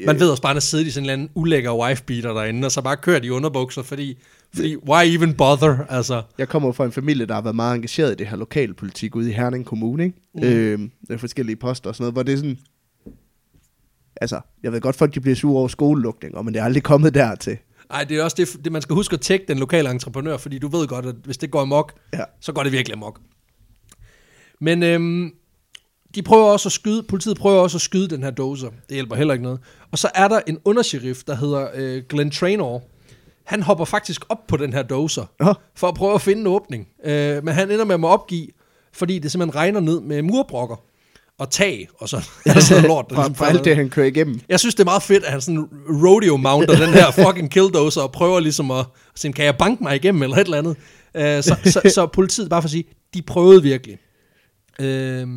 man 0.05 0.19
ved 0.19 0.29
også 0.29 0.41
bare, 0.41 0.49
at 0.49 0.53
han 0.53 0.57
er 0.57 0.61
siddet 0.61 0.87
i 0.87 0.91
sådan 0.91 1.03
en 1.03 1.09
eller 1.09 1.13
anden 1.13 1.29
ulækker 1.35 1.75
wife-beater 1.75 2.33
derinde, 2.33 2.65
og 2.65 2.71
så 2.71 2.81
bare 2.81 2.97
kørt 2.97 3.25
i 3.25 3.29
underbukser, 3.29 3.83
fordi 3.83 4.17
why 4.59 5.03
even 5.05 5.33
bother, 5.33 5.85
altså. 5.89 6.21
Jeg 6.37 6.49
kommer 6.49 6.71
fra 6.71 6.85
en 6.85 6.91
familie, 6.91 7.25
der 7.25 7.33
har 7.33 7.41
været 7.41 7.55
meget 7.55 7.75
engageret 7.75 8.11
i 8.11 8.15
det 8.15 8.27
her 8.27 8.37
lokalpolitik 8.37 9.15
ude 9.15 9.29
i 9.29 9.33
Herning 9.33 9.65
Kommune, 9.65 10.03
ikke? 10.03 10.17
Mm. 10.35 10.41
Mm. 10.41 10.47
Øh, 10.47 10.79
der 11.07 11.13
er 11.13 11.17
forskellige 11.17 11.55
poster 11.55 11.89
og 11.89 11.95
sådan 11.95 12.03
noget, 12.03 12.13
hvor 12.15 12.23
det 12.23 12.33
er 12.33 12.37
sådan... 12.37 12.57
Altså, 14.21 14.41
jeg 14.63 14.71
ved 14.71 14.81
godt, 14.81 14.95
folk 14.95 15.15
de 15.15 15.19
bliver 15.21 15.35
sure 15.35 15.59
over 15.59 15.67
skolelukninger, 15.67 16.41
men 16.41 16.53
det 16.53 16.59
er 16.59 16.63
aldrig 16.63 16.83
kommet 16.83 17.13
dertil. 17.13 17.57
Ej, 17.91 18.03
det 18.03 18.17
er 18.17 18.23
også 18.23 18.35
det, 18.39 18.63
det, 18.63 18.71
man 18.71 18.81
skal 18.81 18.93
huske 18.93 19.13
at 19.13 19.21
tjekke 19.21 19.45
den 19.47 19.59
lokale 19.59 19.89
entreprenør, 19.91 20.37
fordi 20.37 20.59
du 20.59 20.67
ved 20.67 20.87
godt, 20.87 21.05
at 21.05 21.15
hvis 21.23 21.37
det 21.37 21.51
går 21.51 21.61
amok, 21.61 21.93
Ja. 22.13 22.23
så 22.41 22.51
går 22.53 22.63
det 22.63 22.71
virkelig 22.71 22.93
amok. 22.95 23.19
Men 24.61 24.83
øhm, 24.83 25.31
de 26.15 26.21
prøver 26.21 26.45
også 26.45 26.67
at 26.67 26.73
skyde, 26.73 27.03
politiet 27.03 27.37
prøver 27.37 27.61
også 27.61 27.77
at 27.77 27.81
skyde 27.81 28.07
den 28.09 28.23
her 28.23 28.31
dozer. 28.31 28.69
Det 28.69 28.93
hjælper 28.93 29.15
heller 29.15 29.33
ikke 29.33 29.43
noget. 29.43 29.59
Og 29.91 29.97
så 29.97 30.09
er 30.15 30.27
der 30.27 30.39
en 30.47 30.57
undersheriff, 30.65 31.23
der 31.23 31.35
hedder 31.35 31.67
øh, 31.75 32.03
Glenn 32.09 32.31
Trainor. 32.31 32.83
Han 33.45 33.63
hopper 33.63 33.85
faktisk 33.85 34.21
op 34.29 34.47
på 34.47 34.57
den 34.57 34.73
her 34.73 34.83
dozer, 34.83 35.25
Nå. 35.39 35.53
for 35.75 35.87
at 35.87 35.93
prøve 35.95 36.13
at 36.13 36.21
finde 36.21 36.41
en 36.41 36.47
åbning. 36.47 36.87
Øh, 37.03 37.43
men 37.43 37.53
han 37.53 37.71
ender 37.71 37.85
med 37.85 37.93
at 37.93 37.99
må 37.99 38.07
opgive, 38.07 38.47
fordi 38.93 39.19
det 39.19 39.31
simpelthen 39.31 39.55
regner 39.55 39.79
ned 39.79 40.01
med 40.01 40.21
murbrokker 40.21 40.75
og 41.41 41.49
tag 41.49 41.87
og 41.97 42.09
sådan, 42.09 42.25
og 42.55 42.61
sådan 42.61 42.83
lort. 42.83 43.05
Der 43.09 43.15
ligesom 43.15 43.35
falder 43.35 43.53
alt 43.53 43.65
det, 43.65 43.75
han 43.75 43.89
kører 43.89 44.07
igennem. 44.07 44.41
jeg 44.49 44.59
synes, 44.59 44.75
det 44.75 44.83
er 44.83 44.85
meget 44.85 45.03
fedt, 45.03 45.23
at 45.23 45.31
han 45.31 45.41
sådan 45.41 45.69
rodeo-mounter 45.89 46.75
den 46.85 46.93
her 46.93 47.11
fucking 47.25 47.51
killdozer 47.51 48.01
og 48.01 48.11
prøver 48.11 48.39
ligesom 48.39 48.71
at 48.71 48.85
sige, 49.15 49.33
kan 49.33 49.45
jeg 49.45 49.57
banke 49.57 49.83
mig 49.83 49.95
igennem 49.95 50.23
eller 50.23 50.37
et 50.37 50.45
eller 50.45 50.57
andet. 50.57 50.77
Uh, 51.15 51.21
så, 51.21 51.55
så, 51.65 51.91
så 51.95 52.07
politiet, 52.07 52.49
bare 52.49 52.61
for 52.61 52.67
at 52.67 52.71
sige, 52.71 52.83
de 53.13 53.21
prøvede 53.21 53.63
virkelig. 53.63 53.97
Uh, 54.79 55.29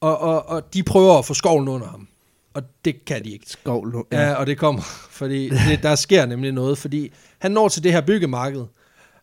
og, 0.00 0.18
og, 0.18 0.48
og 0.48 0.74
de 0.74 0.82
prøver 0.82 1.18
at 1.18 1.24
få 1.24 1.34
skovlen 1.34 1.68
under 1.68 1.86
ham. 1.86 2.08
Og 2.54 2.62
det 2.84 3.04
kan 3.04 3.24
de 3.24 3.30
ikke. 3.30 3.44
Skov, 3.48 3.86
lu- 3.86 4.08
Ja, 4.12 4.32
og 4.34 4.46
det 4.46 4.58
kommer, 4.58 4.82
fordi 5.20 5.48
det, 5.48 5.82
der 5.82 5.94
sker 5.94 6.26
nemlig 6.26 6.52
noget, 6.52 6.78
fordi 6.78 7.12
han 7.38 7.50
når 7.52 7.68
til 7.68 7.82
det 7.84 7.92
her 7.92 8.00
byggemarked, 8.00 8.64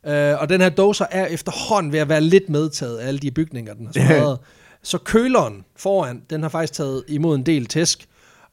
øh, 0.07 0.41
og 0.41 0.49
den 0.49 0.61
her 0.61 0.69
dozer 0.69 1.05
er 1.11 1.25
efterhånden 1.25 1.91
ved 1.91 1.99
at 1.99 2.09
være 2.09 2.21
lidt 2.21 2.49
medtaget 2.49 2.97
af 2.97 3.07
alle 3.07 3.19
de 3.19 3.31
bygninger, 3.31 3.73
den 3.73 3.85
har 3.85 3.93
smadret. 3.93 4.39
Så 4.83 4.97
køleren 4.97 5.65
foran, 5.75 6.21
den 6.29 6.41
har 6.41 6.49
faktisk 6.49 6.73
taget 6.73 7.03
imod 7.07 7.35
en 7.35 7.43
del 7.45 7.65
tæsk, 7.65 8.07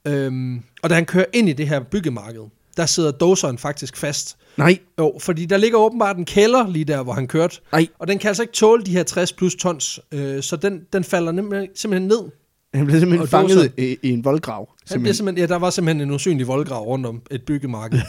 øhm, 0.05 0.63
og 0.83 0.91
da 0.91 0.95
han 0.95 1.05
kører 1.07 1.25
ind 1.33 1.49
i 1.49 1.53
det 1.53 1.69
her 1.69 1.81
byggemarked, 1.81 2.43
der 2.77 2.87
sidder 2.87 3.11
doseren 3.11 3.59
faktisk 3.59 3.97
fast. 3.97 4.37
Nej, 4.57 4.79
Jo, 4.99 5.19
fordi 5.21 5.47
der 5.47 5.57
ligger 5.57 5.79
åbenbart 5.79 6.17
en 6.17 6.25
kælder 6.25 6.69
lige 6.69 6.85
der, 6.85 7.03
hvor 7.03 7.13
han 7.13 7.29
kørte, 7.29 7.61
nej. 7.73 7.87
og 7.99 8.09
den 8.09 8.19
kan 8.19 8.29
altså 8.29 8.43
ikke 8.43 8.53
tåle 8.53 8.83
de 8.85 8.91
her 8.91 9.03
60 9.03 9.33
plus 9.33 9.55
tons, 9.55 10.01
øh, 10.13 10.43
så 10.43 10.57
den, 10.57 10.81
den 10.93 11.05
falder 11.05 11.33
nemlig, 11.33 11.69
simpelthen 11.75 12.09
ned. 12.09 12.31
Han 12.75 12.87
blev 12.87 13.01
simpelthen 13.01 13.23
Og 13.23 13.29
fanget 13.29 13.73
i, 13.79 13.97
i, 14.03 14.11
en 14.11 14.25
voldgrav. 14.25 14.69
Han 14.91 15.01
bliver 15.03 15.15
Simpelthen. 15.15 15.43
ja, 15.49 15.55
der 15.55 15.59
var 15.59 15.71
simpelthen 15.71 16.09
en 16.09 16.15
usynlig 16.15 16.47
voldgrav 16.47 16.83
rundt 16.85 17.07
om 17.07 17.23
et 17.31 17.43
byggemarked. 17.43 18.01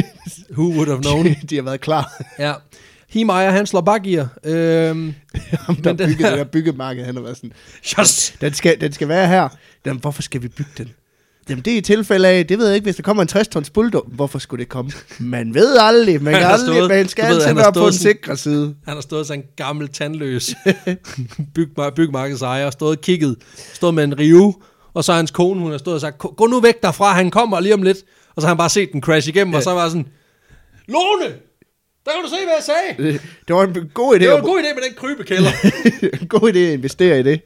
Who 0.56 0.64
would 0.64 0.88
have 0.88 1.02
known? 1.02 1.26
de 1.50 1.54
har 1.56 1.62
været 1.62 1.80
klar. 1.80 2.22
Ja. 2.38 2.52
Himeyer, 3.08 3.50
han 3.50 3.66
slår 3.66 3.80
bakgear. 3.80 4.28
Øhm, 4.44 5.14
Ham, 5.66 5.76
der 5.76 5.92
den 5.92 6.08
byggede 6.08 6.30
det 6.30 6.38
der 6.38 6.44
byggemarked, 6.44 7.04
han 7.04 7.14
har 7.14 7.22
været 7.22 7.36
sådan, 7.36 7.52
den 8.40 8.54
skal, 8.54 8.80
den 8.80 8.92
skal 8.92 9.08
være 9.08 9.28
her. 9.28 9.48
Jamen, 9.86 10.00
hvorfor 10.00 10.22
skal 10.22 10.42
vi 10.42 10.48
bygge 10.48 10.70
den? 10.78 10.90
Jamen, 11.48 11.64
det 11.64 11.72
er 11.72 11.76
i 11.78 11.80
tilfælde 11.80 12.28
af, 12.28 12.46
det 12.46 12.58
ved 12.58 12.66
jeg 12.66 12.74
ikke, 12.74 12.84
hvis 12.84 12.96
der 12.96 13.02
kommer 13.02 13.22
en 13.22 13.28
60 13.28 13.48
tons 13.48 13.70
bulldog, 13.70 14.04
hvorfor 14.12 14.38
skulle 14.38 14.60
det 14.60 14.68
komme? 14.68 14.92
Man 15.18 15.54
ved 15.54 15.76
aldrig, 15.80 16.22
man 16.22 16.34
kan 16.34 16.42
aldrig, 16.42 16.76
stået- 16.76 16.90
man 16.90 17.08
skal 17.08 17.24
ved, 17.24 17.42
altid 17.42 17.54
være 17.54 17.72
på 17.72 17.78
sådan- 17.80 17.92
sikre 17.92 18.36
side. 18.36 18.74
Han 18.84 18.94
har 18.94 19.00
stået 19.00 19.26
sådan 19.26 19.40
en 19.40 19.46
gammel 19.56 19.88
tandløs 19.88 20.54
bygmar- 21.58 21.90
byggemarkedsejer, 21.90 22.70
stået 22.70 22.96
og 22.96 23.02
kigget, 23.02 23.36
stået 23.72 23.94
med 23.94 24.04
en 24.04 24.18
rive, 24.18 24.54
og 24.94 25.04
så 25.04 25.12
hans 25.12 25.30
kone, 25.30 25.60
hun 25.60 25.70
har 25.70 25.78
stået 25.78 25.94
og 25.94 26.00
sagt, 26.00 26.18
gå 26.18 26.46
nu 26.46 26.60
væk 26.60 26.82
derfra, 26.82 27.12
han 27.12 27.30
kommer 27.30 27.60
lige 27.60 27.74
om 27.74 27.82
lidt. 27.82 27.98
Og 28.36 28.42
så 28.42 28.46
har 28.46 28.54
han 28.54 28.58
bare 28.58 28.68
set 28.70 28.92
den 28.92 29.02
crash 29.02 29.28
igennem, 29.28 29.54
og 29.54 29.62
så 29.62 29.70
var 29.70 29.88
sådan, 29.88 30.06
Lone, 30.88 31.34
der 32.04 32.10
kan 32.10 32.22
du 32.24 32.28
se, 32.28 32.36
hvad 32.44 32.54
jeg 32.58 32.64
sagde. 32.98 33.12
Det, 33.12 33.20
det 33.48 33.56
var 33.56 33.62
en 33.64 33.90
god 33.94 34.14
idé, 34.14 34.18
Det 34.18 34.28
var 34.30 34.36
en 34.36 34.42
god 34.42 34.58
idé 34.58 34.74
med 34.74 34.82
den 34.88 34.94
krybekælder. 34.96 35.50
en 36.22 36.28
god 36.28 36.52
idé 36.52 36.58
at 36.58 36.72
investere 36.72 37.20
i 37.20 37.22
det. 37.22 37.42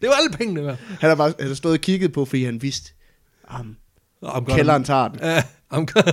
Det 0.00 0.08
var 0.08 0.14
alle 0.14 0.30
pengene 0.38 0.64
værd. 0.66 0.76
Han 1.00 1.08
har 1.08 1.14
bare 1.16 1.32
han 1.38 1.48
har 1.48 1.54
stået 1.54 1.72
og 1.74 1.80
kigget 1.80 2.12
på, 2.12 2.24
fordi 2.24 2.44
han 2.44 2.62
vidste, 2.62 2.92
um, 3.60 3.76
I'm 4.24 4.28
gonna- 4.28 4.54
kælderen 4.56 4.84
tager 4.84 5.08
den. 5.08 5.18
Ja, 5.22 5.42
I'm 5.74 5.84
gonna, 5.84 6.12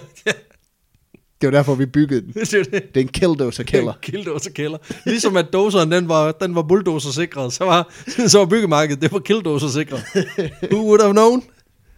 Det 1.41 1.47
var 1.47 1.51
derfor, 1.51 1.75
vi 1.75 1.85
byggede 1.85 2.21
den. 2.21 2.33
det 2.33 2.53
er 2.53 2.63
det. 2.63 2.71
Det 2.71 2.97
er 2.97 3.01
en 3.01 3.07
killdozer 3.07 3.63
kælder. 3.63 3.93
Killdozer 4.01 4.51
kælder. 4.51 4.77
Ligesom 5.05 5.38
at 5.38 5.45
doseren, 5.53 5.91
den 5.91 6.09
var, 6.09 6.31
den 6.31 6.55
var 6.55 6.61
bulldozer 6.63 7.11
sikret, 7.11 7.53
så 7.53 7.63
var, 7.65 7.93
så 8.27 8.38
var 8.39 8.45
byggemarkedet, 8.45 9.01
det 9.01 9.11
var 9.11 9.19
killdozer 9.19 9.67
sikret. 9.67 10.03
Who 10.71 10.85
would 10.85 11.01
have 11.01 11.13
known? 11.13 11.43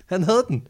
Han 0.06 0.24
havde 0.24 0.44
den. 0.48 0.64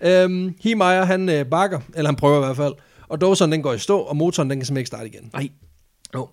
øhm, 0.00 0.54
Himeyer, 0.60 1.04
han 1.04 1.28
øh, 1.28 1.46
bakker, 1.46 1.80
eller 1.94 2.08
han 2.08 2.16
prøver 2.16 2.36
i 2.42 2.44
hvert 2.44 2.56
fald, 2.56 2.74
og 3.08 3.20
doseren 3.20 3.52
den 3.52 3.62
går 3.62 3.72
i 3.72 3.78
stå, 3.78 3.98
og 3.98 4.16
motoren 4.16 4.50
den 4.50 4.58
kan 4.58 4.66
simpelthen 4.66 4.80
ikke 4.80 4.88
starte 4.88 5.06
igen. 5.06 5.30
Nej. 5.32 5.48
Jo. 6.14 6.28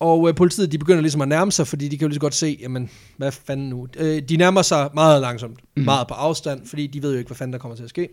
Og 0.00 0.28
øh, 0.28 0.34
politiet, 0.34 0.72
de 0.72 0.78
begynder 0.78 1.00
ligesom 1.00 1.20
at 1.20 1.28
nærme 1.28 1.52
sig, 1.52 1.66
fordi 1.66 1.88
de 1.88 1.98
kan 1.98 2.04
jo 2.04 2.08
lige 2.08 2.14
så 2.14 2.20
godt 2.20 2.34
se, 2.34 2.58
jamen, 2.60 2.90
hvad 3.16 3.32
fanden 3.32 3.68
nu? 3.68 3.88
Øh, 3.96 4.22
de 4.22 4.36
nærmer 4.36 4.62
sig 4.62 4.90
meget 4.94 5.20
langsomt, 5.20 5.60
mm. 5.76 5.82
meget 5.82 6.08
på 6.08 6.14
afstand, 6.14 6.66
fordi 6.66 6.86
de 6.86 7.02
ved 7.02 7.12
jo 7.12 7.18
ikke, 7.18 7.28
hvad 7.28 7.36
fanden 7.36 7.52
der 7.52 7.58
kommer 7.58 7.76
til 7.76 7.84
at 7.84 7.90
ske. 7.90 8.08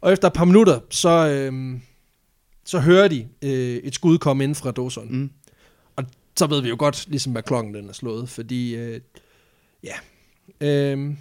Og 0.00 0.12
efter 0.12 0.28
et 0.28 0.34
par 0.34 0.44
minutter, 0.44 0.80
så, 0.90 1.28
øh, 1.28 1.78
så 2.64 2.80
hører 2.80 3.08
de 3.08 3.28
øh, 3.42 3.76
et 3.76 3.94
skud 3.94 4.18
komme 4.18 4.44
ind 4.44 4.54
fra 4.54 4.70
doseren. 4.70 5.08
Mm. 5.10 5.30
Og 5.96 6.04
så 6.36 6.46
ved 6.46 6.62
vi 6.62 6.68
jo 6.68 6.76
godt, 6.78 7.06
ligesom 7.08 7.32
hvad 7.32 7.42
klokken 7.42 7.74
den 7.74 7.88
er 7.88 7.92
slået, 7.92 8.28
fordi, 8.28 8.76
øh, 8.76 9.00
ja, 9.84 9.94
øh, 10.60 11.14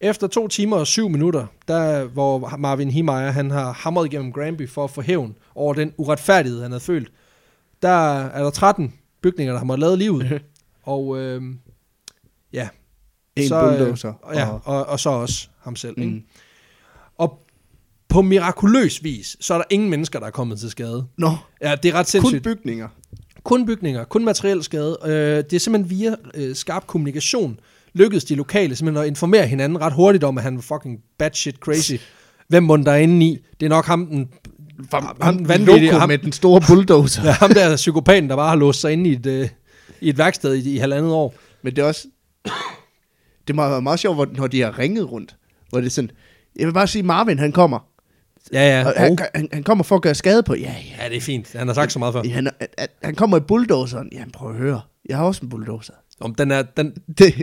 efter 0.00 0.26
to 0.26 0.48
timer 0.48 0.76
og 0.76 0.86
syv 0.86 1.08
minutter, 1.08 1.46
der, 1.68 2.04
hvor 2.04 2.56
Marvin 2.58 2.90
Himeyer, 2.90 3.30
han 3.30 3.50
har 3.50 3.72
hamret 3.72 4.06
igennem 4.12 4.32
Granby 4.32 4.68
for 4.68 4.84
at 4.84 4.90
få 4.90 5.00
hævn 5.02 5.36
over 5.54 5.74
den 5.74 5.92
uretfærdighed, 5.96 6.62
han 6.62 6.70
havde 6.70 6.84
følt, 6.84 7.12
der 7.82 8.24
er 8.26 8.42
der 8.42 8.50
13 8.50 8.94
bygninger, 9.22 9.52
der 9.52 9.58
har 9.58 9.64
måttet 9.64 9.80
lade 9.80 9.96
livet. 9.96 10.42
og 10.82 11.18
øh, 11.18 11.42
ja, 12.52 12.68
En 13.36 13.48
så, 13.48 13.62
øh, 13.62 13.78
bulldozer. 13.78 14.12
og, 14.22 14.34
ja, 14.34 14.48
og, 14.64 14.86
og 14.86 15.00
så 15.00 15.10
også 15.10 15.48
ham 15.60 15.76
selv. 15.76 15.94
Mm. 15.96 16.02
Ikke? 16.02 16.26
Og 17.18 17.38
på 18.08 18.22
mirakuløs 18.22 19.04
vis, 19.04 19.36
så 19.40 19.54
er 19.54 19.58
der 19.58 19.64
ingen 19.70 19.90
mennesker, 19.90 20.18
der 20.18 20.26
er 20.26 20.30
kommet 20.30 20.58
til 20.60 20.70
skade. 20.70 21.06
Nå, 21.18 21.30
Ja, 21.62 21.74
det 21.82 21.88
er 21.88 21.92
ret 21.94 22.06
kun 22.06 22.10
sindssygt. 22.10 22.44
bygninger. 22.44 22.88
Kun 23.44 23.66
bygninger, 23.66 24.04
kun 24.04 24.24
materiel 24.24 24.62
skade. 24.62 24.98
Øh, 25.04 25.10
det 25.10 25.52
er 25.52 25.58
simpelthen 25.58 25.98
via 25.98 26.14
øh, 26.34 26.54
skarp 26.56 26.86
kommunikation 26.86 27.60
lykkedes 27.92 28.24
de 28.24 28.34
lokale 28.34 28.76
simpelthen 28.76 29.02
at 29.02 29.08
informere 29.08 29.46
hinanden 29.46 29.80
ret 29.80 29.92
hurtigt 29.92 30.24
om, 30.24 30.38
at 30.38 30.44
han 30.44 30.54
var 30.56 30.62
fucking 30.62 31.00
batshit 31.18 31.56
crazy. 31.56 31.92
Hvem 32.48 32.62
må 32.62 32.76
der 32.76 32.92
er 32.92 32.96
inde 32.96 33.26
i? 33.26 33.38
Det 33.60 33.66
er 33.66 33.70
nok 33.70 33.84
ham, 33.86 34.06
den, 34.06 34.28
Ham, 34.92 35.16
ham 35.22 35.48
vanvittige- 35.48 35.92
ham- 35.92 36.08
med 36.08 36.18
den 36.18 36.32
store 36.32 36.60
bulldozer. 36.68 37.22
ja, 37.26 37.30
ham 37.32 37.50
der 37.54 37.76
psykopaten, 37.76 38.30
der 38.30 38.36
bare 38.36 38.48
har 38.48 38.56
låst 38.56 38.80
sig 38.80 38.92
inde 38.92 39.10
i 39.10 39.12
et, 39.12 39.26
øh, 39.26 39.48
i 40.00 40.08
et 40.08 40.18
værksted 40.18 40.54
i, 40.54 40.74
i 40.74 40.78
halvandet 40.78 41.12
år. 41.12 41.34
Men 41.62 41.76
det 41.76 41.82
er 41.82 41.86
også... 41.86 42.06
Det 43.48 43.56
må 43.56 43.62
have 43.62 43.70
været 43.70 43.82
meget 43.82 44.00
sjovt, 44.00 44.36
når 44.36 44.46
de 44.46 44.60
har 44.60 44.78
ringet 44.78 45.12
rundt. 45.12 45.36
Hvor 45.70 45.80
det 45.80 45.86
er 45.86 45.90
sådan... 45.90 46.10
Jeg 46.58 46.66
vil 46.66 46.72
bare 46.72 46.86
sige, 46.86 47.02
Marvin, 47.02 47.38
han 47.38 47.52
kommer. 47.52 47.78
Ja, 48.52 48.80
ja. 48.80 48.86
Og 48.86 48.92
han, 48.96 49.18
han, 49.34 49.48
han 49.52 49.62
kommer 49.62 49.84
for 49.84 49.96
at 49.96 50.02
gøre 50.02 50.14
skade 50.14 50.42
på... 50.42 50.54
Ja, 50.54 50.60
ja. 50.60 51.02
Ja, 51.04 51.08
det 51.08 51.16
er 51.16 51.20
fint. 51.20 51.52
Han 51.52 51.66
har 51.66 51.74
sagt 51.74 51.92
så 51.92 51.98
meget 51.98 52.12
før. 52.14 52.22
Han, 52.22 52.48
han, 52.78 52.88
han, 53.02 53.14
kommer 53.14 53.36
i 53.36 53.40
bulldozeren. 53.40 54.08
Jamen, 54.12 54.30
prøv 54.30 54.50
at 54.50 54.56
høre. 54.56 54.80
Jeg 55.08 55.16
har 55.16 55.24
også 55.24 55.40
en 55.42 55.48
bulldozer. 55.48 55.92
Om 56.20 56.34
den, 56.34 56.50
er, 56.50 56.62
den, 56.62 56.92
Det, 57.18 57.42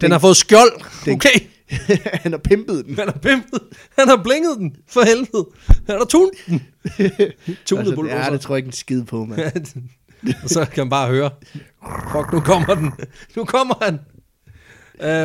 den 0.00 0.10
har 0.10 0.18
fået 0.18 0.36
skjold. 0.36 0.72
den- 1.04 1.14
Okay. 1.14 1.28
han 2.22 2.32
har 2.32 2.38
pimpet 2.38 2.86
den. 2.86 2.94
Han 2.94 3.08
har 3.08 3.18
pimpet. 3.18 3.60
Han 3.98 4.08
har 4.08 4.22
blinget 4.22 4.58
den. 4.58 4.76
For 4.88 5.00
helvede. 5.04 5.46
Han 5.86 5.98
har 5.98 6.04
tunet 6.04 6.30
den. 6.46 6.62
Tunet 7.66 7.80
Altså, 7.80 7.94
bulldozer. 7.94 8.24
ja, 8.24 8.30
det 8.32 8.40
tror 8.40 8.54
jeg 8.54 8.58
ikke 8.58 8.66
en 8.68 8.72
skid 8.72 9.04
på, 9.04 9.24
mand. 9.24 9.66
og 10.42 10.48
så 10.50 10.64
kan 10.64 10.80
man 10.84 10.90
bare 10.90 11.08
høre, 11.10 11.30
fuck, 12.12 12.32
nu 12.32 12.40
kommer 12.40 12.74
den. 12.74 12.92
Nu 13.36 13.44
kommer 13.44 13.74
han. 13.84 13.98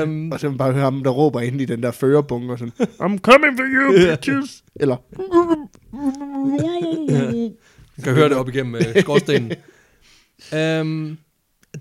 Um, 0.04 0.32
Og 0.32 0.40
så 0.40 0.44
kan 0.48 0.52
man 0.52 0.58
bare 0.58 0.72
høre 0.74 0.84
ham, 0.84 1.04
der 1.04 1.10
råber 1.10 1.40
ind 1.40 1.62
i 1.62 1.66
den 1.66 1.84
der 1.84 1.92
førerbunker 1.92 2.56
sådan, 2.56 2.74
I'm 2.80 3.20
coming 3.20 3.58
for 3.58 3.66
you, 3.66 3.92
bitches. 3.92 4.64
Eller, 4.76 4.96
man 7.98 8.04
kan 8.04 8.14
høre 8.14 8.30
det 8.30 8.38
op 8.38 8.50
igennem 8.50 8.74
uh, 8.74 9.02
skorstenen. 9.02 9.52
Um, 10.82 11.18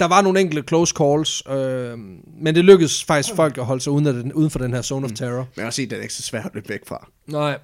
der 0.01 0.09
var 0.09 0.22
nogle 0.22 0.41
enkelte 0.41 0.68
close 0.68 0.95
calls, 0.99 1.47
uh, 1.47 1.99
men 2.43 2.55
det 2.55 2.64
lykkedes 2.64 3.05
faktisk 3.05 3.34
folk 3.34 3.59
at 3.59 3.64
holde 3.64 3.80
sig 3.80 3.93
uden, 3.93 4.07
af 4.07 4.12
den, 4.12 4.32
uden 4.32 4.51
for 4.51 4.59
den 4.59 4.74
her 4.74 4.82
zone 4.82 5.05
of 5.05 5.12
terror. 5.12 5.39
men 5.39 5.47
jeg 5.57 5.64
har 5.64 5.70
set, 5.70 5.91
den 5.91 5.99
er 5.99 6.03
ikke 6.03 6.14
så 6.14 6.22
svært 6.22 6.47
at 6.47 6.55
løbe 6.55 6.68
væk 6.68 6.80
fra. 6.86 7.09
Nej. 7.26 7.59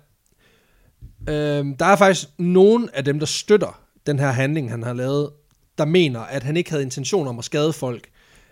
Øhm, 1.29 1.77
der 1.77 1.87
er 1.87 1.97
faktisk 1.97 2.29
nogen 2.39 2.89
af 2.95 3.05
dem, 3.05 3.19
der 3.19 3.27
støtter 3.27 3.81
den 4.07 4.19
her 4.19 4.31
handling, 4.31 4.71
han 4.71 4.83
har 4.83 4.93
lavet, 4.93 5.31
der 5.79 5.85
mener, 5.85 6.21
at 6.21 6.43
han 6.43 6.57
ikke 6.57 6.71
havde 6.71 6.83
intention 6.83 7.29
om 7.29 7.39
at 7.39 7.45
skade 7.45 7.73
folk. 7.73 8.09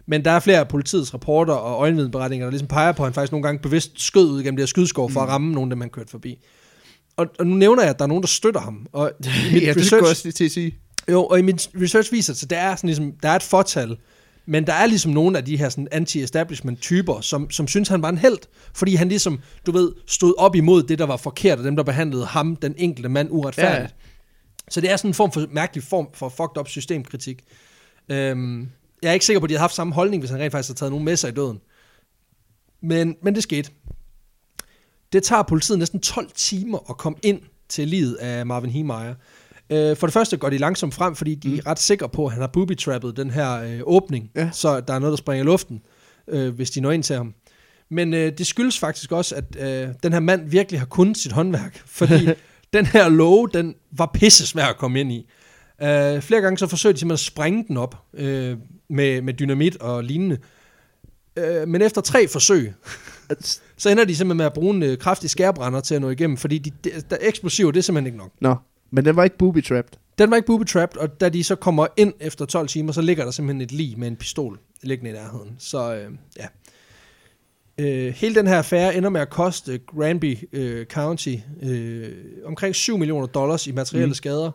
Men 0.07 0.25
der 0.25 0.31
er 0.31 0.41
flere 0.41 0.59
af 0.59 0.69
politiets 0.69 1.15
rapporter 1.15 1.55
og 1.55 1.81
øjenvidneberetninger, 1.81 2.47
der 2.47 2.51
ligesom 2.51 2.69
peger 2.69 2.93
på, 2.93 3.03
at 3.03 3.07
han 3.07 3.15
faktisk 3.15 3.33
nogle 3.33 3.47
gange 3.47 3.59
bevidst 3.63 4.01
skød 4.01 4.31
ud 4.31 4.43
gennem 4.43 4.57
det 4.57 4.63
her 4.63 4.67
skydeskov 4.67 5.11
for 5.11 5.21
at 5.21 5.29
ramme 5.29 5.53
nogen, 5.53 5.71
der 5.71 5.77
man 5.77 5.91
kørte 5.91 6.11
forbi. 6.11 6.39
Og, 7.17 7.27
og 7.39 7.47
nu 7.47 7.55
nævner 7.55 7.83
jeg, 7.83 7.91
at 7.91 7.99
der 7.99 8.05
er 8.05 8.09
nogen, 8.09 8.23
der 8.23 8.29
støtter 8.29 8.61
ham. 8.61 8.87
Og 8.93 9.13
i 9.55 9.59
ja, 9.59 9.75
det 9.75 9.87
skulle 9.87 10.03
jeg 10.03 10.11
også 10.11 10.25
lige 10.25 10.33
til 10.33 10.45
at 10.45 10.51
sige. 10.51 10.79
Jo, 11.11 11.25
og 11.25 11.39
i 11.39 11.43
min 11.43 11.59
research 11.83 12.13
viser 12.13 12.33
at 12.45 12.51
der 12.51 12.59
er, 12.59 12.77
sådan 12.77 12.89
ligesom, 12.89 13.13
der 13.23 13.29
er 13.29 13.37
et 13.37 13.43
fortal, 13.43 13.97
men 14.47 14.67
der 14.67 14.73
er 14.73 14.87
ligesom 14.87 15.13
nogle 15.13 15.39
af 15.39 15.45
de 15.45 15.57
her 15.57 15.69
sådan 15.69 15.89
anti-establishment 15.93 16.81
typer, 16.81 17.21
som, 17.21 17.51
som 17.51 17.69
synes, 17.69 17.89
han 17.89 18.03
var 18.03 18.09
en 18.09 18.19
held, 18.19 18.39
fordi 18.75 18.95
han 18.95 19.09
ligesom, 19.09 19.41
du 19.67 19.73
ved, 19.73 19.93
stod 20.07 20.35
op 20.39 20.57
imod 20.57 20.83
det, 20.83 20.99
der 20.99 21.07
var 21.07 21.17
forkert, 21.17 21.59
og 21.59 21.65
dem, 21.65 21.77
der 21.77 21.83
behandlede 21.83 22.27
ham, 22.27 22.57
den 22.57 22.75
enkelte 22.79 23.09
mand, 23.09 23.29
uretfærdigt. 23.31 23.95
Ja. 23.99 24.09
Så 24.69 24.81
det 24.81 24.91
er 24.91 24.97
sådan 24.97 25.11
en 25.11 25.15
form 25.15 25.33
for 25.33 25.47
mærkelig 25.51 25.85
form 25.85 26.09
for 26.15 26.29
fucked 26.29 26.59
up 26.59 26.69
systemkritik. 26.69 27.43
Øhm, 28.09 28.69
jeg 29.03 29.09
er 29.09 29.13
ikke 29.13 29.27
sikker 29.27 29.41
på, 29.41 29.45
at 29.45 29.51
de 29.51 29.55
havde 29.55 29.61
haft 29.61 29.75
samme 29.75 29.95
holdning, 29.95 30.21
hvis 30.21 30.31
han 30.31 30.41
rent 30.41 30.53
faktisk 30.53 30.69
havde 30.69 30.79
taget 30.79 30.93
nogen 30.93 31.05
med 31.05 31.17
sig 31.17 31.31
i 31.31 31.35
døden. 31.35 31.61
Men, 32.83 33.17
men 33.23 33.35
det 33.35 33.43
skete. 33.43 33.71
Det 35.13 35.23
tager 35.23 35.43
politiet 35.43 35.79
næsten 35.79 36.01
12 36.01 36.31
timer 36.35 36.91
at 36.91 36.97
komme 36.97 37.19
ind 37.23 37.41
til 37.69 37.89
livet 37.89 38.15
af 38.15 38.47
Marvin 38.47 38.71
Heemeyer. 38.71 39.15
Øh, 39.71 39.97
for 39.97 40.07
det 40.07 40.15
første 40.15 40.37
går 40.37 40.51
de 40.51 40.59
langsomt 40.59 40.95
frem, 40.95 41.15
fordi 41.15 41.35
de 41.35 41.59
er 41.59 41.67
ret 41.67 41.79
sikre 41.79 42.09
på, 42.09 42.27
at 42.27 42.33
han 42.33 42.41
har 42.41 42.49
booby-trappet 42.49 43.17
den 43.17 43.31
her 43.31 43.63
øh, 43.63 43.81
åbning, 43.85 44.31
Ja. 44.37 44.51
så 44.53 44.81
der 44.81 44.95
er 44.95 44.99
noget, 44.99 45.13
der 45.13 45.17
springer 45.17 45.45
i 45.45 45.47
luften, 45.47 45.81
øh, 46.29 46.55
hvis 46.55 46.71
de 46.71 46.81
når 46.81 46.91
ind 46.91 47.03
til 47.03 47.17
ham. 47.17 47.35
Men 47.91 48.15
øh, 48.15 48.33
det 48.39 48.47
skyldes 48.47 48.79
faktisk 48.79 49.13
også, 49.13 49.35
at 49.35 49.57
øh, 49.59 49.89
den 50.03 50.13
her 50.13 50.21
mand 50.21 50.51
virkelig 50.51 50.81
har 50.81 50.87
kunnet 50.87 51.17
sit 51.17 51.33
håndværk, 51.33 51.83
fordi 51.87 52.29
den 52.75 52.87
her 52.87 53.09
låge, 53.09 53.49
den 53.55 53.75
var 53.97 54.11
pisse 54.15 54.47
svær 54.47 54.65
at 54.67 54.77
komme 54.77 55.01
ind 55.01 55.13
i. 55.13 55.27
Øh, 55.83 56.21
flere 56.23 56.41
gange 56.41 56.59
så 56.59 56.67
forsøgte 56.67 56.95
de 56.95 56.99
simpelthen 56.99 57.13
at 57.15 57.19
sprænge 57.33 57.65
den 57.69 57.77
op 57.77 57.97
øh, 58.15 58.57
med, 58.91 59.23
med 59.23 59.35
dynamit 59.35 59.77
og 59.77 60.05
lignende. 60.05 60.39
Øh, 61.37 61.69
men 61.69 61.83
efter 61.83 62.01
tre 62.01 62.29
forsøg, 62.29 62.75
så 63.79 63.91
ender 63.91 64.05
de 64.05 64.17
simpelthen 64.17 64.37
med 64.37 64.47
at 64.47 64.53
bruge 64.53 64.75
en 64.75 64.83
øh, 64.83 64.99
kraftig 64.99 65.31
skærbrænder 65.31 65.81
til 65.81 65.95
at 65.95 66.01
nå 66.01 66.11
igennem, 66.11 66.37
fordi 66.37 66.59
de, 66.59 66.71
de, 66.85 66.91
der 67.11 67.17
eksplosiver, 67.21 67.71
det 67.71 67.79
er 67.79 67.83
simpelthen 67.83 68.07
ikke 68.07 68.19
nok. 68.19 68.31
Nå, 68.41 68.55
men 68.93 69.05
den 69.05 69.17
var 69.17 69.25
ikke 69.25 69.39
booby-trapped. 69.39 69.99
Den 70.19 70.31
var 70.31 70.37
ikke 70.37 70.47
booby-trapped, 70.47 71.01
og 71.01 71.21
da 71.21 71.29
de 71.29 71.45
så 71.45 71.55
kommer 71.55 71.87
ind 71.97 72.13
efter 72.21 72.45
12 72.45 72.69
timer, 72.69 72.93
så 72.93 73.01
ligger 73.01 73.25
der 73.25 73.31
simpelthen 73.31 73.61
et 73.61 73.73
lig 73.73 73.99
med 73.99 74.09
en 74.09 74.17
pistol 74.17 74.59
liggende 74.83 75.11
i 75.11 75.15
nærheden. 75.15 75.57
Så 75.59 75.95
øh, 75.95 76.11
ja. 76.39 76.47
Øh, 77.79 78.15
hele 78.15 78.35
den 78.35 78.47
her 78.47 78.57
affære 78.57 78.97
ender 78.97 79.11
med 79.11 79.21
at 79.21 79.31
koste 79.31 79.79
Granby 79.79 80.39
øh, 80.53 80.87
County 80.87 81.35
øh, 81.63 82.09
omkring 82.45 82.75
7 82.75 82.99
millioner 82.99 83.27
dollars 83.27 83.67
i 83.67 83.73
materielle 83.73 84.07
Mm. 84.07 84.11
mm. 84.11 84.15
skader. 84.15 84.51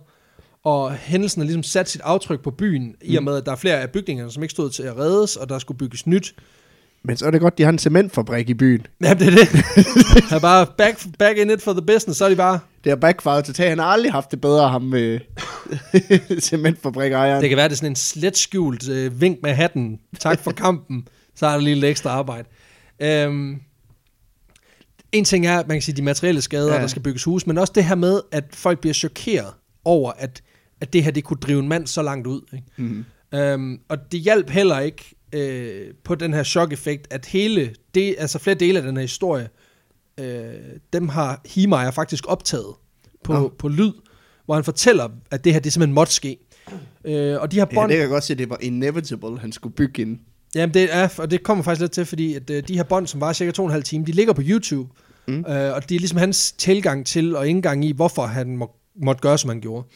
Og 0.64 0.94
hændelsen 0.94 1.42
har 1.42 1.46
ligesom 1.46 1.64
sat 1.64 1.90
sit 1.90 2.02
aftryk 2.02 2.42
på 2.44 2.52
byen, 2.52 2.84
mm. 2.84 2.96
i 3.02 3.16
og 3.18 3.24
med, 3.24 3.36
at 3.38 3.46
der 3.46 3.52
er 3.52 3.56
flere 3.56 3.82
af 3.82 3.90
bygningerne, 3.92 4.32
som 4.32 4.44
ikke 4.44 4.52
stod 4.52 4.70
til 4.70 4.84
at 4.84 4.98
reddes, 4.98 5.36
og 5.36 5.50
der 5.50 5.60
skulle 5.60 5.78
bygges 5.78 6.08
nyt. 6.08 6.36
Men 7.04 7.18
så 7.18 7.26
er 7.26 7.32
det 7.32 7.42
godt, 7.42 7.58
de 7.58 7.64
har 7.64 7.70
en 7.70 7.80
cementfabrik 7.80 8.50
i 8.50 8.54
byen. 8.54 8.86
Ja, 9.04 9.14
det 9.14 9.28
er 9.28 9.32
det. 9.32 9.48
Han 10.30 10.38
er 10.38 10.40
bare 10.40 10.68
back, 10.78 11.00
back 11.20 11.38
in 11.38 11.50
it 11.50 11.62
for 11.62 11.74
the 11.74 11.82
business, 11.82 12.18
så 12.18 12.26
er 12.26 12.30
de 12.30 12.36
bare... 12.36 12.60
Det 12.84 12.92
har 12.92 12.96
backfired 12.96 13.44
totalt. 13.44 13.70
Han 13.70 13.80
har 13.80 13.86
aldrig 13.86 14.12
haft 14.12 14.32
det 14.32 14.42
bedre, 14.42 14.70
ham 14.70 14.82
med 14.82 15.20
cementfabrikejeren. 16.50 17.42
Det 17.42 17.50
kan 17.50 17.58
være, 17.58 17.68
det 17.68 17.74
er 17.74 17.78
sådan 17.78 17.92
en 17.92 17.96
slet 17.96 18.38
skjult 18.38 18.90
øh, 18.90 19.22
vink 19.22 19.38
med 19.44 19.54
hatten. 19.54 20.00
Tak 20.20 20.40
for 20.40 20.52
kampen. 20.52 21.08
Så 21.36 21.46
er 21.46 21.52
der 21.52 21.60
lige 21.60 21.76
lidt 21.76 21.86
ekstra 21.86 22.10
arbejde. 22.10 22.48
Øhm, 23.02 23.60
en 25.12 25.26
ting 25.26 25.48
er, 25.48 25.60
at 25.60 25.68
man 25.68 25.76
kan 25.78 25.82
sige, 25.82 25.96
de 25.96 26.02
materielle 26.02 26.42
skader, 26.42 26.74
ja. 26.74 26.82
der 26.82 26.88
skal 26.88 27.02
bygges 27.02 27.24
hus, 27.24 27.48
men 27.48 27.58
også 27.58 27.74
det 27.76 27.84
her 27.84 27.96
med, 27.96 28.22
at 28.32 28.44
folk 28.54 28.80
bliver 28.80 28.94
chokeret 28.94 29.54
over, 29.86 30.12
at, 30.12 30.42
at 30.82 30.94
det 30.94 31.04
her, 31.04 31.12
det 31.12 31.24
kunne 31.24 31.40
drive 31.42 31.60
en 31.60 31.68
mand 31.68 31.88
så 31.88 32.02
langt 32.02 32.28
ud. 32.28 32.42
Ikke? 32.54 32.66
Mm. 32.78 33.06
Øhm, 33.34 33.80
og 33.90 33.98
det 34.12 34.20
hjalp 34.20 34.50
heller 34.50 34.80
ikke 34.80 35.16
øh, 35.34 35.88
på 36.04 36.16
den 36.16 36.34
her 36.34 36.44
chok-effekt, 36.44 37.08
at 37.14 37.26
hele, 37.26 37.76
det, 37.96 38.16
altså 38.18 38.40
flere 38.40 38.56
dele 38.56 38.80
af 38.80 38.86
den 38.86 38.98
her 38.98 39.02
historie, 39.02 39.50
øh, 40.20 40.54
dem 40.94 41.10
har 41.10 41.42
Heemeyer 41.46 41.92
faktisk 41.92 42.24
optaget 42.28 42.74
på, 43.24 43.34
Nå. 43.34 43.54
på 43.60 43.68
lyd, 43.68 43.92
hvor 44.46 44.56
han 44.56 44.64
fortæller, 44.64 45.10
at 45.32 45.44
det 45.44 45.54
her, 45.54 45.60
det 45.60 45.74
simpelthen 45.74 45.96
måtte 45.96 46.14
ske. 46.14 46.38
Øh, 47.06 47.42
og 47.42 47.52
de 47.52 47.56
her 47.56 47.66
Ja, 47.72 47.76
bånd, 47.76 47.90
det 47.90 47.96
kan 47.96 48.02
jeg 48.02 48.10
godt 48.10 48.24
se, 48.24 48.36
det 48.36 48.50
var 48.50 48.58
inevitable, 48.62 49.40
han 49.40 49.52
skulle 49.52 49.76
bygge 49.76 50.02
en. 50.02 50.20
Jamen 50.56 50.74
det 50.74 50.88
er, 50.92 51.10
og 51.18 51.32
det 51.32 51.44
kommer 51.44 51.64
faktisk 51.64 51.82
lidt 51.82 51.92
til, 51.92 52.06
fordi 52.06 52.34
at, 52.34 52.50
øh, 52.50 52.64
de 52.68 52.76
her 52.76 52.84
bånd, 52.84 53.08
som 53.08 53.22
var 53.22 53.34
cirka 53.34 53.52
to 53.52 53.64
og 53.64 53.68
en 53.68 53.72
halv 53.72 53.84
time, 53.84 54.06
de 54.06 54.12
ligger 54.12 54.34
på 54.34 54.42
YouTube. 54.46 54.90
Mm. 55.28 55.40
Øh, 55.40 55.74
og 55.74 55.90
det 55.90 55.96
er 55.96 56.00
ligesom 56.00 56.18
hans 56.18 56.52
tilgang 56.52 57.06
til 57.06 57.36
og 57.36 57.48
indgang 57.48 57.86
i, 57.86 57.92
hvorfor 57.92 58.26
han 58.26 58.58
må, 58.58 58.72
måtte 58.96 59.22
gøre, 59.22 59.38
som 59.38 59.50
han 59.50 59.62
gjorde. 59.62 59.88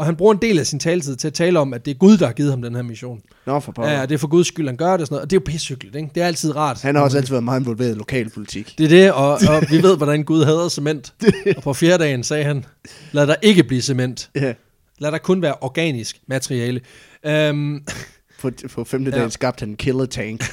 Og 0.00 0.06
han 0.06 0.16
bruger 0.16 0.32
en 0.34 0.38
del 0.42 0.58
af 0.58 0.66
sin 0.66 0.78
taletid 0.78 1.16
til 1.16 1.26
at 1.28 1.34
tale 1.34 1.58
om, 1.58 1.74
at 1.74 1.84
det 1.84 1.90
er 1.90 1.94
Gud, 1.98 2.16
der 2.18 2.26
har 2.26 2.32
givet 2.32 2.50
ham 2.50 2.62
den 2.62 2.74
her 2.74 2.82
mission. 2.82 3.20
Nå, 3.46 3.60
for 3.60 3.72
pokker. 3.72 3.92
Ja, 3.92 4.02
det 4.06 4.12
er 4.14 4.18
for 4.18 4.28
Guds 4.28 4.46
skyld, 4.46 4.66
han 4.66 4.76
gør 4.76 4.90
det 4.92 5.00
og 5.00 5.06
sådan 5.06 5.14
noget. 5.14 5.22
Og 5.24 5.30
det 5.30 5.36
er 5.36 5.40
jo 5.40 5.44
pissehyggeligt, 5.52 5.96
ikke? 5.96 6.10
Det 6.14 6.22
er 6.22 6.26
altid 6.26 6.56
rart. 6.56 6.82
Han 6.82 6.94
har 6.94 7.02
også 7.02 7.16
altid 7.16 7.30
været 7.30 7.44
meget 7.44 7.60
involveret 7.60 7.90
i 7.90 7.94
lokalpolitik. 7.98 8.74
Det 8.78 8.84
er 8.84 8.88
det, 8.88 9.12
og, 9.12 9.30
og 9.32 9.62
vi 9.70 9.82
ved, 9.82 9.96
hvordan 9.96 10.24
Gud 10.24 10.44
hader 10.44 10.68
cement. 10.68 11.14
og 11.56 11.62
på 11.62 11.72
fjerde 11.74 12.04
dagen 12.04 12.22
sagde 12.24 12.44
han, 12.44 12.64
lad 13.12 13.26
der 13.26 13.34
ikke 13.42 13.64
blive 13.64 13.82
cement. 13.82 14.30
Ja. 14.34 14.54
Lad 14.98 15.12
der 15.12 15.18
kun 15.18 15.42
være 15.42 15.54
organisk 15.60 16.20
materiale. 16.26 16.80
Øhm, 17.26 17.84
På, 18.40 18.50
på 18.72 18.84
femte 18.84 19.10
Ja. 19.10 19.16
dagen 19.16 19.30
skabte 19.30 19.62
han 19.62 19.68
en 19.68 19.76
killer 19.76 20.06
tank. 20.06 20.44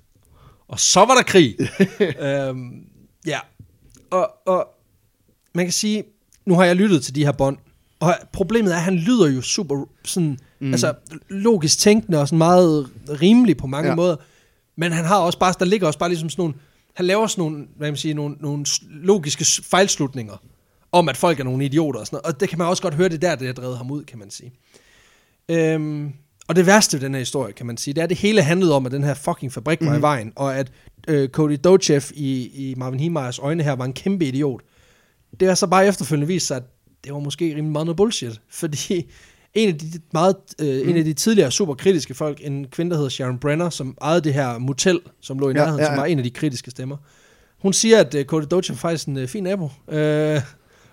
Og 0.68 0.80
så 0.80 1.00
var 1.00 1.14
der 1.14 1.22
krig. 1.22 1.56
øhm, 2.26 2.70
ja. 3.26 3.38
Og, 4.10 4.30
og 4.46 4.66
man 5.54 5.64
kan 5.64 5.72
sige, 5.72 6.04
nu 6.46 6.54
har 6.54 6.64
jeg 6.64 6.76
lyttet 6.76 7.02
til 7.02 7.14
de 7.14 7.24
her 7.24 7.32
bånd, 7.32 7.56
og 8.00 8.14
problemet 8.32 8.72
er, 8.72 8.76
at 8.76 8.82
han 8.82 8.96
lyder 8.96 9.26
jo 9.28 9.42
super 9.42 9.84
sådan, 10.04 10.38
mm. 10.60 10.72
altså 10.72 10.94
logisk 11.28 11.78
tænkende 11.78 12.20
og 12.20 12.28
sådan 12.28 12.38
meget 12.38 12.90
rimelig 13.22 13.56
på 13.56 13.66
mange 13.66 13.88
Ja. 13.88 13.94
måder. 13.94 14.16
Men 14.76 14.92
han 14.92 15.04
har 15.04 15.16
også 15.18 15.38
bare, 15.38 15.54
der 15.58 15.64
ligger 15.64 15.86
også 15.86 15.98
bare 15.98 16.08
ligesom 16.08 16.30
sådan 16.30 16.40
nogle, 16.42 16.54
han 16.94 17.06
laver 17.06 17.26
sådan 17.26 17.42
nogle, 17.42 17.66
hvad 17.76 17.88
man 17.90 17.96
sige, 17.96 18.14
nogle, 18.14 18.36
nogle 18.40 18.66
logiske 18.90 19.62
fejlslutninger 19.64 20.42
om, 20.92 21.08
at 21.08 21.16
folk 21.16 21.40
er 21.40 21.44
nogle 21.44 21.64
idioter 21.64 22.00
og 22.00 22.06
sådan 22.06 22.16
noget. 22.24 22.34
Og 22.34 22.40
det 22.40 22.48
kan 22.48 22.58
man 22.58 22.66
også 22.66 22.82
godt 22.82 22.94
høre, 22.94 23.08
det 23.08 23.14
er 23.24 23.28
der, 23.28 23.34
det 23.36 23.46
har 23.46 23.54
drevet 23.54 23.76
ham 23.76 23.90
ud, 23.90 24.04
kan 24.04 24.18
man 24.18 24.30
sige. 24.30 24.52
Øhm, 25.48 26.12
og 26.48 26.56
det 26.56 26.66
værste 26.66 26.96
ved 26.96 27.04
den 27.04 27.14
her 27.14 27.18
historie, 27.18 27.52
kan 27.52 27.66
man 27.66 27.76
sige, 27.76 27.94
det 27.94 28.00
er, 28.00 28.04
at 28.04 28.10
det 28.10 28.18
hele 28.18 28.42
handlede 28.42 28.74
om, 28.74 28.86
at 28.86 28.92
den 28.92 29.04
her 29.04 29.14
fucking 29.14 29.52
fabrik 29.52 29.78
var 29.80 29.88
Mhm. 29.90 29.98
i 29.98 30.00
vejen, 30.02 30.32
og 30.36 30.56
at 30.58 30.72
øh, 31.08 31.28
Cody 31.28 31.58
Dochev 31.64 32.02
i, 32.14 32.50
i 32.54 32.74
Marvin 32.76 33.00
Heemeyers 33.00 33.38
øjne 33.38 33.62
her 33.62 33.72
var 33.72 33.84
en 33.84 33.92
kæmpe 33.92 34.24
idiot. 34.24 34.60
Det 35.40 35.48
har 35.48 35.54
så 35.54 35.66
bare 35.66 35.86
efterfølgende 35.86 36.26
vist 36.26 36.46
sig, 36.46 36.56
at 36.56 36.62
det 37.04 37.12
var 37.12 37.18
måske 37.18 37.44
rimelig 37.44 37.64
meget 37.72 37.86
noget 37.86 37.96
bullshit, 37.96 38.40
fordi 38.60 39.10
en 39.54 39.68
af 39.68 39.78
de, 39.78 39.86
meget, 40.12 40.36
øh, 40.60 40.80
Mhm. 40.80 40.88
en 40.90 40.96
af 40.96 41.04
de 41.04 41.12
tidligere 41.12 41.50
super 41.50 41.74
kritiske 41.74 42.14
folk, 42.14 42.38
en 42.44 42.66
kvinde, 42.70 42.90
der 42.90 42.96
hedder 42.96 43.10
Sharon 43.10 43.38
Brenner, 43.38 43.70
som 43.70 43.96
ejede 44.02 44.20
det 44.20 44.34
her 44.34 44.58
motel, 44.58 45.00
som 45.20 45.38
lå 45.38 45.48
i 45.48 45.52
Ja, 45.52 45.58
nærheden, 45.58 45.80
ja, 45.80 45.84
som 45.86 45.94
ja. 45.94 46.00
var 46.00 46.06
en 46.06 46.18
af 46.18 46.24
de 46.24 46.30
kritiske 46.30 46.70
stemmer, 46.70 46.96
Hun 47.62 47.72
siger, 47.72 47.98
at 48.00 48.14
uh, 48.14 48.22
Cody 48.22 48.44
Doge 48.50 48.72
er 48.72 48.76
faktisk 48.76 49.08
en 49.08 49.16
uh, 49.16 49.26
fin 49.28 49.42
nabo. 49.44 49.64
Uh, 49.64 49.94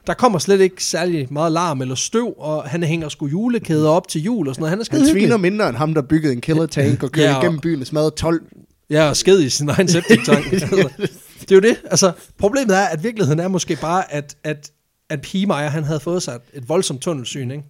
der 0.07 0.13
kommer 0.17 0.39
slet 0.39 0.61
ikke 0.61 0.83
særlig 0.83 1.27
meget 1.33 1.51
larm 1.51 1.81
eller 1.81 1.95
støv, 1.95 2.33
og 2.37 2.63
han 2.63 2.83
hænger 2.83 3.09
sgu 3.09 3.27
julekæder 3.27 3.89
op 3.89 4.07
til 4.07 4.23
jul 4.23 4.47
og 4.47 4.55
sådan 4.55 4.61
noget. 4.61 4.69
Han 4.69 4.79
er 4.79 4.83
skide 4.83 5.01
Han 5.01 5.09
sviner 5.11 5.37
mindre 5.37 5.69
end 5.69 5.77
ham, 5.77 5.93
der 5.93 6.01
byggede 6.01 6.33
en 6.33 6.41
killer 6.41 6.65
tank 6.65 7.03
og 7.03 7.11
kørte 7.11 7.25
Ja, 7.25 7.31
ja, 7.31 7.37
og- 7.37 7.43
igennem 7.43 7.59
byen 7.59 7.81
og 7.81 7.87
smadrede 7.87 8.11
12. 8.11 8.41
Ja, 8.89 9.09
og 9.09 9.17
sked 9.17 9.41
i 9.41 9.49
sin 9.49 9.69
egen 9.69 9.87
septiktank. 9.87 10.51
altså, 10.53 10.89
det 11.41 11.51
er 11.51 11.55
jo 11.55 11.61
det. 11.61 11.77
Altså, 11.85 12.11
problemet 12.37 12.77
er, 12.77 12.81
at 12.85 13.03
virkeligheden 13.03 13.39
er 13.39 13.47
måske 13.47 13.77
bare, 13.81 14.13
at, 14.13 14.35
at, 14.43 14.71
at 15.09 15.21
Pigemeyer, 15.21 15.69
han 15.69 15.83
havde 15.83 15.99
fået 15.99 16.23
sig 16.23 16.35
et, 16.35 16.41
et 16.53 16.69
voldsomt 16.69 17.01
tunnelsyn, 17.01 17.51
ikke? 17.51 17.63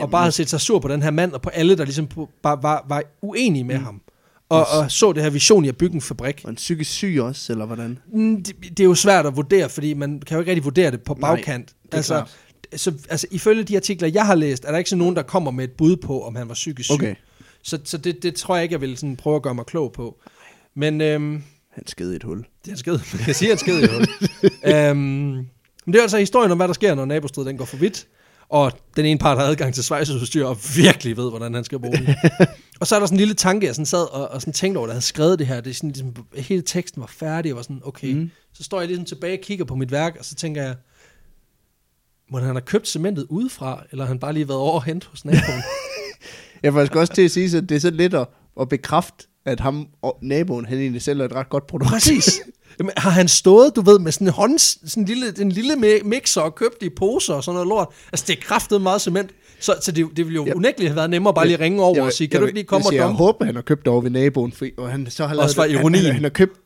og 0.00 0.10
bare 0.10 0.22
havde 0.22 0.32
set 0.32 0.50
sig 0.50 0.60
sur 0.60 0.78
på 0.78 0.88
den 0.88 1.02
her 1.02 1.10
mand, 1.10 1.32
og 1.32 1.42
på 1.42 1.50
alle, 1.50 1.76
der 1.76 1.84
ligesom 1.84 2.08
bare 2.42 2.62
var, 2.62 2.84
var 2.88 3.02
uenige 3.22 3.64
med 3.64 3.78
mm. 3.78 3.84
ham. 3.84 4.00
Og, 4.48 4.66
og 4.78 4.90
så 4.90 5.12
det 5.12 5.22
her 5.22 5.30
vision 5.30 5.64
i 5.64 5.68
at 5.68 5.76
bygge 5.76 5.94
en 5.94 6.00
fabrik. 6.00 6.40
Og 6.44 6.50
en 6.50 6.56
psykisk 6.56 6.90
syg 6.90 7.18
også, 7.20 7.52
eller 7.52 7.66
hvordan? 7.66 7.98
Mm, 8.12 8.42
Det, 8.42 8.56
det 8.60 8.80
er 8.80 8.84
jo 8.84 8.94
svært 8.94 9.26
at 9.26 9.36
vurdere, 9.36 9.68
fordi 9.68 9.94
man 9.94 10.20
kan 10.26 10.34
jo 10.34 10.40
ikke 10.40 10.50
rigtig 10.50 10.64
vurdere 10.64 10.90
det 10.90 11.02
på 11.02 11.14
Nej, 11.20 11.34
bagkant. 11.34 11.74
er 11.92 11.96
altså, 11.96 12.14
klart. 12.14 12.80
så, 12.80 12.92
altså, 13.10 13.26
ifølge 13.30 13.62
de 13.62 13.76
artikler, 13.76 14.08
jeg 14.08 14.26
har 14.26 14.34
læst, 14.34 14.64
er 14.64 14.70
der 14.70 14.78
ikke 14.78 14.90
sådan 14.90 14.98
nogen, 14.98 15.16
der 15.16 15.22
kommer 15.22 15.50
med 15.50 15.64
et 15.64 15.70
bud 15.70 15.96
på, 15.96 16.22
om 16.26 16.36
han 16.36 16.48
var 16.48 16.54
psykisk 16.54 16.86
syg. 16.86 16.94
Okay. 16.94 17.14
Så, 17.62 17.78
så 17.84 17.98
det, 17.98 18.22
det 18.22 18.34
tror 18.34 18.56
jeg 18.56 18.62
ikke, 18.62 18.72
jeg 18.72 18.80
vil 18.80 18.96
sådan 18.96 19.16
prøve 19.16 19.36
at 19.36 19.42
gøre 19.42 19.54
mig 19.54 19.66
klog 19.66 19.92
på. 19.92 20.20
Men 20.74 21.00
øhm, 21.00 21.42
Han 21.70 21.86
skede 21.86 22.16
et 22.16 22.22
hul. 22.22 22.38
det 22.38 22.68
er 22.68 22.70
en 22.72 22.76
skid. 22.78 22.92
Man 22.92 23.24
kan 23.24 23.34
sige, 23.34 23.52
at 23.52 23.52
en 23.52 23.58
skid 23.58 23.82
i 23.82 23.86
hul. 23.86 24.06
øhm, 24.74 25.46
men 25.90 25.92
det 25.92 25.98
er 25.98 26.02
altså 26.02 26.18
historien 26.18 26.50
om, 26.50 26.58
hvad 26.58 26.68
der 26.68 26.74
sker, 26.74 26.94
når 26.94 27.04
nabostridet 27.04 27.46
den 27.46 27.56
går 27.56 27.64
for 27.64 27.76
vidt. 27.76 28.06
Og 28.48 28.72
den 28.96 29.04
ene 29.04 29.18
part 29.18 29.38
har 29.38 29.44
adgang 29.44 29.74
til 29.74 29.84
svejseudstyr 29.84 30.46
og 30.46 30.58
virkelig 30.76 31.16
ved, 31.16 31.30
hvordan 31.30 31.54
han 31.54 31.64
skal 31.64 31.78
bruge 31.78 31.96
den. 31.96 32.06
og 32.80 32.86
så 32.86 32.94
er 32.94 32.98
der 32.98 33.06
sådan 33.06 33.16
en 33.16 33.18
lille 33.18 33.34
tanke, 33.34 33.66
jeg 33.66 33.74
sådan 33.74 33.86
sad 33.86 34.14
og, 34.14 34.28
og 34.28 34.40
sådan 34.40 34.52
tænkte 34.52 34.78
over, 34.78 34.86
da 34.86 34.90
jeg 34.90 34.94
havde 34.94 35.04
skrevet 35.04 35.38
det 35.38 35.46
her. 35.46 35.60
Det 35.60 35.70
er 35.70 35.74
sådan, 35.74 35.90
ligesom, 35.90 36.14
hele 36.36 36.62
teksten 36.62 37.00
var 37.00 37.06
færdig, 37.06 37.52
og 37.52 37.56
var 37.56 37.62
sådan, 37.62 37.80
okay. 37.84 38.12
Mm. 38.12 38.30
Så 38.54 38.64
står 38.64 38.78
jeg 38.78 38.88
ligesom 38.88 39.04
tilbage 39.04 39.38
og 39.38 39.40
kigger 39.42 39.64
på 39.64 39.74
mit 39.74 39.92
værk, 39.92 40.16
og 40.18 40.24
så 40.24 40.34
tænker 40.34 40.62
jeg, 40.62 40.74
må 42.30 42.38
han 42.38 42.46
have 42.46 42.60
købt 42.60 42.88
cementet 42.88 43.26
udefra, 43.28 43.84
eller 43.90 44.04
har 44.04 44.08
han 44.08 44.18
bare 44.18 44.32
lige 44.32 44.48
været 44.48 44.60
over 44.60 44.72
og 44.72 44.84
hente 44.84 45.06
hos 45.10 45.24
naboen? 45.24 45.62
Jeg 46.62 46.72
faktisk 46.72 46.96
også 46.96 47.12
til 47.12 47.22
at 47.22 47.30
sige, 47.30 47.56
at 47.56 47.68
det 47.68 47.74
er 47.74 47.80
så 47.80 47.90
lidt 47.90 48.14
at, 48.14 48.28
at 48.60 48.68
bekræfte, 48.68 49.26
at 49.44 49.60
ham 49.60 49.88
og 50.02 50.18
naboen, 50.22 50.64
han 50.64 50.78
egentlig 50.78 51.02
sælger 51.02 51.24
et 51.24 51.32
ret 51.32 51.48
godt 51.48 51.66
produkt. 51.66 51.90
Præcis. 51.90 52.40
Jamen, 52.80 52.92
har 52.96 53.10
han 53.10 53.28
stået, 53.28 53.76
du 53.76 53.80
ved, 53.80 53.98
med 53.98 54.12
sådan 54.12 54.26
en, 54.26 54.32
hånd, 54.32 54.58
sådan 54.58 55.02
en 55.02 55.06
lille, 55.06 55.26
en 55.40 55.52
lille 55.52 55.74
mi- 55.74 56.04
mixer 56.04 56.40
og 56.40 56.54
købt 56.54 56.82
i 56.82 56.88
poser 56.88 57.34
og 57.34 57.44
sådan 57.44 57.54
noget 57.54 57.68
lort? 57.68 57.88
Altså, 58.12 58.24
det 58.28 58.36
er 58.36 58.40
kraftet 58.42 58.80
meget 58.82 59.00
cement. 59.00 59.30
Så, 59.60 59.74
så 59.82 59.92
det, 59.92 60.06
det 60.16 60.24
ville 60.26 60.34
jo 60.34 60.44
Ja. 60.46 60.52
unægteligt 60.54 60.90
have 60.90 60.96
været 60.96 61.10
nemmere 61.10 61.34
bare 61.34 61.46
lige 61.46 61.54
at 61.54 61.60
ringe 61.60 61.82
over 61.82 61.94
Jeg- 61.96 62.04
og 62.04 62.12
sige, 62.12 62.28
kan 62.28 62.34
jeg- 62.34 62.40
du 62.40 62.46
ikke 62.46 62.58
lige 62.58 62.66
komme 62.66 62.82
jeg, 62.82 62.86
og 62.86 62.92
siger, 62.92 63.02
Jeg 63.02 63.08
dumpe? 63.08 63.18
håber, 63.24 63.44
han 63.44 63.54
har 63.54 63.62
købt 63.62 63.88
over 63.88 64.00
ved 64.00 64.10
naboen, 64.10 64.52
for, 64.52 64.66
og 64.78 64.90
han 64.90 65.06
så 65.10 65.26
har 65.26 65.34
lavet 65.34 65.44
Også 65.44 65.56
for 65.56 65.62
han, 65.62 65.70
ironien. 65.70 66.04
han, 66.04 66.14
han, 66.14 66.22
har 66.22 66.30
købt, 66.30 66.58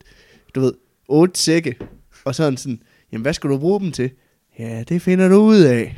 du 0.54 0.60
ved, 0.60 0.72
otte 1.08 1.40
sække, 1.40 1.76
og 2.24 2.34
så 2.34 2.42
er 2.42 2.46
han 2.46 2.56
sådan, 2.56 2.78
jamen 3.12 3.22
hvad 3.22 3.34
skal 3.34 3.50
du 3.50 3.58
bruge 3.58 3.80
dem 3.80 3.92
til? 3.92 4.10
Ja, 4.58 4.82
det 4.88 5.02
finder 5.02 5.28
du 5.28 5.36
ud 5.36 5.60
af. 5.60 5.82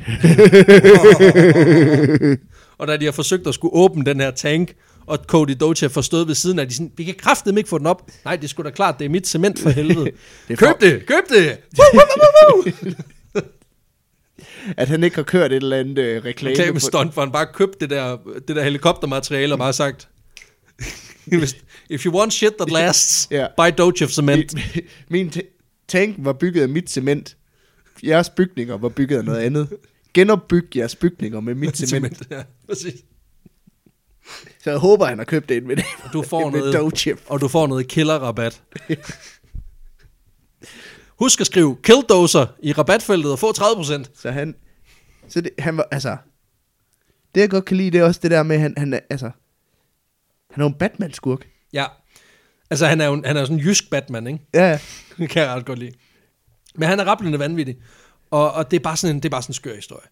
Og 2.78 2.88
da 2.88 2.96
de 2.96 3.04
har 3.04 3.12
forsøgt 3.12 3.46
at 3.46 3.54
skulle 3.54 3.74
åbne 3.74 4.04
den 4.04 4.20
her 4.20 4.30
tank, 4.30 4.74
og 5.06 5.18
Cody 5.26 5.56
Doge 5.60 5.76
har 5.80 5.88
forstået 5.88 6.28
ved 6.28 6.34
siden 6.34 6.58
af, 6.58 6.68
de 6.68 6.74
sådan, 6.74 6.92
vi 6.96 7.04
kan 7.04 7.14
kraftedeme 7.18 7.60
ikke 7.60 7.68
få 7.68 7.78
den 7.78 7.86
op. 7.86 8.10
Nej, 8.24 8.36
det 8.36 8.50
sgu 8.50 8.62
da 8.62 8.70
klart, 8.70 8.98
det 8.98 9.04
er 9.04 9.08
mit 9.08 9.26
cement 9.28 9.58
for 9.58 9.70
helvede. 9.70 10.04
Det 10.48 10.52
er 10.52 10.56
køb 10.56 10.68
for- 10.68 10.76
det, 10.80 11.06
køb 11.06 11.28
det! 11.28 11.58
Woo, 11.78 11.86
woo, 11.94 12.02
woo, 12.20 12.54
woo, 12.54 12.72
woo. 12.84 13.42
At 14.76 14.88
han 14.88 15.04
ikke 15.04 15.16
har 15.16 15.22
kørt 15.22 15.52
et 15.52 15.56
eller 15.56 15.76
andet 15.76 15.98
øh, 15.98 16.24
reklame. 16.24 16.52
Reklame 16.58 16.80
stunt, 16.80 17.12
hvor 17.12 17.22
han 17.22 17.32
bare 17.32 17.46
købte 17.54 17.78
det 17.80 17.90
der, 17.90 18.16
det 18.48 18.56
der 18.56 18.62
helikoptermateriale 18.64 19.54
og 19.54 19.58
bare 19.58 19.72
sagt, 19.72 20.08
if 21.90 22.06
you 22.06 22.18
want 22.18 22.32
shit 22.32 22.52
that 22.60 22.70
lasts, 22.72 23.28
Ja. 23.30 23.46
buy 23.56 23.80
of 24.02 24.10
cement. 24.10 24.54
Min, 24.54 24.64
min 25.08 25.30
ta- 25.30 25.40
tank 25.88 26.14
var 26.18 26.32
bygget 26.32 26.62
af 26.62 26.68
mit 26.68 26.90
cement. 26.90 27.36
Jeres 28.04 28.30
bygninger 28.30 28.76
var 28.78 28.88
bygget 28.88 29.18
af 29.18 29.24
noget 29.24 29.38
andet. 29.40 29.68
Genopbyg 30.14 30.76
jeres 30.76 30.96
bygninger 30.96 31.40
med 31.40 31.54
mit 31.54 31.76
cement. 31.76 31.88
cement. 32.16 32.22
Ja, 32.30 32.42
præcis. 32.68 32.94
Så 34.62 34.70
jeg 34.70 34.78
håber, 34.78 35.06
han 35.06 35.18
har 35.18 35.24
købt 35.24 35.48
det 35.48 35.64
med, 35.64 35.76
Du 36.12 36.22
får 36.22 36.50
med 36.50 36.58
noget, 36.60 36.74
Doge. 36.74 37.16
og 37.26 37.40
du 37.40 37.48
får 37.48 37.66
noget 37.66 37.88
killerrabat. 37.88 38.62
Husk 41.18 41.40
at 41.40 41.46
skrive 41.46 41.76
killdozer 41.82 42.46
i 42.62 42.72
rabatfeltet 42.72 43.32
og 43.32 43.38
få 43.38 43.50
30%. 43.50 44.04
Så 44.14 44.30
han, 44.30 44.54
så 45.28 45.40
det, 45.40 45.50
han 45.58 45.76
var, 45.76 45.88
altså, 45.90 46.16
det 47.34 47.40
jeg 47.40 47.50
godt 47.50 47.64
kan 47.64 47.76
lide, 47.76 47.90
det 47.90 48.00
er 48.00 48.04
også 48.04 48.20
det 48.22 48.30
der 48.30 48.42
med, 48.42 48.58
han, 48.58 48.74
han 48.76 49.00
altså, 49.10 49.30
han 50.50 50.62
er 50.62 50.64
jo 50.64 50.68
en 50.68 50.74
Batman-skurk. 50.74 51.46
Ja. 51.72 51.86
Altså, 52.70 52.86
han 52.86 53.00
er 53.00 53.06
jo, 53.06 53.22
han 53.24 53.36
er 53.36 53.40
jo 53.40 53.46
sådan 53.46 53.58
en 53.58 53.64
jysk 53.64 53.90
Batman, 53.90 54.26
ikke? 54.26 54.38
Ja, 54.54 54.70
ja. 54.70 54.78
Det 55.18 55.30
kan 55.30 55.42
jeg 55.42 55.50
ret 55.50 55.66
godt 55.66 55.78
lide. 55.78 55.92
Men 56.74 56.88
han 56.88 57.00
er 57.00 57.04
rappelende 57.04 57.38
vanvittig. 57.38 57.76
Og, 58.30 58.52
og 58.52 58.70
det, 58.70 58.76
er 58.76 58.82
bare 58.82 58.96
sådan 58.96 59.16
en, 59.16 59.22
det 59.22 59.28
er 59.28 59.30
bare 59.30 59.42
sådan 59.42 59.50
en 59.50 59.54
skør 59.54 59.74
historie. 59.74 60.06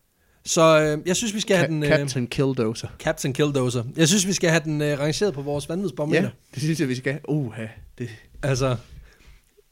Så 0.47 0.80
øh, 0.80 1.09
jeg 1.09 1.16
synes, 1.16 1.34
vi 1.34 1.40
skal 1.40 1.57
have 1.57 1.66
Ka- 1.66 1.70
den... 1.70 1.82
Øh, 1.82 1.88
Captain 1.88 2.26
Killdozer. 2.26 2.88
Captain 2.99 3.34
Killdozer. 3.34 3.84
Jeg 3.97 4.09
synes, 4.09 4.26
vi 4.26 4.32
skal 4.32 4.51
have 4.51 4.62
den 4.64 4.82
øh, 4.82 4.99
rangeret 5.01 5.34
på 5.34 5.42
vores 5.42 5.68
vanvidsbarometer. 5.68 6.22
Ja, 6.22 6.28
det 6.55 6.62
synes 6.62 6.80
jeg, 6.80 6.88
vi 6.88 6.95
skal. 6.95 7.18
Uh, 7.28 7.55
det. 7.99 8.09
Altså, 8.42 8.76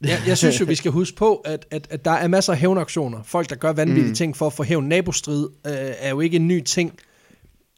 jeg, 0.01 0.21
jeg 0.27 0.37
synes 0.37 0.59
jo, 0.59 0.65
vi 0.65 0.75
skal 0.75 0.91
huske 0.91 1.17
på, 1.17 1.35
at, 1.35 1.65
at, 1.71 1.87
at 1.89 2.05
der 2.05 2.11
er 2.11 2.27
masser 2.27 2.53
af 2.53 2.59
hævnaktioner. 2.59 3.23
Folk, 3.23 3.49
der 3.49 3.55
gør 3.55 3.73
vanvittige 3.73 4.07
mm. 4.07 4.15
ting 4.15 4.37
for 4.37 4.47
at 4.47 4.53
få 4.53 4.63
hævn. 4.63 4.87
Nabostrid 4.87 5.47
øh, 5.67 5.73
er 5.99 6.09
jo 6.09 6.19
ikke 6.19 6.35
en 6.35 6.47
ny 6.47 6.61
ting. 6.63 6.93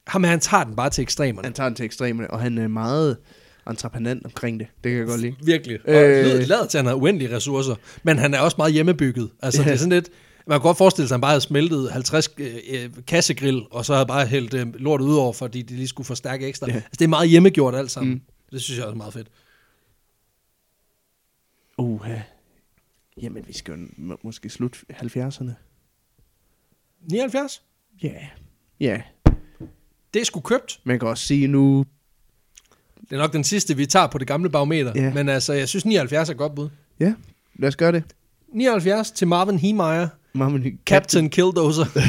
Ham 0.07 0.23
her, 0.23 0.31
han 0.31 0.39
tager 0.39 0.63
den 0.63 0.75
bare 0.75 0.89
til 0.89 1.01
ekstremerne. 1.01 1.45
Han 1.45 1.53
tager 1.53 1.69
den 1.69 1.75
til 1.75 1.85
ekstremerne, 1.85 2.31
og 2.31 2.39
han 2.39 2.57
er 2.57 2.67
meget 2.67 3.17
entreprenant 3.69 4.25
omkring 4.25 4.59
det. 4.59 4.67
Det 4.83 4.91
kan 4.91 4.99
jeg 4.99 5.07
godt 5.07 5.21
lide. 5.21 5.35
Virkelig. 5.43 5.79
Og 5.87 5.93
Øh. 5.93 6.47
lader 6.47 6.65
til, 6.65 6.77
at 6.77 6.83
han 6.83 6.85
har 6.85 6.93
uendelige 6.93 7.35
ressourcer. 7.35 7.75
Men 8.03 8.17
han 8.19 8.33
er 8.33 8.39
også 8.39 8.55
meget 8.57 8.73
hjemmebygget. 8.73 9.29
Altså, 9.41 9.61
Ja. 9.61 9.67
det 9.67 9.73
er 9.73 9.77
sådan 9.77 9.91
lidt... 9.93 10.09
Man 10.47 10.59
kan 10.59 10.61
godt 10.63 10.77
forestille 10.77 11.07
sig, 11.07 11.15
at 11.15 11.17
han 11.17 11.21
bare 11.21 11.31
havde 11.31 11.41
smeltet 11.41 11.91
50 11.91 12.29
øh, 12.37 12.55
øh, 12.69 12.89
kassegrill, 13.07 13.65
og 13.71 13.85
så 13.85 13.93
havde 13.93 14.05
bare 14.05 14.25
hældt 14.27 14.53
øh, 14.53 14.73
lortet 14.73 15.05
ud 15.05 15.15
over, 15.15 15.33
fordi 15.33 15.61
de 15.61 15.75
lige 15.75 15.87
skulle 15.87 16.07
forstærke 16.07 16.47
ekstra. 16.47 16.67
Ja. 16.67 16.73
Altså, 16.75 16.89
det 16.91 17.01
er 17.01 17.07
meget 17.07 17.29
hjemmegjort 17.29 17.75
alt 17.75 17.91
sammen. 17.91 18.13
Mm. 18.13 18.21
Det 18.51 18.61
synes 18.61 18.77
jeg 18.77 18.85
også 18.85 18.93
er 18.93 18.97
meget 18.97 19.13
fedt. 19.13 19.27
Uh, 21.77 22.07
Jamen, 23.21 23.47
vi 23.47 23.53
skal 23.53 23.73
jo 23.79 23.87
må- 23.97 24.19
måske 24.23 24.49
slut 24.49 24.83
70'erne. 24.93 25.51
79? 27.01 27.61
Ja. 28.03 28.07
Yeah. 28.07 28.23
Ja. 28.79 28.85
Yeah. 28.87 29.01
Det 30.13 30.19
er 30.21 30.25
sgu 30.25 30.39
købt. 30.39 30.79
Man 30.83 30.99
kan 30.99 31.07
også 31.07 31.25
sige 31.25 31.47
nu, 31.47 31.85
Det 33.01 33.11
er 33.11 33.17
nok 33.17 33.33
den 33.33 33.43
sidste, 33.43 33.75
vi 33.75 33.85
tager 33.85 34.07
på 34.07 34.17
det 34.17 34.27
gamle 34.27 34.49
barometer. 34.49 34.91
Ja. 34.95 35.13
Men 35.13 35.29
altså, 35.29 35.53
jeg 35.53 35.69
synes 35.69 35.85
79 35.85 36.29
er 36.29 36.33
godt 36.33 36.55
bud. 36.55 36.69
ja, 36.99 37.13
lad 37.55 37.67
os 37.67 37.75
gøre 37.75 37.91
det. 37.91 38.03
79 38.47 39.11
til 39.11 39.27
Marvin 39.27 39.59
Heemeyer. 39.59 40.07
Marvin, 40.35 40.79
Captain 40.85 41.29
Killdozer. 41.29 41.85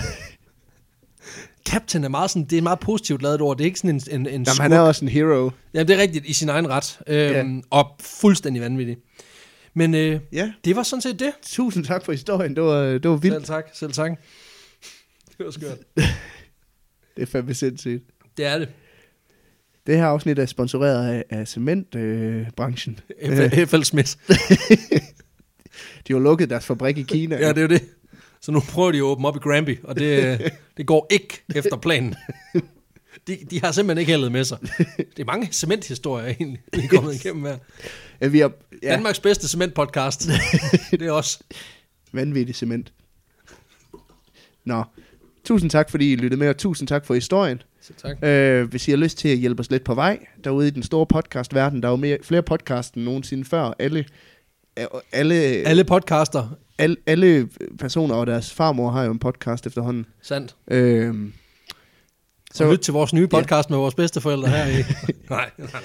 Captain 1.68 2.04
er 2.04 2.08
meget 2.08 2.30
sådan, 2.30 2.44
det 2.44 2.52
er 2.52 2.56
et 2.58 2.62
meget 2.62 2.80
positivt 2.80 3.22
lavet 3.22 3.40
ord. 3.40 3.56
Det 3.58 3.64
er 3.64 3.66
ikke 3.66 3.78
sådan 3.78 3.94
en, 3.94 4.00
en, 4.10 4.20
en 4.20 4.26
Jamen, 4.26 4.44
skurk. 4.46 4.58
han 4.62 4.72
er 4.72 4.80
også 4.80 5.04
en 5.04 5.08
hero. 5.08 5.50
Jamen, 5.74 5.88
det 5.88 5.96
er 5.96 6.00
rigtigt 6.00 6.26
i 6.26 6.32
sin 6.32 6.48
egen 6.48 6.68
ret. 6.68 6.98
Øhm, 7.06 7.62
Og 7.70 7.96
fuldstændig 8.00 8.62
vanvittig. 8.62 8.96
Men 9.74 9.94
øh, 9.94 10.20
Ja. 10.32 10.52
det 10.64 10.76
var 10.76 10.82
sådan 10.82 11.00
set 11.02 11.20
det. 11.20 11.32
Tusind 11.46 11.84
tak 11.84 12.04
for 12.04 12.12
historien. 12.12 12.54
Det 12.56 12.62
var, 12.62 12.82
det 12.82 13.10
var 13.10 13.16
vildt. 13.16 13.34
Selv 13.36 13.44
tak, 13.44 13.64
selv 13.74 13.92
tak. 13.92 14.10
Det 15.38 15.44
var 15.46 15.50
skørt. 15.52 15.78
Det 17.16 17.22
er 17.22 17.26
fandme 17.26 17.54
sindssygt. 17.54 18.04
Det 18.36 18.46
er 18.46 18.58
det. 18.58 18.68
Det 19.86 19.96
her 19.96 20.06
afsnit 20.06 20.38
er 20.38 20.46
sponsoreret 20.46 21.08
af, 21.08 21.24
af 21.30 21.48
cementbranchen. 21.48 23.00
F- 23.22 23.64
FL 23.64 23.82
Smith. 23.82 24.12
De 26.08 26.12
har 26.12 26.18
lukket 26.20 26.50
deres 26.50 26.64
fabrik 26.66 26.98
i 26.98 27.02
Kina. 27.02 27.36
Ja, 27.36 27.48
det 27.48 27.58
er 27.58 27.62
jo 27.62 27.68
det. 27.68 27.82
Så 28.46 28.52
nu 28.52 28.60
prøver 28.60 28.92
de 28.92 28.98
at 28.98 29.02
åbne 29.02 29.28
op 29.28 29.36
i 29.36 29.38
Granby, 29.38 29.78
og 29.84 29.98
det, 29.98 30.40
det 30.76 30.86
går 30.86 31.06
ikke 31.10 31.42
efter 31.54 31.76
planen. 31.76 32.14
De, 33.26 33.38
de 33.50 33.60
har 33.60 33.72
simpelthen 33.72 33.98
ikke 34.00 34.12
heldet 34.12 34.32
med 34.32 34.44
sig. 34.44 34.58
Det 34.96 35.18
er 35.18 35.24
mange 35.24 35.48
cementhistorier 35.52 36.26
egentlig, 36.26 36.60
vi 36.72 36.78
er 36.84 36.88
kommet 36.88 37.14
igennem 37.14 37.44
her. 37.44 37.58
ja, 38.20 38.26
vi 38.26 38.38
har 38.38 38.52
Ja. 38.82 38.90
Danmarks 38.90 39.20
bedste 39.20 39.48
cementpodcast. 39.48 40.28
det 40.90 41.02
er 41.02 41.10
også. 41.10 41.38
vanvittig 42.12 42.54
cement. 42.54 42.92
Nå, 44.64 44.84
tusind 45.44 45.70
tak, 45.70 45.90
fordi 45.90 46.12
I 46.12 46.16
lyttede 46.16 46.38
med, 46.38 46.48
og 46.48 46.56
tusind 46.56 46.88
tak 46.88 47.06
for 47.06 47.14
historien. 47.14 47.62
Så 47.80 47.92
tak. 48.02 48.22
Øh, 48.22 48.68
hvis 48.70 48.88
I 48.88 48.90
har 48.90 48.98
lyst 48.98 49.18
til 49.18 49.28
at 49.28 49.38
hjælpe 49.38 49.60
os 49.60 49.70
lidt 49.70 49.84
på 49.84 49.94
vej 49.94 50.18
derude 50.44 50.68
i 50.68 50.70
den 50.70 50.82
store 50.82 51.06
podcastverden, 51.06 51.82
der 51.82 51.88
er 51.88 51.92
jo 51.92 51.96
mere, 51.96 52.18
flere 52.22 52.42
podcast 52.42 52.94
end 52.94 53.04
nogensinde 53.04 53.44
før. 53.44 53.74
Alle, 53.78 54.04
alle, 55.12 55.34
Alle 55.34 55.84
podcaster, 55.84 56.48
alle, 56.78 56.96
alle 57.06 57.48
personer 57.78 58.14
og 58.14 58.26
deres 58.26 58.52
farmor 58.54 58.90
har 58.90 59.04
jo 59.04 59.12
en 59.12 59.18
podcast 59.18 59.66
efterhånden. 59.66 60.06
sandt. 60.22 60.56
Øh, 60.70 61.14
Så 62.54 62.70
lyt 62.72 62.78
til 62.78 62.92
vores 62.92 63.12
nye 63.12 63.26
podcast 63.26 63.70
med 63.70 63.78
vores 63.78 63.94
bedsteforældre 63.94 64.48
her 64.48 64.66
i... 64.66 64.72
nej, 65.30 65.50
nej, 65.58 65.68
nej. 65.72 65.82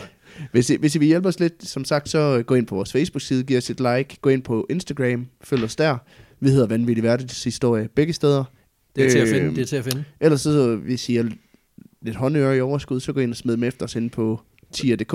Hvis 0.51 0.69
I, 0.69 0.75
hvis 0.75 0.95
I 0.95 0.99
vil 0.99 1.07
hjælpe 1.07 1.27
os 1.27 1.39
lidt, 1.39 1.67
som 1.67 1.85
sagt, 1.85 2.09
så 2.09 2.43
gå 2.47 2.55
ind 2.55 2.67
på 2.67 2.75
vores 2.75 2.91
Facebook-side, 2.91 3.43
giv 3.43 3.57
os 3.57 3.69
et 3.69 3.79
like, 3.79 4.17
gå 4.21 4.29
ind 4.29 4.43
på 4.43 4.67
Instagram, 4.69 5.27
følg 5.43 5.63
os 5.63 5.75
der. 5.75 5.97
Vi 6.39 6.49
hedder 6.49 6.67
Vanvittig 6.67 7.01
Hverdagshistorie 7.01 7.87
begge 7.95 8.13
steder. 8.13 8.43
Det 8.95 9.05
er 9.05 9.09
til 9.09 9.17
at 9.19 9.27
Øh, 9.27 9.33
finde, 9.33 9.55
det 9.55 9.61
er 9.61 9.65
til 9.65 9.75
at 9.75 9.83
finde. 9.83 10.03
Ellers 10.19 10.41
så, 10.41 10.75
hvis 10.75 11.09
I 11.09 11.17
er 11.17 11.23
lidt 12.01 12.15
håndøre 12.15 12.57
i 12.57 12.61
overskud, 12.61 12.99
så 12.99 13.13
gå 13.13 13.19
ind 13.19 13.31
og 13.31 13.37
smid 13.37 13.53
dem 13.53 13.63
efter 13.63 13.85
os 13.85 13.95
inde 13.95 14.09
på 14.09 14.41
tier.dk. 14.73 15.13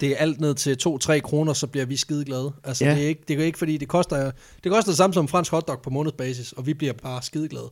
Det 0.00 0.08
er 0.12 0.16
alt 0.16 0.40
ned 0.40 0.54
til 0.54 0.76
2-3 0.86 1.20
kroner, 1.20 1.52
så 1.52 1.66
bliver 1.66 1.86
vi 1.86 1.96
skide 1.96 2.24
glade. 2.24 2.52
Altså, 2.64 2.84
Ja. 2.84 2.94
det, 2.94 3.04
er 3.04 3.08
ikke, 3.08 3.22
det 3.28 3.40
er 3.40 3.44
ikke, 3.44 3.58
fordi 3.58 3.76
det 3.76 3.88
koster, 3.88 4.30
det 4.64 4.72
koster 4.72 4.90
det 4.90 4.96
samme 4.96 5.14
som 5.14 5.28
fransk 5.28 5.50
hotdog 5.50 5.80
på 5.82 5.90
månedsbasis, 5.90 6.52
og 6.52 6.66
vi 6.66 6.74
bliver 6.74 6.92
bare 6.92 7.22
skide 7.22 7.48
glade. 7.48 7.70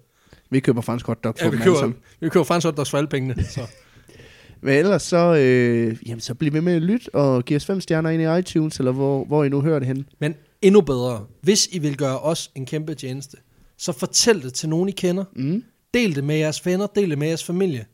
Vi 0.51 0.61
køber 0.61 0.81
fransk 0.81 1.07
hotdog 1.07 1.35
for 1.39 1.45
Ja, 1.45 1.51
vi 1.51 1.57
køber, 1.57 1.93
vi 2.21 2.29
køber 2.29 2.45
fransk 2.45 2.65
hotdogs 2.65 2.91
for 2.91 2.99
alle 2.99 3.09
pengene. 3.09 3.45
Så. 3.45 3.61
Men 4.63 4.75
ellers 4.75 5.03
så, 5.03 5.35
øh, 5.35 5.97
jamen, 6.07 6.21
så 6.21 6.35
bliv 6.35 6.53
ved 6.53 6.61
med 6.61 6.73
at 6.75 6.83
lytte 6.83 7.15
og 7.15 7.45
giv 7.45 7.57
os 7.57 7.67
fem 7.67 7.81
stjerner 7.81 8.11
ind 8.11 8.23
i 8.23 8.39
iTunes, 8.39 8.79
eller 8.79 8.93
hvor, 8.93 9.25
hvor 9.25 9.45
I 9.45 9.49
nu 9.49 9.61
hører 9.61 9.79
det 9.79 9.89
hen. 9.89 10.07
Men 10.21 10.35
endnu 10.63 10.81
bedre, 10.81 11.25
hvis 11.43 11.69
I 11.73 11.79
vil 11.79 11.97
gøre 11.97 12.19
os 12.19 12.51
en 12.55 12.67
kæmpe 12.67 12.95
tjeneste, 12.95 13.37
så 13.79 13.93
fortæl 13.93 14.43
det 14.43 14.55
til 14.55 14.69
nogen, 14.69 14.89
I 14.89 14.93
kender. 14.93 15.25
Mm. 15.37 15.63
Del 15.95 16.15
det 16.17 16.25
med 16.25 16.37
jeres 16.37 16.67
venner, 16.67 16.87
del 16.87 17.11
det 17.11 17.19
med 17.19 17.27
jeres 17.27 17.45
familie. 17.45 17.87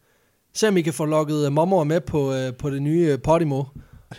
Se 0.54 0.68
om 0.68 0.76
I 0.76 0.80
kan 0.82 0.92
få 0.92 1.04
lukket 1.04 1.46
uh, 1.46 1.52
mommer 1.52 1.84
med 1.84 2.00
på, 2.00 2.34
uh, 2.34 2.54
på 2.58 2.70
det 2.70 2.82
nye 2.82 3.12
uh, 3.14 3.20
Podimo, 3.20 3.62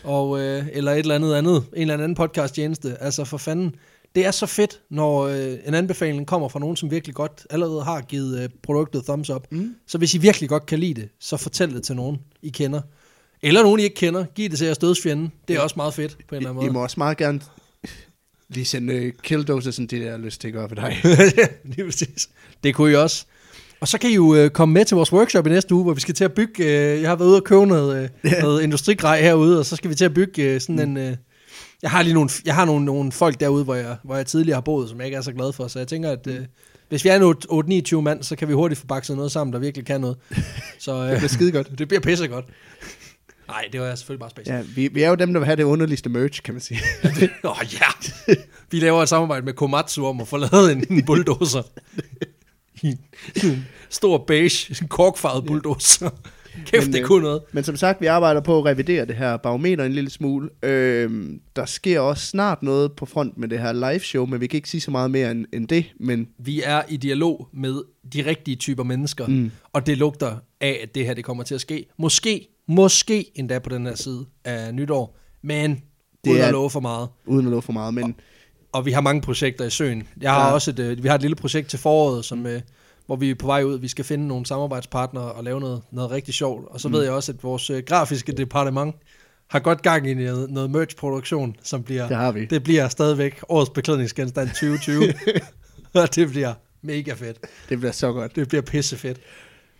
og, 0.04 0.30
uh, 0.30 0.40
eller 0.40 0.92
et 0.92 1.00
eller 1.00 1.16
andet 1.16 1.36
andet, 1.36 1.64
en 1.76 1.82
eller 1.82 1.94
anden 1.94 2.16
podcast 2.16 2.56
tjeneste. 2.56 2.98
Altså 3.02 3.26
for 3.26 3.38
fanden, 3.38 3.76
det 4.16 4.26
er 4.26 4.32
så 4.32 4.46
fedt, 4.46 4.80
når 4.90 5.26
uh, 5.26 5.68
en 5.68 5.74
anbefaling 5.74 6.28
kommer 6.28 6.50
fra 6.50 6.60
nogen, 6.60 6.76
som 6.76 6.92
virkelig 6.92 7.16
godt 7.16 7.48
allerede 7.50 7.84
har 7.84 8.02
givet 8.02 8.44
uh, 8.44 8.50
produktet 8.64 9.04
thumbs 9.04 9.30
up. 9.30 9.48
Mm. 9.52 9.76
Så 9.88 9.98
hvis 9.98 10.14
I 10.14 10.18
virkelig 10.18 10.50
godt 10.50 10.66
kan 10.66 10.80
lide 10.80 11.02
det, 11.02 11.10
så 11.20 11.38
fortæl 11.38 11.74
det 11.74 11.84
til 11.84 11.96
nogen, 11.96 12.18
I 12.42 12.50
kender. 12.50 12.82
Eller 13.42 13.64
nogen, 13.64 13.80
I 13.80 13.84
ikke 13.84 13.96
kender. 13.96 14.26
Giv 14.36 14.50
det 14.50 14.58
til 14.58 14.66
jeres 14.66 14.78
dødsfjende. 14.78 15.30
Det 15.48 15.56
er 15.56 15.60
også 15.60 15.74
meget 15.78 15.94
fedt 15.94 16.18
på 16.28 16.36
en 16.36 16.38
eller 16.38 16.50
anden 16.50 16.64
I, 16.64 16.66
I 16.66 16.68
måde. 16.68 16.74
må 16.74 16.84
også 16.84 16.96
meget 16.98 17.18
gerne 17.18 17.42
lige 18.50 18.66
sende 18.66 18.94
øh, 18.94 19.14
killdoses, 19.24 19.76
sådan 19.76 19.88
det 19.88 20.02
der 20.02 20.18
lyst 20.18 20.42
til 20.42 20.48
at 20.48 20.54
gøre 20.54 20.68
for 20.68 20.76
dig. 20.76 21.02
Lige 21.76 21.86
præcis. 21.86 22.30
Det 22.64 22.76
kunne 22.76 22.92
I 22.92 22.96
også. 22.96 23.26
Og 23.84 23.88
så 23.88 23.98
kan 23.98 24.10
I 24.10 24.14
jo 24.14 24.36
øh, 24.36 24.50
komme 24.50 24.74
med 24.74 24.86
til 24.86 24.96
vores 24.96 25.14
workshop 25.14 25.48
i 25.48 25.50
næste 25.50 25.76
uge, 25.76 25.84
hvor 25.84 25.94
vi 25.94 26.02
skal 26.02 26.14
til 26.14 26.24
at 26.24 26.34
bygge... 26.34 26.64
Øh, 26.64 27.02
jeg 27.02 27.10
har 27.10 27.16
været 27.16 27.28
ude 27.30 27.38
og 27.38 27.44
købe 27.44 27.66
noget, 27.66 28.10
øh, 28.24 28.32
noget 28.42 28.64
industrigrej 28.64 29.22
herude, 29.22 29.60
og 29.60 29.66
så 29.66 29.76
skal 29.76 29.90
vi 29.90 29.96
til 29.96 30.06
at 30.06 30.14
bygge 30.14 30.44
øh, 30.44 30.62
sådan 30.62 30.80
en... 30.80 30.98
Øh, 30.98 31.16
jeg 31.82 31.92
har 31.92 32.04
lige 32.04 32.14
nogle, 32.14 32.30
jeg 32.46 32.56
har 32.56 32.66
nogle, 32.66 32.86
nogle 32.86 33.12
folk 33.12 33.40
derude, 33.40 33.64
hvor 33.64 33.76
jeg, 33.76 33.96
hvor 34.04 34.16
jeg 34.16 34.26
tidligere 34.26 34.56
har 34.56 34.62
boet, 34.62 34.90
som 34.90 34.98
jeg 34.98 35.06
ikke 35.06 35.18
er 35.18 35.22
så 35.22 35.32
glad 35.32 35.54
for, 35.54 35.68
så 35.68 35.80
jeg 35.80 35.88
tænker, 35.88 36.12
at 36.12 36.28
øh, 36.28 36.40
hvis 36.90 37.04
vi 37.04 37.10
er 37.10 37.16
en 37.16 37.84
8-29 37.98 38.02
mand, 38.02 38.24
så 38.24 38.36
kan 38.36 38.48
vi 38.48 38.54
hurtigt 38.54 38.80
få 38.80 38.88
bakset 38.88 39.16
noget 39.16 39.32
sammen, 39.32 39.54
der 39.54 39.60
virkelig 39.60 39.86
kan 39.86 40.02
noget. 40.02 40.18
Så 40.80 41.04
Det 41.04 41.12
øh, 41.12 41.18
bliver 41.18 41.28
skide 41.28 41.52
godt. 41.52 41.80
det 41.80 41.88
bliver 41.88 42.02
pisse 42.02 42.28
godt. 42.28 42.46
Nej, 43.48 43.66
det 43.72 43.82
var 43.82 43.88
jeg 43.88 43.98
selvfølgelig 43.98 44.20
bare 44.20 44.30
space. 44.30 44.54
Ja, 44.54 44.62
vi, 44.76 44.88
vi 44.88 45.02
er 45.04 45.10
jo 45.10 45.16
dem, 45.16 45.34
der 45.34 45.40
vil 45.40 45.46
have 45.46 45.56
det 45.56 45.64
underligste 45.64 46.10
merch, 46.10 46.44
kan 46.44 46.54
man 46.54 46.62
sige. 46.62 46.80
Åh 47.44 47.52
oh, 47.52 47.74
ja, 47.74 48.36
vi 48.72 48.80
laver 48.80 49.02
et 49.02 49.10
samarbejde 49.10 49.46
med 49.46 49.54
Komatsu 49.54 50.06
om 50.06 50.22
at 50.22 50.28
få 50.28 50.38
lavet 50.38 50.72
en, 50.72 50.86
en 50.90 51.06
bulldozer. 51.08 51.62
En, 52.84 53.00
en 53.44 53.66
stor 53.90 54.18
beige, 54.28 54.76
en 54.82 54.88
korkfarvet 54.88 55.46
bulldozer. 55.46 56.10
Kæft, 56.66 56.86
Men, 56.86 56.94
det 56.94 57.00
øh, 57.00 57.06
kunne 57.06 57.24
noget. 57.24 57.42
Men 57.52 57.64
som 57.64 57.76
sagt, 57.76 58.02
vi 58.02 58.06
arbejder 58.06 58.42
på 58.42 58.60
at 58.60 58.66
revidere 58.66 59.06
det 59.06 59.16
her 59.16 59.38
barometer 59.38 59.84
en 59.86 59.92
lille 59.94 60.10
smule. 60.10 60.50
Øhm, 60.64 61.40
der 61.56 61.66
sker 61.66 62.00
også 62.00 62.28
snart 62.28 62.64
noget 62.64 62.92
på 62.92 63.06
front 63.06 63.38
med 63.38 63.48
det 63.48 63.60
her 63.60 63.74
live 63.74 64.00
show, 64.00 64.26
men 64.26 64.42
vi 64.42 64.48
kan 64.48 64.58
ikke 64.58 64.70
sige 64.70 64.82
så 64.82 64.92
meget 64.92 65.12
mere 65.12 65.32
end, 65.32 65.46
end 65.54 65.68
det. 65.68 65.86
Men 66.00 66.28
Vi 66.40 66.62
er 66.66 66.82
i 66.90 66.98
dialog 66.98 67.48
med 67.54 67.82
de 68.14 68.26
rigtige 68.26 68.56
typer 68.56 68.84
mennesker, 68.84 69.28
Mm. 69.28 69.52
og 69.74 69.86
det 69.88 69.98
lugter 69.98 70.36
af, 70.62 70.80
at 70.84 70.96
det 70.96 71.06
her 71.06 71.14
det 71.14 71.24
kommer 71.24 71.44
til 71.44 71.56
at 71.56 71.62
ske. 71.62 71.86
Måske, 72.00 72.48
måske 72.68 73.26
endda 73.36 73.60
på 73.60 73.70
den 73.70 73.86
her 73.86 73.96
side 73.96 74.26
af 74.46 74.74
nytår, 74.74 75.18
men 75.44 75.72
det 76.26 76.32
uden 76.32 76.42
er- 76.42 76.46
at 76.46 76.52
love 76.52 76.70
for 76.70 76.80
meget. 76.80 77.10
uden 77.26 77.46
at 77.46 77.50
love 77.52 77.62
for 77.62 77.74
meget. 77.74 77.94
Men 77.94 78.04
Og 78.04 78.10
vi 78.82 78.92
har 78.92 79.02
mange 79.02 79.22
projekter 79.22 79.66
i 79.66 79.70
søen. 79.70 80.08
Jeg 80.22 80.32
har 80.34 80.48
Ja. 80.48 80.54
også 80.54 80.72
et, 80.72 80.80
øh, 80.80 81.04
vi 81.04 81.08
har 81.08 81.16
et 81.16 81.22
lille 81.22 81.36
projekt 81.36 81.70
til 81.70 81.80
foråret, 81.80 82.26
som, 82.26 82.46
øh, 82.46 82.62
hvor 83.06 83.16
vi 83.16 83.30
er 83.30 83.36
på 83.36 83.46
vej 83.48 83.64
ud. 83.64 83.80
Vi 83.80 83.88
skal 83.88 84.06
finde 84.06 84.28
nogle 84.28 84.46
samarbejdspartnere 84.46 85.32
og 85.32 85.44
lave 85.44 85.60
noget, 85.60 85.82
noget 85.92 86.12
rigtig 86.12 86.34
sjovt. 86.34 86.68
Og 86.70 86.80
så 86.82 86.88
Mm. 86.88 86.92
mm. 86.92 86.98
ved 86.98 87.04
jeg 87.04 87.14
også, 87.14 87.32
at 87.32 87.44
vores 87.44 87.70
øh, 87.70 87.84
grafiske 87.84 88.32
departement 88.32 88.96
har 89.50 89.60
godt 89.60 89.82
gang 89.82 90.10
i 90.10 90.14
noget, 90.14 90.50
noget 90.50 90.70
merch-produktion, 90.72 91.56
som 91.64 91.84
bliver, 91.84 92.08
det 92.08 92.18
har 92.18 92.32
vi. 92.32 92.46
det 92.46 92.64
bliver 92.64 92.88
stadigvæk 92.90 93.42
årets 93.50 93.70
beklædningsgenstand 93.70 94.48
2020. 94.62 95.14
og 95.94 96.16
det 96.16 96.30
bliver 96.30 96.54
mega 96.82 97.14
fedt. 97.14 97.38
Det 97.70 97.78
bliver 97.80 97.92
så 97.92 98.12
godt. 98.14 98.36
Det 98.36 98.48
bliver 98.48 98.62
pisse 98.62 98.98
fedt. 98.98 99.18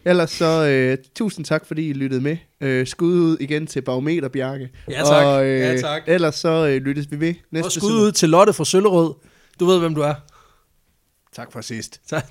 Ellers 0.06 0.32
så 0.32 0.66
øh, 0.68 0.98
tusind 1.16 1.46
tak, 1.46 1.66
fordi 1.66 1.90
I 1.90 1.94
lyttede 1.94 2.22
med. 2.22 2.38
Øh, 2.62 2.88
skud 2.88 3.14
ud 3.14 3.38
igen 3.40 3.68
til 3.68 3.82
Barometer 3.82 4.28
Bjarke. 4.28 4.70
Ja, 4.90 4.98
tak. 5.04 5.26
Og, 5.26 5.46
øh, 5.46 5.60
Ja, 5.60 5.78
tak. 5.82 6.02
Ellers 6.08 6.36
så 6.36 6.68
øh, 6.68 6.82
lyttes 6.82 7.12
vi 7.12 7.20
ved 7.20 7.34
næste 7.52 7.66
Og 7.68 7.72
skud 7.72 7.82
søndag. 7.90 8.02
ud 8.04 8.12
til 8.12 8.30
Lotte 8.30 8.54
fra 8.54 8.66
Søllerød. 8.66 9.14
Du 9.60 9.66
ved, 9.66 9.80
hvem 9.80 9.96
du 9.96 10.02
er. 10.02 10.14
Tak 11.36 11.52
for 11.52 11.62
sidst. 11.62 12.02
Så, 12.10 12.22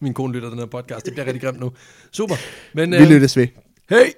Min 0.00 0.14
kone 0.14 0.32
lytter 0.32 0.50
den 0.50 0.58
her 0.58 0.66
podcast. 0.66 1.04
Det 1.06 1.12
bliver 1.12 1.26
rigtig 1.26 1.42
grimt 1.42 1.60
nu. 1.60 1.72
Super. 2.12 2.34
Men, 2.74 2.90
Vi 2.90 2.96
øh, 2.96 3.02
lyttes 3.08 3.36
ved. 3.36 3.46
Hey! 3.90 4.10